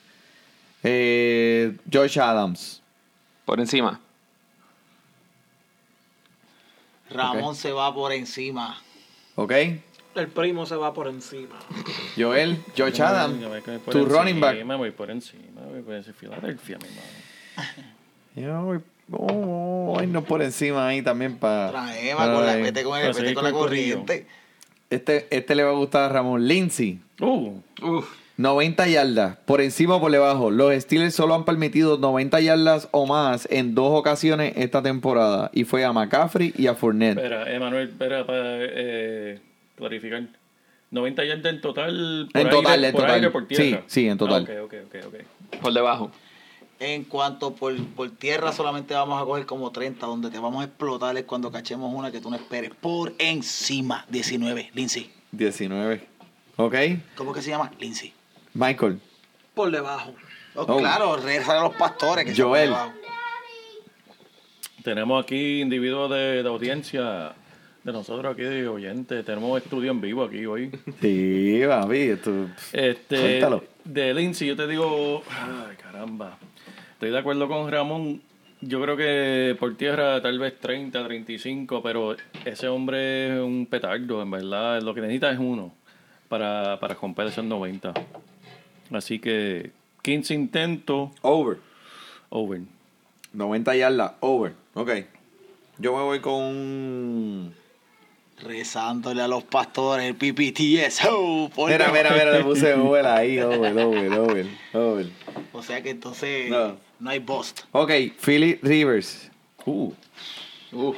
Eh, 0.84 1.77
Josh 1.91 2.19
Adams. 2.19 2.82
Por 3.45 3.59
encima. 3.59 3.99
Ramón 7.09 7.55
se 7.55 7.71
va 7.71 7.93
por 7.93 8.13
encima. 8.13 8.82
¿Ok? 9.36 9.51
El 10.15 10.27
primo 10.27 10.65
se 10.65 10.75
va 10.75 10.93
por 10.93 11.07
encima. 11.07 11.55
Joel, 12.17 12.61
Josh 12.77 13.01
Adams. 13.01 13.39
Tu 13.89 13.99
encima, 13.99 14.19
running 14.19 14.39
back. 14.39 14.63
Me 14.65 14.75
voy 14.75 14.91
por 14.91 15.09
encima. 15.09 15.61
Voy 15.69 15.82
por 15.82 15.93
ese 15.95 16.13
Filadelfia, 16.13 16.77
mi 16.77 16.89
mano. 16.89 17.91
Yo 18.36 18.61
voy, 18.63 18.79
oh, 19.11 20.01
no 20.07 20.23
por 20.23 20.41
encima 20.41 20.88
ahí 20.88 21.01
también 21.01 21.38
para. 21.38 21.71
Traema 21.71 22.34
con 22.34 22.45
la, 22.45 22.55
vete 22.55 22.84
con, 22.84 22.99
el, 22.99 23.13
vete 23.13 23.34
con 23.34 23.43
la 23.43 23.51
corriente. 23.51 24.27
Este, 24.89 25.27
este 25.29 25.55
le 25.55 25.63
va 25.63 25.71
a 25.71 25.75
gustar 25.75 26.03
a 26.03 26.09
Ramón. 26.09 26.45
Lindsay. 26.45 26.99
Uh, 27.19 27.59
Uf. 27.82 28.20
90 28.41 28.87
yardas, 28.87 29.37
por 29.45 29.61
encima 29.61 29.95
o 29.95 30.01
por 30.01 30.11
debajo. 30.11 30.49
Los 30.51 30.73
Steelers 30.81 31.13
solo 31.15 31.35
han 31.35 31.45
permitido 31.45 31.97
90 31.97 32.39
yardas 32.41 32.87
o 32.91 33.05
más 33.05 33.47
en 33.51 33.75
dos 33.75 33.91
ocasiones 33.97 34.53
esta 34.57 34.81
temporada. 34.81 35.49
Y 35.53 35.63
fue 35.63 35.85
a 35.85 35.93
McCaffrey 35.93 36.53
y 36.57 36.67
a 36.67 36.75
Fournette. 36.75 37.17
espera, 37.17 37.53
Emanuel, 37.53 37.89
espera 37.89 38.25
para 38.25 38.57
eh, 38.59 39.39
clarificar. 39.75 40.23
90 40.89 41.23
yardas 41.25 41.53
en 41.53 41.61
total. 41.61 42.29
En 42.33 42.37
aire- 42.37 42.49
total, 42.49 42.83
en 42.85 42.91
por 42.91 43.01
total. 43.01 43.15
aire, 43.15 43.29
por 43.29 43.47
tierra. 43.47 43.63
Sí, 43.63 43.77
sí, 43.87 44.07
en 44.09 44.17
total. 44.17 44.47
Ah, 44.49 44.63
ok, 44.63 44.73
ok, 44.83 44.95
ok, 45.05 45.15
ok. 45.53 45.59
Por 45.61 45.73
debajo. 45.73 46.11
En 46.79 47.03
cuanto 47.03 47.53
por, 47.53 47.77
por 47.95 48.09
tierra, 48.09 48.51
solamente 48.51 48.95
vamos 48.95 49.21
a 49.21 49.25
coger 49.25 49.45
como 49.45 49.71
30. 49.71 50.05
Donde 50.07 50.31
te 50.31 50.39
vamos 50.39 50.61
a 50.63 50.65
explotar 50.65 51.15
es 51.15 51.25
cuando 51.25 51.51
cachemos 51.51 51.93
una 51.93 52.11
que 52.11 52.19
tú 52.19 52.29
no 52.31 52.35
esperes. 52.35 52.71
Por 52.81 53.13
encima, 53.19 54.05
19. 54.09 54.71
Lindsay. 54.73 55.11
19. 55.31 56.07
¿Ok? 56.57 56.75
¿Cómo 57.15 57.31
que 57.33 57.41
se 57.41 57.51
llama? 57.51 57.71
Lindsay. 57.79 58.11
Michael. 58.53 58.99
Por 59.53 59.71
debajo. 59.71 60.13
Oh, 60.55 60.65
Oh. 60.67 60.77
Claro, 60.79 61.15
reza 61.17 61.57
a 61.59 61.63
los 61.63 61.75
pastores 61.75 62.25
que 62.25 62.39
Joel. 62.41 62.69
por 62.69 62.77
debajo. 62.79 62.93
Tenemos 64.83 65.23
aquí 65.23 65.61
individuos 65.61 66.09
de, 66.09 66.41
de 66.43 66.49
audiencia 66.49 67.33
de 67.83 67.91
nosotros 67.93 68.33
aquí 68.33 68.43
de 68.43 68.67
oyentes. 68.67 69.23
Tenemos 69.25 69.61
estudio 69.61 69.91
en 69.91 70.01
vivo 70.01 70.23
aquí 70.23 70.45
hoy. 70.45 70.71
Sí, 71.01 71.61
papi. 71.67 71.97
Esto, 71.97 72.47
Este, 72.73 73.17
Suéltalo. 73.17 73.63
de 73.85 74.13
Lindsay, 74.13 74.47
yo 74.47 74.55
te 74.55 74.67
digo, 74.67 75.23
ay 75.29 75.75
caramba, 75.77 76.37
estoy 76.93 77.11
de 77.11 77.17
acuerdo 77.19 77.47
con 77.47 77.71
Ramón. 77.71 78.21
Yo 78.63 78.79
creo 78.81 78.95
que 78.97 79.55
por 79.59 79.75
tierra 79.75 80.21
tal 80.21 80.37
vez 80.37 80.59
30, 80.59 81.03
35, 81.05 81.81
pero 81.81 82.15
ese 82.45 82.67
hombre 82.67 83.35
es 83.37 83.41
un 83.41 83.65
petardo, 83.67 84.21
en 84.21 84.29
verdad. 84.31 84.81
Lo 84.81 84.93
que 84.93 85.01
necesita 85.01 85.31
es 85.31 85.39
uno 85.39 85.73
para, 86.27 86.79
para 86.79 86.93
romper 86.95 87.27
esos 87.27 87.43
90. 87.43 87.93
Así 88.91 89.19
que 89.19 89.71
15 90.03 90.33
intentos, 90.33 91.09
over. 91.21 91.57
over. 92.29 92.61
90 93.33 93.75
yardas, 93.75 94.13
over. 94.19 94.53
Ok. 94.73 94.89
Yo 95.77 95.95
me 95.95 96.03
voy 96.03 96.19
con 96.19 96.33
un... 96.43 97.55
Rezándole 98.43 99.21
a 99.21 99.27
los 99.27 99.43
pastores 99.43 100.05
el 100.05 100.15
PPTS. 100.15 101.01
Oh, 101.09 101.49
Mira, 101.67 101.91
mira, 101.91 102.09
mira, 102.11 102.31
le 102.31 102.43
puse 102.43 102.73
over 102.75 103.05
ahí. 103.05 103.39
Over, 103.39 103.77
over, 103.77 104.13
over, 104.13 104.47
over. 104.73 105.09
O 105.53 105.61
sea 105.61 105.81
que 105.83 105.91
entonces 105.91 106.49
No. 106.49 106.75
no, 106.99 107.09
hay 107.09 107.19
bust. 107.19 107.61
Ok, 107.71 107.91
Philly 108.19 108.59
Rivers. 108.63 109.29
Uh, 109.65 109.93
Uf. 110.71 110.97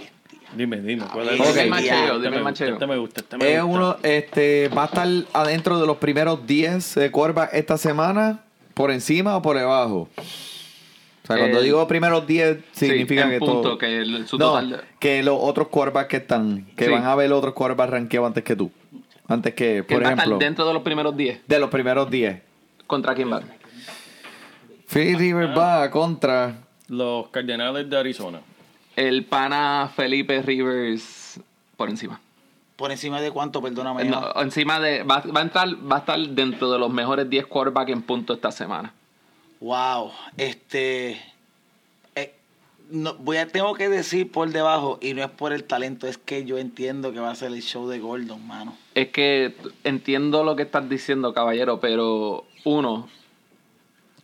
Dime, 0.56 0.82
dime, 0.82 1.04
¿cuál 1.12 1.30
es? 1.30 1.40
Ok. 1.40 1.48
Dime 1.48 1.62
el 1.64 1.70
macheo, 1.70 1.94
Este 1.96 2.14
dime 2.14 2.22
me 2.22 2.28
gusta, 2.30 2.44
macheo. 2.44 2.74
este 2.74 2.88
me 2.88 2.98
gusta, 2.98 3.22
este 3.22 3.38
me 3.38 3.54
Es 3.56 3.64
gusta. 3.64 3.78
uno, 3.78 3.98
este, 4.04 4.70
va 4.70 4.84
a 4.84 4.86
estar 4.86 5.08
adentro 5.34 5.80
de 5.80 5.88
los 5.88 5.98
primeros 5.98 6.46
10 6.48 6.96
de 6.96 7.12
quarterback 7.12 7.50
esta 7.54 7.78
semana, 7.78 8.40
por 8.74 8.92
encima 8.92 9.36
o 9.38 9.42
por 9.42 9.58
debajo. 9.58 10.10
O 10.18 11.26
sea, 11.28 11.38
cuando 11.38 11.60
El- 11.60 11.64
digo 11.66 11.88
primeros 11.88 12.28
10, 12.28 12.58
significa 12.74 13.30
que 13.30 13.40
punto, 13.40 13.62
todo... 13.62 13.78
que 13.78 14.00
el- 14.00 14.28
su 14.28 14.38
no, 14.38 14.50
total 14.50 14.70
de- 14.72 14.78
que 15.00 15.24
los 15.24 15.38
otros 15.40 15.70
quarterbacks 15.70 16.10
que 16.10 16.18
están, 16.18 16.66
que 16.76 16.86
Sí. 16.86 16.92
van 16.92 17.06
a 17.06 17.16
ver 17.16 17.30
los 17.30 17.40
otros 17.40 17.54
quarterbacks 17.54 17.92
rankeados 17.92 18.28
antes 18.28 18.44
que 18.44 18.56
tú. 18.56 18.72
Antes 19.28 19.54
que, 19.54 19.84
que 19.88 19.96
por 19.96 20.04
va 20.04 20.10
a 20.10 20.12
estar 20.12 20.26
ejemplo, 20.28 20.38
dentro 20.46 20.68
de 20.68 20.74
los 20.74 20.84
primeros 20.84 21.16
10. 21.16 21.40
de 21.48 21.60
los 21.60 21.70
primeros 21.70 22.10
10. 22.12 22.42
¿Contra 22.88 23.16
quién 23.16 23.32
va? 23.32 23.42
Philly 24.88 25.16
Rivers 25.16 25.58
va 25.58 25.90
contra... 25.90 26.56
Los 26.90 27.30
Cardenales 27.30 27.90
de 27.90 27.98
Arizona. 27.98 28.42
El 28.96 29.26
pana 29.26 29.92
Felipe 29.96 30.42
Rivers 30.42 31.40
por 31.78 31.90
encima. 31.90 32.20
Por 32.76 32.92
encima 32.92 33.22
de 33.22 33.32
cuánto, 33.32 33.62
perdóname. 33.62 34.06
No, 34.06 34.34
encima 34.42 34.80
de. 34.80 35.04
Va, 35.04 35.24
va 35.36 35.40
a 35.40 35.44
entrar, 35.44 35.70
va 35.90 35.98
a 35.98 36.00
estar 36.00 36.20
dentro 36.20 36.72
de 36.72 36.80
los 36.80 36.92
mejores 36.92 37.30
10 37.30 37.46
quarterbacks 37.46 37.92
en 37.92 38.02
punto 38.02 38.34
esta 38.34 38.52
semana. 38.52 38.94
Wow, 39.60 40.12
este. 40.38 41.22
eh, 42.16 42.34
no, 42.90 43.14
voy 43.16 43.38
a, 43.38 43.48
tengo 43.48 43.74
que 43.76 43.90
decir 43.90 44.32
por 44.32 44.50
debajo, 44.50 45.00
y 45.02 45.14
no 45.14 45.24
es 45.24 45.30
por 45.30 45.54
el 45.54 45.64
talento, 45.64 46.08
es 46.08 46.18
que 46.18 46.46
yo 46.46 46.58
entiendo 46.58 47.14
que 47.14 47.20
va 47.20 47.32
a 47.32 47.36
ser 47.36 47.54
el 47.54 47.62
show 47.62 47.88
de 47.88 48.00
Gordon, 48.00 48.46
mano. 48.46 48.76
Es 48.96 49.10
que 49.10 49.56
entiendo 49.84 50.44
lo 50.44 50.56
que 50.56 50.64
estás 50.64 50.90
diciendo, 50.90 51.34
caballero, 51.34 51.80
pero 51.80 52.44
uno, 52.66 53.08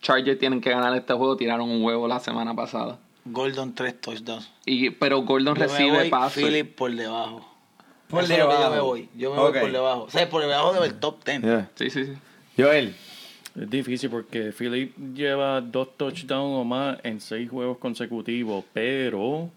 Chargers 0.02 0.40
tienen 0.40 0.60
que 0.60 0.72
ganar 0.72 0.94
este 0.96 1.14
juego, 1.14 1.38
tiraron 1.38 1.70
un 1.70 1.84
huevo 1.84 2.08
la 2.08 2.20
semana 2.20 2.54
pasada. 2.54 3.00
Gordon, 3.32 3.74
tres 3.74 4.00
touchdowns. 4.00 4.50
Y, 4.66 4.90
pero 4.92 5.22
Gordon 5.22 5.56
Yo 5.56 5.62
me 5.62 5.68
recibe 5.68 5.92
voy 5.98 6.10
pases. 6.10 6.44
Philip 6.44 6.76
por 6.76 6.94
debajo. 6.94 7.46
Por 8.08 8.24
Eso 8.24 8.34
que 8.34 8.40
yo 8.40 8.48
debajo. 8.48 8.74
me 8.74 8.80
voy. 8.82 9.10
Yo 9.16 9.34
me 9.34 9.40
voy 9.40 9.60
por 9.60 9.72
debajo. 9.72 10.04
O 10.04 10.10
sea, 10.10 10.30
por 10.30 10.42
debajo 10.42 10.74
del 10.74 10.96
top 10.96 11.24
10. 11.24 11.42
Yeah. 11.42 11.70
Sí, 11.76 11.90
sí, 11.90 12.06
sí. 12.06 12.14
Joel. 12.58 12.96
Es 13.60 13.70
difícil 13.70 14.10
porque 14.10 14.52
Philip 14.52 14.96
lleva 15.14 15.60
dos 15.60 15.98
touchdowns 15.98 16.62
o 16.62 16.64
más 16.64 16.98
en 17.04 17.20
seis 17.20 17.50
juegos 17.50 17.78
consecutivos, 17.78 18.64
pero 18.74 19.50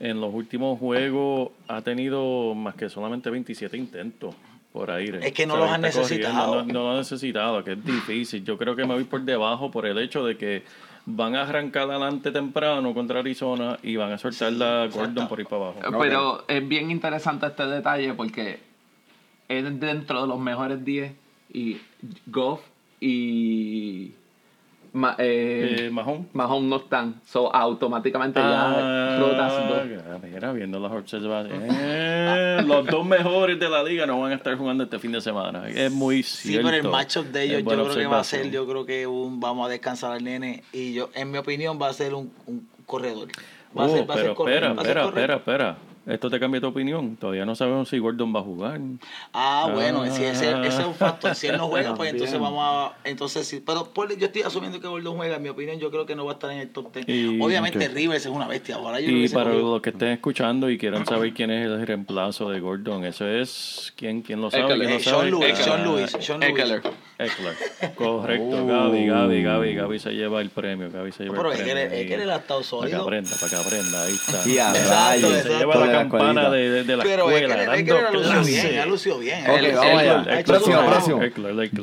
en 0.00 0.20
los 0.20 0.32
últimos 0.32 0.78
juegos 0.78 1.50
ha 1.68 1.82
tenido 1.82 2.54
más 2.54 2.74
que 2.74 2.88
solamente 2.88 3.30
27 3.30 3.76
intentos 3.76 4.34
por 4.72 4.90
aire. 4.90 5.26
Es 5.26 5.32
que 5.32 5.46
no 5.46 5.54
O 5.54 5.56
sea, 5.56 5.66
los 5.66 5.74
han 5.74 5.82
corriendo, 5.82 6.00
necesitado. 6.02 6.54
No, 6.64 6.72
no 6.72 6.82
lo 6.84 6.90
han 6.92 6.98
necesitado, 6.98 7.64
que 7.64 7.72
es 7.72 7.84
difícil. 7.84 8.44
Yo 8.44 8.56
creo 8.56 8.74
que 8.74 8.84
me 8.84 8.94
voy 8.94 9.04
por 9.04 9.20
debajo 9.22 9.70
por 9.70 9.86
el 9.86 9.98
hecho 9.98 10.24
de 10.24 10.36
que 10.36 10.62
van 11.06 11.36
a 11.36 11.42
arrancar 11.42 11.90
adelante 11.90 12.30
temprano 12.30 12.94
contra 12.94 13.20
Arizona 13.20 13.78
y 13.82 13.96
van 13.96 14.12
a 14.12 14.18
soltar 14.18 14.52
la 14.52 14.88
Gordon 14.92 15.28
por 15.28 15.40
ir 15.40 15.46
para 15.46 15.70
abajo. 15.70 15.98
Pero 16.00 16.44
es 16.48 16.66
bien 16.66 16.90
interesante 16.90 17.46
este 17.46 17.66
detalle 17.66 18.14
porque 18.14 18.60
es 19.48 19.80
dentro 19.80 20.22
de 20.22 20.28
los 20.28 20.38
mejores 20.38 20.84
10 20.84 21.12
y 21.52 21.76
Goff 22.26 22.60
y 23.00 24.12
Ma- 24.94 25.16
eh, 25.18 25.88
Eh, 25.88 25.90
no 25.92 26.76
están. 26.76 27.20
So, 27.26 27.54
automáticamente 27.54 28.38
ya 28.40 29.16
rotas 29.18 29.68
dos. 29.68 29.82
Ah, 30.08 30.18
mira, 30.22 30.52
viendo 30.52 30.78
las 30.80 30.92
observaciones. 30.92 31.72
Eh, 32.26 32.62
los 32.66 32.86
dos 32.86 33.04
mejores 33.04 33.58
de 33.58 33.68
la 33.68 33.82
liga 33.82 34.06
no 34.06 34.20
van 34.20 34.32
a 34.32 34.36
estar 34.36 34.56
jugando 34.56 34.84
este 34.84 34.98
fin 35.00 35.10
de 35.12 35.20
semana. 35.20 35.68
Es 35.68 35.90
muy 35.90 36.22
Sí, 36.22 36.48
cierto. 36.48 36.68
pero 36.68 36.76
el 36.86 36.88
matchup 36.90 37.26
de 37.26 37.42
ellos 37.44 37.62
yo 37.64 37.70
creo 37.84 37.94
que 37.94 38.06
va 38.06 38.20
a 38.20 38.24
ser, 38.24 38.50
yo 38.50 38.66
creo 38.66 38.86
que 38.86 39.06
un 39.06 39.40
vamos 39.40 39.66
a 39.66 39.70
descansar 39.70 40.12
al 40.12 40.22
nene 40.24 40.62
y 40.72 40.94
yo, 40.94 41.10
en 41.14 41.30
mi 41.30 41.38
opinión, 41.38 41.78
va 41.80 41.88
a 41.88 41.92
ser 41.92 42.14
un, 42.14 42.32
un 42.46 42.66
corredor. 42.86 43.28
Va 43.76 43.84
a 43.84 43.86
Oh, 43.86 43.90
ser, 43.90 44.08
va 44.08 44.14
a 44.14 44.16
ser 44.16 44.24
pero 44.26 44.34
corredor, 44.36 44.62
espera, 44.62 44.74
va 44.74 44.82
a 44.82 44.84
ser 44.84 44.98
espera, 44.98 45.34
espera, 45.34 45.34
espera. 45.36 45.93
Esto 46.06 46.28
te 46.28 46.38
cambia 46.38 46.60
tu 46.60 46.66
opinión. 46.66 47.16
Todavía 47.16 47.46
no 47.46 47.54
sabemos 47.54 47.88
si 47.88 47.98
Gordon 47.98 48.34
va 48.34 48.40
a 48.40 48.42
jugar. 48.42 48.78
Ah, 49.32 49.70
bueno, 49.72 50.02
Ah. 50.02 50.08
ese, 50.08 50.30
ese- 50.30 50.50
ese 50.66 50.80
es 50.82 50.86
un 50.86 50.94
factor. 50.94 51.34
Si 51.34 51.46
él 51.46 51.56
no 51.56 51.68
juega, 51.68 51.94
pues 51.94 52.10
entonces 52.12 52.38
vamos 52.38 52.60
a. 52.62 52.92
Entonces 53.08 53.46
sí. 53.46 53.62
Pero 53.64 53.84
por- 53.84 54.14
yo 54.16 54.26
estoy 54.26 54.42
asumiendo 54.42 54.80
que 54.80 54.86
Gordon 54.88 55.16
juega. 55.16 55.36
En 55.36 55.42
mi 55.42 55.48
opinión, 55.48 55.78
yo 55.78 55.90
creo 55.90 56.04
que 56.04 56.14
no 56.14 56.24
va 56.26 56.32
a 56.32 56.34
estar 56.34 56.50
en 56.50 56.58
el 56.58 56.68
top 56.70 56.92
10. 56.94 57.08
Y- 57.08 57.40
Obviamente, 57.40 57.86
ok. 57.86 57.94
Rivers 57.94 58.26
es 58.26 58.30
una 58.32 58.46
bestia. 58.46 58.76
Ahora 58.76 59.00
yo 59.00 59.08
Y 59.10 59.28
para 59.30 59.54
los 59.54 59.80
que 59.80 59.90
estén 59.90 60.08
escuchando 60.08 60.68
y 60.68 60.76
quieran 60.78 61.06
saber 61.06 61.32
quién 61.32 61.50
es 61.50 61.64
el 61.66 61.86
reemplazo 61.86 62.50
de 62.50 62.60
Gordon, 62.60 63.04
eso 63.06 63.26
es. 63.26 63.92
¿Quién, 63.96 64.20
quién 64.22 64.40
lo 64.42 64.50
sabe? 64.50 64.66
¿Quién 64.66 64.78
lo 64.80 64.84
Eh, 64.84 65.00
sabe? 65.00 65.30
Sean 65.30 65.30
Lewis, 65.30 65.58
Sean 65.58 65.82
Lewis, 65.84 66.16
Sean 66.20 66.40
Lewis. 66.40 66.82
Eckler. 67.16 67.54
Correcto, 67.94 68.66
Gaby, 68.66 69.06
Gaby, 69.06 69.42
Gaby, 69.44 69.74
Gaby 69.76 69.98
se 70.00 70.10
lleva 70.14 70.40
el 70.40 70.50
premio. 70.50 70.90
Gaby 70.90 71.12
se 71.12 71.22
lleva 71.24 71.36
Pero 71.36 71.52
el 71.52 71.58
es 71.58 71.64
que 71.64 71.70
premio. 71.72 71.82
él- 71.86 71.92
es 71.92 71.98
ahí. 72.00 72.06
que 72.08 72.14
él 72.14 72.30
ha 72.30 72.36
estado 72.36 72.60
Para 72.60 72.62
que 72.62 72.68
sólido. 72.68 73.02
aprenda, 73.02 73.30
para 73.40 73.50
que 73.50 73.56
aprenda. 73.56 74.02
Ahí 74.02 74.12
está. 74.14 74.48
Y 74.48 74.58
a 74.58 74.70
Exacto, 74.70 74.90
rayos. 74.90 75.30
exacto. 75.30 75.52
Se 75.52 75.58
lleva 75.58 75.74
la 75.76 75.86
la 75.86 75.92
campana 75.92 76.50
de, 76.50 76.70
de, 76.70 76.84
de 76.84 76.96
la 76.96 77.02
Pero 77.04 77.30
es 77.30 77.36
que 77.38 77.44
escuela. 77.44 77.74
es 77.76 77.84
que 77.84 77.90
él 77.90 77.96
ha 78.06 78.10
lucido 78.10 78.44
bien, 78.44 78.78
ha 78.80 78.86
lucido 78.86 79.18
bien. 79.18 79.40
Ok, 79.50 79.76
vamos 79.76 80.00
allá. 80.00 80.44
Próximo, 80.44 80.86
próximo. 80.86 81.20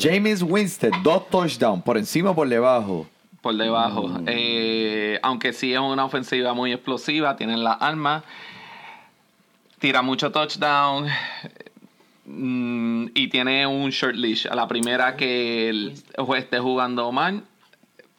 James 0.01 0.43
Winston, 0.43 0.91
dos 1.03 1.29
touchdowns, 1.29 1.83
por 1.83 1.97
encima 1.97 2.31
o 2.31 2.35
por 2.35 2.49
debajo. 2.49 3.07
por 3.41 3.55
debajo. 3.55 4.07
Mm. 4.09 4.25
Eh, 4.27 5.19
aunque 5.23 5.53
sí 5.53 5.73
es 5.73 5.79
una 5.79 6.03
ofensiva 6.05 6.53
muy 6.53 6.73
explosiva, 6.73 7.35
tienen 7.37 7.63
las 7.63 7.77
armas, 7.81 8.23
tira 9.79 10.01
mucho 10.03 10.31
touchdown 10.31 11.07
mm, 12.31 13.07
y 13.13 13.27
tiene 13.29 13.67
un 13.67 13.89
short 13.89 14.15
leash. 14.15 14.47
A 14.47 14.55
la 14.55 14.67
primera 14.67 15.15
que 15.15 15.69
el 15.69 15.93
juez 16.17 16.43
esté 16.43 16.59
jugando 16.59 17.11
mal, 17.11 17.43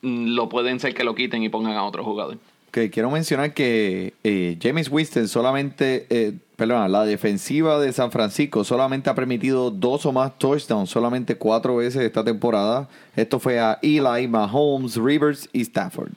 mm, 0.02 0.34
lo 0.34 0.48
pueden 0.48 0.80
ser 0.80 0.94
que 0.94 1.04
lo 1.04 1.14
quiten 1.14 1.42
y 1.42 1.48
pongan 1.48 1.76
a 1.76 1.84
otro 1.84 2.04
jugador. 2.04 2.38
que 2.70 2.88
quiero 2.88 3.10
mencionar 3.10 3.52
que 3.52 4.14
eh, 4.24 4.56
James 4.58 4.88
Winston 4.90 5.28
solamente, 5.28 6.06
eh, 6.08 6.32
perdona, 6.56 6.88
la 6.88 7.04
defensiva 7.04 7.78
de 7.78 7.92
San 7.92 8.10
Francisco 8.10 8.64
solamente 8.64 9.10
ha 9.10 9.14
permitido 9.14 9.70
dos 9.70 10.06
o 10.06 10.12
más 10.12 10.38
touchdowns, 10.38 10.88
solamente 10.88 11.36
cuatro 11.36 11.76
veces 11.76 12.00
esta 12.00 12.24
temporada. 12.24 12.88
Esto 13.14 13.38
fue 13.38 13.60
a 13.60 13.78
Eli, 13.82 14.26
Mahomes, 14.26 14.96
Rivers 14.96 15.50
y 15.52 15.60
Stafford. 15.60 16.12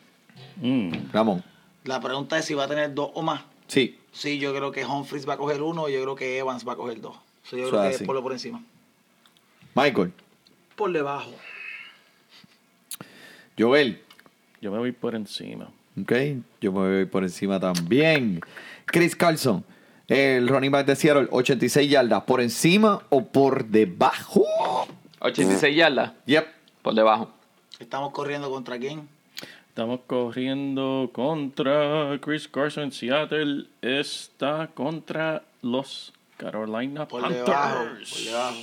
Mm. 0.61 1.11
Ramón. 1.11 1.43
La 1.83 1.99
pregunta 1.99 2.39
es 2.39 2.45
si 2.45 2.53
va 2.53 2.63
a 2.63 2.67
tener 2.69 2.93
dos 2.93 3.11
o 3.15 3.21
más. 3.21 3.41
Sí. 3.67 3.99
Sí, 4.11 4.39
yo 4.39 4.55
creo 4.55 4.71
que 4.71 4.85
Humphries 4.85 5.27
va 5.27 5.33
a 5.33 5.37
coger 5.37 5.61
uno, 5.61 5.89
yo 5.89 6.01
creo 6.01 6.15
que 6.15 6.37
Evans 6.37 6.65
va 6.65 6.73
a 6.73 6.75
coger 6.77 7.01
dos. 7.01 7.17
So, 7.49 7.57
yo 7.57 7.63
Eso 7.63 7.71
creo 7.71 7.83
es 7.83 7.89
que 7.89 7.95
así. 7.95 8.05
ponlo 8.05 8.23
por 8.23 8.31
encima. 8.31 8.63
Michael. 9.75 10.11
Por 10.75 10.91
debajo. 10.91 11.31
Joel. 13.57 14.01
Yo 14.61 14.71
me 14.71 14.77
voy 14.79 14.91
por 14.91 15.15
encima. 15.15 15.69
Ok. 16.01 16.11
Yo 16.61 16.71
me 16.71 16.79
voy 16.79 17.05
por 17.05 17.23
encima 17.23 17.59
también. 17.59 18.41
Chris 18.85 19.15
Carlson. 19.15 19.63
El 20.07 20.47
running 20.47 20.71
back 20.71 20.85
de 20.85 20.95
Seattle, 20.95 21.27
86 21.31 21.89
yardas. 21.89 22.23
¿Por 22.23 22.39
encima 22.41 23.01
o 23.09 23.25
por 23.25 23.65
debajo? 23.65 24.43
86 25.19 25.75
yardas. 25.75 26.13
Yep. 26.25 26.45
Por 26.83 26.93
debajo. 26.93 27.31
Estamos 27.79 28.11
corriendo 28.11 28.49
contra 28.51 28.77
quién? 28.77 29.07
Estamos 29.69 30.01
corriendo 30.05 31.09
contra 31.11 32.17
Chris 32.21 32.47
Carson 32.47 32.83
en 32.85 32.91
Seattle. 32.91 33.65
Está 33.81 34.67
contra 34.73 35.43
los 35.61 36.13
Carolina 36.37 37.07
Por 37.07 37.21
Panthers. 37.21 37.45
debajo, 37.45 37.79
por 38.09 38.19
debajo. 38.23 38.57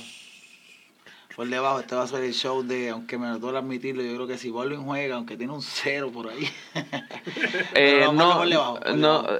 Por 1.35 1.47
debajo, 1.49 1.79
este 1.79 1.95
va 1.95 2.03
a 2.03 2.07
ser 2.07 2.23
el 2.23 2.33
show 2.33 2.61
de, 2.61 2.89
aunque 2.89 3.17
me 3.17 3.27
duele 3.39 3.57
admitirlo, 3.57 4.03
yo 4.03 4.13
creo 4.13 4.27
que 4.27 4.37
si 4.37 4.51
Baldwin 4.51 4.83
juega, 4.83 5.15
aunque 5.15 5.35
tiene 5.35 5.51
un 5.51 5.61
cero 5.63 6.11
por 6.13 6.29
ahí. 6.29 6.47
Eh, 7.73 8.07
no, 8.13 8.37
por 8.37 8.47
debajo, 8.47 8.79
por 8.79 8.95
no, 8.95 9.21
debajo. 9.23 9.39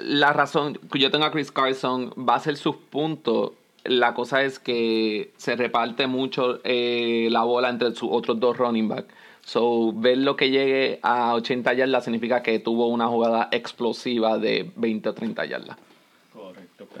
la 0.00 0.32
razón 0.32 0.78
que 0.92 0.98
yo 1.00 1.10
tengo 1.10 1.24
a 1.24 1.32
Chris 1.32 1.50
Carson 1.50 2.10
va 2.16 2.36
a 2.36 2.40
ser 2.40 2.56
sus 2.56 2.76
puntos. 2.76 3.52
La 3.82 4.14
cosa 4.14 4.42
es 4.44 4.58
que 4.58 5.32
se 5.36 5.56
reparte 5.56 6.06
mucho 6.06 6.60
eh, 6.64 7.26
la 7.30 7.42
bola 7.42 7.68
entre 7.68 7.94
sus 7.94 8.08
otros 8.12 8.38
dos 8.38 8.56
running 8.56 8.88
back. 8.88 9.06
So, 9.44 9.92
ver 9.92 10.18
lo 10.18 10.36
que 10.36 10.48
llegue 10.50 11.00
a 11.02 11.34
80 11.34 11.74
yardas 11.74 12.04
significa 12.04 12.42
que 12.42 12.58
tuvo 12.60 12.86
una 12.86 13.08
jugada 13.08 13.48
explosiva 13.52 14.38
de 14.38 14.70
20 14.76 15.08
o 15.10 15.14
30 15.14 15.44
yardas. 15.44 15.76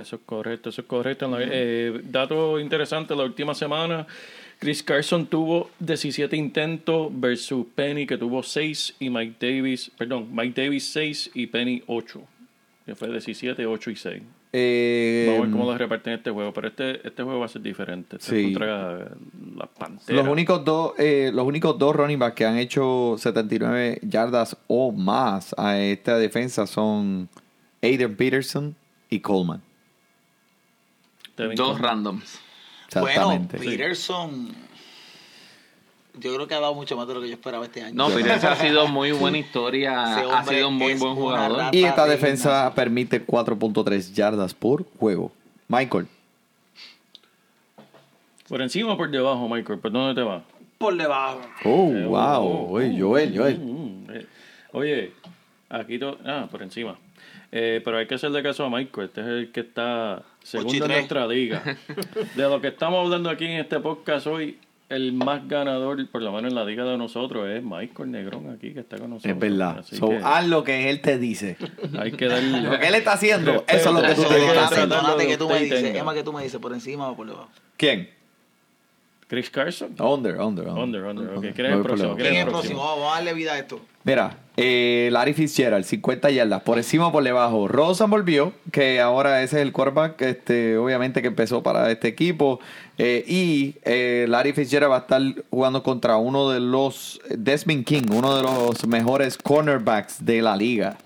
Eso 0.00 0.16
es 0.16 0.22
correcto, 0.26 0.68
eso 0.70 0.80
es 0.82 0.86
correcto. 0.86 1.28
La- 1.28 1.38
eh, 1.40 2.00
dato 2.04 2.58
interesante, 2.60 3.14
la 3.14 3.24
última 3.24 3.54
semana 3.54 4.06
Chris 4.58 4.82
Carson 4.82 5.26
tuvo 5.26 5.70
17 5.80 6.36
intentos 6.36 7.08
versus 7.12 7.66
Penny 7.74 8.06
que 8.06 8.16
tuvo 8.16 8.42
6 8.42 8.94
y 9.00 9.10
Mike 9.10 9.34
Davis, 9.40 9.90
perdón, 9.96 10.28
Mike 10.32 10.62
Davis 10.62 10.84
6 10.92 11.30
y 11.34 11.46
Penny 11.46 11.82
8. 11.86 12.20
Que 12.86 12.94
fue 12.94 13.08
17, 13.10 13.64
8 13.66 13.90
y 13.90 13.96
6. 13.96 14.22
Eh, 14.56 15.24
Vamos 15.26 15.40
a 15.40 15.42
ver 15.46 15.50
cómo 15.52 15.72
lo 15.72 15.78
reparten 15.78 16.12
este 16.12 16.30
juego, 16.30 16.52
pero 16.52 16.68
este, 16.68 17.06
este 17.06 17.22
juego 17.24 17.40
va 17.40 17.46
a 17.46 17.48
ser 17.48 17.62
diferente. 17.62 18.16
Este 18.16 18.36
es 18.40 18.46
Sí. 18.46 18.52
contra 18.52 18.98
las 19.56 19.68
Panteras. 19.76 20.08
Los 20.24 20.28
únicos 20.32 20.64
dos, 20.64 20.92
eh, 20.98 21.30
los 21.34 21.44
únicos 21.46 21.76
dos 21.78 21.96
running 21.96 22.18
backs 22.18 22.36
que 22.36 22.44
han 22.44 22.58
hecho 22.58 23.16
79 23.18 23.98
yardas 24.02 24.56
o 24.68 24.92
más 24.92 25.54
a 25.58 25.80
esta 25.80 26.18
defensa 26.18 26.66
son 26.68 27.28
Aiden 27.82 28.14
Peterson 28.16 28.76
y 29.10 29.18
Coleman. 29.20 29.60
Dos 31.36 31.80
randoms. 31.80 32.40
Exactamente. 32.86 33.56
Bueno, 33.56 33.70
Peterson, 33.72 34.54
yo 36.18 36.34
creo 36.34 36.46
que 36.46 36.54
ha 36.54 36.60
dado 36.60 36.74
mucho 36.74 36.96
más 36.96 37.08
de 37.08 37.14
lo 37.14 37.20
que 37.20 37.28
yo 37.28 37.34
esperaba 37.34 37.64
este 37.64 37.82
año. 37.82 37.94
No, 37.94 38.08
pero 38.08 38.32
esa 38.32 38.52
ha 38.52 38.56
sido 38.56 38.86
muy 38.86 39.10
buena 39.12 39.38
historia. 39.38 40.04
Ha 40.34 40.44
sido 40.44 40.68
un 40.68 40.74
muy 40.76 40.92
es 40.92 41.00
buen 41.00 41.14
jugador. 41.14 41.74
y 41.74 41.84
esta 41.84 42.04
de 42.04 42.12
defensa 42.12 42.48
gimnasio. 42.50 42.74
permite 42.74 43.26
4.3 43.26 44.12
yardas 44.14 44.54
por 44.54 44.84
juego. 44.98 45.32
Michael. 45.68 46.06
Por 48.48 48.60
encima 48.62 48.92
o 48.92 48.96
por 48.96 49.10
debajo, 49.10 49.48
Michael, 49.48 49.78
¿por 49.78 49.90
dónde 49.90 50.14
te 50.20 50.22
vas? 50.26 50.42
Por 50.78 50.96
debajo. 50.96 51.40
Oh, 51.64 51.90
Eh, 51.92 52.04
wow. 52.06 52.18
oh, 52.42 52.70
Oye, 52.72 53.00
Joel, 53.00 53.36
Joel. 53.36 53.58
Mm, 53.58 54.06
eh. 54.10 54.26
Oye, 54.72 55.12
aquí 55.70 55.98
to- 55.98 56.18
ah, 56.26 56.46
por 56.50 56.62
encima. 56.62 56.98
Eh, 57.50 57.80
pero 57.84 57.98
hay 57.98 58.06
que 58.06 58.16
hacerle 58.16 58.42
caso 58.42 58.64
a 58.64 58.70
Michael. 58.70 59.06
Este 59.08 59.20
es 59.22 59.26
el 59.26 59.52
que 59.52 59.60
está 59.60 60.22
segundo 60.44 60.72
en 60.74 60.82
83. 60.82 60.98
nuestra 60.98 61.26
liga. 61.26 61.62
De 62.36 62.42
lo 62.44 62.60
que 62.60 62.68
estamos 62.68 63.04
hablando 63.04 63.28
aquí 63.30 63.44
en 63.46 63.58
este 63.58 63.80
podcast 63.80 64.26
hoy, 64.28 64.58
el 64.88 65.12
más 65.14 65.48
ganador, 65.48 66.06
por 66.10 66.22
lo 66.22 66.30
menos 66.30 66.50
en 66.50 66.54
la 66.54 66.64
liga 66.64 66.84
de 66.84 66.96
nosotros, 66.98 67.48
es 67.48 67.62
Michael 67.64 68.10
Negrón 68.10 68.50
aquí 68.50 68.72
que 68.74 68.80
está 68.80 68.98
con 68.98 69.10
nosotros. 69.10 69.32
Es 69.34 69.40
verdad. 69.40 69.78
Así 69.78 69.96
So, 69.96 70.10
que 70.10 70.20
haz 70.22 70.46
lo 70.46 70.62
que 70.62 70.90
él 70.90 71.00
te 71.00 71.18
dice. 71.18 71.56
hay 71.98 72.12
que 72.12 72.26
darle. 72.28 72.60
Lo 72.70 72.78
que 72.78 72.86
él 72.88 72.94
está 72.94 73.14
haciendo, 73.14 73.64
eso 73.66 73.88
es 73.88 73.94
lo 73.94 74.02
que 74.02 74.14
tú 74.14 74.22
hacer. 74.22 74.50
tratar. 74.60 74.88
Donate, 74.88 75.26
que 75.26 75.36
tú 75.38 75.48
me 75.48 75.58
dices. 75.60 75.96
Emma, 75.96 76.14
que 76.14 76.22
tú 76.22 76.32
me 76.32 76.42
dices, 76.42 76.60
por 76.60 76.72
encima 76.72 77.08
o 77.08 77.16
por 77.16 77.26
debajo. 77.26 77.48
¿Quién? 77.76 78.10
Chris 79.26 79.48
Carson. 79.50 79.96
Under, 79.98 80.38
under, 80.38 80.68
Under, 80.68 81.02
under. 81.04 81.28
Ok, 81.30 81.46
¿quién 81.54 81.66
es 81.66 81.72
el 81.72 81.82
próximo? 81.82 82.14
¿Quién 82.14 82.28
¿Quién 82.28 82.34
es 82.40 82.44
el 82.44 82.48
próximo? 82.52 82.84
Vamos 82.84 83.10
a 83.10 83.14
darle 83.16 83.34
vida 83.34 83.54
a 83.54 83.58
esto. 83.58 83.80
Mira, 84.04 84.36
eh, 84.56 85.08
Larry 85.10 85.34
Fitzgerald, 85.34 85.84
50 85.84 86.30
yardas, 86.30 86.62
por 86.62 86.78
encima 86.78 87.08
o 87.08 87.12
por 87.12 87.24
debajo. 87.24 87.66
Rosen 87.66 88.08
volvió, 88.08 88.52
que 88.70 89.00
ahora 89.00 89.42
ese 89.42 89.56
es 89.56 89.62
el 89.62 89.72
quarterback, 89.72 90.20
este, 90.22 90.76
obviamente 90.76 91.22
que 91.22 91.28
empezó 91.28 91.62
para 91.62 91.90
este 91.90 92.08
equipo. 92.08 92.60
Eh, 92.96 93.24
y 93.26 93.74
eh, 93.82 94.26
Larry 94.28 94.52
Fitzgerald 94.52 94.92
va 94.92 94.96
a 94.96 95.00
estar 95.00 95.22
jugando 95.50 95.82
contra 95.82 96.16
uno 96.18 96.50
de 96.50 96.60
los, 96.60 97.20
Desmond 97.30 97.84
King, 97.84 98.04
uno 98.12 98.36
de 98.36 98.42
los 98.42 98.86
mejores 98.86 99.36
cornerbacks 99.38 100.24
de 100.24 100.42
la 100.42 100.56
liga. 100.56 100.98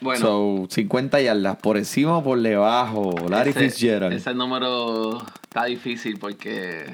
Bueno, 0.00 0.20
so, 0.20 0.66
50 0.70 1.20
yardas, 1.20 1.56
por 1.56 1.76
encima 1.76 2.18
o 2.18 2.24
por 2.24 2.40
debajo. 2.40 3.14
Larry 3.28 3.50
ese, 3.50 3.60
Fitzgerald. 3.60 4.14
ese 4.14 4.34
número 4.34 5.18
está 5.44 5.66
difícil 5.66 6.18
porque 6.18 6.86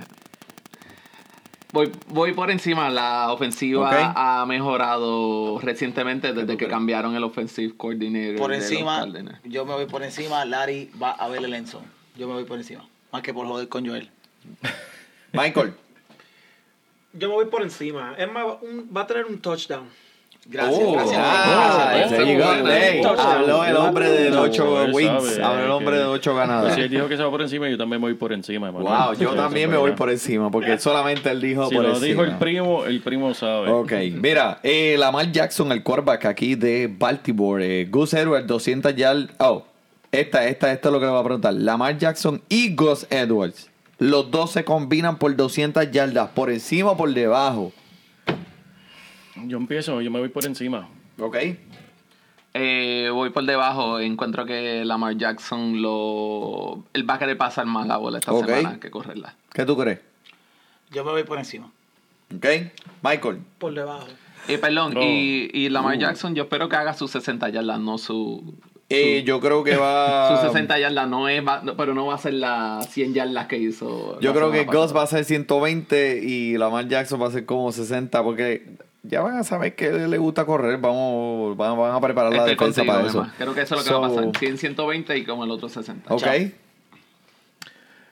voy, 1.77 1.93
voy 2.09 2.33
por 2.33 2.51
encima. 2.51 2.89
La 2.91 3.31
ofensiva 3.33 4.13
ha 4.17 4.47
mejorado 4.47 5.59
recientemente 5.61 6.33
desde 6.33 6.57
que 6.57 6.69
cambiaron 6.69 7.15
el 7.15 7.23
offensive 7.25 7.77
coordinator. 7.77 8.39
Por 8.39 8.51
de 8.51 8.57
los 8.59 8.71
encima, 8.71 8.99
Cardinals. 9.01 9.39
yo 9.45 9.65
me 9.67 9.75
voy 9.75 9.87
por 9.87 10.03
encima. 10.03 10.45
Larry 10.45 10.91
va 11.01 11.11
a 11.13 11.29
ver 11.29 11.45
el 11.45 11.53
Enzo. 11.55 11.83
Yo 12.17 12.27
me 12.27 12.35
voy 12.35 12.45
por 12.45 12.59
encima. 12.59 12.85
Más 13.13 13.23
que 13.23 13.35
por 13.35 13.47
joder 13.47 13.69
con 13.69 13.87
Joel. 13.87 14.11
Michael. 15.33 15.75
Yo 17.13 17.29
me 17.29 17.35
voy 17.35 17.47
por 17.47 17.63
encima. 17.63 18.15
Es 18.19 18.31
más, 18.33 18.45
un- 18.63 18.91
va 18.95 19.03
a 19.03 19.07
tener 19.07 19.27
un 19.27 19.39
touchdown. 19.41 19.89
Gracias, 20.49 20.81
Oh, 20.81 20.93
gracias. 20.93 21.19
ah, 21.21 22.05
go. 22.09 22.17
Bueno, 22.17 22.69
Hey, 22.71 22.97
entonces, 22.97 23.27
habló 23.27 23.65
el 23.65 23.77
hombre 23.77 24.09
de 24.11 24.37
ocho 24.37 24.85
wins. 24.93 25.39
Habló 25.43 25.65
el 25.65 25.71
hombre 25.73 25.97
de 25.99 26.05
ocho 26.05 26.33
Pues 26.35 26.45
si 26.45 26.49
ganadas. 26.51 26.79
él 26.79 26.89
dijo 26.89 27.09
que 27.09 27.17
se 27.17 27.23
va 27.25 27.31
por 27.31 27.43
encima, 27.43 27.69
yo 27.69 27.77
también 27.77 28.01
voy 28.01 28.15
por 28.15 28.33
encima. 28.33 28.71
Wow, 28.71 29.15
yo 29.19 29.35
también 29.35 29.69
me 29.71 29.77
voy 29.77 29.93
por 29.93 30.09
encima, 30.09 30.49
porque 30.53 30.79
solamente 30.79 31.31
él 31.31 31.41
dijo 31.41 31.69
Si 31.69 31.75
por 31.75 31.83
lo 31.85 31.91
encima. 31.91 32.07
dijo 32.07 32.23
el 32.25 32.39
primo, 32.39 32.85
el 32.85 33.01
primo 33.01 33.35
sabe. 33.35 33.71
Ok, 33.71 33.93
mira, 34.15 34.61
eh, 34.63 34.95
Lamar 34.99 35.33
Jackson, 35.33 35.73
el 35.73 35.83
quarterback 35.83 36.27
aquí 36.27 36.55
de 36.55 36.89
Baltimore, 36.97 37.81
eh, 37.83 37.87
Gus 37.91 38.15
Edwards, 38.15 38.47
200 38.47 38.95
yardas. 38.95 39.29
Oh, 39.39 39.65
esta, 40.13 40.47
esta, 40.47 40.73
esto 40.73 40.89
es 40.89 40.93
lo 40.93 41.01
que 41.01 41.07
le 41.07 41.11
voy 41.11 41.21
a 41.21 41.25
preguntar. 41.25 41.55
Lamar 41.55 41.99
Jackson 41.99 42.41
y 42.49 42.75
Gus 42.75 43.07
Edwards, 43.11 43.69
los 43.99 44.31
dos 44.31 44.53
se 44.53 44.65
combinan 44.65 45.17
por 45.19 45.35
200 45.35 45.91
yardas, 45.91 46.29
por 46.31 46.51
encima 46.51 46.93
o 46.93 46.97
por 46.97 47.13
debajo. 47.13 47.73
Yo 49.45 49.57
empiezo, 49.59 50.01
yo 50.01 50.11
me 50.11 50.19
voy 50.21 50.29
por 50.29 50.45
encima. 50.45 50.89
Ok. 51.19 51.37
Eh, 52.55 53.11
voy 53.13 53.31
por 53.31 53.45
debajo. 53.45 54.01
Encuentro 54.01 54.47
que 54.47 54.85
Lamar 54.85 55.17
Jackson 55.17 55.83
lo. 55.83 56.83
Él 56.95 57.09
va 57.09 57.15
a 57.15 57.19
querer 57.19 57.37
pasar 57.37 57.67
más 57.67 57.87
la 57.87 57.99
bola 57.99 58.19
esta 58.19 58.33
Ok. 58.33 58.47
semana 58.47 58.81
que 58.81 58.91
correrla. 58.91 59.35
¿Qué 59.53 59.65
tú 59.67 59.77
crees? 59.77 60.01
Yo 60.91 61.05
me 61.05 61.11
voy 61.11 61.25
por 61.25 61.39
encima. 61.39 61.71
Ok. 62.35 62.47
Michael. 63.03 63.41
Por 63.59 63.75
debajo. 63.75 64.07
Eh, 64.49 64.59
perdón, 64.59 64.95
y, 65.03 65.51
y 65.53 65.69
Lamar 65.69 65.97
Uh. 65.97 66.01
Jackson, 66.01 66.35
yo 66.35 66.45
espero 66.45 66.69
que 66.69 66.77
haga 66.77 66.95
sus 66.95 67.11
60 67.11 67.49
yardas, 67.51 67.81
no 67.81 67.99
su. 67.99 68.55
Eh, 68.89 69.25
yo 69.27 69.41
creo 69.41 69.65
que 69.65 69.77
va. 69.77 70.29
Sus 70.41 70.47
60 70.53 70.79
yardas, 70.79 71.09
no 71.09 71.29
es, 71.29 71.45
va- 71.45 71.61
no, 71.65 71.77
pero 71.77 71.93
no 71.93 72.07
va 72.07 72.15
a 72.15 72.19
ser 72.19 72.35
las 72.35 72.89
100 72.93 73.15
yardas 73.15 73.49
que 73.49 73.59
hizo. 73.59 74.19
Yo 74.21 74.33
creo 74.33 74.53
que 74.53 74.65
Gus 74.65 74.95
va 74.95 75.03
a 75.03 75.07
ser 75.09 75.25
120 75.25 76.21
y 76.25 76.57
Lamar 76.57 76.87
Jackson 76.87 77.21
va 77.21 77.27
a 77.27 77.31
ser 77.33 77.45
como 77.45 77.73
60 77.73 78.23
porque 78.23 78.65
ya 79.09 79.21
van 79.23 79.37
a 79.39 79.45
saber 79.45 79.75
que 79.75 79.91
le 79.91 80.19
gusta 80.19 80.45
correr. 80.45 80.79
Vamos, 80.79 81.57
van, 81.57 81.77
van 81.79 81.95
a 81.95 82.01
preparar 82.01 82.31
la 82.33 82.39
Estoy 82.51 82.55
defensa 82.69 82.85
para 82.85 83.07
eso. 83.07 83.27
Creo 83.39 83.55
que 83.55 83.63
eso 83.63 83.75
es 83.77 83.81
lo 83.87 83.93
que 83.93 84.01
va 84.01 84.07
a 84.07 84.11
So, 84.11 84.17
pasar. 84.17 84.39
100, 84.39 84.59
120 84.59 85.17
y 85.19 85.25
como 85.25 85.45
el 85.45 85.51
otro 85.51 85.69
60. 85.69 86.13
Ok. 86.15 86.21
Chao. 86.23 86.33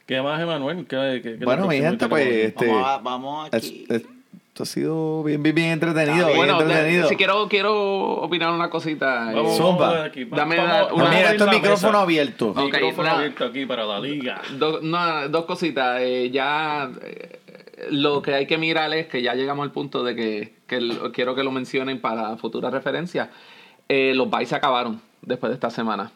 ¿Qué 0.07 0.21
más, 0.21 0.41
Emanuel? 0.41 0.87
¿Qué, 0.87 1.39
Bueno, 1.45 1.67
mi 1.67 1.79
gente, 1.79 2.09
pues 2.09 2.27
este, 2.27 2.67
Vamos, 2.67 2.87
a- 2.89 2.99
vamos 2.99 3.49
es- 3.53 3.55
aquí. 3.55 3.87
es- 3.89 4.03
esto 4.03 4.63
ha 4.63 4.67
sido 4.67 5.23
bien, 5.25 5.43
bien, 5.43 5.55
bien 5.55 5.71
entretenido. 5.71 6.27
Bien 6.27 6.37
Bueno, 6.37 6.59
de- 6.59 6.65
entretenido. 6.65 7.09
si 7.09 7.17
quiero, 7.17 7.49
quiero 7.49 7.75
opinar 8.21 8.53
una 8.53 8.69
cosita. 8.71 9.33
eh, 9.33 9.35
Vamos, 9.35 9.57
Zumba. 9.57 9.89
vamos. 9.93 10.11
Dame 10.31 10.57
Vamos- 10.59 10.73
vamos 10.73 10.93
una- 10.93 11.09
Mira, 11.11 11.31
esto 11.33 11.45
es 11.47 11.51
micrófono 11.51 11.93
mesa. 11.93 12.03
abierto. 12.03 12.55
Micrófono 12.55 13.09
abierto 13.11 13.45
aquí 13.47 13.67
para 13.67 13.85
la 13.87 13.99
liga. 13.99 14.43
Do- 14.59 14.81
no, 14.83 15.29
dos 15.31 15.45
cositas. 15.47 16.01
eh, 16.03 16.31
ya 16.31 16.89
eh, 17.03 17.41
lo 17.91 18.23
que 18.23 18.35
hay 18.35 18.47
que 18.47 18.59
mirar 18.59 18.93
es 18.95 19.07
que 19.07 19.23
ya 19.23 19.35
llegamos 19.35 19.65
al 19.65 19.73
punto 19.73 20.05
de 20.05 20.15
que, 20.15 20.55
que 20.67 20.81
lo- 20.81 21.13
quiero 21.13 21.35
que 21.35 21.43
lo 21.43 21.51
mencionen 21.51 22.01
para 22.01 22.37
futura 22.37 22.71
referencia. 22.71 23.31
Eh, 23.89 24.13
los 24.15 24.31
buys 24.31 24.49
se 24.49 24.55
acabaron 24.57 25.01
después 25.23 25.51
de 25.51 25.55
esta 25.55 25.71
semana. 25.71 26.11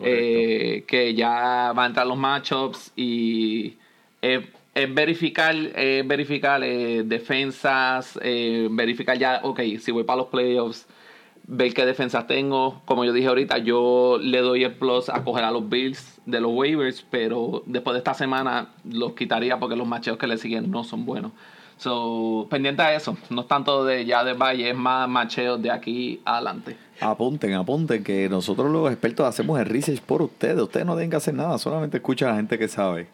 Eh, 0.00 0.84
que 0.86 1.14
ya 1.14 1.72
van 1.74 1.84
a 1.84 1.86
entrar 1.86 2.06
los 2.06 2.16
matchups 2.16 2.92
y 2.94 3.76
es, 4.20 4.44
es 4.74 4.94
verificar, 4.94 5.54
es 5.56 6.06
verificar 6.06 6.62
eh, 6.62 7.02
defensas, 7.04 8.18
eh, 8.22 8.68
verificar 8.70 9.18
ya, 9.18 9.40
ok, 9.42 9.60
si 9.80 9.90
voy 9.90 10.04
para 10.04 10.18
los 10.18 10.26
playoffs, 10.28 10.86
ver 11.48 11.74
qué 11.74 11.84
defensas 11.84 12.26
tengo. 12.28 12.80
Como 12.84 13.04
yo 13.04 13.12
dije 13.12 13.26
ahorita, 13.26 13.58
yo 13.58 14.18
le 14.20 14.38
doy 14.38 14.62
el 14.64 14.74
plus 14.74 15.08
a 15.08 15.24
coger 15.24 15.44
a 15.44 15.50
los 15.50 15.68
Bills 15.68 16.11
de 16.26 16.40
los 16.40 16.52
waivers, 16.54 17.04
pero 17.10 17.62
después 17.66 17.94
de 17.94 17.98
esta 17.98 18.14
semana 18.14 18.68
los 18.90 19.12
quitaría 19.14 19.58
porque 19.58 19.76
los 19.76 19.86
macheos 19.86 20.18
que 20.18 20.26
le 20.26 20.38
siguen 20.38 20.70
no 20.70 20.84
son 20.84 21.04
buenos. 21.04 21.32
So, 21.78 22.46
pendiente 22.48 22.80
a 22.82 22.94
eso, 22.94 23.16
no 23.28 23.40
es 23.40 23.48
tanto 23.48 23.84
de 23.84 24.04
ya 24.04 24.22
de 24.22 24.34
Valle, 24.34 24.70
es 24.70 24.76
más 24.76 25.08
macheos 25.08 25.60
de 25.60 25.70
aquí 25.72 26.20
adelante. 26.24 26.76
Apunten, 27.00 27.54
apunten, 27.54 28.04
que 28.04 28.28
nosotros 28.28 28.70
los 28.70 28.88
expertos 28.92 29.26
hacemos 29.26 29.58
el 29.58 29.66
research 29.66 30.00
por 30.00 30.22
ustedes. 30.22 30.56
Ustedes 30.60 30.86
no 30.86 30.92
tienen 30.94 31.10
que 31.10 31.16
hacer 31.16 31.34
nada, 31.34 31.58
solamente 31.58 31.96
escucha 31.96 32.26
a 32.26 32.30
la 32.30 32.36
gente 32.36 32.56
que 32.56 32.68
sabe. 32.68 33.08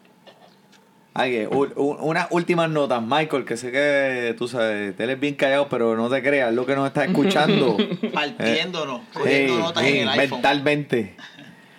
Ay, 1.15 1.31
que, 1.31 1.47
u- 1.47 1.63
u- 1.75 1.97
unas 2.01 2.27
últimas 2.29 2.69
notas, 2.69 3.01
Michael, 3.01 3.43
que 3.43 3.57
sé 3.57 3.71
que 3.71 4.35
tú 4.37 4.47
sabes, 4.47 4.93
él 4.99 5.09
es 5.09 5.19
bien 5.19 5.33
callado, 5.33 5.67
pero 5.67 5.97
no 5.97 6.07
te 6.07 6.21
creas, 6.21 6.53
lo 6.53 6.67
que 6.67 6.75
nos 6.75 6.85
está 6.87 7.03
escuchando. 7.05 7.75
Partiéndonos, 8.13 9.01
cogiendo 9.13 9.53
Ey, 9.55 9.59
notas 9.59 9.83
ey, 9.83 9.97
en 9.97 10.01
el 10.03 10.09
iPhone. 10.09 10.37
mentalmente. 10.37 11.15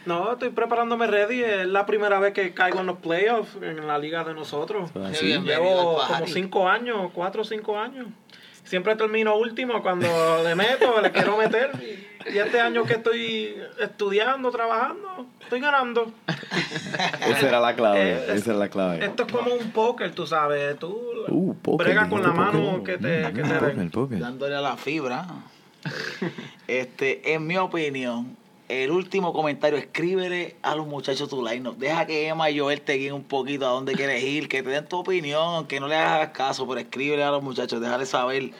No, 0.07 0.33
estoy 0.33 0.51
preparándome 0.51 1.07
ready. 1.07 1.43
Es 1.43 1.67
la 1.67 1.87
primera 1.87 2.19
vez 2.19 2.33
que 2.33 2.53
caigo 2.55 2.81
en 2.81 2.87
los 2.87 2.99
playoffs 2.99 3.57
en 3.63 3.87
la 3.87 3.99
liga 3.99 4.25
de 4.25 4.35
nosotros. 4.35 4.91
Bienvenido 4.95 5.43
Llevo 5.43 5.99
como 6.07 6.27
cinco 6.27 6.69
años, 6.69 7.11
cuatro 7.13 7.43
o 7.43 7.45
cinco 7.45 7.79
años. 7.79 8.07
Siempre 8.65 8.95
termino 8.97 9.37
último 9.37 9.83
cuando 9.83 10.07
le 10.45 10.55
meto, 10.55 11.01
le 11.01 11.11
quiero 11.13 11.37
meter. 11.37 11.71
Y, 12.33 12.37
este 12.39 12.61
año 12.61 12.85
que 12.85 12.95
estoy 12.95 13.55
estudiando, 13.81 14.51
trabajando, 14.51 15.27
estoy 15.41 15.61
ganando. 15.61 16.13
Esa 17.27 17.49
era 17.49 17.61
la 17.61 17.75
clave, 17.75 18.01
Eh, 18.13 18.25
es- 18.29 18.43
esa 18.43 18.51
era 18.51 18.59
la 18.61 18.69
clave. 18.69 19.05
Esto 19.05 19.25
es 19.25 19.33
como 19.33 19.53
un 19.55 19.71
póker, 19.71 20.13
tú 20.13 20.27
sabes. 20.27 20.79
Tú 20.79 20.99
Uh, 21.29 21.55
bregas 21.77 22.09
con 22.09 22.23
la 22.23 22.33
mano 22.33 22.83
que 22.83 22.97
te, 22.99 23.23
que 23.35 23.43
te 23.43 23.55
póker, 23.55 23.77
den. 23.77 23.91
póker. 23.91 24.19
dándole 24.19 24.57
a 24.57 24.61
la 24.61 24.77
fibra. 24.77 25.27
Este, 26.67 27.35
en 27.35 27.47
mi 27.47 27.57
opinión, 27.57 28.37
el 28.71 28.93
último 28.93 29.33
comentario, 29.33 29.77
escríbele 29.77 30.55
a 30.63 30.77
los 30.77 30.87
muchachos 30.87 31.29
tu 31.29 31.45
line 31.45 31.69
Deja 31.77 32.07
que 32.07 32.29
Emma 32.29 32.51
y 32.51 32.61
Joel 32.61 32.81
te 32.81 32.93
guíen 32.93 33.15
un 33.15 33.25
poquito 33.25 33.67
a 33.67 33.71
dónde 33.71 33.95
quieres 33.95 34.23
ir, 34.23 34.49
que 34.49 34.63
te 34.63 34.71
den 34.71 34.87
tu 34.87 34.99
opinión, 34.99 35.43
aunque 35.43 35.81
no 35.81 35.89
le 35.89 35.97
hagas 35.97 36.29
caso, 36.29 36.69
pero 36.69 36.81
escríbele 36.81 37.25
a 37.25 37.33
los 37.33 37.43
muchachos, 37.43 37.81
déjale 37.81 38.07
saber 38.07 38.53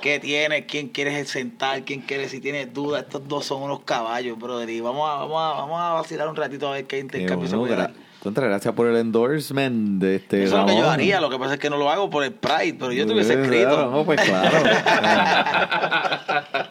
qué 0.00 0.20
tienes, 0.20 0.66
quién 0.66 0.86
quieres 0.88 1.28
sentar, 1.28 1.84
quién 1.84 2.02
quieres, 2.02 2.30
si 2.30 2.40
tienes 2.40 2.72
dudas. 2.72 3.02
Estos 3.02 3.26
dos 3.26 3.46
son 3.46 3.62
unos 3.62 3.80
caballos, 3.80 4.38
brother. 4.38 4.70
Y 4.70 4.80
vamos 4.80 5.10
a, 5.10 5.16
vamos 5.16 5.42
a, 5.42 5.60
vamos 5.60 5.80
a 5.80 5.92
vacilar 5.94 6.28
un 6.28 6.36
ratito 6.36 6.68
a 6.68 6.74
ver 6.74 6.86
qué 6.86 7.00
intercambio 7.00 7.48
se 7.48 7.56
puede 7.56 7.74
dar. 7.74 7.92
Contra, 8.22 8.46
gracias 8.46 8.72
por 8.74 8.86
el 8.86 8.96
endorsement 8.96 10.00
de 10.00 10.16
este 10.16 10.44
Eso 10.44 10.56
es 10.56 10.60
lo 10.60 10.66
que 10.66 10.76
yo 10.76 10.88
haría, 10.88 11.20
lo 11.20 11.30
que 11.30 11.38
pasa 11.38 11.54
es 11.54 11.60
que 11.60 11.70
no 11.70 11.76
lo 11.76 11.90
hago 11.90 12.10
por 12.10 12.22
el 12.22 12.32
Pride, 12.32 12.76
pero 12.78 12.92
yo 12.92 13.06
te 13.06 13.12
hubiese 13.12 13.40
escrito. 13.40 13.70
claro, 13.70 13.90
no, 13.90 14.04
pues 14.04 14.20
claro. 14.20 14.58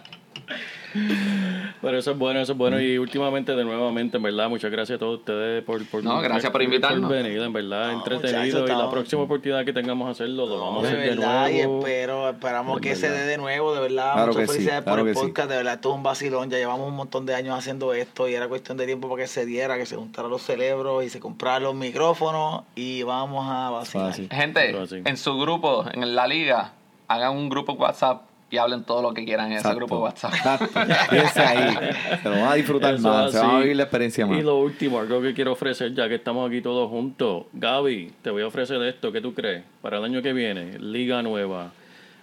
Pero 1.82 1.98
eso 1.98 2.12
es 2.12 2.18
bueno, 2.18 2.40
eso 2.40 2.54
es 2.54 2.58
bueno. 2.58 2.80
Y 2.82 2.98
últimamente, 2.98 3.56
de 3.56 3.64
nuevamente, 3.64 4.18
en 4.18 4.24
verdad, 4.24 4.50
muchas 4.50 4.72
gracias 4.72 4.96
a 4.96 5.00
todos 5.00 5.20
ustedes 5.20 5.64
por, 5.64 5.86
por, 5.88 6.04
No, 6.04 6.20
gracias 6.22 6.52
por 6.52 6.62
invitarnos. 6.64 7.10
venir, 7.10 7.40
en 7.40 7.54
verdad, 7.54 7.92
No, 7.92 7.98
entretenido. 8.00 8.66
y 8.66 8.70
la 8.70 8.90
próxima 8.90 9.22
oportunidad 9.24 9.64
que 9.64 9.74
tengamos 9.74 10.08
a 10.08 10.12
hacerlo, 10.12 10.48
lo 10.48 10.60
vamos 10.60 10.84
a 10.84 10.88
de 10.88 10.94
hacer 10.94 11.04
de 11.04 11.16
verdad, 11.16 11.50
y 11.50 11.54
nuevo. 11.58 11.80
espero, 11.80 12.30
esperamos 12.30 12.82
De 12.82 12.88
que 12.90 12.96
se 12.96 13.10
dé 13.12 13.26
de 13.28 13.38
nuevo, 13.38 13.74
de 13.76 13.82
verdad. 13.82 14.14
Claro 14.14 14.28
Muchas 14.34 14.42
sí, 14.50 14.54
felicidades 14.54 14.84
claro 14.84 15.00
por 15.02 15.08
el 15.10 15.16
sí. 15.16 15.22
podcast, 15.22 15.50
de 15.50 15.56
verdad, 15.58 15.74
esto 15.76 15.90
es 15.90 15.96
un 15.96 16.04
vacilón. 16.04 16.50
Ya 16.50 16.58
llevamos 16.58 16.88
un 16.88 16.96
montón 16.96 17.26
de 17.26 17.36
años 17.36 17.58
haciendo 17.58 17.94
esto 17.94 18.28
y 18.28 18.34
era 18.34 18.48
cuestión 18.48 18.78
de 18.78 18.86
tiempo 18.86 19.08
para 19.10 19.22
que 19.22 19.28
se 19.28 19.46
diera, 19.46 19.78
que 19.78 19.86
se 19.86 19.96
juntaran 19.96 20.32
los 20.32 20.42
cerebros 20.42 21.04
y 21.04 21.10
se 21.10 21.20
compraran 21.20 21.64
los 21.64 21.76
micrófonos 21.76 22.64
y 22.76 23.04
vamos 23.04 23.46
a 23.50 23.70
vacilar. 23.70 24.08
Fácil. 24.08 24.30
Gente, 24.32 24.76
en 25.06 25.18
su 25.18 25.38
grupo, 25.40 25.86
en 25.94 26.16
la 26.16 26.28
liga, 26.28 26.74
hagan 27.08 27.34
un 27.36 27.50
grupo 27.50 27.74
WhatsApp 27.74 28.24
y 28.50 28.58
hablen 28.58 28.84
todo 28.84 29.02
lo 29.02 29.14
que 29.14 29.26
quieran 29.26 29.52
en 29.52 29.58
ese 29.58 29.74
grupo 29.76 30.00
WhatsApp. 30.00 30.34
Exacto. 30.34 31.42
Ahí. 31.42 32.18
Se 32.22 32.30
lo 32.30 32.36
van 32.36 32.52
a 32.52 32.54
disfrutar 32.54 32.94
Eso 32.96 33.04
más. 33.08 33.32
Se 33.32 33.40
van 33.40 33.50
a 33.50 33.54
así. 33.54 33.62
vivir 33.62 33.76
la 33.76 33.84
experiencia 33.84 34.26
más. 34.26 34.38
Y 34.38 34.42
lo 34.42 34.58
último, 34.58 35.00
algo 35.00 35.22
que 35.22 35.34
quiero 35.34 35.52
ofrecer, 35.52 35.94
ya 35.94 36.08
que 36.08 36.16
estamos 36.16 36.48
aquí 36.48 36.62
todos 36.62 36.90
juntos. 36.90 37.46
Gaby, 37.54 38.14
te 38.22 38.30
voy 38.30 38.44
a 38.44 38.48
ofrecer 38.48 38.82
esto. 38.84 39.12
¿Qué 39.12 39.20
tú 39.22 39.34
crees? 39.34 39.64
Para 39.82 39.98
el 39.98 40.06
año 40.06 40.22
que 40.22 40.32
viene, 40.34 40.80
Liga 40.80 41.22
Nueva, 41.22 41.72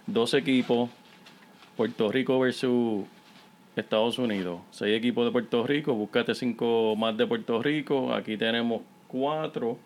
dos 0.07 0.33
equipos, 0.33 0.89
Puerto 1.77 2.11
Rico 2.11 2.39
versus 2.39 3.05
Estados 3.75 4.17
Unidos. 4.17 4.61
Seis 4.71 4.97
equipos 4.97 5.25
de 5.25 5.31
Puerto 5.31 5.65
Rico, 5.67 5.93
búscate 5.93 6.33
cinco 6.33 6.95
más 6.95 7.15
de 7.17 7.27
Puerto 7.27 7.61
Rico. 7.61 8.13
Aquí 8.13 8.35
tenemos 8.37 8.81
cuatro. 9.07 9.77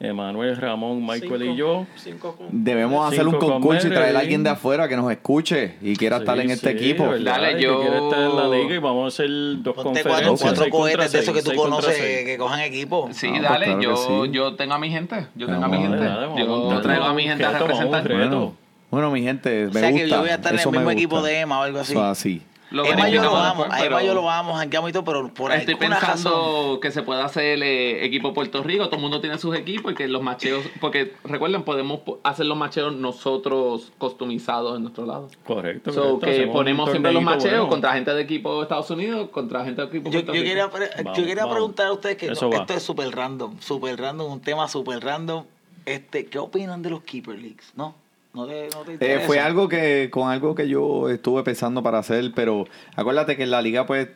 Emanuel, 0.00 0.56
Ramón, 0.56 1.00
Michael 1.04 1.22
Cinco- 1.40 1.44
y 1.44 1.56
yo. 1.56 1.86
cinco 1.96 2.36
con- 2.36 2.46
Debemos 2.64 3.06
hacer 3.12 3.26
un 3.26 3.34
concurso 3.34 3.88
y 3.88 3.90
traer 3.90 4.14
a 4.16 4.20
alguien 4.20 4.44
de 4.44 4.50
afuera 4.50 4.88
que 4.88 4.96
nos 4.96 5.10
escuche 5.10 5.74
y 5.82 5.96
quiera 5.96 6.18
estar 6.18 6.36
Sí, 6.36 6.44
en 6.44 6.50
este 6.50 6.70
sí, 6.70 6.76
equipo. 6.76 7.08
¿verdad? 7.08 7.32
Dale, 7.40 7.56
Que 7.56 7.62
yo- 7.62 7.80
quiere 7.80 7.96
estar 7.98 8.20
en 8.20 8.36
la 8.36 8.48
liga 8.48 8.74
y 8.76 8.78
vamos 8.78 9.04
a 9.04 9.08
hacer 9.08 9.28
dos 9.28 9.74
Ponte 9.74 10.02
conferencias. 10.04 10.40
cuatro, 10.40 10.70
cohetes 10.70 11.10
de 11.12 11.18
esos 11.18 11.34
que 11.34 11.42
tú 11.42 11.52
conoces 11.56 11.96
seis. 11.96 12.18
que, 12.20 12.24
que 12.26 12.38
cojan 12.38 12.60
equipo. 12.60 13.08
Sí, 13.12 13.26
Ah, 13.26 13.30
pues 13.32 13.42
dale, 13.42 13.64
claro 13.64 13.78
que 13.80 13.84
yo, 13.84 13.96
sí. 13.96 14.30
yo 14.30 14.54
tengo 14.54 14.74
a 14.74 14.78
mi 14.78 14.88
gente, 14.90 15.26
yo 15.34 15.46
tengo 15.48 15.64
a 15.64 15.68
mi 15.68 15.78
gente. 15.78 15.96
dale, 15.98 16.26
vamos, 16.26 16.72
yo 16.74 16.80
traigo 16.80 17.04
a 17.04 17.14
mi 17.14 17.22
gente 17.24 17.44
a 17.44 17.58
representar. 17.58 18.08
Bueno, 18.12 18.54
bueno, 18.90 19.10
mi 19.10 19.22
gente, 19.22 19.50
me 19.50 19.66
o 19.66 19.72
sea 19.72 19.90
gusta. 19.90 20.04
que 20.04 20.10
yo 20.10 20.20
voy 20.20 20.28
a 20.30 20.34
estar 20.36 20.52
en 20.52 20.58
Eso 20.60 20.68
el 20.68 20.72
me 20.72 20.78
mismo 20.78 20.90
gusta. 20.90 20.98
equipo 21.00 21.22
de 21.22 21.40
Emma 21.40 21.58
o 21.58 21.62
algo 21.64 21.80
así. 21.80 21.94
Así. 21.98 22.42
Lo 22.70 22.84
Emma 22.84 23.08
yo 23.08 23.22
lo 23.22 23.32
vamos, 23.32 23.64
después, 23.66 23.80
a 23.82 23.86
Emma 23.86 24.02
yo 24.02 24.14
lo 24.14 24.22
vamos, 24.24 24.58
jangueamos 24.58 24.90
y 24.90 24.92
todo, 24.92 25.04
pero 25.04 25.32
por 25.32 25.52
Estoy 25.52 25.74
alguna 25.74 25.98
razón. 26.00 26.12
pensando 26.32 26.78
que 26.82 26.90
se 26.90 27.02
pueda 27.02 27.24
hacer 27.24 27.62
eh, 27.62 28.04
equipo 28.04 28.34
Puerto 28.34 28.62
Rico, 28.62 28.84
todo 28.86 28.96
el 28.96 29.02
mundo 29.02 29.20
tiene 29.22 29.38
sus 29.38 29.56
equipos 29.56 29.92
y 29.92 29.94
que 29.94 30.06
los 30.06 30.22
macheos, 30.22 30.62
porque 30.80 31.14
recuerden, 31.24 31.62
podemos 31.62 32.00
po- 32.00 32.20
hacer 32.24 32.44
los 32.44 32.58
macheos 32.58 32.94
nosotros 32.94 33.90
customizados 33.96 34.76
en 34.76 34.82
nuestro 34.82 35.06
lado. 35.06 35.28
Correcto. 35.46 35.92
So, 35.92 36.00
correcto. 36.02 36.26
que 36.26 36.30
Hacemos 36.32 36.54
ponemos 36.56 36.90
siempre 36.90 37.12
los 37.12 37.22
macheos 37.22 37.52
bueno. 37.52 37.68
contra 37.68 37.92
gente 37.94 38.12
de 38.12 38.20
equipo 38.22 38.56
de 38.56 38.62
Estados 38.64 38.90
Unidos, 38.90 39.30
contra 39.30 39.64
gente 39.64 39.80
de 39.82 39.88
equipo 39.88 40.10
Yo, 40.10 40.24
Puerto 40.24 40.34
yo 40.34 40.42
Rico. 40.42 40.44
quería, 40.48 40.66
Vamos, 40.66 41.18
yo 41.18 41.24
quería 41.24 41.44
vamos. 41.44 41.54
preguntar 41.54 41.86
a 41.86 41.92
ustedes 41.92 42.16
que 42.18 42.26
Eso 42.26 42.46
no, 42.46 42.50
va. 42.50 42.56
esto 42.58 42.74
es 42.74 42.82
súper 42.82 43.14
random, 43.14 43.58
súper 43.60 43.98
random, 43.98 44.30
un 44.32 44.40
tema 44.40 44.68
súper 44.68 45.02
random. 45.02 45.44
Este, 45.86 46.26
¿Qué 46.26 46.38
opinan 46.38 46.82
de 46.82 46.90
los 46.90 47.00
Keeper 47.02 47.38
Leagues? 47.38 47.72
¿No? 47.74 47.94
¿No 48.34 48.46
te, 48.46 48.68
no 48.68 48.80
te 48.82 49.14
Eh, 49.16 49.20
fue 49.20 49.40
algo 49.40 49.68
que 49.68 50.08
con 50.10 50.30
algo 50.30 50.54
que 50.54 50.68
yo 50.68 51.08
estuve 51.08 51.42
pensando 51.42 51.82
para 51.82 51.98
hacer, 51.98 52.32
pero 52.34 52.66
acuérdate 52.94 53.36
que 53.36 53.44
en 53.44 53.50
la 53.50 53.62
liga 53.62 53.86
pues 53.86 54.08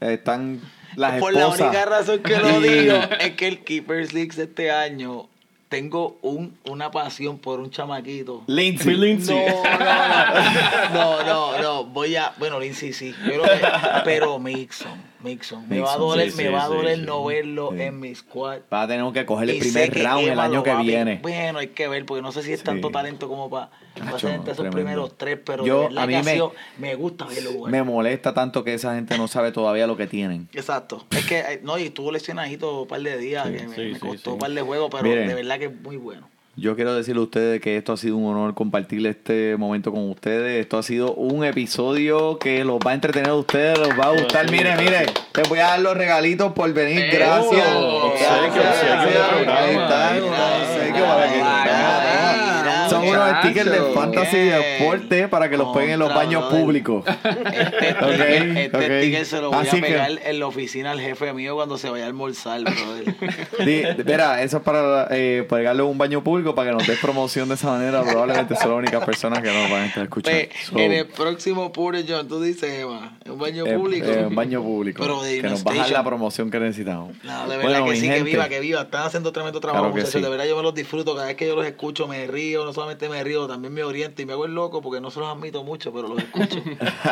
están 0.00 0.60
las 0.96 1.20
Por 1.20 1.32
la 1.34 1.40
esposas. 1.42 1.60
única 1.68 1.84
razón 1.84 2.20
que 2.22 2.36
lo 2.38 2.60
digo 2.60 2.96
es 3.20 3.30
que 3.36 3.46
el 3.48 3.60
Keepers 3.62 4.12
League 4.12 4.32
de 4.34 4.44
este 4.44 4.70
año 4.70 5.28
tengo 5.68 6.18
un, 6.22 6.58
una 6.64 6.90
pasión 6.90 7.38
por 7.38 7.60
un 7.60 7.70
chamaquito. 7.70 8.42
Lindsay. 8.48 8.94
Lindsay. 8.96 9.36
No, 9.36 9.62
no, 9.78 11.22
no, 11.22 11.22
no, 11.24 11.58
no, 11.62 11.84
voy 11.84 12.16
a, 12.16 12.32
bueno, 12.38 12.58
Lindsay 12.58 12.92
sí, 12.92 13.14
pero, 13.24 13.44
pero 14.04 14.38
Mixon, 14.40 15.00
Mixon, 15.22 15.68
me 15.68 15.80
va 15.80 15.92
a 15.92 15.96
doler, 15.98 16.30
sí, 16.30 16.36
me 16.38 16.42
sí, 16.44 16.48
va 16.48 16.64
a 16.64 16.68
doler 16.68 16.96
sí. 16.98 17.04
no 17.06 17.24
verlo 17.24 17.70
Sí. 17.76 17.82
en 17.82 18.00
mi 18.00 18.14
squad. 18.14 18.60
Va 18.72 18.82
a 18.82 18.88
tener 18.88 19.12
que 19.12 19.26
coger 19.26 19.50
el 19.50 19.56
Y 19.56 19.60
primer 19.60 19.92
round 20.02 20.28
el 20.28 20.40
año 20.40 20.62
que 20.62 20.74
viene. 20.76 21.18
Bueno, 21.22 21.58
hay 21.58 21.68
que 21.68 21.88
ver, 21.88 22.06
porque 22.06 22.22
no 22.22 22.32
sé 22.32 22.42
si 22.42 22.52
es 22.52 22.60
Sí. 22.60 22.64
tanto 22.64 22.90
talento 22.90 23.28
como 23.28 23.50
para 23.50 23.70
Nacho, 24.02 24.18
ser 24.20 24.30
entre 24.32 24.52
esos 24.52 24.66
primeros 24.68 25.16
tres, 25.18 25.38
pero 25.44 25.64
Yo, 25.66 25.86
a 25.86 26.06
mí 26.06 26.12
que 26.12 26.16
ha 26.16 26.22
me- 26.22 26.32
sido- 26.32 26.54
me 26.78 26.94
gusta 26.94 27.26
verlo 27.26 27.52
jugar. 27.52 27.70
Me 27.72 27.82
molesta 27.82 28.32
tanto 28.32 28.64
que 28.64 28.74
esa 28.74 28.94
gente 28.94 29.18
no 29.18 29.28
sabe 29.28 29.52
todavía 29.52 29.86
lo 29.86 29.96
que 29.96 30.06
tienen. 30.06 30.48
Exacto. 30.52 31.04
Es 31.10 31.26
que, 31.26 31.38
eh, 31.40 31.60
no, 31.62 31.78
y 31.78 31.82
estuvo 31.84 32.10
lesionadito 32.12 32.82
un 32.82 32.88
par 32.88 33.00
de 33.02 33.18
días, 33.18 33.44
que 33.50 33.66
me, 33.66 33.74
sí, 33.74 33.80
me 33.82 33.94
sí, 33.94 34.00
costó 34.00 34.30
sí. 34.30 34.34
un 34.34 34.38
par 34.38 34.50
de 34.52 34.62
juegos, 34.62 34.88
pero 34.90 35.02
Miren. 35.04 35.28
de 35.28 35.34
verdad 35.34 35.58
que 35.58 35.66
es 35.66 35.80
muy 35.82 35.96
bueno. 35.96 36.28
Yo 36.56 36.74
quiero 36.74 36.94
decirle 36.94 37.20
a 37.20 37.24
ustedes 37.24 37.60
que 37.60 37.76
esto 37.76 37.92
ha 37.92 37.96
sido 37.96 38.16
un 38.16 38.26
honor 38.26 38.54
compartir 38.54 39.06
este 39.06 39.56
momento 39.56 39.92
con 39.92 40.10
ustedes. 40.10 40.60
Esto 40.60 40.78
ha 40.78 40.82
sido 40.82 41.14
un 41.14 41.44
episodio 41.44 42.38
que 42.38 42.64
los 42.64 42.78
va 42.78 42.90
a 42.90 42.94
entretener 42.94 43.30
a 43.30 43.34
ustedes, 43.34 43.78
los 43.78 43.90
va 43.90 44.06
a 44.06 44.10
gustar. 44.10 44.48
Sí, 44.48 44.52
Mire, 44.52 44.76
mire, 44.76 45.06
les 45.34 45.48
voy 45.48 45.60
a 45.60 45.68
dar 45.68 45.80
los 45.80 45.96
regalitos 45.96 46.52
por 46.52 46.72
venir. 46.72 47.08
Gracias. 47.12 47.66
gracias. 51.64 51.99
Del 53.02 53.10
programa. 53.10 53.40
Ahí 53.40 53.48
está, 53.50 53.64
Mira, 53.64 53.64
un 53.64 53.64
obsequio 53.64 53.64
para 53.64 53.64
que- 53.64 53.64
mira, 53.64 53.70
mira, 53.70 53.70
So, 53.70 53.70
Necesitamos 53.70 53.70
unos 53.70 53.70
muchacho. 53.70 53.70
stickers 53.70 53.70
de 53.70 53.94
fantasy 53.94 54.36
y 54.36 54.44
deporte 54.80 55.28
para 55.28 55.50
que 55.50 55.56
los 55.56 55.76
peguen 55.76 55.90
en 55.90 55.98
los 55.98 56.14
baños 56.14 56.44
públicos. 56.52 57.04
Este, 57.06 57.88
este 58.64 58.76
ok. 58.76 58.82
sticker 59.02 59.26
se 59.26 59.40
lo 59.40 59.50
voy 59.50 59.58
Así 59.66 59.76
a 59.76 59.80
que- 59.80 59.86
pegar 59.86 60.10
en 60.24 60.40
la 60.40 60.46
oficina 60.46 60.90
al 60.92 61.00
jefe 61.00 61.32
mío 61.32 61.54
cuando 61.54 61.78
se 61.78 61.90
vaya 61.90 62.04
a 62.04 62.06
almorzar, 62.08 62.60
brother. 62.62 63.14
Eso 64.40 64.56
es 64.58 64.62
para 64.62 65.08
eh, 65.10 65.46
pegarle 65.48 65.82
un 65.82 65.98
baño 65.98 66.22
público 66.22 66.54
para 66.54 66.70
que 66.70 66.76
nos 66.76 66.86
des 66.86 66.98
promoción 66.98 67.48
de 67.48 67.54
esa 67.54 67.68
manera. 67.68 68.02
Probablemente 68.02 68.54
son 68.56 68.70
las 68.70 68.78
únicas 68.78 69.04
personas 69.04 69.40
que 69.42 69.48
nos 69.52 69.70
van 69.70 69.82
a 69.82 69.86
estar 69.86 70.02
escuchando. 70.04 70.38
Pe- 70.40 70.50
So, 70.64 70.78
en 70.78 70.92
el 70.92 71.06
próximo 71.06 71.72
Pure 71.72 72.04
John, 72.08 72.28
tú 72.28 72.40
dices, 72.42 72.80
Emma, 72.80 73.18
un 73.26 73.38
baño 73.38 73.66
eh, 73.66 73.74
público. 73.76 74.06
eh, 74.06 74.26
un 74.26 74.34
baño 74.34 74.62
público. 74.62 75.02
Pero 75.02 75.22
de 75.22 75.40
que 75.40 75.48
nos 75.48 75.62
baja 75.64 75.78
station. 75.78 75.94
la 75.94 76.04
promoción 76.04 76.50
que 76.50 76.60
necesitamos. 76.60 77.14
No, 77.24 77.48
de 77.48 77.56
verdad 77.56 77.80
Bueno, 77.80 77.86
que 77.86 77.96
sí, 77.96 78.08
que 78.08 78.22
viva, 78.22 78.48
que 78.48 78.60
viva. 78.60 78.82
Están 78.82 79.04
haciendo 79.06 79.32
tremendo 79.32 79.60
trabajo, 79.60 79.84
Claro 79.84 79.94
que 79.94 80.00
muchachos. 80.00 80.18
sí. 80.20 80.24
De 80.24 80.28
verdad 80.30 80.44
yo 80.46 80.56
me 80.56 80.62
los 80.62 80.74
disfruto. 80.74 81.14
Cada 81.14 81.26
vez 81.28 81.36
que 81.36 81.46
yo 81.46 81.56
los 81.56 81.66
escucho 81.66 82.06
me 82.08 82.26
río. 82.26 82.64
No 82.64 82.72
solamente 82.72 82.89
me 83.08 83.24
río, 83.24 83.46
también 83.46 83.72
me 83.74 83.82
oriento 83.84 84.22
y 84.22 84.26
me 84.26 84.32
hago 84.32 84.44
el 84.46 84.54
loco 84.54 84.80
porque 84.82 85.00
no 85.00 85.10
se 85.10 85.20
los 85.20 85.28
admito 85.28 85.62
mucho, 85.64 85.92
pero 85.92 86.08
los 86.08 86.18
escucho. 86.18 86.62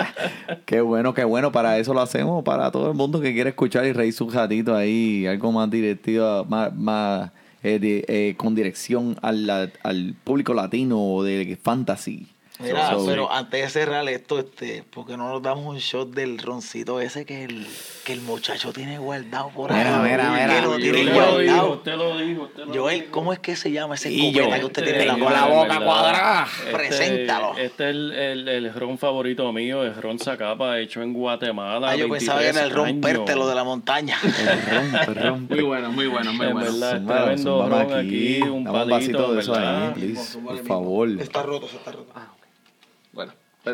Qué 0.67 0.81
bueno, 0.81 1.15
qué 1.15 1.25
bueno. 1.25 1.53
Para 1.53 1.79
eso 1.79 1.95
lo 1.95 2.01
hacemos, 2.01 2.43
para 2.45 2.71
todo 2.71 2.91
el 2.91 2.97
mundo 2.97 3.21
que 3.21 3.33
quiere 3.33 3.51
escuchar 3.51 3.85
y 3.87 3.93
reír 3.93 4.13
su 4.13 4.29
ratito 4.31 4.75
ahí, 4.75 5.27
algo 5.27 5.53
más 5.53 5.71
directivo, 5.71 6.45
más, 6.47 6.75
más 6.75 7.31
eh, 7.63 7.79
di- 7.79 8.05
eh, 8.07 8.35
con 8.37 8.55
dirección 8.55 9.17
al, 9.23 9.49
al 9.83 10.15
público 10.25 10.55
latino 10.55 11.23
de 11.23 11.59
fantasy. 11.63 12.27
Mira, 12.61 12.91
So, 12.91 13.07
pero 13.07 13.31
antes 13.33 13.63
de 13.63 13.71
cerrar 13.71 14.09
esto, 14.09 14.39
este, 14.41 14.83
porque 14.91 15.17
no 15.17 15.29
nos 15.29 15.41
damos 15.43 15.65
un 15.67 15.79
shot 15.79 16.11
del 16.11 16.39
roncito 16.39 17.01
ese 17.01 17.25
que 17.25 17.45
el, 17.45 17.67
que 18.05 18.13
el 18.13 18.21
muchacho 18.21 18.73
tiene 18.73 18.99
guardado 18.99 19.51
por 19.51 19.71
ahí? 19.73 19.79
Mira, 19.79 19.99
mira, 20.03 20.31
mira. 20.33 20.55
Que 20.57 20.63
lo 20.63 20.71
Usted 20.71 20.83
tiene 20.83 20.99
Usted 21.03 21.15
lo 21.15 21.39
dijo, 21.39 21.53
guardado. 21.55 21.73
usted 21.75 21.95
lo 21.97 22.19
dijo, 22.19 22.43
usted 22.43 22.65
lo 22.67 22.75
Joel, 22.75 23.01
dijo. 23.01 23.13
¿cómo 23.13 23.33
es 23.33 23.39
que 23.39 23.55
se 23.55 23.71
llama 23.71 23.95
ese 23.95 24.11
Y 24.11 24.33
yo, 24.33 24.41
escopeta 24.43 24.59
que 24.59 24.65
usted 24.67 24.83
tiene 24.85 25.01
en 25.03 25.07
la 25.09 25.15
tengo 25.15 25.29
mano? 25.31 25.37
la 25.37 25.47
boca 25.47 25.63
en 25.63 25.69
verdad, 25.69 25.85
cuadrada. 25.87 26.47
este- 26.59 26.73
Preséntalo. 26.73 27.57
Este 27.59 27.85
es 27.85 27.91
el, 27.91 28.13
el, 28.13 28.49
el 28.49 28.75
ron 28.75 28.99
favorito 28.99 29.53
mío, 29.53 29.85
es 29.87 29.97
ron 29.97 30.19
Zacapa, 30.19 30.79
hecho 30.81 31.01
en 31.03 31.13
Guatemala. 31.13 31.91
Ah, 31.91 31.97
yo 31.97 32.09
pensaba 32.09 32.41
que 32.41 32.49
era 32.49 32.65
el 32.65 32.73
23 32.73 32.75
romperte 32.93 33.33
años. 33.33 33.39
lo 33.45 33.49
de 33.49 33.55
la 33.55 33.65
montaña. 33.65 34.17
el 34.25 34.63
ron, 34.63 34.95
el 34.97 35.15
ron. 35.15 35.47
Muy 35.49 35.63
bueno, 35.63 35.93
muy 35.93 36.07
bueno, 36.09 36.33
muy 36.33 36.47
En 36.47 36.53
bueno. 36.55 36.71
verdad, 36.73 36.93
es 36.95 36.99
Zúmbalo, 37.01 37.25
tremendo 37.25 37.69
ron 37.69 37.93
aquí, 37.93 38.41
un 38.43 38.65
palito, 38.65 38.87
vasito 38.89 39.33
de 39.35 39.41
eso 39.41 39.53
¿verdad? 39.53 39.83
ahí, 39.87 39.93
please, 39.95 40.25
Zúmbale 40.33 40.59
por 40.59 40.67
favor. 40.67 41.09
Está 41.21 41.43
roto, 41.43 41.69
se 41.69 41.77
está 41.77 41.93
roto. 41.93 42.13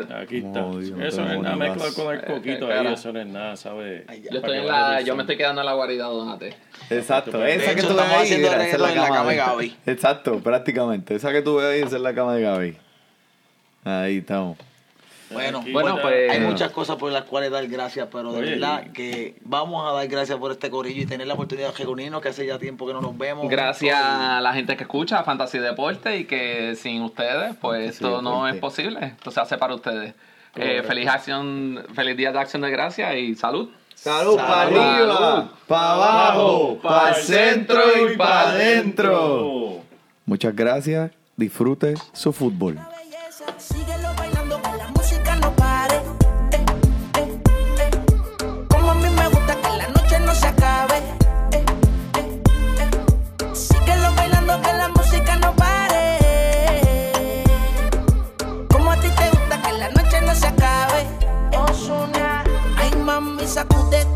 Aquí 0.03 0.37
está. 0.37 0.65
Oh, 0.65 0.77
Dios, 0.79 0.99
eso 0.99 1.21
no 1.23 1.31
es 1.31 1.39
nada, 1.39 1.55
mezcla 1.55 1.85
con 1.95 2.15
el 2.15 2.25
coquito 2.25 2.69
eh, 2.69 2.73
ahí, 2.73 2.87
eso 2.87 3.13
no 3.13 3.19
es 3.19 3.27
nada, 3.27 3.55
¿sabes? 3.55 4.03
Ay, 4.07 4.21
yo, 4.21 4.37
estoy 4.37 4.41
Para 4.41 4.55
en 4.55 4.61
que 4.61 4.67
la, 4.67 4.81
vaya 4.81 5.01
yo 5.01 5.15
me 5.15 5.23
estoy 5.23 5.37
quedando 5.37 5.61
en 5.61 5.65
la 5.65 5.73
guarida 5.73 6.05
Donate. 6.05 6.55
Exacto, 6.89 7.45
esa 7.45 7.73
que 7.73 7.79
hecho, 7.79 7.89
tú 7.89 7.95
ves 7.95 8.05
ahí, 8.05 8.37
mira, 8.37 8.67
esa 8.67 8.75
es 8.75 8.81
la 8.81 8.95
la 8.95 9.07
cama 9.07 9.29
de 9.31 9.35
Gaby. 9.35 9.75
Exacto, 9.85 10.39
prácticamente. 10.39 11.15
Esa 11.15 11.31
que 11.31 11.41
tú 11.41 11.55
ves 11.55 11.65
ahí, 11.65 11.81
esa 11.81 11.95
es 11.95 12.01
la 12.01 12.13
cama 12.13 12.35
de 12.35 12.41
Gaby. 12.41 12.77
Ahí 13.83 14.17
estamos. 14.17 14.57
Bueno, 15.31 15.59
Aquí 15.59 15.71
Bueno, 15.71 15.97
pues- 16.01 16.29
Hay 16.31 16.37
Eh. 16.37 16.41
muchas 16.41 16.71
cosas 16.71 16.97
por 16.97 17.11
las 17.11 17.23
cuales 17.23 17.51
dar 17.51 17.65
gracias, 17.67 18.07
pero 18.11 18.31
de 18.31 18.39
Oye, 18.41 18.51
verdad 18.51 18.83
que 18.93 19.35
vamos 19.43 19.89
a 19.89 19.93
dar 19.93 20.07
gracias 20.07 20.37
por 20.37 20.51
este 20.51 20.69
corillo 20.69 21.01
y 21.01 21.05
tener 21.05 21.25
la 21.27 21.33
oportunidad 21.33 21.73
de 21.73 21.83
reunirnos, 21.83 22.21
que 22.21 22.29
hace 22.29 22.45
ya 22.45 22.59
tiempo 22.59 22.85
que 22.85 22.93
no 22.93 23.01
nos 23.01 23.17
vemos. 23.17 23.49
Gracias 23.49 23.97
a 23.99 24.39
la 24.41 24.53
gente 24.53 24.77
que 24.77 24.83
escucha 24.83 25.23
Fantasy 25.23 25.57
Deporte 25.59 26.17
y 26.17 26.25
que 26.25 26.75
sin 26.75 27.01
ustedes, 27.01 27.55
pues 27.59 27.79
Fantasy 27.81 28.05
esto 28.05 28.21
no 28.21 28.47
es 28.47 28.55
posible. 28.57 29.03
Esto 29.17 29.31
se 29.31 29.39
hace 29.39 29.57
para 29.57 29.73
ustedes. 29.75 30.13
Eh, 30.55 30.83
feliz 30.87 31.07
acción, 31.09 31.83
feliz 31.93 32.15
día 32.15 32.31
de 32.31 32.39
acción 32.39 32.61
de 32.61 32.69
gracias 32.69 33.13
y 33.15 33.35
salud. 33.35 33.69
Salud 33.95 34.37
para 34.37 34.61
arriba, 34.61 35.49
para 35.67 35.91
abajo, 35.93 36.77
para 36.81 37.09
el 37.09 37.15
centro 37.23 37.81
y 38.11 38.15
para 38.15 38.51
adentro. 38.51 39.81
Muchas 40.25 40.55
gracias. 40.55 41.11
Disfrute 41.35 41.95
su 42.13 42.31
fútbol. 42.31 42.79
No 63.47 64.14